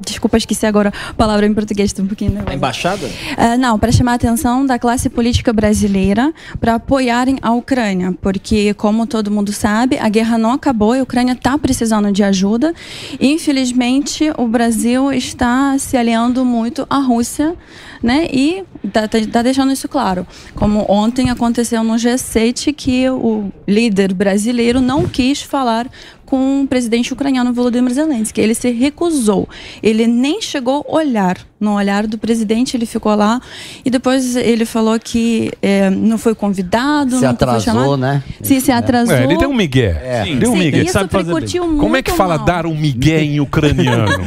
Desculpa, 0.00 0.36
esqueci 0.36 0.66
agora 0.66 0.92
a 1.10 1.14
palavra 1.14 1.46
em 1.46 1.54
português, 1.54 1.94
um 1.98 2.06
pouquinho 2.06 2.32
nervosa. 2.32 2.54
Embaixada? 2.54 3.10
Ah, 3.36 3.56
não, 3.56 3.78
para 3.78 3.90
chamar 3.90 4.12
a 4.12 4.14
atenção 4.16 4.66
da 4.66 4.78
classe 4.78 5.08
política 5.08 5.52
brasileira 5.52 6.32
para 6.60 6.74
apoiarem 6.74 7.38
a 7.40 7.52
Ucrânia, 7.52 8.14
porque, 8.20 8.74
como 8.74 9.06
todo 9.06 9.30
mundo 9.30 9.52
sabe, 9.52 9.98
a 9.98 10.08
guerra 10.08 10.36
não 10.36 10.52
acabou 10.52 10.94
e 10.94 11.00
a 11.00 11.02
Ucrânia 11.02 11.32
está 11.32 11.56
precisando 11.56 12.12
de 12.12 12.22
ajuda. 12.22 12.74
Infelizmente, 13.20 14.30
o 14.36 14.46
Brasil 14.46 15.12
está 15.12 15.78
se 15.78 15.96
aliando 15.96 16.44
muito 16.44 16.86
à 16.90 16.98
Rússia, 16.98 17.54
né? 18.02 18.28
E 18.32 18.64
está 18.84 19.08
tá 19.08 19.42
deixando 19.42 19.72
isso 19.72 19.88
claro. 19.88 20.26
Como 20.54 20.84
ontem 20.88 21.30
aconteceu 21.30 21.82
no 21.82 21.94
G7 21.94 22.74
que 22.74 23.08
o 23.10 23.50
líder 23.66 24.12
brasileiro 24.12 24.80
não 24.80 25.06
quis 25.06 25.42
falar 25.42 25.88
com 26.26 26.62
o 26.62 26.66
presidente 26.66 27.12
ucraniano 27.12 27.52
Volodymyr 27.52 27.94
Zelensky. 27.94 28.40
Ele 28.40 28.54
se 28.54 28.70
recusou. 28.70 29.48
Ele 29.82 30.06
nem 30.06 30.42
chegou 30.42 30.84
a 30.88 30.96
olhar 30.96 31.38
no 31.58 31.74
olhar 31.74 32.06
do 32.06 32.18
presidente, 32.18 32.76
ele 32.76 32.84
ficou 32.84 33.14
lá 33.14 33.40
e 33.84 33.88
depois 33.88 34.36
ele 34.36 34.66
falou 34.66 34.98
que 35.00 35.50
eh, 35.62 35.88
não 35.88 36.18
foi 36.18 36.34
convidado, 36.34 37.12
Se 37.12 37.14
não 37.14 37.20
foi 37.20 37.28
atrasou, 37.30 37.60
chamado. 37.60 37.96
né? 37.96 38.22
Sim, 38.42 38.60
se 38.60 38.70
atrasou. 38.70 39.14
É, 39.14 39.24
ele 39.24 39.38
deu 39.38 39.48
um 39.48 39.54
migué. 39.54 39.98
É. 40.04 40.24
Sim. 40.24 40.38
Deu 40.38 40.50
um 40.50 40.54
Sim, 40.54 40.58
migué. 40.58 40.82
isso 40.82 40.98
repercutiu 40.98 41.62
Como 41.78 41.96
é 41.96 42.02
que 42.02 42.10
fala 42.10 42.36
mal. 42.36 42.44
dar 42.44 42.66
um 42.66 42.76
migué 42.76 43.22
em 43.22 43.40
ucraniano? 43.40 44.22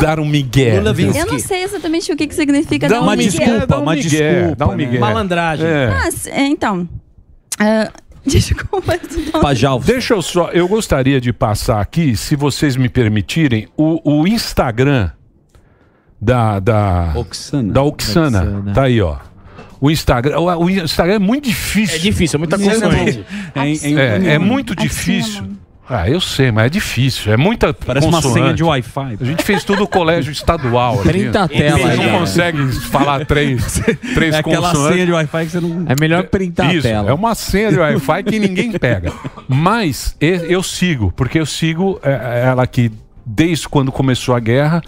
dar 0.00 0.20
um 0.20 0.24
migué. 0.24 0.76
Eu 0.78 1.26
não 1.26 1.38
sei 1.38 1.62
exatamente 1.64 2.12
o 2.12 2.16
que, 2.16 2.26
que 2.26 2.34
significa 2.34 2.88
dar 2.88 3.00
um 3.02 3.10
migué. 3.10 3.24
desculpa, 3.24 3.66
Dá 3.66 3.78
um 3.78 3.82
uma 3.82 3.94
migué, 3.94 4.08
desculpa, 4.08 4.56
dá 4.56 4.66
um 4.68 4.76
migué. 4.76 4.98
Malandragem. 4.98 5.66
É. 5.66 5.88
Mas, 5.88 6.26
é, 6.28 6.46
então. 6.46 6.88
é, 7.60 7.90
desculpa. 8.26 8.98
não- 9.32 9.40
Deixa 9.86 10.14
eu 10.14 10.22
só. 10.22 10.50
Eu 10.50 10.66
gostaria 10.68 11.20
de 11.20 11.32
passar 11.32 11.80
aqui, 11.80 12.16
se 12.16 12.34
vocês 12.36 12.76
me 12.76 12.88
permitirem, 12.88 13.68
o, 13.76 14.20
o 14.20 14.26
Instagram 14.26 15.10
da. 16.20 16.58
Da 16.60 17.12
Oxana. 17.16 17.72
Da 17.72 17.82
Oxana. 17.82 18.40
Oxana. 18.42 18.72
Tá 18.72 18.82
aí, 18.84 19.00
ó. 19.00 19.16
O 19.80 19.90
Instagram, 19.90 20.38
o, 20.38 20.64
o 20.64 20.70
Instagram 20.70 21.14
é 21.16 21.18
muito 21.18 21.44
difícil. 21.44 21.96
É 21.96 21.98
difícil, 21.98 22.36
é 22.36 22.38
muita 22.38 22.56
coisa. 22.56 22.80
consoante. 22.88 23.26
É, 23.54 24.30
é, 24.30 24.34
é 24.34 24.38
muito 24.38 24.74
difícil. 24.74 25.44
Ah, 25.88 26.08
eu 26.08 26.18
sei, 26.20 26.50
mas 26.50 26.66
é 26.66 26.68
difícil. 26.70 27.30
É 27.32 27.36
muita 27.36 27.74
Parece 27.74 28.06
uma 28.06 28.16
consoante. 28.22 28.40
senha 28.40 28.54
de 28.54 28.64
Wi-Fi. 28.64 29.18
A 29.20 29.24
gente 29.24 29.42
fez 29.42 29.62
tudo 29.64 29.80
no 29.80 29.86
colégio 29.86 30.32
estadual. 30.32 30.94
aqui. 31.00 31.08
30 31.08 31.48
telas 31.48 31.80
Você 31.82 31.96
não 31.96 32.18
consegue 32.18 32.72
falar 32.88 33.26
três, 33.26 33.82
três 34.14 34.34
É 34.34 34.38
aquela 34.38 34.68
consoantes. 34.70 34.94
senha 34.94 35.06
de 35.06 35.12
Wi-Fi 35.12 35.44
que 35.44 35.50
você 35.52 35.60
não. 35.60 35.84
É 35.86 35.94
melhor 36.00 36.24
printar 36.24 36.74
Isso, 36.74 36.86
a 36.86 36.90
tela. 36.90 37.10
é 37.10 37.12
uma 37.12 37.34
senha 37.34 37.70
de 37.70 37.78
Wi-Fi 37.78 38.22
que 38.22 38.38
ninguém 38.38 38.72
pega. 38.72 39.12
Mas 39.46 40.16
eu 40.48 40.62
sigo, 40.62 41.12
porque 41.14 41.38
eu 41.38 41.46
sigo 41.46 42.00
é, 42.02 42.44
ela 42.46 42.62
aqui 42.62 42.90
desde 43.26 43.68
quando 43.68 43.92
começou 43.92 44.34
a 44.34 44.40
guerra 44.40 44.80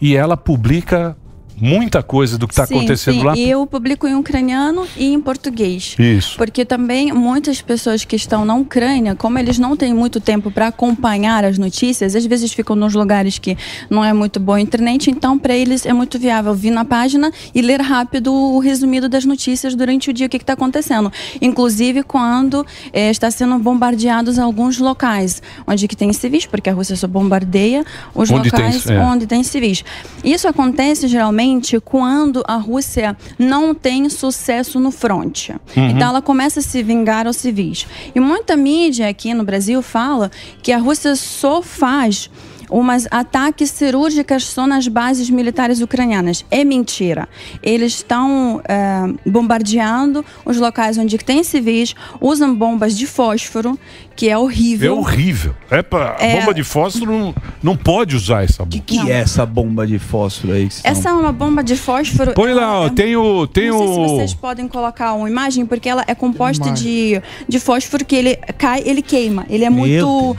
e 0.00 0.16
ela 0.16 0.36
publica 0.36 1.16
muita 1.56 2.02
coisa 2.02 2.36
do 2.36 2.46
que 2.48 2.52
está 2.52 2.64
acontecendo 2.64 3.18
sim. 3.18 3.22
lá. 3.24 3.36
E 3.36 3.48
eu 3.48 3.66
publico 3.66 4.06
em 4.06 4.14
ucraniano 4.14 4.86
e 4.96 5.12
em 5.12 5.20
português. 5.20 5.94
Isso. 5.98 6.36
Porque 6.36 6.64
também 6.64 7.12
muitas 7.12 7.60
pessoas 7.62 8.04
que 8.04 8.16
estão 8.16 8.44
na 8.44 8.54
Ucrânia, 8.54 9.14
como 9.14 9.38
eles 9.38 9.58
não 9.58 9.76
têm 9.76 9.94
muito 9.94 10.20
tempo 10.20 10.50
para 10.50 10.68
acompanhar 10.68 11.44
as 11.44 11.58
notícias, 11.58 12.16
às 12.16 12.26
vezes 12.26 12.52
ficam 12.52 12.74
nos 12.74 12.94
lugares 12.94 13.38
que 13.38 13.56
não 13.88 14.04
é 14.04 14.12
muito 14.12 14.40
boa 14.40 14.58
a 14.58 14.60
internet, 14.60 15.10
então 15.10 15.38
para 15.38 15.54
eles 15.54 15.86
é 15.86 15.92
muito 15.92 16.18
viável 16.18 16.54
vir 16.54 16.70
na 16.70 16.84
página 16.84 17.30
e 17.54 17.60
ler 17.62 17.80
rápido 17.80 18.32
o 18.32 18.58
resumido 18.58 19.08
das 19.08 19.24
notícias 19.24 19.74
durante 19.74 20.10
o 20.10 20.12
dia 20.12 20.26
o 20.26 20.30
que 20.30 20.36
está 20.36 20.54
acontecendo. 20.54 21.12
Inclusive 21.40 22.02
quando 22.02 22.66
eh, 22.92 23.10
está 23.10 23.30
sendo 23.30 23.58
bombardeados 23.58 24.38
alguns 24.38 24.78
locais, 24.78 25.40
onde 25.66 25.86
que 25.86 25.96
tem 25.96 26.12
civis, 26.12 26.46
porque 26.46 26.68
a 26.68 26.72
Rússia 26.72 26.96
só 26.96 27.06
bombardeia 27.06 27.84
os 28.14 28.30
Onde 28.30 28.50
tem- 28.50 28.60
locais 28.60 28.86
é. 28.86 28.98
onde 28.98 29.26
tem 29.26 29.42
civis. 29.42 29.84
Isso 30.24 30.48
acontece 30.48 31.06
geralmente 31.06 31.43
quando 31.80 32.42
a 32.46 32.56
Rússia 32.56 33.16
não 33.38 33.74
tem 33.74 34.08
sucesso 34.08 34.78
no 34.80 34.90
fronte. 34.90 35.52
Uhum. 35.76 35.90
Então 35.90 36.08
ela 36.08 36.22
começa 36.22 36.60
a 36.60 36.62
se 36.62 36.82
vingar 36.82 37.26
aos 37.26 37.36
civis. 37.36 37.86
E 38.14 38.20
muita 38.20 38.56
mídia 38.56 39.08
aqui 39.08 39.34
no 39.34 39.44
Brasil 39.44 39.82
fala 39.82 40.30
que 40.62 40.72
a 40.72 40.78
Rússia 40.78 41.14
só 41.16 41.62
faz 41.62 42.30
umas 42.70 43.06
ataques 43.10 43.70
cirúrgicas 43.70 44.44
só 44.44 44.66
nas 44.66 44.88
bases 44.88 45.28
militares 45.30 45.80
ucranianas. 45.80 46.44
É 46.50 46.64
mentira. 46.64 47.28
Eles 47.62 47.94
estão 47.94 48.60
eh, 48.68 49.12
bombardeando 49.26 50.24
os 50.44 50.56
locais 50.58 50.98
onde 50.98 51.18
tem 51.18 51.42
civis, 51.44 51.94
usam 52.20 52.54
bombas 52.54 52.96
de 52.96 53.06
fósforo, 53.06 53.78
que 54.16 54.28
é 54.28 54.32
É 54.32 54.38
horrível. 54.38 54.98
horrível. 54.98 55.54
É 55.70 55.82
pra, 55.82 56.16
É. 56.18 56.40
Bomba 56.40 56.54
de 56.54 56.62
fósforo 56.64 57.10
não, 57.12 57.34
não 57.62 57.76
pode 57.76 58.16
usar 58.16 58.44
essa 58.44 58.64
bomba. 58.64 58.76
O 58.76 58.82
que 58.82 59.10
é 59.10 59.14
essa 59.20 59.44
bomba 59.46 59.86
de 59.86 59.98
fósforo 59.98 60.52
aí? 60.52 60.68
que 60.68 60.80
Essa 60.86 61.10
é 61.10 61.12
uma 61.12 61.32
bomba 61.32 61.62
de 61.62 61.76
fósforo. 61.76 62.32
Põe 62.34 62.52
lá, 62.52 62.80
ó, 62.80 62.88
tem 62.88 63.16
o. 63.16 63.46
Tem 63.46 63.70
Não 63.70 63.78
sei 63.78 63.86
se 63.86 63.92
o... 64.00 64.08
vocês 64.16 64.34
podem 64.34 64.66
colocar 64.68 65.14
uma 65.14 65.28
imagem, 65.28 65.66
porque 65.66 65.88
ela 65.88 66.04
é 66.06 66.14
composta 66.14 66.70
de, 66.70 67.20
de 67.48 67.60
fósforo 67.60 68.04
que 68.04 68.14
ele 68.16 68.36
cai, 68.58 68.82
ele 68.84 69.02
queima. 69.02 69.46
Ele 69.48 69.64
é 69.64 69.70
muito. 69.70 70.36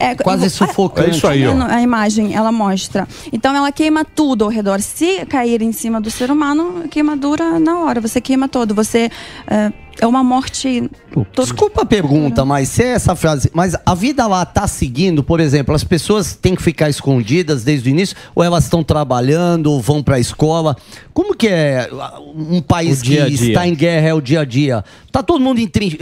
É, 0.00 0.14
Quase 0.14 0.44
eu- 0.44 0.50
sufocante. 0.50 1.10
É 1.10 1.12
isso 1.16 1.26
aí, 1.26 1.46
ó. 1.46 1.50
vendo 1.52 1.64
A 1.64 1.82
imagem, 1.82 2.34
ela 2.34 2.52
mostra. 2.52 3.06
Então, 3.32 3.54
ela 3.54 3.72
queima 3.72 4.04
tudo 4.04 4.44
ao 4.44 4.50
redor. 4.50 4.80
Se 4.80 5.26
cair 5.26 5.60
em 5.60 5.72
cima 5.72 6.00
do 6.00 6.10
ser 6.10 6.30
humano, 6.30 6.84
queimadura 6.88 7.58
na 7.58 7.80
hora. 7.80 8.00
Você 8.00 8.20
queima 8.20 8.48
todo. 8.48 8.74
Você. 8.74 9.10
É, 9.46 9.72
é 10.00 10.06
uma 10.06 10.22
morte. 10.22 10.88
Desculpa 11.36 11.82
a 11.82 11.84
pergunta, 11.84 12.44
mas 12.44 12.68
se 12.68 12.84
é 12.84 12.88
essa 12.92 13.16
frase. 13.16 13.50
Mas 13.52 13.74
a 13.84 13.94
vida 13.96 14.24
lá 14.28 14.46
tá 14.46 14.68
seguindo, 14.68 15.24
por 15.24 15.40
exemplo, 15.40 15.74
as 15.74 15.82
pessoas 15.82 16.36
têm 16.36 16.54
que 16.54 16.62
ficar 16.62 16.88
escondidas 16.88 17.64
desde 17.64 17.88
o 17.88 17.90
início, 17.90 18.16
ou 18.32 18.44
elas 18.44 18.62
estão 18.64 18.84
trabalhando, 18.84 19.80
vão 19.80 20.00
para 20.00 20.14
a 20.14 20.20
escola? 20.20 20.76
Como 21.12 21.34
que 21.34 21.48
é 21.48 21.88
um 22.36 22.62
país 22.62 23.02
que 23.02 23.08
dia. 23.08 23.28
está 23.28 23.66
em 23.66 23.74
guerra 23.74 24.08
é 24.10 24.14
o 24.14 24.20
dia 24.20 24.42
a 24.42 24.44
dia? 24.44 24.84
Tá 25.10 25.20
todo 25.20 25.40
mundo 25.40 25.58
em 25.58 25.66
trin- 25.66 25.98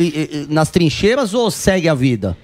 nas 0.51 0.69
trincheiras 0.69 1.33
ou 1.33 1.51
segue 1.51 1.89
a 1.89 1.95
vida? 1.95 2.37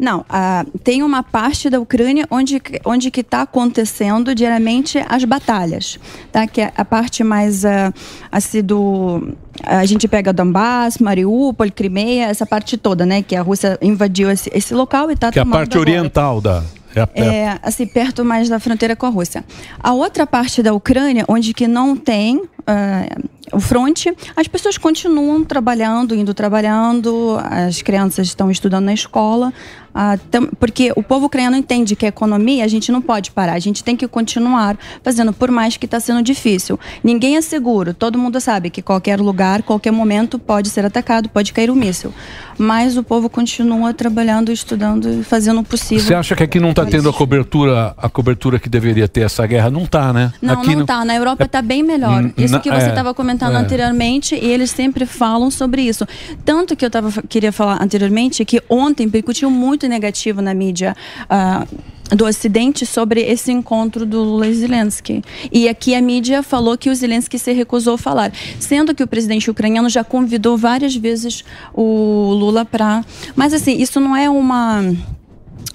Não, 0.00 0.24
ah, 0.30 0.64
tem 0.82 1.02
uma 1.02 1.22
parte 1.22 1.68
da 1.68 1.78
Ucrânia 1.78 2.26
onde, 2.30 2.60
onde 2.86 3.10
que 3.10 3.20
está 3.20 3.42
acontecendo 3.42 4.34
diariamente 4.34 4.98
as 5.06 5.24
batalhas, 5.24 5.98
tá? 6.32 6.46
Que 6.46 6.62
é 6.62 6.72
a 6.74 6.84
parte 6.86 7.22
mais 7.22 7.66
ah, 7.66 7.92
assim 8.32 8.62
do 8.62 9.36
a 9.62 9.84
gente 9.84 10.08
pega 10.08 10.32
Donbass, 10.32 10.96
Mariupol, 10.98 11.70
Crimeia, 11.70 12.26
essa 12.26 12.46
parte 12.46 12.78
toda, 12.78 13.04
né? 13.04 13.22
Que 13.22 13.36
a 13.36 13.42
Rússia 13.42 13.78
invadiu 13.82 14.30
esse, 14.30 14.50
esse 14.54 14.72
local 14.72 15.10
e 15.10 15.12
está 15.12 15.30
Que 15.30 15.38
é 15.38 15.42
a 15.42 15.46
parte 15.46 15.76
agora. 15.76 15.90
oriental 15.90 16.40
da. 16.40 16.62
É. 16.94 17.22
É, 17.22 17.58
assim, 17.62 17.86
perto 17.86 18.24
mais 18.24 18.48
da 18.48 18.58
fronteira 18.58 18.96
com 18.96 19.06
a 19.06 19.10
Rússia. 19.10 19.44
A 19.78 19.92
outra 19.92 20.26
parte 20.26 20.62
da 20.62 20.72
Ucrânia, 20.72 21.24
onde 21.28 21.54
que 21.54 21.68
não 21.68 21.94
tem 21.96 22.42
ah, 22.70 23.16
o 23.52 23.58
fronte, 23.60 24.12
as 24.36 24.46
pessoas 24.46 24.78
continuam 24.78 25.42
trabalhando, 25.44 26.14
indo 26.14 26.32
trabalhando, 26.32 27.36
as 27.42 27.82
crianças 27.82 28.28
estão 28.28 28.48
estudando 28.50 28.84
na 28.84 28.94
escola, 28.94 29.52
ah, 29.92 30.16
tam- 30.30 30.48
porque 30.60 30.92
o 30.94 31.02
povo 31.02 31.26
ucraniano 31.26 31.56
entende 31.56 31.96
que 31.96 32.06
a 32.06 32.08
economia 32.10 32.64
a 32.64 32.68
gente 32.68 32.92
não 32.92 33.02
pode 33.02 33.32
parar, 33.32 33.54
a 33.54 33.58
gente 33.58 33.82
tem 33.82 33.96
que 33.96 34.06
continuar 34.06 34.78
fazendo, 35.02 35.32
por 35.32 35.50
mais 35.50 35.76
que 35.76 35.84
está 35.84 35.98
sendo 35.98 36.22
difícil. 36.22 36.78
Ninguém 37.02 37.36
é 37.36 37.40
seguro, 37.40 37.92
todo 37.92 38.16
mundo 38.16 38.40
sabe 38.40 38.70
que 38.70 38.80
qualquer 38.82 39.20
lugar, 39.20 39.62
qualquer 39.64 39.90
momento 39.90 40.38
pode 40.38 40.68
ser 40.68 40.84
atacado, 40.84 41.28
pode 41.28 41.52
cair 41.52 41.72
um 41.72 41.74
míssil. 41.74 42.12
Mas 42.56 42.96
o 42.96 43.02
povo 43.02 43.28
continua 43.30 43.92
trabalhando, 43.94 44.52
estudando 44.52 45.08
e 45.20 45.24
fazendo 45.24 45.60
o 45.60 45.64
possível. 45.64 46.04
Você 46.04 46.14
acha 46.14 46.36
que 46.36 46.42
aqui 46.44 46.60
não 46.60 46.70
está 46.70 46.84
tendo 46.86 47.08
a 47.08 47.12
cobertura, 47.12 47.94
a 47.96 48.08
cobertura 48.08 48.58
que 48.60 48.68
deveria 48.68 49.08
ter 49.08 49.22
essa 49.22 49.44
guerra? 49.46 49.70
Não 49.70 49.86
tá, 49.86 50.12
né? 50.12 50.30
Não, 50.42 50.54
aqui 50.60 50.76
não 50.76 50.84
tá. 50.86 51.02
Na 51.04 51.16
Europa 51.16 51.48
tá 51.48 51.62
bem 51.62 51.82
melhor. 51.82 52.30
Isso 52.36 52.59
na- 52.68 52.74
que 52.74 52.80
você 52.80 52.86
é, 52.86 52.90
estava 52.90 53.12
comentando 53.14 53.54
é. 53.54 53.58
anteriormente, 53.58 54.34
e 54.34 54.46
eles 54.46 54.70
sempre 54.70 55.06
falam 55.06 55.50
sobre 55.50 55.82
isso. 55.82 56.06
Tanto 56.44 56.76
que 56.76 56.84
eu 56.84 56.90
tava, 56.90 57.22
queria 57.28 57.52
falar 57.52 57.82
anteriormente 57.82 58.44
que 58.44 58.62
ontem 58.68 59.08
percutiu 59.08 59.50
muito 59.50 59.86
negativo 59.88 60.40
na 60.40 60.54
mídia. 60.54 60.94
ah, 61.28 61.66
do 62.12 62.24
Ocidente 62.24 62.84
sobre 62.84 63.20
esse 63.20 63.52
encontro 63.52 64.04
do 64.04 64.20
Lula 64.24 64.48
e 64.48 64.54
Zelensky. 64.54 65.22
E 65.52 65.68
aqui 65.68 65.94
a 65.94 66.02
mídia 66.02 66.42
falou 66.42 66.76
que 66.76 66.90
o 66.90 66.94
Zelensky 66.94 67.38
se 67.38 67.52
recusou 67.52 67.94
a 67.94 67.98
falar, 67.98 68.32
sendo 68.58 68.92
que 68.92 69.02
o 69.04 69.06
presidente 69.06 69.48
ucraniano 69.48 69.88
já 69.88 70.02
convidou 70.02 70.56
várias 70.58 70.96
vezes 70.96 71.44
o 71.72 72.32
Lula 72.32 72.64
para. 72.64 73.04
Mas 73.36 73.54
assim, 73.54 73.80
isso 73.80 74.00
não 74.00 74.16
é 74.16 74.28
uma 74.28 74.82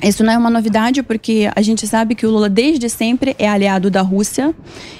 isso 0.03 0.23
não 0.23 0.33
é 0.33 0.37
uma 0.37 0.49
novidade, 0.49 1.01
porque 1.01 1.49
a 1.55 1.61
gente 1.61 1.87
sabe 1.87 2.15
que 2.15 2.25
o 2.25 2.29
Lula 2.29 2.49
desde 2.49 2.89
sempre 2.89 3.35
é 3.39 3.47
aliado 3.47 3.89
da 3.89 4.01
Rússia. 4.01 4.53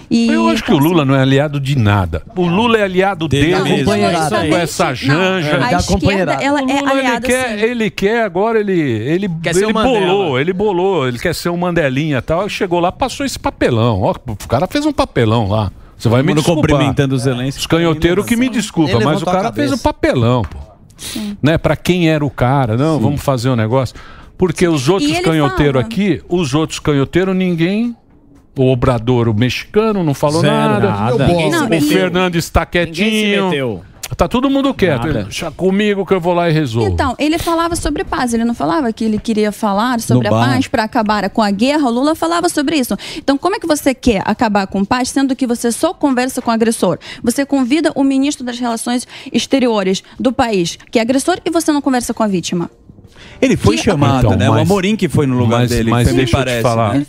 E 0.10 0.28
Eu 0.28 0.48
acho 0.48 0.64
que 0.64 0.72
o 0.72 0.78
Lula 0.78 1.04
não 1.04 1.16
é 1.16 1.22
aliado 1.22 1.60
de 1.60 1.78
nada. 1.78 2.24
O 2.36 2.46
Lula 2.46 2.78
é 2.78 2.84
aliado 2.84 3.28
dele, 3.28 3.60
mesmo. 3.62 3.92
com 3.92 4.56
essa 4.56 4.94
janja. 4.94 5.58
Não, 5.58 5.66
a 5.66 5.72
esquerda, 5.74 6.34
ela 6.34 6.60
é 6.60 6.62
Lula, 6.62 6.74
ele 6.74 6.90
aliada, 6.90 7.28
quer, 7.28 7.60
sim. 7.60 7.66
ele 7.66 7.90
quer 7.90 8.24
agora, 8.24 8.60
ele, 8.60 8.80
ele, 8.80 9.30
Quer 9.42 9.56
ele 9.56 9.74
bolou, 9.74 10.40
ele 10.40 10.54
bolou, 10.54 11.08
ele 11.08 11.20
quer 11.20 11.36
ser 11.36 11.50
um 11.50 11.58
Mandelinha 11.58 12.20
e 12.20 12.22
tal. 12.22 12.48
Chegou 12.48 12.80
lá, 12.80 12.92
passou 12.92 13.26
esse 13.26 13.38
papelão. 13.38 14.02
Ó, 14.02 14.12
o 14.12 14.48
cara 14.48 14.68
fez 14.68 14.86
um 14.86 14.94
papelão 14.94 15.50
lá. 15.50 15.72
Você 15.98 16.10
vai 16.10 16.22
me 16.24 16.34
desculpar. 16.34 16.70
cumprimentando 16.70 17.16
o 17.16 17.18
Zelensky. 17.18 17.62
Os 17.62 17.68
canhoteiros 17.68 18.26
que 18.26 18.36
me 18.36 18.50
desculpa, 18.50 18.92
Ele 18.92 19.06
mas 19.06 19.22
o 19.22 19.26
cara 19.26 19.52
fez 19.52 19.72
um 19.72 19.78
papelão, 19.78 20.44
pô. 20.44 20.60
Né? 21.42 21.58
Pra 21.58 21.76
quem 21.76 22.10
era 22.10 22.26
o 22.26 22.30
cara, 22.30 22.78
não, 22.78 23.00
vamos 23.00 23.22
fazer 23.22 23.50
um 23.50 23.56
negócio. 23.56 23.96
Porque 24.38 24.68
os 24.68 24.90
outros 24.90 25.20
canhoteiros 25.20 25.82
aqui, 25.82 26.22
os 26.30 26.54
outros 26.54 26.80
canhoteiros, 26.80 27.36
ninguém. 27.36 27.96
O 28.58 28.72
Obrador, 28.72 29.28
o 29.28 29.34
mexicano, 29.34 30.02
não 30.02 30.14
falou 30.14 30.40
Zero, 30.40 30.54
nada. 30.54 30.90
nada. 30.90 31.28
Ninguém 31.28 31.52
se 31.52 31.58
o. 31.62 31.82
Fernando 31.82 32.36
está 32.36 32.62
Ninguém 32.66 32.94
se 32.94 33.02
quietinho. 33.02 33.50
meteu. 33.50 33.84
Tá 34.16 34.28
todo 34.30 34.50
mundo 34.50 34.74
quieto. 34.74 35.08
Nada. 35.08 35.24
Deixa 35.24 35.52
comigo 35.52 36.06
que 36.06 36.14
eu 36.14 36.22
vou 36.22 36.34
lá 36.34 36.50
e 36.50 36.54
resolvo. 36.54 36.88
Então, 36.90 37.16
ele 37.20 37.38
falava 37.38 37.76
sobre 37.76 38.06
paz, 38.06 38.34
ele 38.34 38.46
não 38.46 38.54
falava 38.54 38.94
que 38.94 39.04
ele 39.04 39.18
queria 39.20 39.52
falar 39.52 40.00
sobre 40.00 40.30
No 40.30 40.36
a 40.36 40.40
bar. 40.40 40.50
paz 40.52 40.68
para 40.68 40.84
acabar 40.84 41.30
com 41.32 41.42
a 41.42 41.52
guerra. 41.52 41.86
O 41.88 41.92
Lula 41.92 42.16
falava 42.16 42.48
sobre 42.48 42.78
isso. 42.78 42.96
Então, 43.18 43.38
como 43.38 43.56
é 43.58 43.60
que 43.60 43.68
você 43.68 43.94
quer 43.94 44.22
acabar 44.24 44.68
com 44.68 44.86
paz, 44.86 45.10
sendo 45.10 45.36
que 45.36 45.46
você 45.48 45.70
só 45.72 45.94
conversa 45.94 46.42
com 46.42 46.50
o 46.50 46.54
agressor? 46.54 46.98
Você 47.24 47.46
convida 47.46 47.92
o 47.96 48.04
ministro 48.06 48.46
das 48.46 48.58
Relações 48.58 49.06
Exteriores 49.34 50.02
do 50.18 50.32
país, 50.32 50.78
que 50.92 51.00
é 51.00 51.02
agressor, 51.02 51.40
e 51.44 51.50
você 51.50 51.74
não 51.74 51.82
conversa 51.82 52.14
com 52.14 52.24
a 52.24 52.28
vítima. 52.28 52.70
Ele 53.42 53.56
foi 53.58 53.76
Que- 53.78 53.84
chamado, 53.84 54.26
Então, 54.28 54.38
né? 54.38 54.50
o 54.50 54.54
mas- 54.54 54.62
Amorim 54.62 54.96
que 54.96 55.08
foi 55.10 55.26
no 55.28 55.38
lugar 55.38 55.60
mas, 55.62 55.70
dele. 55.70 55.90
Mas 55.92 56.08
deixa 56.14 56.36
eu 56.36 56.40
parece, 56.40 56.58
te 56.60 56.64
falar. 56.64 56.94
né? 56.96 57.06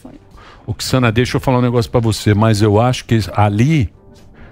Oxana, 0.66 1.12
deixa 1.12 1.36
eu 1.36 1.40
falar 1.40 1.58
um 1.58 1.62
negócio 1.62 1.90
pra 1.90 2.00
você, 2.00 2.34
mas 2.34 2.60
eu 2.60 2.80
acho 2.80 3.04
que 3.04 3.18
ali 3.34 3.88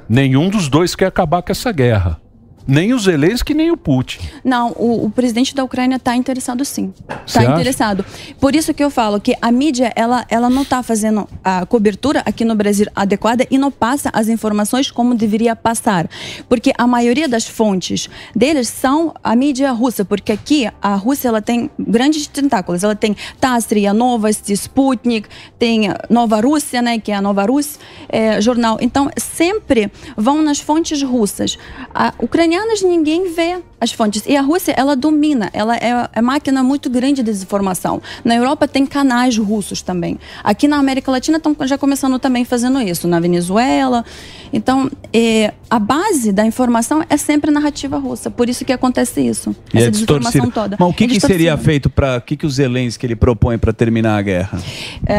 nenhum 0.08 0.48
dos 0.48 0.68
dois 0.68 0.94
quer 0.94 1.06
acabar 1.06 1.42
com 1.42 1.50
essa 1.50 1.72
guerra. 1.72 2.20
Nem 2.66 2.94
o 2.94 2.98
Zelensky, 2.98 3.52
nem 3.52 3.70
o 3.70 3.76
Putin. 3.76 4.18
Não, 4.42 4.70
o, 4.72 5.06
o 5.06 5.10
presidente 5.10 5.54
da 5.54 5.62
Ucrânia 5.62 5.96
está 5.96 6.16
interessado 6.16 6.64
sim. 6.64 6.92
Está 7.26 7.44
interessado. 7.44 8.04
Por 8.40 8.54
isso 8.54 8.72
que 8.72 8.82
eu 8.82 8.90
falo 8.90 9.20
que 9.20 9.36
a 9.40 9.52
mídia, 9.52 9.92
ela, 9.94 10.24
ela 10.28 10.48
não 10.48 10.62
está 10.62 10.82
fazendo 10.82 11.28
a 11.42 11.66
cobertura 11.66 12.22
aqui 12.24 12.44
no 12.44 12.54
Brasil 12.54 12.86
adequada 12.94 13.46
e 13.50 13.58
não 13.58 13.70
passa 13.70 14.10
as 14.12 14.28
informações 14.28 14.90
como 14.90 15.14
deveria 15.14 15.54
passar. 15.54 16.08
Porque 16.48 16.72
a 16.78 16.86
maioria 16.86 17.28
das 17.28 17.46
fontes 17.46 18.08
deles 18.34 18.68
são 18.68 19.14
a 19.22 19.36
mídia 19.36 19.70
russa, 19.72 20.04
porque 20.04 20.32
aqui 20.32 20.68
a 20.80 20.94
Rússia 20.94 21.28
ela 21.28 21.42
tem 21.42 21.70
grandes 21.78 22.26
tentáculos. 22.26 22.82
Ela 22.82 22.96
tem 22.96 23.14
TASS, 23.40 23.66
RIA 23.70 23.92
Novosti, 23.92 24.52
Sputnik, 24.52 25.28
tem 25.58 25.88
Nova 26.08 26.40
Rússia, 26.40 26.80
né, 26.80 26.98
que 26.98 27.12
é 27.12 27.16
a 27.16 27.22
Nova 27.22 27.44
Rússia, 27.44 27.78
é, 28.08 28.40
jornal. 28.40 28.78
Então, 28.80 29.10
sempre 29.16 29.90
vão 30.16 30.40
nas 30.42 30.60
fontes 30.60 31.02
russas. 31.02 31.58
A, 31.94 32.12
ucranianas 32.54 32.82
ninguém 32.82 33.32
vê 33.32 33.58
as 33.80 33.92
fontes. 33.92 34.22
E 34.26 34.36
a 34.36 34.40
Rússia, 34.40 34.72
ela 34.76 34.94
domina, 34.94 35.50
ela 35.52 35.76
é, 35.76 36.08
é 36.12 36.22
máquina 36.22 36.62
muito 36.62 36.88
grande 36.88 37.16
de 37.16 37.24
desinformação. 37.24 38.00
Na 38.24 38.34
Europa 38.34 38.66
tem 38.66 38.86
canais 38.86 39.36
russos 39.36 39.82
também. 39.82 40.18
Aqui 40.42 40.66
na 40.68 40.78
América 40.78 41.10
Latina 41.10 41.36
estão 41.36 41.54
já 41.66 41.76
começando 41.76 42.18
também 42.18 42.44
fazendo 42.44 42.80
isso, 42.80 43.06
na 43.06 43.20
Venezuela. 43.20 44.04
Então, 44.52 44.90
é, 45.12 45.52
a 45.68 45.78
base 45.78 46.32
da 46.32 46.46
informação 46.46 47.04
é 47.08 47.16
sempre 47.16 47.50
a 47.50 47.52
narrativa 47.52 47.98
russa. 47.98 48.30
Por 48.30 48.48
isso 48.48 48.64
que 48.64 48.72
acontece 48.72 49.20
isso. 49.20 49.54
E 49.72 49.78
essa 49.78 49.88
é 49.88 49.90
desinformação 49.90 50.50
toda. 50.50 50.76
Mas 50.78 50.88
o 50.88 50.92
que, 50.92 51.04
É 51.04 51.08
que 51.08 51.20
seria 51.20 51.56
feito 51.58 51.90
para. 51.90 52.18
O 52.18 52.20
que, 52.20 52.36
que 52.36 52.46
o 52.46 52.50
Zelensky 52.50 53.04
ele 53.04 53.16
propõe 53.16 53.58
para 53.58 53.72
terminar 53.72 54.16
a 54.16 54.22
guerra? 54.22 54.62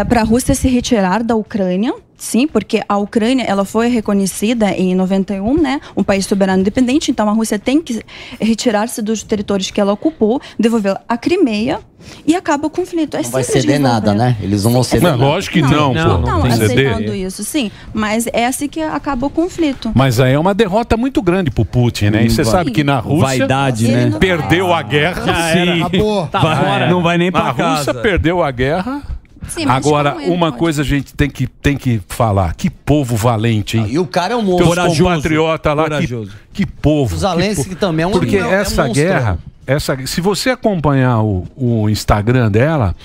para 0.07 0.22
a 0.22 0.24
Rússia 0.24 0.56
se 0.56 0.68
retirar 0.68 1.24
da 1.24 1.36
Ucrânia, 1.36 1.94
sim, 2.17 2.47
porque 2.47 2.81
a 2.87 2.97
Ucrânia 2.97 3.43
ela 3.43 3.65
foi 3.65 3.87
reconhecida 3.87 4.71
em 4.71 4.95
91, 4.95 5.61
né, 5.61 5.79
um 5.95 6.03
país 6.03 6.25
soberano 6.25 6.61
independente. 6.61 7.11
Então 7.11 7.27
a 7.29 7.31
Rússia 7.33 7.59
tem 7.59 7.81
que 7.81 8.01
retirar-se 8.39 9.01
dos 9.01 9.23
territórios 9.23 9.71
que 9.71 9.79
ela 9.81 9.93
ocupou, 9.93 10.41
devolver 10.59 10.97
a 11.07 11.17
Crimeia 11.17 11.79
e 12.25 12.35
acaba 12.35 12.67
o 12.67 12.69
conflito. 12.69 13.17
É 13.17 13.23
Não 13.23 13.29
vai 13.31 13.43
ceder 13.43 13.79
nada, 13.79 14.13
né? 14.13 14.37
Eles 14.41 14.63
não 14.63 14.71
vão 14.73 14.83
ceder 14.83 15.03
Não, 15.11 15.17
nada. 15.17 15.23
lógico 15.31 15.53
que 15.53 15.61
não, 15.61 15.93
pô. 15.93 15.99
Não, 15.99 16.21
Não 16.21 16.41
tem 16.43 16.51
aceitando 16.51 16.97
ceder. 16.99 17.15
isso, 17.15 17.43
sim. 17.43 17.71
Mas 17.93 18.27
é 18.31 18.45
assim 18.45 18.67
que 18.67 18.79
acaba 18.81 19.25
o 19.25 19.29
conflito. 19.29 19.91
Mas 19.95 20.19
aí 20.19 20.33
é 20.33 20.39
uma 20.39 20.53
derrota 20.53 20.95
muito 20.95 21.21
grande 21.21 21.49
pro 21.49 21.65
Putin, 21.65 22.11
né? 22.11 22.23
E 22.25 22.29
você 22.29 22.43
Vai- 22.43 22.51
sabe 22.51 22.71
que 22.71 22.83
na 22.83 22.99
Rússia. 22.99 23.25
Vaidade, 23.39 23.87
né? 23.87 24.11
Perdeu 24.19 24.71
a 24.73 24.81
guerra. 24.83 25.25
Já. 25.25 25.53
Sim. 25.53 25.81
Acabou. 25.83 26.27
Tá 26.27 26.39
Vai- 26.39 26.89
não 26.89 27.01
vai 27.01 27.17
nem 27.17 27.31
pra 27.31 27.49
Rússia 27.49 27.63
casa. 27.65 27.93
perdeu 27.95 28.43
a 28.43 28.51
guerra. 28.51 29.01
Sim, 29.47 29.65
Agora, 29.65 30.15
ele 30.19 30.31
uma 30.31 30.51
coisa 30.51 30.81
a 30.81 30.85
gente 30.85 31.13
tem 31.13 31.30
que, 31.30 31.47
tem 31.47 31.77
que 31.77 32.01
falar. 32.07 32.53
Que 32.55 32.69
povo 32.69 33.15
valente, 33.15 33.77
hein? 33.77 33.88
E 33.89 33.99
o 33.99 34.05
cara 34.07 34.34
é 34.34 34.38
um 34.38 34.41
monstro. 34.41 34.76
compatriota 34.93 35.73
lá, 35.73 35.84
que, 35.84 35.89
Corajoso. 35.89 36.31
que 36.53 36.65
povo. 36.65 37.15
O 37.15 37.19
Zelensky 37.19 37.63
que 37.63 37.69
po- 37.76 37.76
também 37.76 38.03
é 38.03 38.07
um- 38.07 38.11
Porque 38.11 38.38
é 38.38 38.39
essa 38.39 38.85
monstrão. 38.85 38.93
guerra, 38.93 39.39
essa, 39.67 39.97
se 40.05 40.22
você 40.22 40.49
acompanhar 40.51 41.22
o, 41.22 41.45
o 41.55 41.89
Instagram 41.89 42.49
dela, 42.51 42.95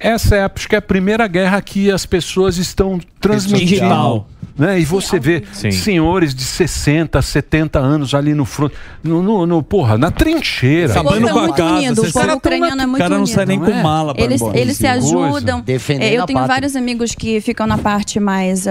essa 0.00 0.36
é 0.36 0.50
acho 0.54 0.68
que 0.68 0.74
é 0.74 0.78
a 0.78 0.82
primeira 0.82 1.26
guerra 1.26 1.60
que 1.60 1.90
as 1.90 2.06
pessoas 2.06 2.56
estão 2.58 3.00
transmitindo. 3.20 3.66
Digital. 3.70 4.28
Né? 4.58 4.80
E 4.80 4.84
você 4.84 5.20
vê 5.20 5.44
Sim. 5.52 5.70
senhores 5.70 6.34
de 6.34 6.42
60, 6.42 7.20
70 7.22 7.78
anos 7.78 8.12
ali 8.14 8.34
no 8.34 8.44
front, 8.44 8.72
no, 9.04 9.22
no, 9.22 9.46
no- 9.46 9.62
porra, 9.62 9.96
na 9.96 10.10
trincheira. 10.10 10.90
Acabando 10.92 11.28
com 11.28 11.38
a 11.38 11.52
casa. 11.54 11.74
Unido, 11.76 12.02
o 12.02 12.12
povo 12.12 12.32
ucraniano 12.34 12.82
é 12.82 12.86
muito 12.86 12.98
cara 13.02 13.16
não 13.18 13.26
sai 13.26 13.46
nem 13.46 13.58
unido. 13.58 13.72
com 13.72 13.78
mala 13.82 14.14
pra 14.14 14.24
Eles, 14.24 14.40
embora. 14.40 14.58
eles 14.58 14.76
se 14.76 14.86
ajudam. 14.86 15.60
Defendendo 15.60 16.02
É, 16.08 16.12
eu 16.18 16.26
tenho 16.26 16.46
vários 16.46 16.74
amigos 16.74 17.14
que 17.14 17.40
ficam 17.40 17.66
na 17.66 17.78
parte 17.78 18.18
mais 18.18 18.66
uh, 18.66 18.68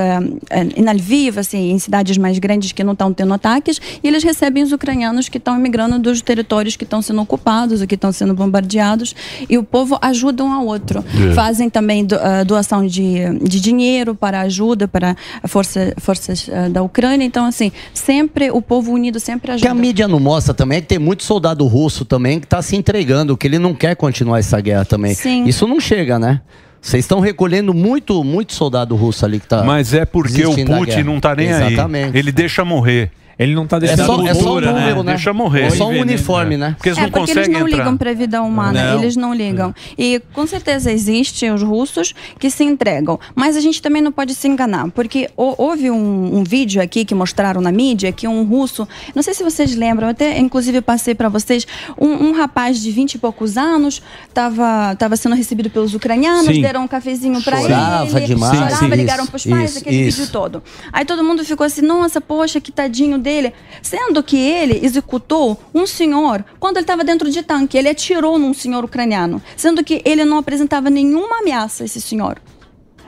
em 0.75 0.83
Lviv, 0.93 1.37
assim, 1.39 1.71
em 1.71 1.79
cidades 1.79 2.17
mais 2.17 2.37
grandes 2.39 2.71
que 2.71 2.83
não 2.83 2.93
estão 2.93 3.13
tendo 3.13 3.33
ataques, 3.33 3.79
e 4.03 4.07
eles 4.07 4.23
recebem 4.23 4.63
os 4.63 4.71
ucranianos 4.71 5.29
que 5.29 5.37
estão 5.37 5.57
imigrando 5.57 5.97
dos 5.99 6.21
territórios 6.21 6.75
que 6.75 6.83
estão 6.83 7.01
sendo 7.01 7.21
ocupados 7.21 7.81
ou 7.81 7.87
que 7.87 7.95
estão 7.95 8.11
sendo 8.11 8.33
bombardeados, 8.33 9.15
e 9.49 9.57
o 9.57 9.63
povo 9.63 9.97
ajuda 10.01 10.43
um 10.43 10.51
ao 10.51 10.65
outro. 10.65 11.03
É. 11.29 11.33
Fazem 11.33 11.69
também 11.69 12.03
do- 12.05 12.15
uh, 12.15 12.43
doação 12.45 12.85
de, 12.85 13.19
de 13.41 13.59
dinheiro 13.61 14.15
para 14.15 14.41
ajuda 14.41 14.87
para 14.87 15.15
a 15.43 15.47
força, 15.47 15.76
forças 15.97 16.47
uh, 16.47 16.69
da 16.69 16.81
Ucrânia. 16.81 17.25
Então, 17.25 17.45
assim, 17.45 17.71
sempre 17.93 18.51
o 18.51 18.61
povo 18.61 18.91
unido 18.91 19.19
sempre 19.19 19.51
O 19.51 19.55
que 19.55 19.65
ajuda. 19.65 19.71
a 19.71 19.73
mídia 19.73 20.07
não 20.07 20.19
mostra 20.19 20.53
também 20.53 20.77
é 20.79 20.81
que 20.81 20.87
tem 20.87 20.99
muito 20.99 21.23
soldado 21.23 21.65
russo 21.65 22.05
também 22.05 22.39
que 22.39 22.45
está 22.45 22.61
se 22.61 22.75
entregando, 22.75 23.35
que 23.37 23.47
ele 23.47 23.59
não 23.59 23.73
quer 23.73 23.95
continuar 23.95 24.39
essa 24.39 24.59
guerra 24.59 24.85
também. 24.85 25.13
Sim. 25.13 25.45
Isso 25.45 25.67
não 25.67 25.79
chega, 25.79 26.17
né? 26.19 26.41
Vocês 26.81 27.03
estão 27.03 27.19
recolhendo 27.19 27.73
muito, 27.73 28.23
muito 28.23 28.53
soldado 28.53 28.95
russo 28.95 29.25
ali 29.25 29.39
que 29.39 29.47
tá. 29.47 29.63
Mas 29.63 29.93
é 29.93 30.05
porque 30.05 30.45
o 30.45 30.55
Putin 30.65 31.03
não 31.03 31.19
tá 31.19 31.35
nem 31.35 31.49
Exatamente. 31.49 32.13
aí. 32.13 32.19
Ele 32.19 32.31
deixa 32.31 32.63
morrer. 32.63 33.11
Ele 33.39 33.53
não 33.53 33.67
tá 33.67 33.77
É 33.77 33.95
só, 33.95 34.25
é 34.25 34.33
só 34.33 34.57
um 34.57 34.61
número, 34.61 35.03
né? 35.03 35.13
Deixa 35.13 35.31
morrer. 35.31 35.63
É 35.63 35.69
só 35.69 35.87
um 35.89 35.99
uniforme, 36.01 36.57
né? 36.57 36.73
Porque 36.75 36.89
eles 36.89 36.97
é, 36.97 37.01
não 37.03 37.09
porque 37.11 37.31
eles 37.31 37.35
conseguem 37.47 37.59
não 37.59 37.67
ligam 37.67 37.95
para 37.97 38.09
a 38.09 38.13
vida 38.13 38.41
humana, 38.41 38.93
Não. 38.93 38.99
eles 38.99 39.15
não 39.15 39.33
ligam. 39.33 39.75
E 39.97 40.19
com 40.33 40.47
certeza 40.47 40.91
existem 40.91 41.51
os 41.51 41.61
russos 41.61 42.15
que 42.39 42.49
se 42.49 42.63
entregam, 42.63 43.19
mas 43.35 43.55
a 43.55 43.61
gente 43.61 43.79
também 43.81 44.01
não 44.01 44.11
pode 44.11 44.33
se 44.33 44.47
enganar, 44.47 44.89
porque 44.91 45.29
hou- 45.37 45.53
houve 45.57 45.91
um, 45.91 46.37
um 46.39 46.43
vídeo 46.43 46.81
aqui 46.81 47.05
que 47.05 47.13
mostraram 47.13 47.61
na 47.61 47.71
mídia 47.71 48.11
que 48.11 48.27
um 48.27 48.43
russo, 48.43 48.87
não 49.13 49.21
sei 49.21 49.33
se 49.35 49.43
vocês 49.43 49.75
lembram, 49.75 50.07
até 50.09 50.37
inclusive 50.39 50.81
passei 50.81 51.13
para 51.13 51.29
vocês, 51.29 51.67
um, 51.99 52.07
um 52.29 52.31
rapaz 52.31 52.81
de 52.81 52.89
20 52.91 53.13
e 53.15 53.17
poucos 53.19 53.55
anos 53.57 54.01
estava 54.27 54.95
tava 54.95 55.15
sendo 55.15 55.35
recebido 55.35 55.69
pelos 55.69 55.93
ucranianos, 55.93 56.55
Sim. 56.55 56.61
deram 56.61 56.83
um 56.83 56.87
cafezinho 56.87 57.41
para 57.43 57.57
ele, 57.59 57.67
Chorava 57.67 58.21
demais. 58.21 58.53
chorava, 58.57 58.75
Sim, 58.77 58.87
ligaram 58.87 59.27
para 59.27 59.35
os 59.35 59.45
pais, 59.45 59.69
isso, 59.71 59.79
aquele 59.79 60.07
isso. 60.07 60.17
vídeo 60.21 60.31
todo. 60.31 60.63
Aí 60.91 61.05
todo 61.05 61.23
mundo 61.23 61.43
ficou 61.45 61.65
assim, 61.65 61.81
nossa, 61.81 62.19
poxa, 62.19 62.59
que 62.59 62.71
tadinho 62.71 63.19
dele. 63.27 63.53
Sendo 63.81 64.23
que 64.23 64.37
ele 64.37 64.79
executou 64.81 65.59
um 65.73 65.85
senhor 65.85 66.45
quando 66.59 66.77
ele 66.77 66.83
estava 66.83 67.03
dentro 67.03 67.29
de 67.29 67.43
tanque. 67.43 67.77
Ele 67.77 67.89
atirou 67.89 68.39
num 68.39 68.53
senhor 68.53 68.85
ucraniano. 68.85 69.41
Sendo 69.57 69.83
que 69.83 70.01
ele 70.05 70.23
não 70.23 70.37
apresentava 70.37 70.89
nenhuma 70.89 71.39
ameaça, 71.39 71.83
esse 71.83 71.99
senhor. 71.99 72.39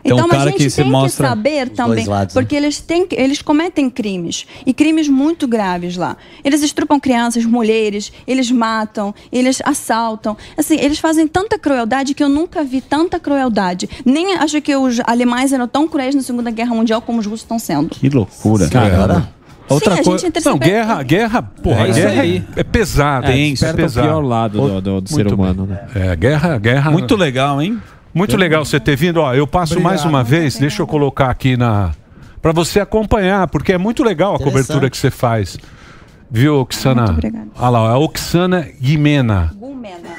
Então, 0.04 0.26
Então, 0.26 0.40
a 0.40 0.46
gente 0.46 0.58
que 0.58 0.70
se 0.70 0.84
tem 0.84 0.92
que 0.92 1.10
saber 1.10 1.70
também, 1.70 2.06
lados, 2.06 2.34
né? 2.34 2.42
porque 2.42 2.56
eles, 2.56 2.80
têm, 2.80 3.06
eles 3.12 3.42
cometem 3.42 3.90
crimes, 3.90 4.46
e 4.66 4.74
crimes 4.74 5.08
muito 5.08 5.48
graves 5.48 5.98
lá. 5.98 6.16
Eles 6.44 6.62
estrupam 6.64 7.00
crianças, 7.00 7.46
mulheres, 7.46 8.12
eles 8.26 8.50
matam, 8.50 9.14
eles 9.32 9.62
assaltam. 9.66 10.38
Assim, 10.58 10.78
eles 10.80 11.00
fazem 11.00 11.28
tanta 11.28 11.60
crueldade 11.60 12.14
que 12.14 12.24
eu 12.24 12.30
nunca 12.30 12.64
vi 12.64 12.82
tanta 12.82 13.20
crueldade. 13.20 13.90
Nem 14.06 14.36
acho 14.36 14.62
que 14.62 14.76
os 14.76 15.00
alemães 15.06 15.52
eram 15.52 15.68
tão 15.68 15.88
cruéis 15.88 16.16
na 16.16 16.22
Segunda 16.22 16.50
Guerra 16.50 16.74
Mundial 16.74 17.02
como 17.02 17.20
os 17.20 17.26
russos 17.26 17.42
estão 17.42 17.60
sendo. 17.60 17.90
Que 17.90 18.10
loucura. 18.10 18.70
Cara. 18.70 19.39
Outra 19.70 19.96
Sim, 19.96 20.02
a 20.02 20.04
coisa- 20.04 20.26
gente 20.26 20.46
Não, 20.46 20.58
guerra, 20.58 21.04
guerra, 21.04 21.42
porra, 21.42 21.82
É 21.88 21.90
isso 21.90 22.00
guerra 22.00 22.22
aí. 22.22 22.44
é, 22.56 22.60
é 22.60 22.64
pesado. 22.64 23.28
É, 23.28 23.32
Tenso, 23.32 23.66
é 23.66 23.68
desperta 23.68 23.74
o 23.74 23.86
pesado. 23.86 24.08
pior 24.08 24.20
lado 24.22 24.58
do- 24.60 24.82
do- 24.82 25.02
do 25.02 25.10
ser 25.10 25.32
humano, 25.32 25.66
bem. 25.66 25.76
né? 25.76 26.12
É, 26.12 26.16
guerra, 26.16 26.58
guerra. 26.58 26.92
Muito 26.92 27.16
legal, 27.16 27.62
hein? 27.62 27.80
Muito 28.14 28.36
legal 28.36 28.66
você 28.66 28.80
ter 28.80 28.96
vindo. 28.96 29.18
Ó, 29.22 29.34
eu 29.34 29.46
passo 29.46 29.74
Obrigado. 29.74 29.92
mais 29.92 30.04
uma 30.06 30.24
vez, 30.24 30.58
deixa 30.58 30.82
eu 30.82 30.88
colocar 30.88 31.30
aqui 31.30 31.56
na. 31.56 31.92
Pra 32.42 32.52
você 32.52 32.80
acompanhar, 32.80 33.48
porque 33.48 33.74
é 33.74 33.78
muito 33.78 34.04
legal 34.04 34.36
a 34.36 34.40
cobertura 34.40 34.90
que 34.90 34.98
você 34.98 35.12
faz. 35.12 35.58
Viu, 36.32 36.56
Oxana? 36.62 37.02
Muito 37.04 37.12
obrigada. 37.18 37.48
Olha 37.58 37.70
lá, 37.70 37.90
a 37.92 37.98
Oxana 38.00 38.68
Guimena. 38.82 39.52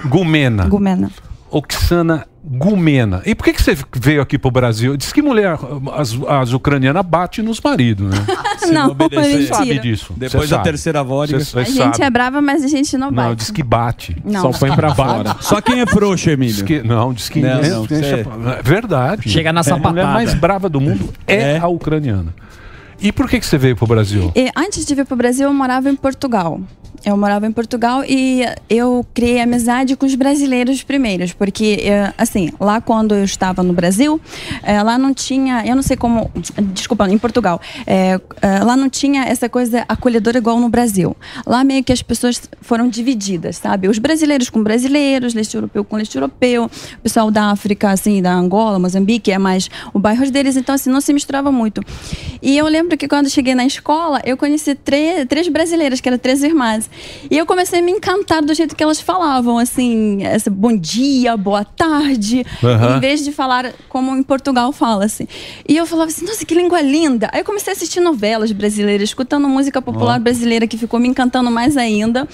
Gumena. 0.05 0.65
Gumena. 0.69 1.11
Oxana 1.51 2.27
Gumena. 2.45 3.23
E 3.27 3.35
por 3.35 3.45
que, 3.45 3.53
que 3.53 3.63
você 3.63 3.77
veio 3.97 4.23
aqui 4.23 4.39
pro 4.39 4.51
Brasil? 4.51 4.97
Diz 4.97 5.13
que 5.13 5.21
mulher, 5.23 5.59
as, 5.95 6.17
as 6.29 6.53
ucranianas 6.53 7.05
batem 7.05 7.45
nos 7.45 7.61
maridos, 7.61 8.09
né? 8.11 8.25
Não, 8.73 8.95
Você 8.95 9.09
mentira. 9.37 9.55
sabe 9.55 9.79
disso. 9.79 10.13
Depois 10.17 10.49
da 10.51 10.59
terceira 10.59 11.03
vodka. 11.03 11.39
A 11.59 11.63
gente 11.65 12.03
é 12.03 12.11
brava, 12.11 12.41
mas 12.41 12.63
a 12.65 12.69
gente 12.69 12.97
não 12.97 13.11
bate. 13.13 13.29
Não, 13.29 13.35
diz 13.35 13.51
que 13.51 13.63
bate. 13.63 14.17
Não. 14.25 14.53
Só 14.53 14.59
põe 14.59 14.73
pra 14.75 14.95
fora. 14.95 15.37
Só 15.41 15.61
quem 15.61 15.81
é 15.81 15.87
frouxo, 15.87 16.31
Emílio. 16.31 16.55
Diz 16.55 16.63
que, 16.63 16.83
não, 16.83 17.13
diz 17.13 17.29
que 17.29 17.41
Não, 17.41 17.49
é, 17.61 17.69
não, 17.69 17.85
deixa- 17.87 18.17
é 18.17 18.63
verdade. 18.63 19.29
Chega 19.29 19.53
na 19.53 19.61
É, 19.61 19.71
A 19.71 19.77
mulher 19.77 19.83
sapatada. 19.83 20.13
mais 20.13 20.35
brava 20.35 20.69
do 20.69 20.81
mundo 20.81 21.09
é, 21.27 21.59
a 21.59 21.69
ucraniana. 21.69 22.35
E 23.03 23.11
por 23.13 23.29
que, 23.29 23.41
que 23.41 23.47
você 23.47 23.57
veio 23.57 23.75
pro 23.75 23.87
Brasil? 23.87 24.31
E 24.37 24.51
antes 24.57 24.85
de 24.85 24.95
vir 24.95 25.07
para 25.07 25.15
o 25.15 25.17
Brasil, 25.17 25.47
eu 25.47 25.55
morava 25.55 25.89
em 25.89 25.97
Portugal. 25.97 26.61
Eu 27.05 27.17
morava 27.17 27.47
em 27.47 27.53
Portugal 27.53 28.05
e 28.07 28.43
eu 28.69 29.07
criei 29.15 29.41
amizade 29.41 29.97
com 29.97 30.05
os 30.05 30.15
brasileiros 30.15 30.83
primeiros, 30.83 31.33
porque, 31.33 31.81
eh, 31.83 32.13
assim, 32.19 32.51
lá 32.61 32.79
quando 32.79 33.15
eu 33.15 33.25
estava 33.25 33.63
no 33.63 33.73
Brasil, 33.73 34.21
eh, 34.63 34.83
lá 34.83 34.99
não 34.99 35.15
tinha, 35.15 35.65
eu 35.67 35.75
não 35.75 35.83
sei 35.83 35.97
como, 35.97 36.31
desculpa, 36.75 37.09
em 37.09 37.17
Portugal, 37.17 37.59
eh, 37.87 38.21
lá 38.63 38.77
não 38.77 38.91
tinha 38.91 39.25
essa 39.25 39.49
coisa 39.49 39.83
acolhedora 39.89 40.37
igual 40.37 40.61
no 40.61 40.69
Brasil. 40.69 41.17
Lá 41.47 41.65
meio 41.65 41.83
que 41.83 41.93
as 41.93 42.03
pessoas 42.03 42.43
foram 42.61 42.87
divididas, 42.87 43.57
sabe? 43.57 43.89
Os 43.89 43.99
brasileiros 43.99 44.51
com 44.51 44.63
brasileiros, 44.63 45.33
leste 45.33 45.55
europeu 45.55 45.83
com 45.83 45.97
leste 45.97 46.17
europeu, 46.17 46.67
o 46.67 47.01
pessoal 47.03 47.31
da 47.31 47.51
África, 47.51 47.91
assim, 47.91 48.21
da 48.21 48.35
Angola, 48.35 48.79
Moçambique, 48.79 49.33
é 49.33 49.39
mais 49.39 49.71
o 49.95 49.99
bairro 49.99 50.31
deles, 50.31 50.55
então, 50.55 50.75
assim, 50.75 50.91
não 50.91 51.01
se 51.01 51.15
misturava 51.15 51.51
muito. 51.51 51.83
E 52.43 52.59
eu 52.59 52.67
lembro 52.67 52.90
que 52.97 53.09
quando 53.09 53.29
cheguei 53.31 53.55
na 53.55 53.65
escola, 53.65 54.21
eu 54.25 54.37
conheci 54.37 54.75
três, 54.75 55.27
três 55.29 55.49
brasileiras, 55.49 56.01
que 56.01 56.09
eram 56.09 56.19
três 56.19 56.43
irmãs. 56.43 56.89
E 57.31 57.37
eu 57.37 57.47
comecei 57.47 57.81
a 57.81 57.83
me 57.83 57.93
encantar 57.93 58.43
do 58.43 58.55
jeito 58.55 58.75
que 58.77 58.83
elas 58.83 59.01
falavam, 59.01 59.59
assim, 59.59 60.23
essa, 60.25 60.51
bom 60.51 60.77
dia, 60.77 61.37
boa 61.37 61.65
tarde, 61.65 62.45
Aham. 62.63 62.97
em 62.97 63.01
vez 63.01 63.25
de 63.25 63.33
falar 63.33 63.73
como 63.89 64.17
em 64.17 64.23
Portugal 64.23 64.73
fala, 64.73 65.05
assim. 65.05 65.27
E 65.69 65.77
eu 65.77 65.87
falava 65.87 66.11
assim, 66.11 66.25
nossa, 66.25 66.45
que 66.45 66.55
língua 66.55 66.81
linda. 66.81 67.29
Aí 67.33 67.41
eu 67.41 67.45
comecei 67.45 67.73
a 67.73 67.77
assistir 67.77 68.01
novelas 68.01 68.51
brasileiras, 68.53 69.09
escutando 69.11 69.49
música 69.49 69.81
popular 69.83 70.19
brasileira, 70.21 70.67
que 70.67 70.77
ficou 70.79 70.99
me 70.99 71.09
encantando 71.09 71.51
mais 71.51 71.77
ainda. 71.77 72.29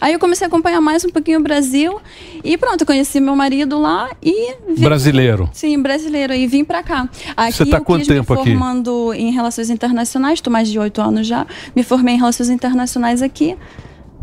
Aí 0.00 0.12
eu 0.12 0.18
comecei 0.18 0.44
a 0.44 0.48
acompanhar 0.48 0.80
mais 0.80 1.04
um 1.04 1.08
pouquinho 1.10 1.38
o 1.38 1.42
Brasil, 1.42 2.00
e 2.42 2.56
pronto, 2.56 2.86
conheci 2.86 3.20
meu 3.20 3.36
marido 3.36 3.78
lá 3.78 4.08
e... 4.22 4.54
vim- 4.68 4.84
Brasileiro. 4.84 5.48
Sim, 5.52 5.80
brasileiro, 5.80 6.32
e 6.32 6.46
vim 6.46 6.64
pra 6.64 6.82
cá. 6.82 7.08
Aqui 7.36 7.52
Você 7.52 7.66
tá 7.66 7.80
quanto 7.80 8.06
tempo 8.06 8.32
me 8.34 8.40
aqui? 8.40 8.50
formando 8.50 9.12
em 9.14 9.30
Relações 9.32 9.68
Internacionais, 9.70 9.99
estou 10.02 10.52
mais 10.52 10.68
de 10.68 10.78
oito 10.78 11.00
anos 11.00 11.26
já. 11.26 11.46
Me 11.74 11.82
formei 11.82 12.14
em 12.14 12.18
Relações 12.18 12.48
Internacionais 12.48 13.22
aqui. 13.22 13.56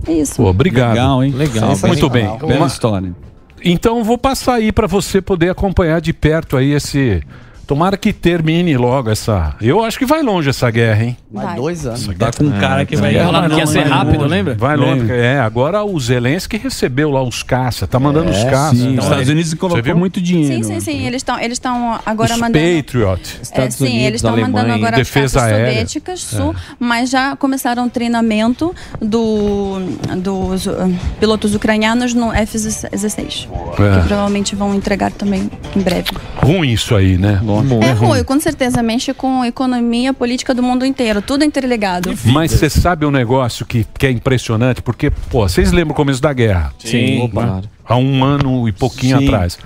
É 0.05 0.13
isso. 0.13 0.35
Pô, 0.35 0.45
obrigado. 0.49 0.89
Legal, 0.93 1.23
hein? 1.23 1.31
Legal. 1.31 1.73
Muito 1.87 2.09
bem. 2.09 2.25
Bela 2.37 2.55
Uma- 2.57 2.67
história. 2.67 3.15
Então 3.63 4.03
vou 4.03 4.17
passar 4.17 4.55
aí 4.55 4.71
para 4.71 4.85
você 4.87 5.19
poder 5.21 5.49
acompanhar 5.49 5.99
de 5.99 6.13
perto 6.13 6.55
aí 6.57 6.73
esse. 6.73 7.21
Tomara 7.67 7.97
que 7.97 8.13
termine 8.13 8.77
logo 8.77 9.09
essa. 9.11 9.53
Eu 9.59 9.83
acho 9.83 9.99
que 9.99 10.05
vai 10.05 10.23
longe 10.23 10.49
essa 10.49 10.71
guerra, 10.71 11.03
hein? 11.03 11.17
Vai 11.29 11.53
dois 11.57 11.85
anos. 11.85 12.07
Tá 12.17 12.31
com 12.31 12.45
um 12.45 12.51
cara 12.59 12.85
que 12.85 12.95
vai- 12.95 13.11
guerra 13.11 13.49
Que 13.49 13.55
ia 13.57 13.67
ser 13.67 13.81
vai 13.81 13.89
rápido, 13.89 14.19
longe. 14.19 14.29
lembra? 14.29 14.55
Vai 14.55 14.77
longe. 14.77 15.01
Lembra. 15.01 15.15
É, 15.17 15.39
agora 15.41 15.83
o 15.83 15.99
Zelensky 15.99 16.55
recebeu 16.57 17.11
lá 17.11 17.21
os 17.21 17.43
caça, 17.43 17.85
tá 17.85 17.99
mandando 17.99 18.31
os 18.31 18.41
caça. 18.45 18.73
sim. 18.73 18.97
Os 18.97 19.03
Estados 19.03 19.27
Unidos 19.27 19.49
Você 19.49 19.55
colocou 19.57 19.95
muito 19.97 20.21
dinheiro. 20.21 20.63
Sim, 20.63 20.75
sim, 20.75 20.79
sim. 20.79 21.05
Eles 21.05 21.17
estão 21.17 21.37
eles 21.37 21.57
estão 21.57 21.99
agora 22.05 22.33
Os 22.33 22.39
mandando. 22.39 22.57
Patriot. 22.77 23.39
É, 23.51 23.69
sim, 23.69 23.97
eles 23.97 24.19
estão 24.19 24.37
mandando 24.37 24.71
agora 24.71 24.95
defesa 24.95 25.43
as 25.43 25.49
soviéticas 25.51 26.19
sul, 26.21 26.55
mas 26.79 27.09
já 27.09 27.35
começaram 27.35 27.85
o 27.85 27.89
treinamento 27.89 28.73
do, 29.01 29.79
dos 30.15 30.67
uh, 30.67 30.71
pilotos 31.19 31.53
ucranianos 31.53 32.13
no 32.13 32.31
F-16, 32.33 33.47
É. 33.49 34.01
que 34.01 34.07
provavelmente 34.07 34.55
vão 34.55 34.73
entregar 34.73 35.11
também 35.11 35.49
em 35.75 35.81
breve. 35.81 36.11
Ruim 36.41 36.69
isso 36.71 36.95
aí, 36.95 37.17
né? 37.17 37.41
É 37.81 37.91
ruim, 37.91 38.23
com 38.23 38.39
certeza 38.39 38.81
mexe 38.83 39.13
com 39.13 39.41
a 39.41 39.47
economia 39.47 40.13
política 40.13 40.53
do 40.53 40.61
mundo 40.63 40.85
inteiro, 40.85 41.21
tudo 41.21 41.43
interligado. 41.43 42.13
Mas 42.25 42.51
você 42.51 42.69
sabe 42.69 43.05
um 43.05 43.11
negócio 43.11 43.65
que, 43.65 43.85
que 43.97 44.05
é 44.07 44.11
impressionante? 44.11 44.81
Porque, 44.81 45.09
pô, 45.09 45.47
vocês 45.47 45.71
lembram 45.71 45.93
o 45.93 45.95
começo 45.95 46.21
da 46.21 46.33
guerra? 46.33 46.73
Sim, 46.79 47.23
Né? 47.23 47.29
claro. 47.31 47.69
Há 47.85 47.95
um 47.95 48.23
ano 48.23 48.67
e 48.67 48.71
pouquinho 48.71 49.19
Sim. 49.19 49.27
atrás. 49.27 49.57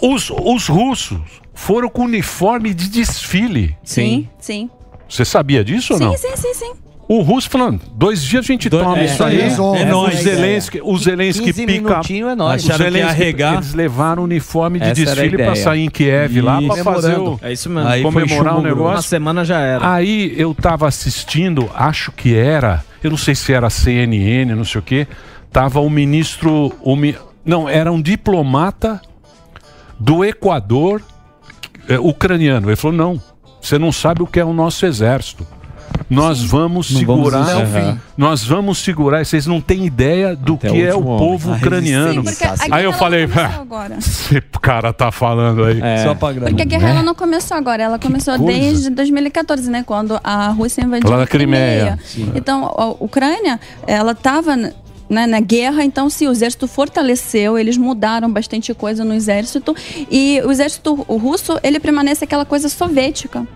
Os, 0.00 0.30
os 0.30 0.66
russos 0.66 1.20
foram 1.54 1.88
com 1.88 2.02
uniforme 2.04 2.74
de 2.74 2.88
desfile. 2.88 3.76
Sim, 3.84 4.28
sim. 4.38 4.68
Você 5.08 5.24
sabia 5.24 5.62
disso 5.62 5.92
ou 5.92 5.98
Sim, 5.98 6.04
não? 6.06 6.16
sim, 6.16 6.36
sim, 6.36 6.54
sim. 6.54 6.72
O 7.12 7.20
russo 7.20 7.50
falando, 7.50 7.78
dois 7.94 8.24
dias 8.24 8.42
a 8.42 8.46
gente 8.46 8.70
toma 8.70 8.98
é, 8.98 9.04
isso 9.04 9.22
aí. 9.22 9.38
é, 9.38 9.48
é 9.48 9.84
nóis. 9.84 10.18
O 10.18 10.22
Zelensky, 10.22 10.80
o 10.82 10.96
Zelensky 10.96 11.44
15 11.52 11.66
pica. 11.66 12.00
é 12.10 12.34
nóis. 12.34 12.64
O 12.64 12.72
Acharam 12.72 12.78
que 12.78 12.84
ia 12.84 12.90
Zelensky, 12.90 13.22
arregar. 13.22 13.54
Eles 13.56 13.74
levaram 13.74 14.22
o 14.22 14.24
uniforme 14.24 14.78
de 14.78 14.86
Essa 14.86 14.94
desfile 14.94 15.36
pra 15.36 15.48
ideia. 15.50 15.56
sair 15.56 15.84
em 15.84 15.90
Kiev 15.90 16.40
lá 16.40 16.62
pra 16.62 16.74
Isso. 16.74 16.84
fazer 16.84 17.18
o. 17.18 17.38
É 17.42 17.52
isso 17.52 17.68
mesmo. 17.68 17.86
Aí 17.86 18.02
comemorar 18.02 18.54
o 18.56 18.62
grosso. 18.62 18.62
negócio. 18.62 18.94
Uma 18.96 19.02
semana 19.02 19.44
já 19.44 19.60
era. 19.60 19.92
Aí 19.92 20.32
eu 20.38 20.54
tava 20.54 20.88
assistindo, 20.88 21.68
acho 21.74 22.12
que 22.12 22.34
era, 22.34 22.82
eu 23.04 23.10
não 23.10 23.18
sei 23.18 23.34
se 23.34 23.52
era 23.52 23.68
CNN, 23.68 24.54
não 24.54 24.64
sei 24.64 24.78
o 24.78 24.82
quê. 24.82 25.06
Tava 25.52 25.80
o 25.80 25.90
ministro. 25.90 26.72
O, 26.80 26.96
não, 27.44 27.68
era 27.68 27.92
um 27.92 28.00
diplomata 28.00 29.02
do 30.00 30.24
Equador 30.24 31.02
é, 31.86 31.98
ucraniano. 31.98 32.70
Ele 32.70 32.76
falou: 32.76 32.96
não, 32.96 33.22
você 33.60 33.78
não 33.78 33.92
sabe 33.92 34.22
o 34.22 34.26
que 34.26 34.40
é 34.40 34.44
o 34.46 34.54
nosso 34.54 34.86
exército. 34.86 35.46
Nós 36.12 36.42
vamos 36.42 36.90
Não 36.90 37.04
vamos 37.06 37.30
segurar. 37.32 37.62
Aham. 37.62 38.00
nós 38.16 38.44
vamos 38.44 38.78
segurar. 38.78 39.24
Vocês 39.24 39.46
não 39.46 39.60
têm 39.60 39.86
ideia 39.86 40.36
do 40.36 40.54
Até 40.54 40.70
que 40.70 40.82
o 40.82 40.86
é 40.86 40.94
o 40.94 41.02
povo 41.02 41.48
homem. 41.48 41.60
A 41.62 41.66
ucraniano. 41.66 42.12
Sim, 42.14 42.22
porque 42.22 42.44
a 42.44 42.54
Aí 42.76 42.84
eu 42.84 42.90
guerra 42.90 42.92
falei, 42.92 43.28
"Ah, 43.34 43.58
agora." 43.60 43.96
esse 43.98 44.40
cara 44.60 44.92
tá 44.92 45.10
falando 45.10 45.64
aí. 45.64 45.80
Só 46.04 46.14
pra 46.14 46.32
Porque 46.32 46.62
a 46.62 46.66
guerra 46.66 46.90
ela 46.90 47.02
não 47.02 47.14
começou 47.14 47.56
agora, 47.56 47.82
ela 47.82 47.98
começou 47.98 48.38
desde 48.38 48.90
2014, 48.90 49.70
né? 49.70 49.82
Quando 49.84 50.18
a 50.22 50.48
Rússia 50.48 50.82
invadiu 50.82 51.10
Lá 51.10 51.16
na 51.18 51.22
a 51.24 51.26
Crimeia. 51.26 51.98
Crimeia. 51.98 51.98
Sim. 52.04 52.32
Então, 52.34 52.64
a 52.76 52.86
Ucrânia, 53.02 53.58
ela 53.86 54.12
estava 54.12 54.56
né, 54.56 55.26
na 55.26 55.40
guerra, 55.40 55.84
então 55.84 56.08
se 56.08 56.26
o 56.26 56.30
exército 56.32 56.66
fortaleceu, 56.66 57.58
eles 57.58 57.76
mudaram 57.76 58.30
bastante 58.30 58.72
coisa 58.72 59.04
no 59.04 59.12
exército 59.12 59.74
e 60.10 60.40
o 60.44 60.50
exército 60.50 60.94
russo, 60.94 61.58
ele 61.62 61.78
permanece 61.78 62.24
aquela 62.24 62.44
coisa 62.44 62.68
soviética. 62.68 63.46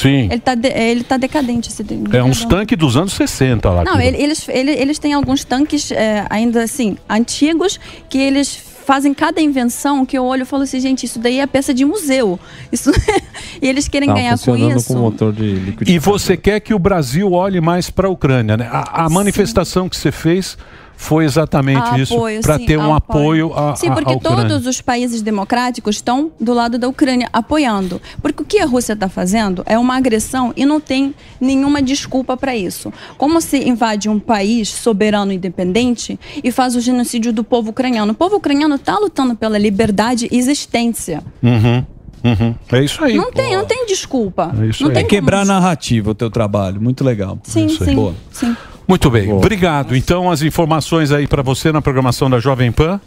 Sim. 0.00 0.28
Ele 0.30 0.38
tá, 0.40 0.54
de- 0.54 0.68
ele 0.68 1.04
tá 1.04 1.16
decadente. 1.16 1.68
Esse 1.68 1.84
É 2.12 2.22
uns 2.22 2.44
tanques 2.44 2.76
dos 2.78 2.96
anos 2.96 3.12
60 3.12 3.68
lá. 3.70 3.84
Não, 3.84 4.00
ele- 4.00 4.16
eles, 4.16 4.48
ele- 4.48 4.72
eles 4.72 4.98
têm 4.98 5.12
alguns 5.12 5.44
tanques 5.44 5.90
é, 5.90 6.24
ainda 6.30 6.62
assim, 6.62 6.96
antigos, 7.08 7.78
que 8.08 8.18
eles 8.18 8.68
fazem 8.86 9.12
cada 9.12 9.38
invenção 9.40 10.06
que 10.06 10.16
eu 10.16 10.24
olho 10.24 10.42
e 10.42 10.44
falo 10.46 10.62
assim, 10.62 10.80
gente, 10.80 11.04
isso 11.04 11.18
daí 11.18 11.40
é 11.40 11.46
peça 11.46 11.74
de 11.74 11.84
museu. 11.84 12.40
Isso... 12.72 12.90
e 13.60 13.68
eles 13.68 13.86
querem 13.86 14.08
Tá 14.08 14.14
ganhar 14.14 14.38
com 14.38 14.56
isso. 14.56 14.88
com 14.94 15.00
motor 15.00 15.32
de. 15.32 15.74
E 15.86 15.98
você 15.98 16.36
quer 16.38 16.58
que 16.60 16.72
o 16.72 16.78
Brasil 16.78 17.30
olhe 17.32 17.60
mais 17.60 17.90
para 17.90 18.08
a 18.08 18.10
Ucrânia, 18.10 18.56
né? 18.56 18.66
A, 18.72 19.04
a 19.04 19.10
manifestação 19.10 19.88
que 19.90 19.96
você 19.96 20.10
fez 20.10 20.56
foi 21.00 21.24
exatamente 21.24 21.78
A 21.90 21.96
isso, 21.98 22.12
apoio, 22.12 22.40
para 22.42 22.58
sim, 22.58 22.66
ter 22.66 22.76
um 22.76 22.92
apoio 22.92 23.54
à 23.54 23.76
Sim, 23.76 23.88
à- 23.88 23.92
porque 23.94 24.12
Ucrânia. 24.14 24.48
todos 24.48 24.66
os 24.66 24.80
países 24.80 25.22
democráticos 25.22 25.94
estão 25.96 26.32
do 26.40 26.52
lado 26.52 26.76
da 26.76 26.88
Ucrânia 26.88 27.28
apoiando. 27.32 28.02
Porque 28.20 28.42
o 28.42 28.44
que 28.44 28.58
a 28.58 28.66
Rússia 28.66 28.94
está 28.94 29.08
fazendo 29.08 29.62
é 29.64 29.78
uma 29.78 29.96
agressão 29.96 30.52
e 30.56 30.66
não 30.66 30.80
tem 30.80 31.14
nenhuma 31.40 31.80
desculpa 31.80 32.36
para 32.36 32.56
isso. 32.56 32.92
Como 33.16 33.40
se 33.40 33.56
invade 33.68 34.08
um 34.08 34.18
país 34.18 34.68
soberano 34.68 35.30
e 35.32 35.36
independente 35.36 36.18
e 36.42 36.50
faz 36.50 36.74
o 36.74 36.80
genocídio 36.80 37.32
do 37.32 37.44
povo 37.44 37.70
ucraniano? 37.70 38.10
O 38.12 38.14
povo 38.16 38.36
ucraniano 38.36 38.74
está 38.74 38.98
lutando 38.98 39.36
pela 39.36 39.56
liberdade 39.56 40.28
e 40.32 40.36
existência. 40.36 41.22
Uhum, 41.40 41.84
uhum. 42.24 42.54
É 42.72 42.82
isso 42.82 43.04
aí. 43.04 43.14
Não 43.16 43.30
tem, 43.30 43.56
não 43.56 43.64
tem 43.64 43.86
desculpa. 43.86 44.52
É 44.60 44.66
isso 44.66 44.82
não 44.82 44.90
aí. 44.90 44.96
tem 44.96 45.04
É 45.04 45.06
quebrar 45.06 45.42
a 45.42 45.44
narrativa 45.44 46.10
o 46.10 46.14
teu 46.14 46.28
trabalho. 46.28 46.80
Muito 46.80 47.04
legal. 47.04 47.38
Sim, 47.44 47.66
Isso 47.66 47.84
aí. 47.84 47.90
sim, 47.90 47.94
Boa. 47.94 48.14
sim. 48.32 48.56
Muito 48.88 49.10
bem, 49.10 49.30
obrigado. 49.32 49.94
Então, 49.94 50.30
as 50.30 50.40
informações 50.40 51.12
aí 51.12 51.26
para 51.26 51.42
você 51.42 51.70
na 51.70 51.82
programação 51.82 52.30
da 52.30 52.40
Jovem 52.40 52.72
Pan. 52.72 52.98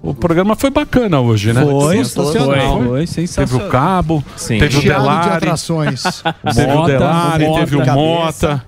O 0.00 0.14
programa 0.14 0.54
foi 0.54 0.68
bacana 0.68 1.18
hoje, 1.18 1.52
né? 1.52 1.62
Foi, 1.62 1.96
sensacional. 1.96 2.82
Foi, 2.84 3.06
sensacional. 3.06 3.48
Teve 3.48 3.64
o 3.64 3.70
Cabo, 3.70 4.24
Sim. 4.36 4.58
teve 4.58 4.76
o 4.76 4.80
Recheado 4.80 5.02
de 5.02 5.08
Delari. 5.08 5.36
atrações. 5.36 6.02
Teve 6.54 6.72
o 6.72 6.84
Delari, 6.84 7.46
Mota, 7.46 7.60
teve 7.60 7.76
o 7.76 7.78
cabeça. 7.78 7.94
Mota. 7.94 8.64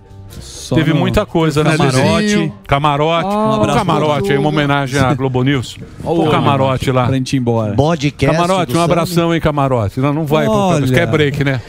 Só 0.67 0.75
teve 0.75 0.93
no- 0.93 0.99
muita 1.01 1.25
coisa, 1.25 1.63
né, 1.63 1.77
Camarote. 1.77 2.53
Camarote. 2.67 3.29
Um 3.29 3.49
o 3.51 3.53
abraço 3.55 3.79
camarote 3.79 4.33
aí, 4.33 4.39
uma 4.39 4.49
homenagem 4.49 4.99
à 5.01 5.15
Globo 5.15 5.43
News. 5.43 5.77
O 6.03 6.29
camarote 6.29 6.91
lá. 6.91 7.07
Pra 7.07 7.15
gente 7.15 7.35
ir 7.37 7.39
embora. 7.39 7.75
Podcast 7.75 8.37
Camarote, 8.37 8.77
um 8.77 8.81
abração, 8.81 9.35
hein, 9.35 9.41
camarote. 9.41 10.01
Não, 10.01 10.13
não 10.13 10.25
vai, 10.27 10.47
Olha. 10.47 10.87
quer 10.89 11.07
break, 11.07 11.45
né? 11.45 11.61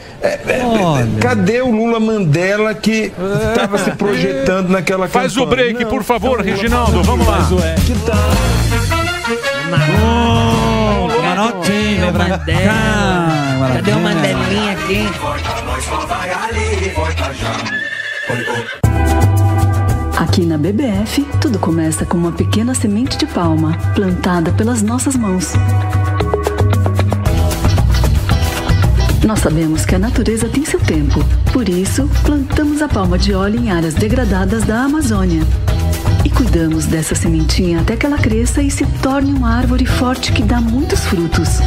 Cadê 1.20 1.60
o 1.60 1.70
Lula 1.70 2.00
Mandela 2.00 2.74
que 2.74 3.12
estava 3.50 3.78
se 3.78 3.90
projetando 3.92 4.68
naquela 4.70 5.06
Faz 5.08 5.36
o 5.36 5.40
campanha? 5.44 5.56
break, 5.64 5.84
Não, 5.84 5.90
por 5.90 6.02
favor, 6.02 6.40
Reginaldo. 6.40 7.02
Vamos 7.02 7.26
lá. 7.26 7.36
Faz 7.36 7.52
o 7.52 7.58
é. 7.60 7.74
Que 7.76 7.94
Camarote, 11.22 11.70
lembra 12.00 12.38
cá. 12.38 13.68
Cadê 13.74 13.92
o 13.92 14.00
Mandelinha 14.00 14.72
aqui? 14.72 15.08
Aqui 20.18 20.44
na 20.44 20.58
BBF, 20.58 21.24
tudo 21.40 21.58
começa 21.58 22.04
com 22.04 22.18
uma 22.18 22.30
pequena 22.32 22.74
semente 22.74 23.16
de 23.16 23.24
palma, 23.24 23.78
plantada 23.94 24.52
pelas 24.52 24.82
nossas 24.82 25.16
mãos. 25.16 25.54
Nós 29.26 29.38
sabemos 29.38 29.86
que 29.86 29.94
a 29.94 29.98
natureza 29.98 30.46
tem 30.48 30.62
seu 30.64 30.78
tempo, 30.78 31.24
por 31.54 31.68
isso, 31.68 32.08
plantamos 32.22 32.82
a 32.82 32.88
palma 32.88 33.18
de 33.18 33.32
óleo 33.32 33.60
em 33.60 33.70
áreas 33.70 33.94
degradadas 33.94 34.62
da 34.64 34.82
Amazônia. 34.82 35.42
E 36.22 36.28
cuidamos 36.28 36.84
dessa 36.84 37.14
sementinha 37.14 37.80
até 37.80 37.96
que 37.96 38.04
ela 38.04 38.18
cresça 38.18 38.60
e 38.60 38.70
se 38.70 38.84
torne 39.02 39.32
uma 39.32 39.56
árvore 39.56 39.86
forte 39.86 40.32
que 40.32 40.42
dá 40.42 40.60
muitos 40.60 41.00
frutos. 41.06 41.60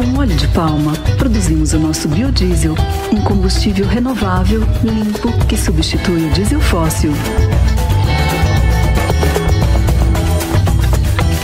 Com 0.00 0.18
óleo 0.18 0.34
de 0.34 0.48
palma, 0.48 0.94
produzimos 1.18 1.74
o 1.74 1.78
nosso 1.78 2.08
biodiesel, 2.08 2.74
um 3.12 3.20
combustível 3.20 3.86
renovável, 3.86 4.62
limpo, 4.82 5.30
que 5.46 5.58
substitui 5.58 6.24
o 6.24 6.30
diesel 6.30 6.58
fóssil. 6.58 7.12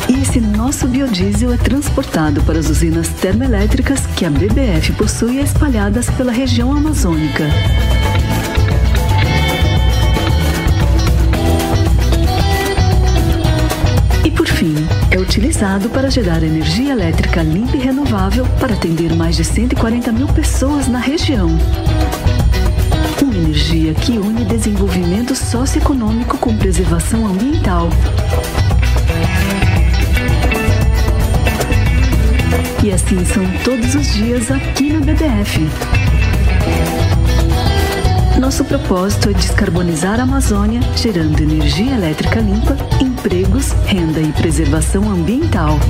E 0.09 0.23
esse 0.23 0.41
nosso 0.41 0.89
biodiesel 0.89 1.53
é 1.53 1.59
transportado 1.59 2.43
para 2.45 2.59
as 2.59 2.71
usinas 2.71 3.11
termoelétricas 3.21 4.07
que 4.17 4.25
a 4.25 4.31
BBF 4.31 4.91
possui 4.93 5.39
espalhadas 5.39 6.09
pela 6.09 6.33
região 6.33 6.75
amazônica. 6.75 7.45
Utilizado 15.67 15.91
para 15.91 16.09
gerar 16.09 16.43
energia 16.45 16.93
elétrica 16.93 17.43
limpa 17.43 17.77
e 17.77 17.81
renovável 17.81 18.47
para 18.61 18.73
atender 18.73 19.13
mais 19.15 19.37
de 19.37 19.45
140 19.45 20.13
mil 20.13 20.29
pessoas 20.29 20.87
na 20.87 20.99
região. 20.99 21.51
energia 23.35 23.93
que 23.93 24.13
une 24.13 24.45
desenvolvimento 24.45 25.35
socioeconômico 25.35 26.39
com 26.39 26.57
preservação 26.57 27.27
ambiental. 27.27 27.91
E 32.83 32.93
assim 32.93 33.25
são 33.27 33.45
todos 33.65 33.95
os 33.95 34.15
dias 34.15 34.51
aqui 34.51 34.93
na 34.93 35.01
BBF. 35.01 35.69
Nosso 38.41 38.65
propósito 38.65 39.31
é 39.31 39.33
descarbonizar 39.33 40.21
a 40.21 40.23
Amazônia, 40.23 40.81
gerando 40.97 41.41
energia 41.41 41.95
elétrica 41.95 42.41
limpa, 42.41 42.77
empregos, 43.27 43.73
renda 43.87 44.21
e 44.21 44.31
preservação 44.31 45.11
ambiental. 45.11 45.81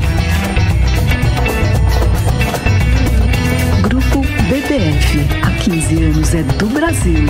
Grupo 3.82 4.20
BBF. 4.48 5.18
Há 5.42 5.50
15 5.62 6.02
anos 6.02 6.34
é 6.34 6.42
do 6.42 6.66
Brasil. 6.68 7.26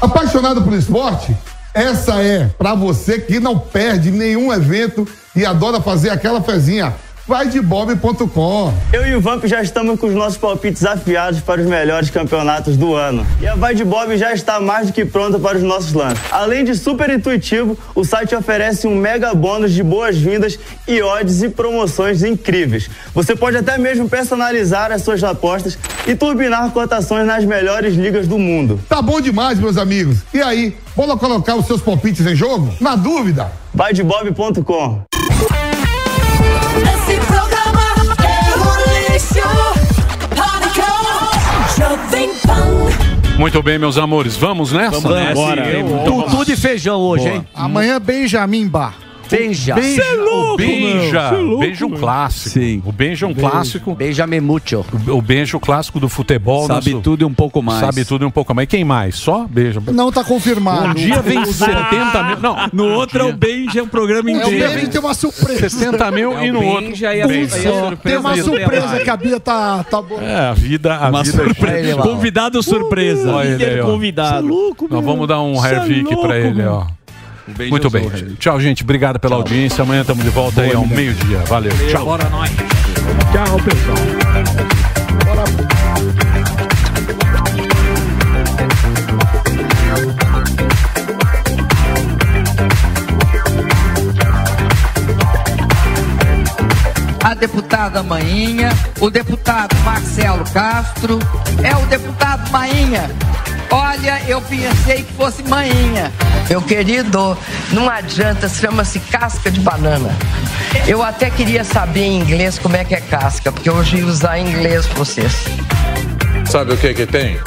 Apaixonado 0.00 0.62
por 0.62 0.74
esporte? 0.74 1.36
Essa 1.74 2.22
é 2.22 2.46
para 2.56 2.76
você 2.76 3.18
que 3.18 3.40
não 3.40 3.58
perde 3.58 4.12
nenhum 4.12 4.52
evento 4.52 5.08
e 5.34 5.44
adora 5.44 5.80
fazer 5.80 6.10
aquela 6.10 6.40
fezinha. 6.40 6.94
Vai 7.28 7.46
de 7.46 7.60
bob.com. 7.60 8.72
Eu 8.90 9.06
e 9.06 9.14
o 9.14 9.20
Vamp 9.20 9.44
já 9.44 9.60
estamos 9.60 10.00
com 10.00 10.06
os 10.06 10.14
nossos 10.14 10.38
palpites 10.38 10.82
afiados 10.86 11.40
para 11.40 11.60
os 11.60 11.66
melhores 11.66 12.08
campeonatos 12.08 12.74
do 12.74 12.94
ano. 12.94 13.26
E 13.38 13.46
a 13.46 13.54
Vai 13.54 13.74
de 13.74 13.84
Bob 13.84 14.16
já 14.16 14.32
está 14.32 14.58
mais 14.58 14.86
do 14.86 14.94
que 14.94 15.04
pronta 15.04 15.38
para 15.38 15.58
os 15.58 15.62
nossos 15.62 15.92
lances. 15.92 16.24
Além 16.32 16.64
de 16.64 16.74
super 16.74 17.10
intuitivo, 17.10 17.76
o 17.94 18.02
site 18.02 18.34
oferece 18.34 18.86
um 18.86 18.96
mega 18.96 19.34
bônus 19.34 19.74
de 19.74 19.82
boas-vindas 19.82 20.58
e 20.86 21.02
odds 21.02 21.42
e 21.42 21.50
promoções 21.50 22.22
incríveis. 22.22 22.88
Você 23.12 23.36
pode 23.36 23.58
até 23.58 23.76
mesmo 23.76 24.08
personalizar 24.08 24.90
as 24.90 25.02
suas 25.02 25.22
apostas 25.22 25.78
e 26.06 26.14
turbinar 26.14 26.70
cotações 26.70 27.26
nas 27.26 27.44
melhores 27.44 27.94
ligas 27.94 28.26
do 28.26 28.38
mundo. 28.38 28.80
Tá 28.88 29.02
bom 29.02 29.20
demais, 29.20 29.58
meus 29.58 29.76
amigos. 29.76 30.20
E 30.32 30.40
aí, 30.40 30.74
bora 30.96 31.14
colocar 31.14 31.56
os 31.56 31.66
seus 31.66 31.82
palpites 31.82 32.24
em 32.24 32.34
jogo? 32.34 32.72
Na 32.80 32.96
dúvida? 32.96 33.52
Vai 33.74 33.92
de 33.92 34.02
bob.com. 34.02 35.02
Esse 36.82 37.16
programa 37.26 37.82
é 38.24 38.56
um 38.56 39.12
lixo. 39.12 39.48
Pânico, 40.36 40.88
Jovem 41.76 42.30
Pan. 42.46 43.38
Muito 43.38 43.62
bem, 43.62 43.78
meus 43.78 43.96
amores, 43.98 44.36
vamos 44.36 44.72
nessa? 44.72 45.00
Vamos 45.00 45.16
nessa. 45.16 46.04
Tutu 46.04 46.44
de 46.44 46.56
feijão 46.56 47.00
hoje, 47.00 47.24
Boa. 47.24 47.36
hein? 47.36 47.46
Amanhã, 47.54 48.00
Benjamin 48.00 48.66
Bar. 48.68 48.94
Benja. 49.30 49.74
Benja, 49.74 50.02
Cê 50.02 50.08
é 50.08 50.14
louco, 50.14 50.54
o 50.54 50.56
Benja, 50.56 51.18
é 51.18 51.30
louco, 51.36 51.60
Benja 51.60 51.84
é 51.84 51.88
um 51.88 51.90
clássico. 51.96 52.48
Sim. 52.50 52.82
O 52.84 52.92
Benja 52.92 53.26
é 53.26 53.28
um 53.28 53.34
Benja. 53.34 53.50
clássico. 53.50 53.94
Benjamin 53.94 54.40
Mucho. 54.40 54.84
O 55.08 55.22
Benja 55.22 55.56
é 55.56 55.58
o 55.58 55.60
clássico 55.60 56.00
do 56.00 56.08
futebol. 56.08 56.66
Sabe 56.66 56.90
nosso- 56.90 57.02
tudo 57.02 57.22
e 57.22 57.24
um 57.24 57.32
pouco 57.34 57.62
mais. 57.62 57.80
Sabe 57.80 58.04
tudo 58.04 58.24
e 58.24 58.26
um 58.26 58.30
pouco 58.30 58.54
mais. 58.54 58.64
E 58.64 58.68
quem 58.68 58.84
mais? 58.84 59.16
Só 59.16 59.46
Benja. 59.48 59.82
Não 59.92 60.10
tá 60.10 60.24
confirmado. 60.24 60.88
Um 60.88 60.94
dia 60.94 61.20
vem 61.22 61.44
70 61.44 62.22
mil. 62.24 62.38
Não, 62.40 62.56
No 62.72 62.84
outro 62.94 63.20
é 63.20 63.24
o 63.24 63.32
Benja, 63.32 63.80
é 63.80 63.82
um 63.82 63.88
programa 63.88 64.30
É, 64.30 64.34
o 64.34 64.36
inteiro. 64.36 64.72
Benji 64.74 64.88
tem 64.88 65.00
uma 65.00 65.14
surpresa. 65.14 65.58
60 65.68 66.10
mil 66.10 66.36
É, 66.38 66.46
e 66.46 66.52
no 66.52 66.64
outro. 66.64 66.86
Benja 66.88 67.14
e 67.14 67.22
a- 67.22 67.26
Benja. 67.26 67.56
e 67.58 67.66
a 67.66 67.72
surpresa 67.72 67.96
Tem 68.02 68.16
uma 68.18 68.36
surpresa 68.36 69.00
que 69.00 69.10
a 69.10 69.16
Bia 69.16 69.40
tá, 69.40 69.84
tá 69.84 70.00
boa. 70.02 70.22
É, 70.22 70.48
a 70.48 70.52
vida. 70.54 70.94
A 70.96 71.08
Uma 71.10 71.22
vida 71.22 71.36
surpresa. 71.44 71.96
lá, 71.96 72.02
ó. 72.02 72.06
Convidado 72.08 72.62
surpresa. 72.62 73.32
Olha 73.32 73.48
ele 73.48 73.64
aí, 73.64 73.80
ó. 73.80 73.86
convidado. 73.86 74.48
Nós 74.90 75.04
vamos 75.04 75.28
dar 75.28 75.40
um 75.42 75.54
é 75.64 75.84
louco, 76.02 76.22
pra 76.22 76.38
ele, 76.38 76.64
ó. 76.64 76.86
Muito 77.68 77.90
bem. 77.90 78.08
Harry. 78.08 78.34
Tchau, 78.38 78.60
gente. 78.60 78.82
Obrigado 78.82 79.18
pela 79.18 79.36
audiência. 79.36 79.82
Amanhã 79.82 80.02
estamos 80.02 80.24
de 80.24 80.30
volta 80.30 80.62
aí 80.62 80.74
ao 80.74 80.86
meio-dia. 80.86 81.38
Valeu. 81.46 81.72
Tchau. 81.90 82.04
Bora 82.04 82.28
nós. 82.28 82.50
Tchau, 83.32 83.58
pessoal. 83.64 84.68
a 97.28 97.34
deputada 97.34 98.02
Mainha, 98.02 98.70
o 99.00 99.10
deputado 99.10 99.76
Marcelo 99.84 100.44
Castro, 100.50 101.18
é 101.62 101.76
o 101.76 101.86
deputado 101.86 102.50
Mainha. 102.50 103.10
Olha, 103.70 104.22
eu 104.26 104.40
pensei 104.40 105.02
que 105.02 105.12
fosse 105.12 105.42
Mainha. 105.42 106.12
Meu 106.48 106.62
querido, 106.62 107.36
não 107.72 107.88
adianta, 107.88 108.48
chama-se 108.48 108.98
casca 108.98 109.50
de 109.50 109.60
banana. 109.60 110.10
Eu 110.86 111.02
até 111.02 111.28
queria 111.30 111.62
saber 111.64 112.04
em 112.04 112.18
inglês 112.20 112.58
como 112.58 112.76
é 112.76 112.84
que 112.84 112.94
é 112.94 113.00
casca, 113.00 113.52
porque 113.52 113.70
hoje 113.70 113.98
ia 113.98 114.06
usar 114.06 114.38
em 114.38 114.48
inglês 114.48 114.86
pra 114.86 114.96
vocês. 114.96 115.32
Sabe 116.46 116.72
o 116.72 116.76
que 116.76 116.94
que 116.94 117.06
tem? 117.06 117.38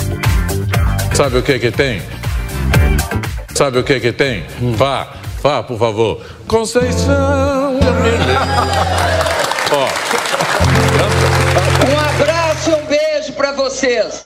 Sabe 1.16 1.38
o 1.38 1.44
que 1.44 1.58
que 1.58 1.72
tem? 1.72 2.02
Sabe 3.56 3.80
o 3.80 3.84
que 3.84 4.00
que 4.00 4.12
tem? 4.14 4.46
Vá, 4.76 5.08
vá, 5.42 5.64
por 5.64 5.80
favor. 5.80 6.24
Conceição. 6.48 7.80
Ó, 9.74 9.88
Um 11.90 12.00
abraço 12.00 12.70
e 12.70 12.74
um 12.76 12.86
beijo 12.86 13.34
pra 13.34 13.52
vocês. 13.54 14.26